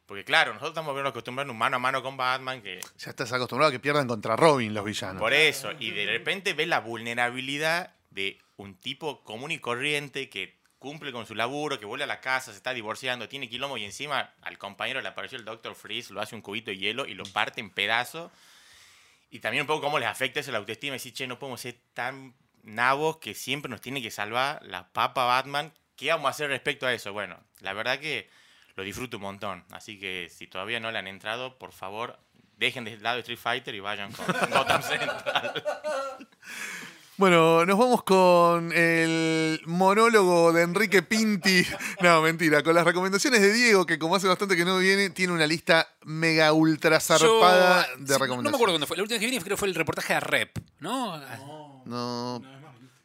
[0.07, 3.33] Porque claro, nosotros estamos acostumbrados a un mano a mano con Batman, que Ya estás
[3.33, 5.21] acostumbrado a que pierdan contra Robin los villanos.
[5.21, 10.56] por eso, y de repente ves la vulnerabilidad de un tipo común y corriente que
[10.79, 13.85] cumple con su laburo, que vuelve a la casa, se está divorciando, tiene quilombo y
[13.85, 15.75] encima al compañero le apareció el Dr.
[15.75, 18.31] Freeze, lo hace un cubito de hielo y lo parte en pedazos.
[19.31, 21.77] Y también un poco cómo les afecta eso la autoestima decir, che, no podemos ser
[21.95, 25.73] tan nabos que siempre nos tiene que salvar la papa Batman.
[25.97, 27.13] ¿Qué vamos a hacer respecto a eso?
[27.13, 28.29] Bueno, la verdad que
[28.75, 29.65] lo disfruto un montón.
[29.71, 32.19] Así que si todavía no le han entrado, por favor,
[32.57, 35.65] dejen de lado Street Fighter y vayan con Gotham Central.
[37.19, 41.65] Bueno, nos vamos con el monólogo de Enrique Pinti.
[42.03, 45.33] No, mentira, con las recomendaciones de Diego, que como hace bastante que no viene, tiene
[45.33, 48.43] una lista mega ultra zarpada Yo, de sí, no- recomendaciones.
[48.45, 48.97] No me acuerdo cuándo fue.
[48.99, 51.19] La última vez que vine creo que fue el reportaje a Rep, ¿no?
[51.87, 52.43] No,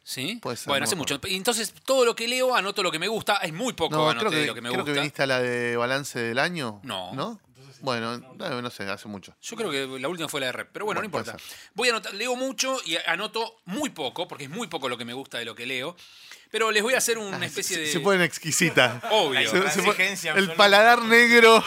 [0.04, 0.38] ¿Sí?
[0.42, 1.18] Puede ser, bueno, no hace mucho.
[1.24, 3.36] Y Entonces, todo lo que leo, anoto lo que me gusta.
[3.36, 5.00] Es muy poco no anoté creo, que, lo que me creo que gusta.
[5.00, 6.80] viniste a la de balance del año.
[6.82, 7.14] No.
[7.14, 7.40] ¿No?
[7.82, 9.34] Bueno, no, no sé, hace mucho.
[9.42, 11.44] Yo creo que la última fue la de Rep, pero bueno, Bueno, no importa.
[11.74, 15.04] Voy a anotar, leo mucho y anoto muy poco, porque es muy poco lo que
[15.04, 15.96] me gusta de lo que leo.
[16.50, 17.86] Pero les voy a hacer una especie de.
[17.90, 19.00] Se ponen exquisita.
[19.10, 19.50] Obvio.
[19.50, 21.62] Se- se el paladar negro.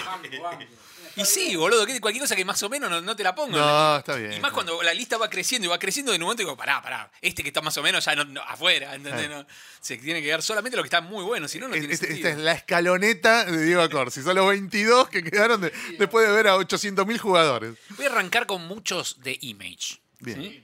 [1.18, 3.58] Y sí, boludo, que cualquier cosa que más o menos no, no te la pongo.
[3.58, 4.34] No, está bien.
[4.34, 6.82] Y más cuando la lista va creciendo y va creciendo, en un momento digo, pará,
[6.82, 9.30] pará, este que está más o menos ya no, no, afuera, ¿entendés?
[9.30, 9.46] No,
[9.80, 12.12] se tiene que quedar solamente lo que está muy bueno, si no, no tiene Este-
[12.14, 14.22] esta es la escaloneta de Diego Acorsi.
[14.22, 17.76] Son los 22 que quedaron de- después de ver a 800.000 jugadores.
[17.90, 20.00] Voy a arrancar con muchos de Image.
[20.20, 20.42] Bien.
[20.42, 20.62] ¿sí?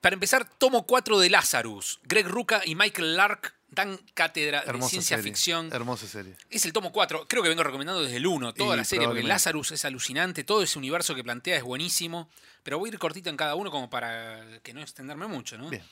[0.00, 1.98] Para empezar, tomo 4 de Lazarus.
[2.02, 5.22] Greg Ruca y Michael Lark dan cátedra de ciencia serie.
[5.22, 5.70] ficción.
[5.72, 6.36] Hermosa serie.
[6.50, 7.26] Es el tomo 4.
[7.28, 9.22] Creo que vengo recomendando desde el 1 toda Y la serie, porque.
[9.22, 10.44] Lazarus es alucinante.
[10.44, 12.28] Todo ese universo que plantea es buenísimo.
[12.62, 15.68] Pero voy a ir cortito en cada uno como para que no extenderme mucho, ¿no?
[15.68, 15.82] Bien.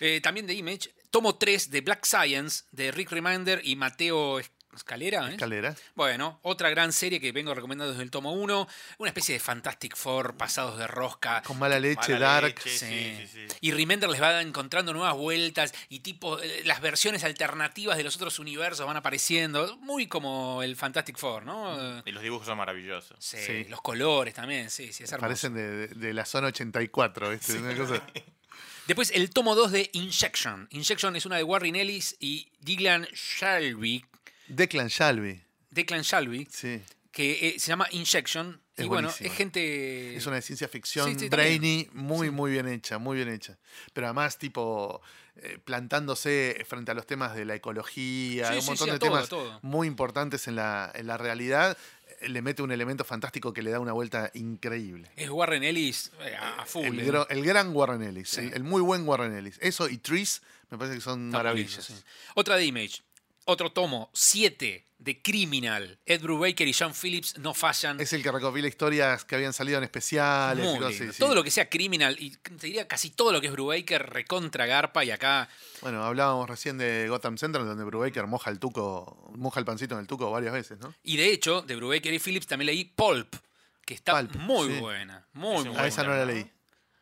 [0.00, 0.92] Eh, también de Image.
[1.10, 4.40] Tomo 3 de Black Science, de Rick Reminder y Mateo
[4.76, 5.28] Escalera.
[5.28, 5.32] ¿eh?
[5.32, 5.74] Escalera.
[5.94, 8.68] Bueno, otra gran serie que vengo recomendando desde el tomo 1.
[8.98, 11.42] Una especie de Fantastic Four pasados de rosca.
[11.42, 12.46] Con mala leche, Mala dark.
[12.64, 12.70] leche.
[12.70, 13.26] Sí, Sí.
[13.32, 13.56] sí, sí.
[13.60, 18.16] Y Remender les va encontrando nuevas vueltas y tipo eh, las versiones alternativas de los
[18.16, 19.76] otros universos van apareciendo.
[19.78, 22.02] Muy como el Fantastic Four, ¿no?
[22.04, 23.16] Y los dibujos son maravillosos.
[23.18, 23.64] Sí, Sí.
[23.68, 25.20] los colores también, sí, sí, es hermoso.
[25.26, 27.54] Parecen de, de- la zona 84, ¿viste?
[27.58, 28.02] Una cosa-
[28.86, 30.68] Después el tomo 2 de Injection.
[30.70, 34.04] Injection es una de Warren Ellis y Dylan Shalvey,
[34.48, 35.42] Declan Shalvey.
[35.70, 36.80] Declan Shalvey, Sí.
[37.12, 38.60] que eh, se llama Injection.
[38.76, 40.16] Es y bueno, es gente...
[40.16, 43.56] Es una de ciencia ficción Sí, sí, brainy, muy, muy bien hecha, muy bien hecha.
[43.94, 45.00] Pero además, tipo,
[45.36, 49.58] eh, plantándose frente a los temas de la ecología, un montón de todo, temas todo.
[49.62, 51.78] muy importantes en la, en la realidad,
[52.20, 55.10] eh, le mete un elemento fantástico que le da una vuelta increíble.
[55.16, 56.84] Es Warren Ellis a, full.
[56.84, 57.42] El, eh.
[57.42, 58.40] gran Warren Ellis, Sí.
[58.42, 59.58] el, el muy buen Warren Ellis.
[59.62, 61.76] Eso y Trees me parece que son Está maravillas.
[61.76, 62.04] buenísimo, sí.
[62.34, 63.02] Otra de Image.
[63.48, 66.00] Otro tomo, 7, de Criminal.
[66.04, 68.00] Ed Brubaker y John Phillips no fallan.
[68.00, 70.64] Es el que recopila historias que habían salido en especiales.
[70.64, 71.18] y Muy cosas sí.
[71.20, 74.66] Todo lo que sea Criminal, y te diría casi todo lo que es Brubaker, recontra
[74.66, 75.48] garpa, y acá
[75.80, 80.00] Bueno, hablábamos recién de Gotham Central, donde Brubaker moja el tuco, moja el pancito en
[80.00, 80.92] el tuco varias veces, ¿no?
[81.04, 83.36] Y de hecho, de Brubaker y Phillips también leí Pulp,
[83.84, 84.80] que está Pulp, muy sí.
[84.80, 85.24] buena.
[85.34, 85.86] Muy, muy A buena.
[85.86, 86.50] esa no la leí.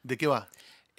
[0.02, 0.46] ¿De qué va?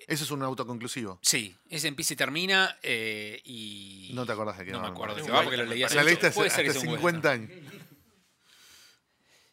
[0.07, 1.19] Eso es un autoconclusivo.
[1.22, 4.11] Sí, ese empieza y termina eh, y...
[4.14, 5.95] No te acordás de qué No me acuerdo de qué va porque lo leí hace
[5.95, 6.10] La mucho.
[6.10, 7.52] leíste hace, Puede ser que hace sea un 50 años.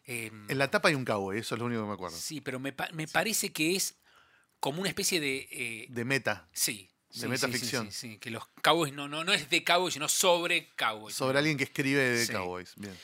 [0.05, 2.17] Eh, En la tapa hay un cowboy, eso es lo único que me acuerdo.
[2.17, 3.95] sí, pero me, pa- me parece que es
[4.59, 5.47] como una especie de...
[5.51, 6.89] eh, De meta, sí.
[7.13, 7.85] de sí, metaficción.
[7.91, 11.15] Sí, sí, sí, que los cowboys no, no, no es de cowboys, sino sobre cowboys.
[11.15, 12.31] sobre alguien que escribe de Sí.
[12.33, 12.73] cowboys.
[12.75, 12.95] Bien.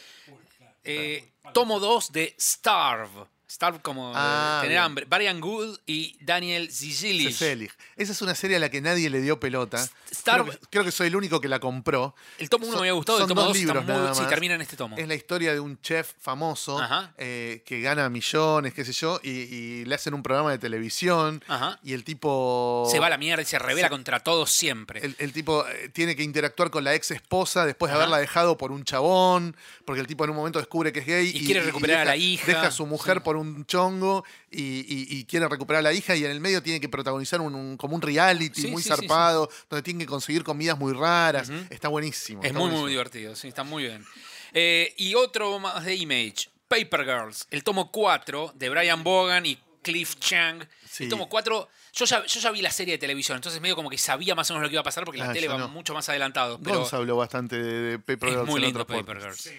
[0.84, 3.26] Eh, tomo 2 de Starve.
[3.52, 4.84] Starve como de Ah, tener bien.
[4.84, 5.06] hambre.
[5.10, 7.36] Brian Good y Daniel Zizilich.
[7.36, 7.72] Selig.
[7.96, 9.84] Esa es una serie a la que nadie le dio pelota.
[10.12, 12.14] Star- Creo que, creo que soy el único que la compró.
[12.38, 13.94] El tomo 1 Son- me había gustado, el tomo dos 2 está libros muy...
[13.96, 14.30] nada Sí, más.
[14.30, 14.98] termina en este tomo.
[14.98, 16.80] Es la historia de un chef famoso
[17.18, 21.44] eh, que gana millones, qué sé yo, y, y le hacen un programa de televisión.
[21.48, 21.80] Ajá.
[21.84, 22.88] Y el tipo.
[22.92, 25.04] Se va a la mierda y se revela Se- contra todos siempre.
[25.04, 28.04] El, el tipo eh, tiene que interactuar con la ex esposa después de Ajá.
[28.04, 29.56] haberla dejado por un chabón,
[29.86, 32.10] porque el tipo en un momento descubre que es gay Y quiere recuperar a deja-
[32.12, 32.46] la hija.
[32.46, 33.24] Deja a su mujer Sí.
[33.24, 36.62] por un chongo y, y- y quiere recuperar a la hija y en el medio
[36.64, 40.00] tiene que protagonizar un, un- como un reality Sí, muy sí, sí, zarpado, donde tiene
[40.02, 41.50] que conseguir comidas muy raras.
[41.70, 42.42] Está buenísimo.
[42.42, 42.82] Es está muy, buenísimo.
[42.84, 44.06] muy divertido, sí, está muy bien.
[44.54, 49.58] Eh, y otro más de Image, Paper Girls, el tomo 4 de Brian Bogan y
[49.82, 50.64] Cliff Chang.
[50.90, 51.04] Sí.
[51.06, 53.90] El tomo 4, yo ya, yo ya vi la serie de televisión, entonces medio como
[53.90, 55.58] que sabía más o menos lo que iba a pasar porque la Ah, tele va
[55.58, 55.68] no.
[55.70, 56.60] mucho más adelantado.
[56.64, 59.20] Pero Gonza habló bastante de, de Paper es Girls muy en lindo Paper.
[59.20, 59.50] Girls.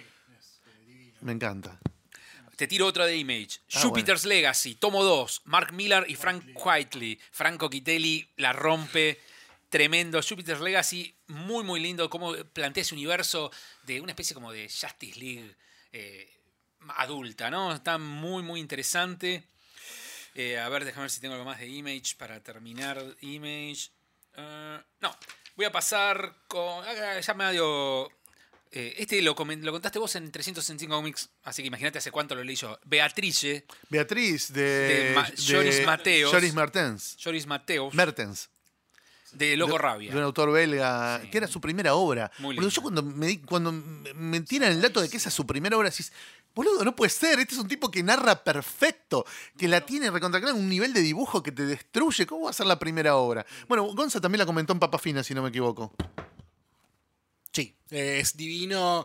[1.22, 1.78] Me encanta.
[2.60, 3.58] Te tiro otra de Image.
[3.72, 5.44] Ah, Jupiter's Legacy, tomo 2.
[5.46, 7.18] Mark Millar y Frank Whiteley.
[7.32, 9.18] Franco Quitelli la rompe.
[9.70, 10.20] Tremendo.
[10.20, 12.10] Jupiter's Legacy, muy, muy lindo.
[12.10, 13.50] Cómo plantea ese universo
[13.84, 15.56] de una especie como de Justice League
[15.94, 16.30] eh,
[16.96, 17.72] adulta, ¿no?
[17.72, 19.42] Está muy, muy interesante.
[20.34, 23.02] Eh, a ver, déjame ver si tengo algo más de Image para terminar.
[23.22, 23.88] Image.
[24.36, 25.16] Eh, no,
[25.56, 26.84] voy a pasar con.
[26.84, 28.06] ah, Ya medio.
[28.72, 32.44] Eh, este lo, lo contaste vos en 365 Comics, así que imagínate hace cuánto lo
[32.44, 32.78] leí yo.
[32.84, 36.30] Beatrice, Beatriz de, De Ma- Joris Mateos.
[36.32, 37.16] Joris Mertens.
[37.22, 37.94] Joris Mateos.
[37.94, 38.48] Mertens.
[39.32, 40.10] De Loco de- Rabia.
[40.12, 41.30] De un autor belga, Sí.
[41.30, 42.30] que era su primera obra.
[42.38, 42.68] Muy linda.
[42.68, 43.72] yo cuando me, cuando
[44.46, 46.12] tiran el dato de que esa es su primera obra, decís,
[46.52, 47.38] boludo, no puede ser.
[47.38, 49.24] Este es un tipo que narra perfecto,
[49.56, 52.26] que la tiene recontraclara en un nivel de dibujo que te destruye.
[52.26, 53.46] ¿Cómo va a ser la primera obra?
[53.68, 55.94] Bueno, Gonza también la comentó en Papa Fina, si no me equivoco.
[57.52, 59.04] Sí, eh, es divino.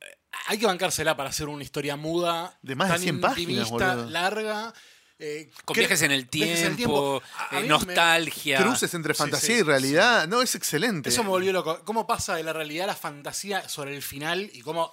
[0.00, 0.04] Eh,
[0.48, 2.58] Hay que bancársela para hacer una historia muda.
[2.62, 4.06] De más de tan 100 páginas, boludo.
[4.10, 4.72] larga.
[5.18, 7.22] eh, Con viajes en el viajes en el tiempo,
[7.52, 8.58] eh, nostalgia.
[8.62, 10.28] Cruces entre Sí, fantasía sí, y realidad.
[10.28, 11.08] No, es excelente.
[11.08, 11.80] Eso me volvió loco.
[11.84, 14.92] ¿Cómo pasa de la realidad a la fantasía sobre el final y cómo.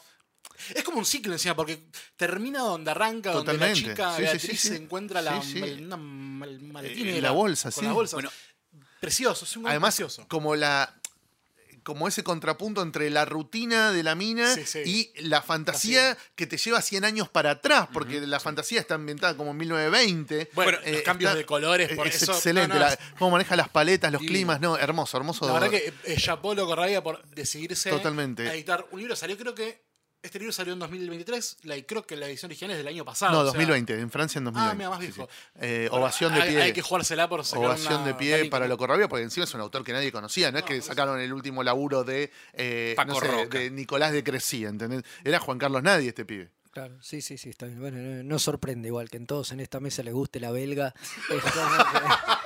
[0.76, 4.58] Es como un ciclo encima, porque termina donde arranca, donde la chica Sí, Beatriz sí,
[4.58, 4.68] sí.
[4.70, 5.60] se encuentra la, Sí, sí.
[5.60, 7.88] mal- una mal- maletín Eh, era, la bolsa, con sí.
[7.88, 8.16] la bolsa.
[8.18, 8.30] Bueno,
[9.00, 10.28] precioso, es un Además, precioso.
[10.28, 10.94] como la
[11.84, 15.12] como ese contrapunto entre la rutina de la mina Sí, sí.
[15.16, 19.36] y la fantasía que te lleva 100 años para atrás, porque la fantasía está ambientada
[19.38, 20.50] como en 1920.
[20.54, 22.70] Bueno, los cambios de colores, por es eso- excelente.
[22.70, 24.38] no, no, la- es- cómo maneja las paletas, los Divino.
[24.38, 25.46] climas, no, hermoso, hermoso.
[25.48, 28.48] La verdad que eh, chapó Loco Rabia por decidirse Totalmente.
[28.50, 29.16] a editar un libro.
[29.16, 29.82] Salió, creo que.
[30.24, 31.58] Este libro salió en 2023.
[31.64, 33.34] La, y creo que la edición original es del año pasado.
[33.34, 34.72] no, o sea, 2020, en Francia en 2020.
[34.72, 35.28] Ah, mira, más viejo.
[35.30, 35.38] sí.
[35.60, 36.62] Eh, bueno, ovación de hay, pie.
[36.62, 38.74] Hay que jugársela por sacar Ovación una- de pie una para línea.
[38.74, 40.50] Loco Rabia, porque encima es un autor que nadie conocía.
[40.52, 43.60] No es que sacaron el último laburo de, eh, Paco no sé, Roca.
[43.60, 45.04] de Nicolás de Crecy, ¿entendés?
[45.26, 46.50] Era Juan Carlos Nadie este pibe.
[46.72, 47.80] Claro, sí, sí, sí, está bien.
[47.82, 50.94] Bueno, no, no sorprende igual que en todos en esta mesa les guste la belga.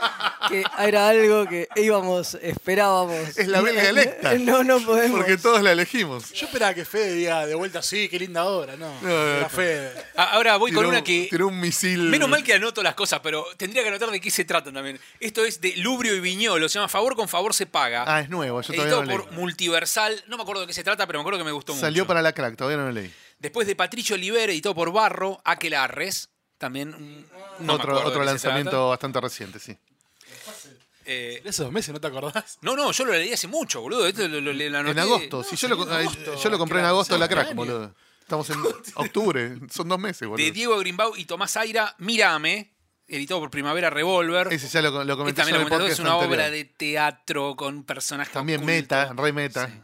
[0.50, 3.38] Que, era algo que íbamos, esperábamos.
[3.38, 4.34] Es la belga electa.
[4.36, 5.18] No, no podemos.
[5.18, 6.32] Porque todos la elegimos.
[6.34, 8.76] Yo esperaba que Fede diga de vuelta, sí, qué linda obra.
[8.78, 9.92] No, era Fede.
[10.16, 11.28] Ah, Ahora voy con una que.
[11.30, 12.04] tiró un misil.
[12.04, 15.00] Menos mal que anoto las cosas, pero tendría que anotar de qué se tratan también.
[15.20, 18.04] Esto es de Lubrio y Viñolo, se llama Favor con Favor se paga.
[18.08, 19.40] Ah, es nuevo, yo todavía editado no lo por leí.
[19.40, 20.24] Multiversal.
[20.28, 22.08] No me acuerdo de qué se trata, pero me acuerdo que me gustó Salió mucho.
[22.08, 23.12] para la crack, todavía no lo leí.
[23.40, 26.30] Después de Patricio Oliver, editado por Barro, Aquelarres.
[26.58, 27.28] También un-
[27.60, 28.86] no otro otro lanzamiento trata.
[28.86, 29.78] bastante reciente, sí.
[31.10, 32.58] Eh, De esos dos meses, ¿no te acordás?
[32.62, 34.06] no, no, yo lo leí hace mucho, boludo.
[34.08, 36.58] Esto lo, lo- lo- lo En agosto, si yo, lo, salió en agosto, yo lo
[36.58, 37.96] compré en la hace crack, boludo.
[38.20, 38.58] Estamos en
[38.96, 40.44] octubre, son dos meses, boludo.
[40.46, 42.74] De Diego Grimbau y Tomás Aira, Mírame,
[43.08, 44.52] editado por Primavera Revolver.
[44.52, 46.34] Ese ya lo, lo comenté también yo lo comenté, es una anterior.
[46.36, 48.76] obra de teatro con personajes También ocultos.
[48.76, 49.84] meta, re meta.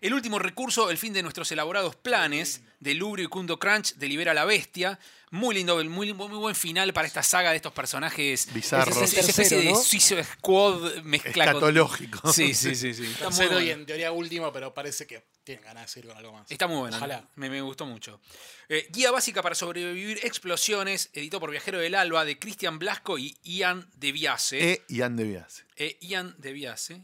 [0.00, 4.06] El último recurso, el fin de nuestros elaborados planes, de Lubrio y Kundo Crunch, de
[4.06, 5.00] Libera a la Bestia.
[5.30, 8.52] Muy lindo, muy, muy buen final para esta saga de estos personajes.
[8.52, 8.96] Bizarros.
[8.96, 9.76] Esa, esa especie de ¿no?
[9.76, 12.32] Suicide Squad mezcla con- Escatológico.
[12.32, 12.94] Sí, sí, sí.
[12.94, 13.04] sí.
[13.04, 13.80] Está, muy Tercero y bueno.
[13.80, 16.50] en teoría último, pero parece que tienen ganas de seguir con algo más.
[16.50, 16.96] Está muy bueno.
[16.96, 17.28] Ojalá.
[17.36, 18.20] Me, me gustó mucho.
[18.68, 23.36] Eh, Guía básica para sobrevivir explosiones, editado por Viajero del Alba, de Cristian Blasco y
[23.42, 24.72] Ian de Viase.
[24.72, 25.64] E y Anne Viase.
[25.76, 27.02] Eh, Ian de Viase.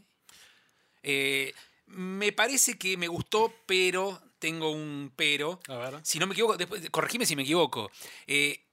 [1.03, 1.53] Eh,
[1.87, 5.59] me parece que me gustó, pero tengo un pero.
[5.67, 5.99] A ver.
[6.03, 7.91] Si no me equivoco, después, corregime si me equivoco.
[8.27, 8.63] Eh,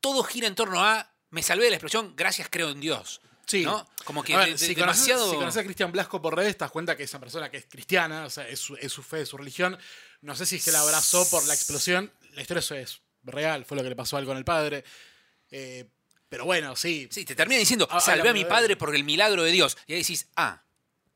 [0.00, 3.20] todo gira en torno a me salvé de la explosión, gracias creo en Dios.
[3.46, 3.64] Sí.
[3.64, 3.88] ¿no?
[4.04, 5.20] Como que A ver, de- de- si, demasiado.
[5.20, 7.50] conoces, si conoces a Cristian Blasco por redes, te das cuenta que es una persona
[7.50, 9.76] que es cristiana, o sea, es su, es su fe, es su religión.
[10.20, 12.12] No sé si es que la abrazó por la explosión.
[12.32, 14.84] La historia eso es real, fue lo que le pasó a él con el padre.
[15.50, 15.86] Eh,
[16.28, 17.08] pero bueno, sí.
[17.10, 19.76] Sí, te termina diciendo, Ah, salvé a mi padre por el milagro de Dios.
[19.86, 20.62] Y ahí decís, ah,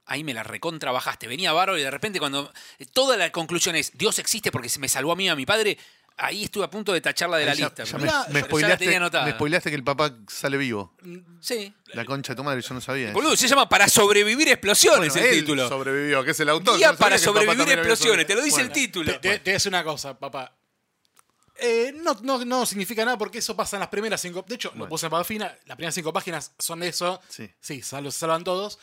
[0.07, 1.26] ahí me la recontra bajaste.
[1.26, 2.52] Venía bárbaro y de repente cuando
[2.93, 5.44] toda la conclusión es, Dios existe porque se me salvó a mí y a mi
[5.47, 5.76] padre,
[6.17, 7.85] ahí estuve a punto de tacharla de la ya- lista.
[7.85, 9.25] ya me, me ya la spoileaste, tenía anotada.
[9.26, 10.94] me spoileaste que el papá sale vivo.
[11.41, 11.75] Sí.
[11.89, 13.07] La concha de tu madre, yo no sabía.
[13.07, 13.15] eso.
[13.15, 15.68] Boludo, se llama Para sobrevivir explosiones Bueno, el él título.
[15.68, 16.78] sobrevivió, que es el autor.
[16.78, 19.12] Guía no para sobrevivir explosiones, te lo dice Bueno, el título.
[19.12, 20.52] Te, te- te voy a decir una cosa, papá.
[21.59, 24.44] Eh, no, no, no significa nada porque eso pasa en las primeras cinco.
[24.47, 24.89] De hecho, lo Bueno.
[24.91, 25.57] puse en fina.
[25.65, 27.20] Las primeras cinco páginas son de eso.
[27.28, 27.51] Sí.
[27.60, 28.78] Sí, sal- se salvan todos.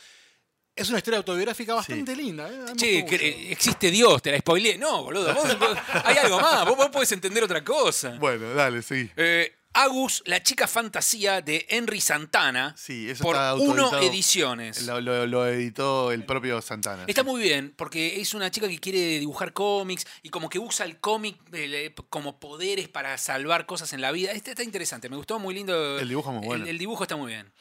[0.76, 2.48] Es una historia autobiográfica bastante linda.
[2.50, 4.76] eh, Che, que, eh, existe Dios, te la spoileé.
[4.76, 8.16] No, boludo, vos- vos- hay algo más, vos, vos podés entender otra cosa.
[8.18, 9.08] Bueno, dale, sí.
[9.16, 13.98] Eh, Agus, la chica fantasía de Henry Santana, Sí, eso por está Uno.
[14.00, 14.82] Ediciones.
[14.82, 17.04] Lo, lo- lo editó el propio Santana.
[17.08, 17.26] Está sí.
[17.28, 20.98] muy bien, porque es una chica que quiere dibujar cómics y como que usa el
[20.98, 24.30] cómic eh, como poderes para salvar cosas en la vida.
[24.32, 25.98] Este está interesante, me gustó muy lindo.
[25.98, 26.64] El dibujo es muy bueno.
[26.64, 27.52] El, el dibujo está muy bien.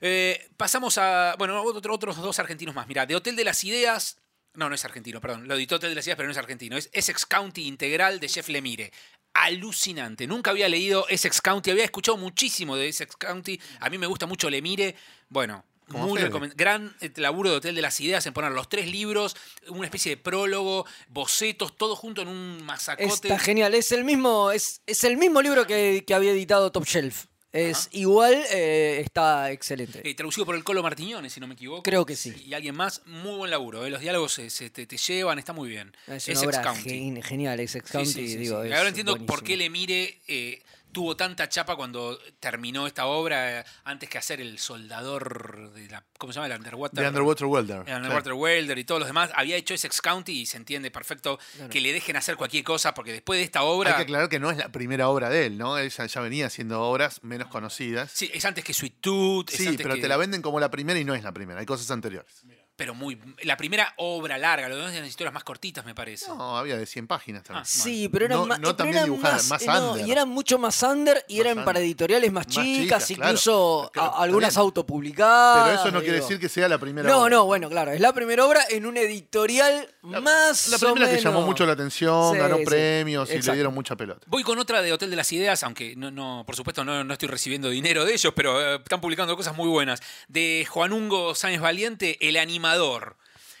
[0.00, 2.86] Eh, pasamos a, bueno, otro- otros dos argentinos más.
[2.86, 4.18] Mira, de Hotel de las Ideas.
[4.54, 5.46] No, no es argentino, perdón.
[5.48, 6.76] Lo editó Hotel de las Ideas, pero no es argentino.
[6.76, 8.90] Es Essex County Integral de Jeff Lemire.
[9.34, 10.26] Alucinante.
[10.26, 11.70] Nunca había leído Essex County.
[11.70, 13.60] Había escuchado muchísimo de Essex County.
[13.80, 14.96] A mí me gusta mucho Lemire.
[15.28, 16.30] Bueno, muy Fede.
[16.30, 19.36] recomen- Gran eh, laburo de Hotel de las Ideas en poner los tres libros,
[19.68, 23.04] una especie de prólogo, bocetos, todo junto en un masacote.
[23.28, 26.84] Está genial, es el mismo, es, es el mismo libro que, que había editado Top
[26.86, 27.26] Shelf.
[27.56, 30.08] Es igual, eh, está excelente.
[30.08, 31.82] Eh, traducido por el Colo Martiñones, si no me equivoco.
[31.82, 32.34] Creo que sí.
[32.46, 33.84] Y alguien más, muy buen laburo.
[33.86, 35.94] eh, Los diálogos se, se te, te llevan, está muy bien.
[36.06, 38.62] Es una obra gen- genial, Sí, County, sí, sí, digo.
[38.62, 38.68] sí.
[38.68, 39.46] es Ahora entiendo por buenísimo.
[39.46, 40.18] qué le mire.
[40.28, 40.62] eh,
[40.96, 46.02] tuvo tanta chapa cuando terminó esta obra, eh, antes que hacer el soldador de la.
[46.16, 46.46] ¿Cómo se llama?
[46.46, 47.02] El Underwater.
[47.02, 47.82] De Underwater Welder.
[47.86, 49.30] el Underwater Welder y todos los demás.
[49.34, 51.38] Había hecho Essex County y se entiende perfecto
[51.70, 53.90] que le dejen hacer cualquier cosa, porque después de esta obra.
[53.90, 55.76] Hay que aclarar que no es la primera obra de él, ¿no?
[55.76, 58.10] Él ya, ya venía haciendo obras menos conocidas.
[58.14, 59.50] Sí, es antes que Sweet Tooth.
[59.50, 61.60] Sí, pero que- te la venden como la primera y no es la primera.
[61.60, 62.42] Hay cosas anteriores.
[62.76, 63.18] Pero muy.
[63.42, 66.28] La primera obra larga, los demás eran historias más cortitas, me parece.
[66.28, 67.62] No, había de 100 páginas también.
[67.62, 70.06] Ah, Sí, pero eran, No- más, no pero también eran dibujadas, más eh, no, under.
[70.06, 71.64] y eran mucho más under y Más eran under.
[71.64, 75.68] para editoriales más Más chicas, incluso Claro, a- está algunas autopublicadas.
[75.68, 76.26] Pero eso no quiere digo.
[76.26, 77.30] decir que sea la primera No, obra.
[77.30, 81.12] no, bueno, claro, es la primera obra en un editorial más La o primera que
[81.16, 81.22] menos.
[81.24, 84.20] llamó mucho la atención, Sí, ganó sí, premios y le dieron mucha pelota.
[84.26, 87.12] Voy con otra de Hotel de las Ideas, aunque no, no por supuesto no, no
[87.12, 90.00] estoy recibiendo dinero de ellos, pero eh, están publicando cosas muy buenas.
[90.28, 92.36] De Juan Ungo Sáenz Valiente, El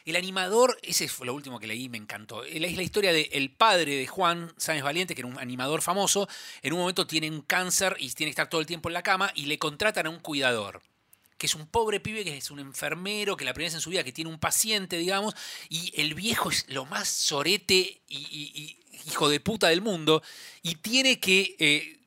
[0.04, 2.44] El animador, ese fue lo último que leí, me encantó.
[2.44, 6.28] Es la historia del padre de Juan Sáenz Valiente, que era un animador famoso.
[6.62, 9.02] En un momento tiene un cáncer y tiene que estar todo el tiempo en la
[9.02, 10.80] cama y le contratan a un cuidador
[11.38, 13.90] que es un pobre pibe, que es un enfermero, que la primera vez en su
[13.90, 15.34] vida que tiene un paciente, digamos,
[15.68, 20.22] y el viejo es lo más sorete y, hijo de puta del mundo,
[20.62, 21.54] y tiene que...
[21.58, 21.98] eh,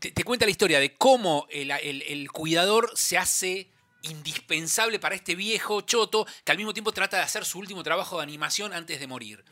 [0.00, 3.70] te, cuenta la historia de cómo el cuidador se hace
[4.10, 8.16] indispensable para este viejo choto que al mismo tiempo trata de hacer su último trabajo
[8.16, 9.44] de animación antes de morir.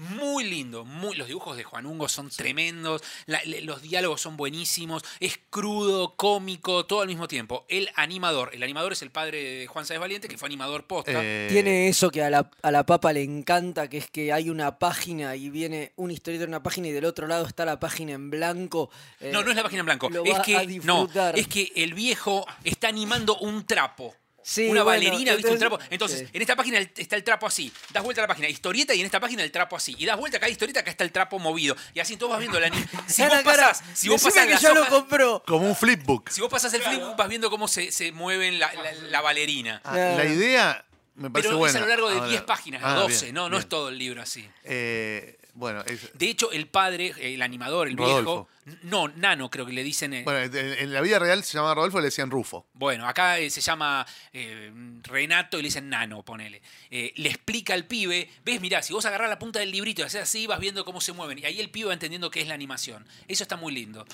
[0.00, 4.36] Muy lindo, muy, los dibujos de Juan Ungo son tremendos, la- le- los diálogos son
[4.38, 7.66] buenísimos, es crudo, cómico, todo al mismo tiempo.
[7.68, 11.12] El animador, el animador es el padre de Juan Sáenz Valiente, que fue animador posta.
[11.14, 14.48] Eh, Tiene eso que a la, a la papa le encanta, que es que hay
[14.48, 17.78] una página y viene una historieta en una página y del otro lado está la
[17.78, 18.90] página en blanco.
[19.20, 21.46] eh, no, no es la página en blanco, lo es va a que, no, es
[21.46, 24.14] que el viejo está animando un trapo.
[24.52, 25.48] Sí, una bueno, bailarina, ¿viste?
[25.48, 25.78] Un entonces- trapo.
[25.94, 26.26] Entonces, sí.
[26.32, 27.72] en esta página está el trapo así.
[27.92, 29.94] Das vuelta a la página, historieta, y en esta página el trapo así.
[29.96, 31.76] Y das vuelta a cada historieta, acá está el trapo movido.
[31.94, 34.52] Y así todos vas viendo la ani- Si vos pasás, si vos decime pasás que
[34.54, 35.42] las ya lo compró.
[35.46, 36.30] Como un flipbook.
[36.30, 39.80] si vos pasás el flipbook, vas viendo cómo se, se mueven la, la, la bailarina.
[39.84, 41.70] Ah, la idea me parece Pero buena.
[41.70, 43.60] es a lo largo de Ahora- 10 páginas, Ah, 12, bien, no, no bien.
[43.62, 44.48] es todo el libro así.
[44.64, 48.48] Eh, bueno, es- De hecho, el padre, el animador, el Rodolfo.
[48.64, 50.12] viejo, no, Nano creo que le dicen.
[50.14, 52.66] eh, bueno, en, en la vida real se llamaba Rodolfo y le decían Rufo.
[52.72, 54.70] Bueno, acá eh, se llama eh,
[55.02, 56.62] Renato y le dicen Nano, ponele.
[56.90, 60.04] Eh, le explica al pibe, ves, mirá, si vos agarrás la punta del librito y
[60.04, 61.38] haces así, vas viendo cómo se mueven.
[61.38, 63.06] Y ahí el pibe va entendiendo qué es la animación.
[63.28, 64.06] Eso está muy lindo.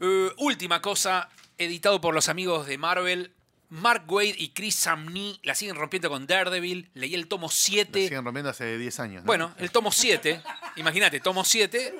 [0.00, 1.28] Eh, última cosa,
[1.58, 3.32] editado por los amigos de Marvel.
[3.70, 6.88] Mark Wade y Chris Samney la siguen rompiendo con Daredevil.
[6.94, 8.02] Leí el tomo La 7.
[8.04, 9.22] siguen rompiendo hace 10 años.
[9.22, 9.26] ¿no?
[9.26, 10.40] Bueno, el tomo 7.
[10.76, 11.94] Imagínate, tomo 7.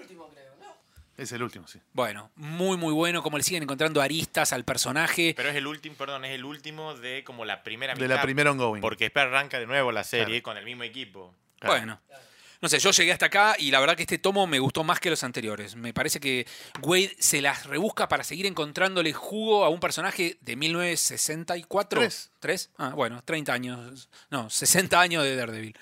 [1.16, 1.78] Es el último, sí.
[1.94, 5.32] Bueno, muy muy bueno, como le siguen encontrando aristas al personaje.
[5.34, 8.16] Pero es el último, perdón, es el último de como la primera De mitad.
[8.16, 8.82] la primera ongoing.
[8.82, 10.42] Porque después arranca de nuevo la serie Claro.
[10.42, 11.34] con el mismo equipo.
[11.58, 11.74] Claro.
[11.74, 12.00] Bueno.
[12.62, 14.98] No sé, yo llegué hasta acá y la verdad que este tomo me gustó más
[15.00, 15.76] que los anteriores.
[15.76, 16.46] Me parece que
[16.82, 22.00] Wade se las rebusca para seguir encontrándole jugo a un personaje de 1964.
[22.00, 22.30] Tres.
[22.40, 22.70] ¿Tres?
[22.78, 24.08] Ah, bueno, 30 años.
[24.30, 25.76] No, 60 años de Daredevil.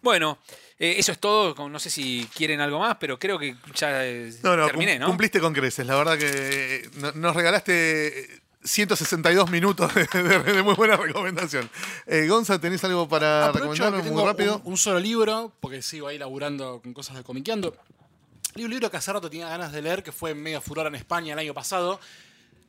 [0.00, 0.38] Bueno,
[0.78, 1.68] eh, eso es todo.
[1.68, 5.06] No sé si quieren algo más, pero creo que ya eh, No, no, terminé, ¿no?
[5.06, 5.86] cumpliste con creces.
[5.86, 6.26] La verdad que
[6.76, 11.70] eh, no- nos regalaste 162 minutos de, de- de muy buena recomendación.
[12.06, 14.60] Eh, Gonza, ¿tenés algo para recomendarnos muy rápido?
[14.64, 17.76] Un, un solo libro, porque sigo ahí laburando con cosas de comiqueando.
[18.54, 20.96] Leí un libro que hace rato tenía ganas de leer, que fue medio furor en
[20.96, 22.00] España el año pasado,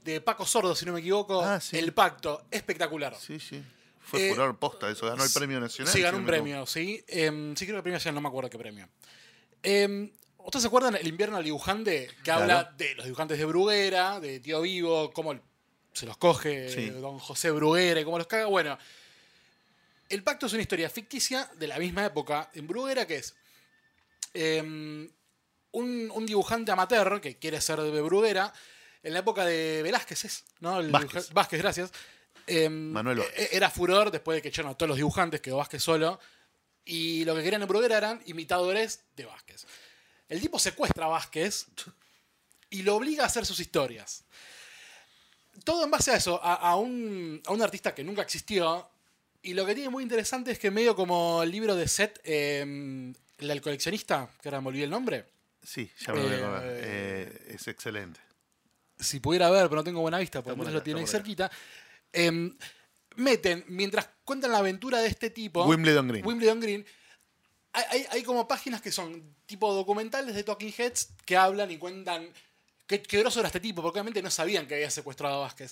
[0.04, 1.42] de Paco Sordo, si no me equivoco.
[1.42, 1.78] Ah, sí.
[1.78, 3.16] El Pacto, espectacular.
[3.20, 3.62] Sí, sí.
[4.02, 5.06] Fue Eh, furor posta eso.
[5.08, 5.94] Ganó el premio nacional.
[5.94, 7.04] Sí, ganó un premio, sí.
[7.08, 8.88] Em, sí, creo que el premio nacional, no me acuerdo qué premio.
[9.64, 12.08] Em, ¿Ustedes se acuerdan El invierno al dibujante?
[12.08, 12.42] Que Claro.
[12.44, 15.34] habla de los dibujantes de Bruguera, de Tío Vivo, cómo
[16.00, 16.90] se los coge Sí.
[16.90, 18.46] don José Bruguera y cómo los caga.
[18.46, 18.78] Bueno,
[20.10, 23.36] El Pacto es una historia ficticia de la misma época en Bruguera, que es
[24.34, 25.10] em,
[25.72, 28.52] un, un dibujante amateur que quiere ser de Bruguera,
[29.04, 30.44] en la época de Velázquez, ¿es?
[30.60, 30.80] ¿no?
[30.80, 31.62] El Vázquez.
[31.62, 31.92] gracias.
[32.48, 33.52] Em, Manuel Vázquez.
[33.54, 36.20] e- Era furor después de que echaron a todos los dibujantes, quedó Vázquez solo.
[36.86, 39.68] Y lo que querían en Bruguera eran imitadores de Vázquez.
[40.28, 41.68] El tipo secuestra a Vázquez
[42.72, 44.24] y lo obliga a hacer sus historias.
[45.64, 48.90] Todo en base a eso, a, a un, a un artista que nunca existió.
[49.42, 53.14] Y lo que tiene muy interesante es que medio como el libro de Seth, eh,
[53.38, 55.26] el coleccionista, que ahora me olvidé el nombre.
[55.64, 56.64] Sí, ya me lo voy a Eh, acordar.
[56.66, 58.20] Eh, es excelente.
[59.00, 61.50] si pudiera ver, pero no tengo buena vista, porque acá, lo tienen cerquita.
[62.12, 62.58] em,
[63.16, 66.26] meten, mientras cuentan la aventura de este tipo, Wimbledon Green.
[66.26, 66.86] Wimbledon Green,
[67.72, 71.78] hay, hay- hay como páginas que son tipo documentales de Talking Heads que hablan y
[71.78, 72.28] cuentan
[72.90, 75.72] qué, qué era este tipo, porque obviamente no sabían que había secuestrado a Vázquez.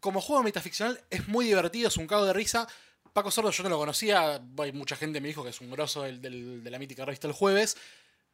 [0.00, 2.66] Como juego metaficcional es muy divertido, es un cago de risa.
[3.12, 6.02] Paco Sordo yo no lo conocía, hay mucha gente me dijo que es un grosso
[6.04, 7.76] del- de la mítica revista El Jueves.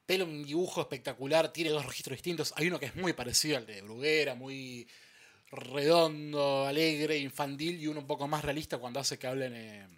[0.07, 2.52] pela un dibujo espectacular, tiene dos registros distintos.
[2.57, 4.86] Hay uno que es muy parecido al de Bruguera, muy
[5.50, 9.89] redondo, alegre, infantil, y uno un poco más realista cuando hace que hablen eh,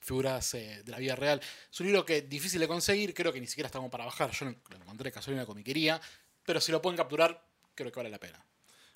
[0.00, 1.40] figuras eh, de la vida real.
[1.70, 4.04] Es un libro que es difícil de conseguir, creo que ni siquiera está como para
[4.06, 4.30] bajar.
[4.32, 6.00] Yo lo encontré casualmente en una comiquería,
[6.48, 7.44] pero si lo pueden capturar,
[7.74, 8.42] creo que vale la pena.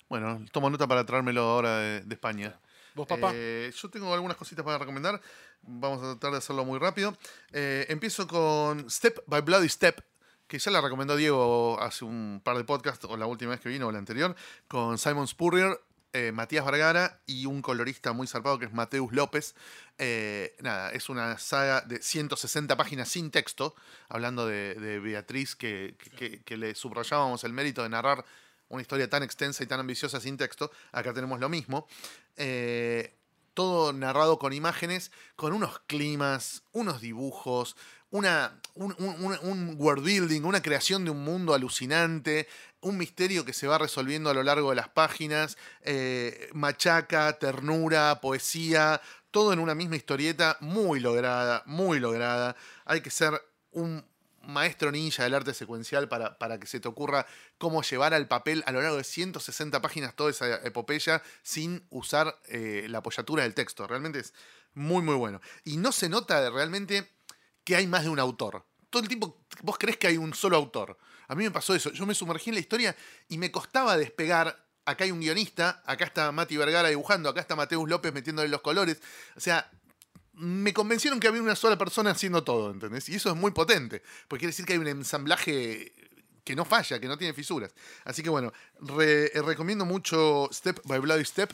[0.09, 2.59] Bueno, tomo nota para traérmelo ahora de, de España.
[2.95, 3.29] ¿Vos, papá?
[3.31, 5.21] Eh, yo tengo algunas cositas para recomendar.
[5.61, 7.15] Vamos a tratar de hacerlo muy rápido.
[7.51, 10.03] Eh, empiezo con Step by Bloody Step,
[10.47, 13.69] que ya la recomendó Diego hace un par de podcasts, o la última vez que
[13.69, 14.35] vino, o la anterior,
[14.67, 15.79] con Simon Spurrier,
[16.13, 19.55] eh, Matías Vergara y un colorista muy zarpado que es Mateus López.
[19.97, 23.75] Eh, nada, es una saga de 160 páginas sin texto,
[24.09, 28.23] hablando de, Beatriz, que, que- le subrayábamos el mérito de narrar
[28.69, 30.71] una historia tan extensa y tan ambiciosa sin texto.
[30.91, 31.87] Acá tenemos lo mismo.
[32.37, 33.13] Eh,
[33.53, 37.75] todo narrado con imágenes, con unos climas, unos dibujos,
[38.09, 42.47] una, un, un- un- un world building, una creación de un mundo alucinante,
[42.83, 48.21] un misterio que se va resolviendo a lo largo de las páginas, eh, machaca, ternura,
[48.21, 52.55] poesía, todo en una misma historieta muy lograda, muy lograda.
[52.85, 54.05] Hay que ser un
[54.43, 57.25] maestro ninja del arte secuencial para, para que se te ocurra
[57.57, 62.39] cómo llevar al papel a lo largo de 160 páginas toda esa epopeya sin usar
[62.47, 63.87] eh, la apoyatura del texto.
[63.87, 64.33] Realmente es
[64.73, 65.41] muy, muy bueno.
[65.63, 67.09] Y no se nota realmente
[67.63, 68.65] que hay más de un autor.
[68.89, 70.97] Todo el tiempo vos crees que hay un solo autor.
[71.27, 71.91] A mí me pasó eso.
[71.91, 72.95] Yo me sumergí en la historia
[73.27, 74.65] y me costaba despegar.
[74.85, 78.61] Acá hay un guionista, acá está Mati Vergara dibujando, acá está Mateus López metiéndole los
[78.61, 78.99] colores.
[79.35, 79.71] O sea,
[80.33, 83.07] me convencieron que había una sola persona haciendo todo, ¿entendés?
[83.07, 85.93] Y eso es muy potente, porque quiere decir que hay un ensamblaje
[86.43, 87.73] que no falla, que no tiene fisuras.
[88.03, 88.51] Así que bueno,
[88.99, 91.53] eh, recomiendo mucho Step by Bloody Step,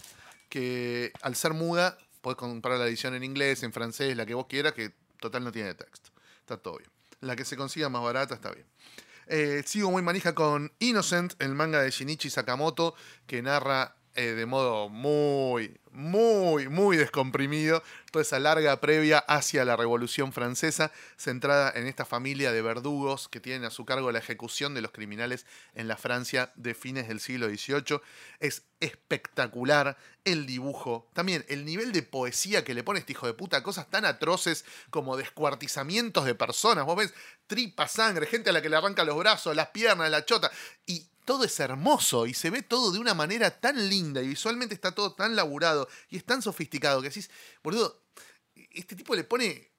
[0.50, 4.48] que al ser muda, podés comprar la edición en inglés, en francés, la que vos
[4.48, 6.10] quieras, que total no tiene texto.
[6.40, 6.90] Está todo bien.
[7.22, 8.66] La que se consiga más barata está bien.
[9.32, 12.96] Eh, sigo muy manija con Innocent, el manga de Shinichi Sakamoto,
[13.28, 19.76] que narra eh, de modo muy, muy, muy descomprimido toda esa larga previa hacia la
[19.76, 24.74] Revolución Francesa, centrada en esta familia de verdugos que tienen a su cargo la ejecución
[24.74, 28.02] de los criminales en la Francia de fines del siglo XVIII.
[28.40, 33.34] Es espectacular el dibujo, también el nivel de poesía que le pone este hijo de
[33.34, 36.86] puta, cosas tan atroces como descuartizamientos de personas.
[36.86, 37.14] Vos ves
[37.48, 40.52] tripa, sangre, gente a la que le arranca los brazos, las piernas, la chota,
[40.86, 44.74] y todo es hermoso y se ve todo de una manera tan linda y visualmente
[44.74, 47.30] está todo tan laburado y es tan sofisticado que decís,
[47.64, 48.02] boludo,
[48.72, 49.70] este tipo le pone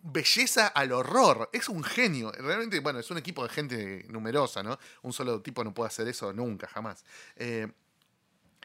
[0.00, 1.50] belleza al horror.
[1.52, 2.30] Es un genio.
[2.30, 4.78] Realmente, bueno, es un equipo de gente numerosa, ¿no?
[5.02, 7.04] Un solo tipo no puede hacer eso nunca, jamás.
[7.34, 7.66] Eh,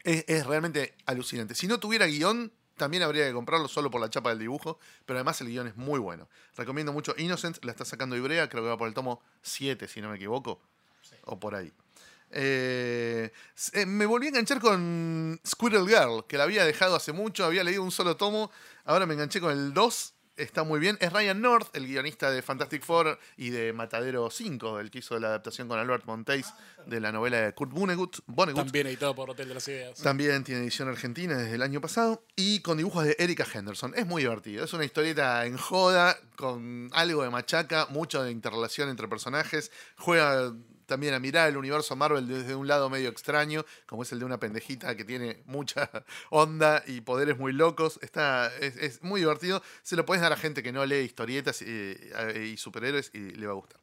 [0.04, 1.56] es, es realmente alucinante.
[1.56, 5.18] Si no tuviera guion, también habría que comprarlo solo por la chapa del dibujo, pero
[5.18, 6.28] además el guion es muy bueno.
[6.56, 10.00] Recomiendo mucho Innocent, la está sacando Ibrea, creo que va por el tomo 7, si
[10.00, 10.62] no me equivoco,
[11.24, 11.72] o por ahí.
[12.30, 13.32] Eh,
[13.72, 17.64] eh, me volví a enganchar con Squirrel Girl, que la había dejado hace mucho, había
[17.64, 18.50] leído un solo tomo,
[18.84, 20.96] ahora me enganché con el 2, está muy bien.
[21.00, 25.18] Es Ryan North, el guionista de Fantastic Four y de Matadero 5, el que hizo
[25.18, 26.52] la adaptación con Albert Monteis
[26.86, 28.18] de la novela de Kurt Vonnegut.
[28.26, 28.64] Vonnegut.
[28.64, 29.98] También editado por Hotel de las Ideas.
[30.00, 33.92] También tiene edición argentina desde el año pasado y con dibujos de Erika Henderson.
[33.96, 34.64] Es muy divertido.
[34.64, 39.70] Es una historieta en joda, con algo de machaca, mucho de interrelación entre personajes.
[39.96, 40.52] Juega
[40.88, 44.24] también a mirar el universo Marvel desde un lado medio extraño, como es el de
[44.24, 45.90] una pendejita que tiene mucha
[46.30, 48.00] onda y poderes muy locos.
[48.02, 49.62] Está, es, muy divertido.
[49.82, 53.46] Se lo puedes dar a gente que no lee historietas eh, y superhéroes y le
[53.46, 53.80] va a gustar.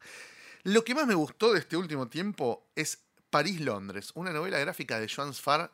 [0.63, 2.97] Lo que más me gustó de este último tiempo es
[3.29, 5.71] París-Londres, una novela gráfica de Joan Sfar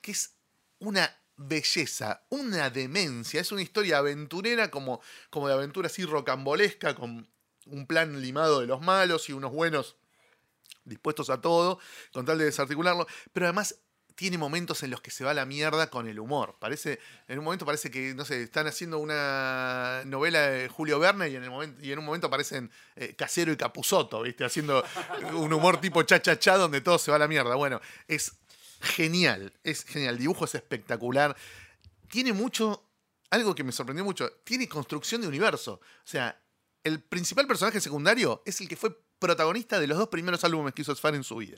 [0.00, 0.36] que es
[0.78, 3.40] una belleza, una demencia.
[3.40, 7.28] Es una historia aventurera, como, como de aventura así rocambolesca, con
[7.66, 9.96] un plan limado de los malos y unos buenos
[10.84, 11.78] dispuestos a todo,
[12.12, 13.06] con tal de desarticularlo.
[13.32, 13.74] Pero además
[14.18, 16.56] tiene momentos en los que se va a la mierda con el humor.
[16.58, 16.98] Parece,
[17.28, 21.36] en un momento parece que, no sé, están haciendo una novela de Julio Verne y
[21.36, 24.44] en, el momento, y en un momento aparecen eh, Casero y Capuzoto, ¿viste?
[24.44, 24.84] Haciendo
[25.34, 27.54] un humor tipo cha-cha-cha donde todo se va a la mierda.
[27.54, 28.32] Bueno, es
[28.80, 30.14] genial, es genial.
[30.14, 31.36] El dibujo es espectacular.
[32.10, 32.90] Tiene mucho,
[33.30, 35.74] algo que me sorprendió mucho, tiene construcción de universo.
[35.74, 36.42] O sea,
[36.82, 40.82] el principal personaje secundario es el que fue protagonista de los dos primeros álbumes que
[40.82, 41.56] hizo Sfar en su vida.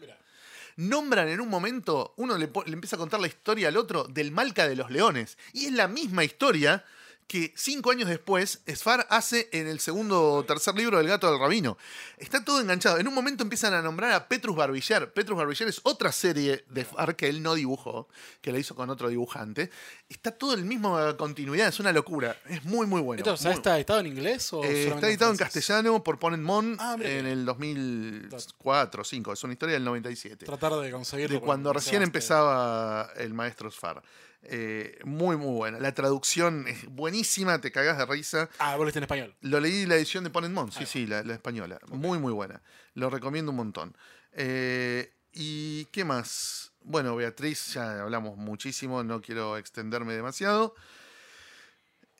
[0.76, 4.30] Nombran en un momento, uno le, le empieza a contar la historia al otro del
[4.30, 5.36] Malca de los Leones.
[5.52, 6.84] Y es la misma historia
[7.30, 11.38] que cinco años después Sfar hace en el segundo o tercer libro del Gato del
[11.38, 11.78] Rabino.
[12.18, 12.98] Está todo enganchado.
[12.98, 15.12] En un momento empiezan a nombrar a Petrus Barbiller.
[15.12, 18.08] Petrus Barbiller es otra serie de Sfar que él no dibujó,
[18.40, 19.70] que la hizo con otro dibujante.
[20.08, 22.36] Está todo el mismo continuidad, es una locura.
[22.48, 23.20] Es muy, muy bueno.
[23.22, 26.42] ¿Esto ¿ya Muy- está editado en inglés o eh, está editado en castellano por Ponen
[26.42, 31.38] Mon Ah, en el 2004 5 Es una historia del 97 Tratar de conseguirlo.
[31.38, 34.02] de cuando recién empezaba el maestro Sfar.
[34.42, 35.78] Eh, muy, muy buena.
[35.78, 38.48] La traducción es buenísima, te cagás de risa.
[38.58, 39.34] Ah, vos lo en español.
[39.42, 41.78] Lo leí la edición de Ponen Mon, sí, sí, la, la española.
[41.88, 42.62] Muy, muy buena.
[42.94, 43.96] Lo recomiendo un montón.
[44.32, 46.72] Eh, ¿Y qué más?
[46.82, 50.74] Bueno, Beatriz, ya hablamos muchísimo, no quiero extenderme demasiado.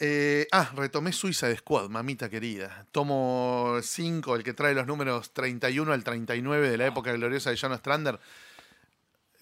[0.03, 2.87] Eh, ah, retomé Suiza de Squad, mamita querida.
[2.91, 7.59] Tomo 5, el que trae los números 31 al 39 de la época gloriosa de
[7.61, 8.19] John Strander.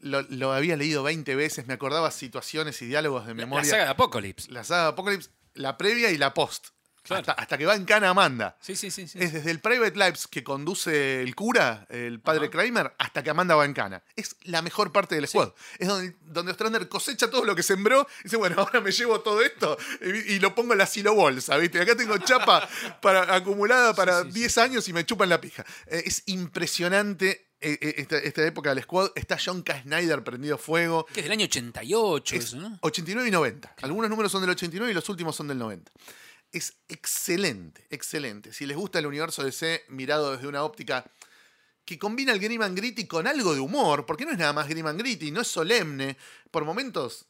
[0.00, 3.70] Lo, lo había leído 20 veces, me acordaba situaciones y diálogos de La, la memoria.
[3.70, 4.50] saga de Apocalypse.
[4.52, 6.68] La saga Apocalypse, la previa y la post.
[7.02, 7.20] Claro.
[7.20, 8.58] Hasta, hasta que va en cana Amanda.
[8.60, 9.08] Sí, sí, sí.
[9.08, 9.18] sí.
[9.18, 13.54] Es desde el Private Lives que conduce el cura, el padre Kramer, hasta que Amanda
[13.54, 14.02] va en cana.
[14.14, 15.52] Es la mejor parte del squad.
[15.78, 19.20] Es donde, donde Ostrander cosecha todo lo que sembró y dice, bueno, ahora me llevo
[19.20, 21.80] todo esto y, y lo pongo en la silo bolsa, ¿viste?
[21.80, 22.68] Acá tengo chapa
[23.00, 25.64] para, acumulada para 10 años y me chupan la pija.
[25.86, 29.10] Eh, es impresionante esta, esta época del squad.
[29.14, 29.82] Está John K.
[29.82, 31.06] Snyder prendido fuego.
[31.06, 32.78] Que es del año 88, Es eso, ¿no?
[32.82, 33.74] 89 y 90.
[33.82, 35.90] Algunos números son del 89 y los últimos son del 90.
[36.52, 38.52] Es excelente, excelente.
[38.52, 41.04] Si les gusta el universo DC mirado desde una óptica
[41.84, 44.68] que combina el Grim and Gritty con algo de humor, porque no es nada más
[44.68, 46.16] Grim and Gritty, no es solemne.
[46.50, 47.26] Por momentos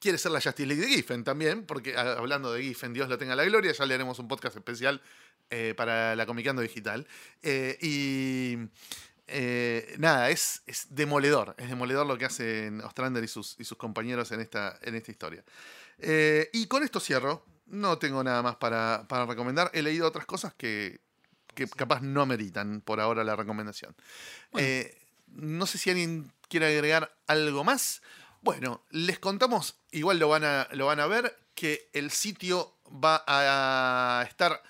[0.00, 3.16] quiere ser la Justice League de Giffen también, porque a- hablando de Giffen, Dios lo
[3.18, 5.00] tenga la gloria, ya le haremos un podcast especial
[5.50, 7.06] eh, para la Comicando Digital.
[7.42, 8.56] Eh, y
[9.32, 13.78] eh, nada, es, es demoledor, es demoledor lo que hacen Ostrander y sus, y sus
[13.78, 15.42] compañeros en esta, en esta historia.
[15.98, 20.26] Eh, y con esto cierro, no tengo nada más para, para recomendar, he leído otras
[20.26, 21.00] cosas que,
[21.54, 23.94] que capaz no ameritan por ahora la recomendación.
[24.56, 28.02] Eh, no sé si alguien quiere agregar algo más.
[28.42, 33.24] Bueno, les contamos, igual lo van a, lo van a ver, que el sitio va
[33.26, 34.62] a estar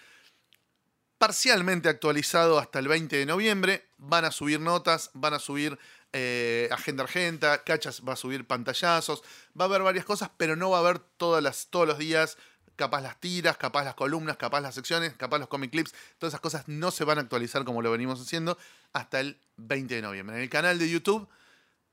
[1.23, 3.87] parcialmente actualizado hasta el 20 de noviembre.
[3.97, 5.79] Van a subir notas, van a subir
[6.13, 9.23] eh, agenda argenta, Cachas va a subir pantallazos,
[9.57, 12.39] va a haber varias cosas, pero no va a haber todas las, todos los días,
[12.75, 15.95] capaz las tiras, capaz las columnas, capaz las secciones, capaz los comic clips.
[16.19, 18.59] Todas esas cosas no se van a actualizar como lo venimos haciendo
[18.93, 20.35] hasta el 20 de noviembre.
[20.35, 21.29] En el canal de YouTube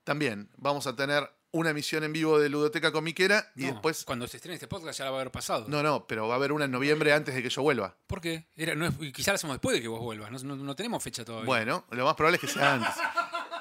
[0.06, 4.04] también vamos a tener una emisión en vivo de Ludoteca Comiquera y No, después...
[4.06, 5.66] Cuando se estrene este podcast ya la va a haber pasado.
[5.68, 7.96] No, no, pero va a haber una en noviembre antes de que yo vuelva.
[8.08, 8.46] ¿Por qué?
[8.56, 10.32] Era, no es, y quizá la hacemos después de que vos vuelvas.
[10.32, 11.46] No, no- no tenemos fecha todavía.
[11.48, 12.94] Bueno, lo más probable es que sea antes.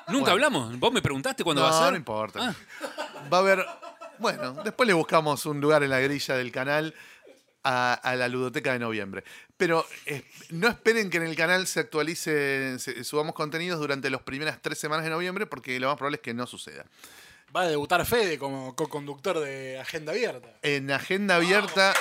[0.09, 0.31] Nunca bueno.
[0.33, 0.79] hablamos.
[0.79, 1.93] Vos me preguntaste cuándo no, va a ser.
[1.93, 2.41] no importa.
[2.43, 3.29] Ah.
[3.33, 3.65] Va a haber.
[4.19, 6.95] Bueno, después le buscamos un lugar en la grilla del canal
[7.65, 9.25] a, a la ludoteca de noviembre.
[9.57, 14.23] Pero eh, no esperen que en el canal se actualice, se- subamos contenidos durante las
[14.23, 16.85] primeras tres semanas de noviembre, porque lo más probable es que no suceda.
[17.55, 20.49] Va a debutar Fede como co-conductor de Agenda Abierta.
[20.63, 21.95] En agenda abierta.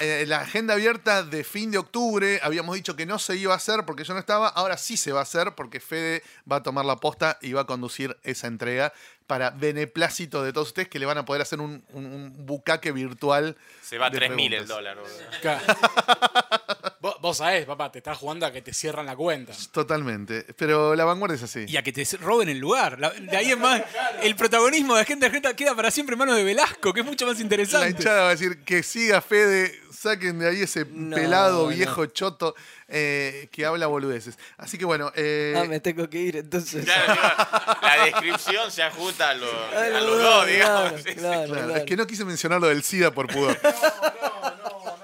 [0.00, 3.56] eh, la agenda abierta de fin de octubre habíamos dicho que no se iba a
[3.56, 6.62] hacer porque yo no estaba, ahora sí se va a hacer porque Fede va a
[6.62, 8.92] tomar la posta y va a conducir esa entrega
[9.26, 12.92] para beneplácito de todos ustedes que le van a poder hacer un, un- un bucaque
[12.92, 13.56] virtual.
[13.82, 14.98] Se va a de 3.000 el dólar.
[17.04, 19.52] vos, vos sabés, papá, te estás jugando a que te cierran la cuenta.
[19.72, 20.46] Totalmente.
[20.56, 21.66] Pero la vanguardia es así.
[21.68, 22.98] Y a que te roben el lugar.
[22.98, 23.82] La- de ahí en más,
[24.22, 27.26] el protagonismo de Gente Argenta queda para siempre en manos de Velasco, que es mucho
[27.26, 27.90] más La interesante.
[27.90, 31.68] hinchada va a decir que siga Fede, saquen de ahí ese No, pelado no.
[31.76, 32.54] viejo choto
[32.88, 34.38] eh, que habla boludeces.
[34.56, 36.84] Así que bueno, eh, Ah, me tengo que ir entonces.
[36.86, 40.80] Claro, digo, la descripción se ajusta a, los- Ah, a no, los no, dos, digamos.
[40.82, 41.14] claro, Sí, sí.
[41.16, 41.76] claro, Claro, claro.
[41.76, 43.58] es que no quise mencionar lo del SIDA por pudor.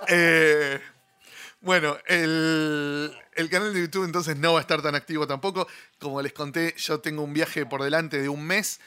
[0.08, 0.80] Eh,
[1.60, 5.66] bueno, el, el canal de YouTube entonces no va a estar tan activo tampoco.
[5.98, 8.80] Como les conté, yo tengo un viaje por delante de un mes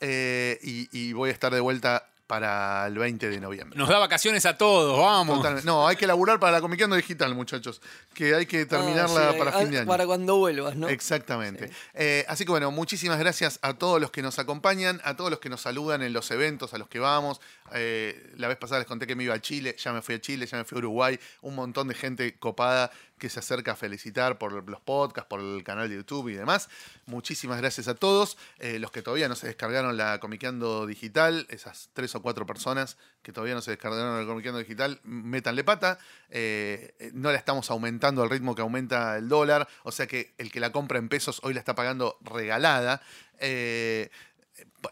[0.00, 3.76] eh, y, y voy a estar de vuelta para el 20 de noviembre.
[3.76, 5.38] Nos da vacaciones a todos, vamos.
[5.38, 5.66] Totalmente.
[5.66, 7.82] No, hay que laburar para la Comiqueando Digital, muchachos.
[8.14, 9.88] Que hay que terminarla Ah, sí, para fin de año.
[9.88, 10.88] Para cuando vuelvas, ¿no?
[10.88, 11.72] Exactamente.
[11.92, 15.40] Eh, así que bueno, muchísimas gracias a todos los que nos acompañan, a todos los
[15.40, 17.40] que nos saludan en los eventos a los que vamos.
[17.74, 20.20] Eh, la vez pasada les conté que me iba a Chile, ya me fui a
[20.20, 21.18] Chile, ya me fui a Uruguay.
[21.42, 25.62] Un montón de gente copada que se acerca a felicitar por los podcasts, por el
[25.62, 26.68] canal de YouTube y demás.
[27.06, 28.36] Muchísimas gracias a todos.
[28.58, 32.96] Eh, los que todavía no se descargaron la Comiqueando Digital, esas tres o cuatro personas
[33.22, 35.98] que todavía no se descargaron la Comiqueando Digital, métanle pata.
[36.30, 39.68] Eh, eh, no la estamos aumentando al ritmo que aumenta el dólar.
[39.84, 43.02] O sea que el que la compra en pesos hoy la está pagando regalada.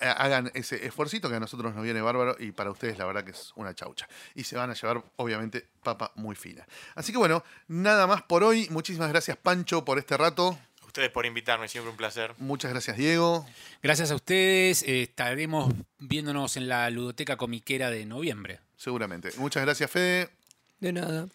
[0.01, 3.33] Hagan ese esfuercito que a nosotros nos viene bárbaro y para ustedes la verdad que
[3.33, 4.09] es una chaucha.
[4.35, 6.67] Y se van a llevar, obviamente, papa muy fina.
[6.95, 8.69] Así que bueno, nada más por hoy.
[8.71, 10.59] Muchísimas gracias, Pancho, por este rato.
[10.87, 12.35] Ustedes por invitarme, siempre un placer.
[12.39, 13.47] Muchas gracias, Diego.
[13.83, 14.83] Gracias a ustedes.
[14.83, 18.61] eh, estaremos viéndonos en la ludoteca comiquera de noviembre.
[18.77, 19.31] Seguramente.
[19.37, 20.31] Muchas gracias, Fede.
[20.81, 21.29] De nada.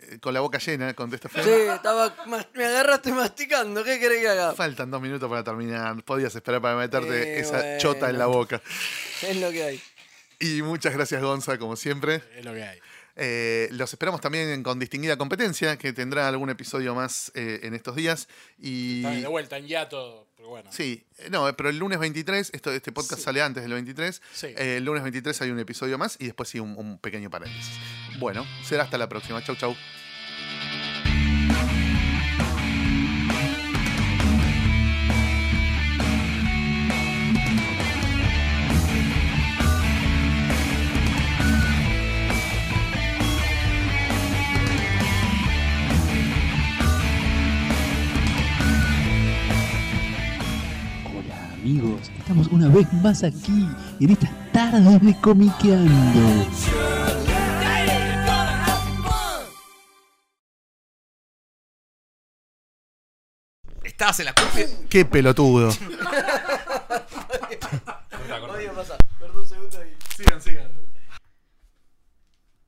[0.00, 1.74] Eh, Con la boca llena, contesta Sí, Fede.
[1.74, 3.82] estaba mas- me agarraste masticando.
[3.84, 4.52] ¿Qué querés que haga?
[4.54, 6.02] Faltan dos minutos para terminar.
[6.04, 7.78] Podías esperar para meterte Eh, esa bueno.
[7.78, 8.60] chota en la boca.
[9.22, 9.82] Es lo que hay.
[10.40, 12.22] Y muchas gracias, Gonza, como siempre.
[12.36, 12.78] Es lo que hay.
[13.16, 17.96] Eh, los esperamos también con distinguida competencia, que tendrá algún episodio más eh, en estos
[17.96, 18.28] días.
[18.60, 18.98] Y.
[19.04, 20.70] Está de vuelta en yato, pero bueno.
[20.72, 23.24] Sí, eh, no, pero el lunes 23, esto, este podcast Sí.
[23.24, 24.22] sale antes del 23.
[24.32, 24.46] Sí.
[24.56, 27.74] eh, el lunes 23 hay un episodio más y después sí un, un pequeño paréntesis.
[28.18, 29.44] Bueno, será hasta la próxima.
[29.44, 29.76] Chau, chau.
[51.98, 53.68] Amigos, estamos una vez más aquí
[54.00, 56.46] en estas tardes de comiqueando.
[63.82, 64.68] Estabas en la cúspide.
[64.88, 65.70] Qué pelotudo.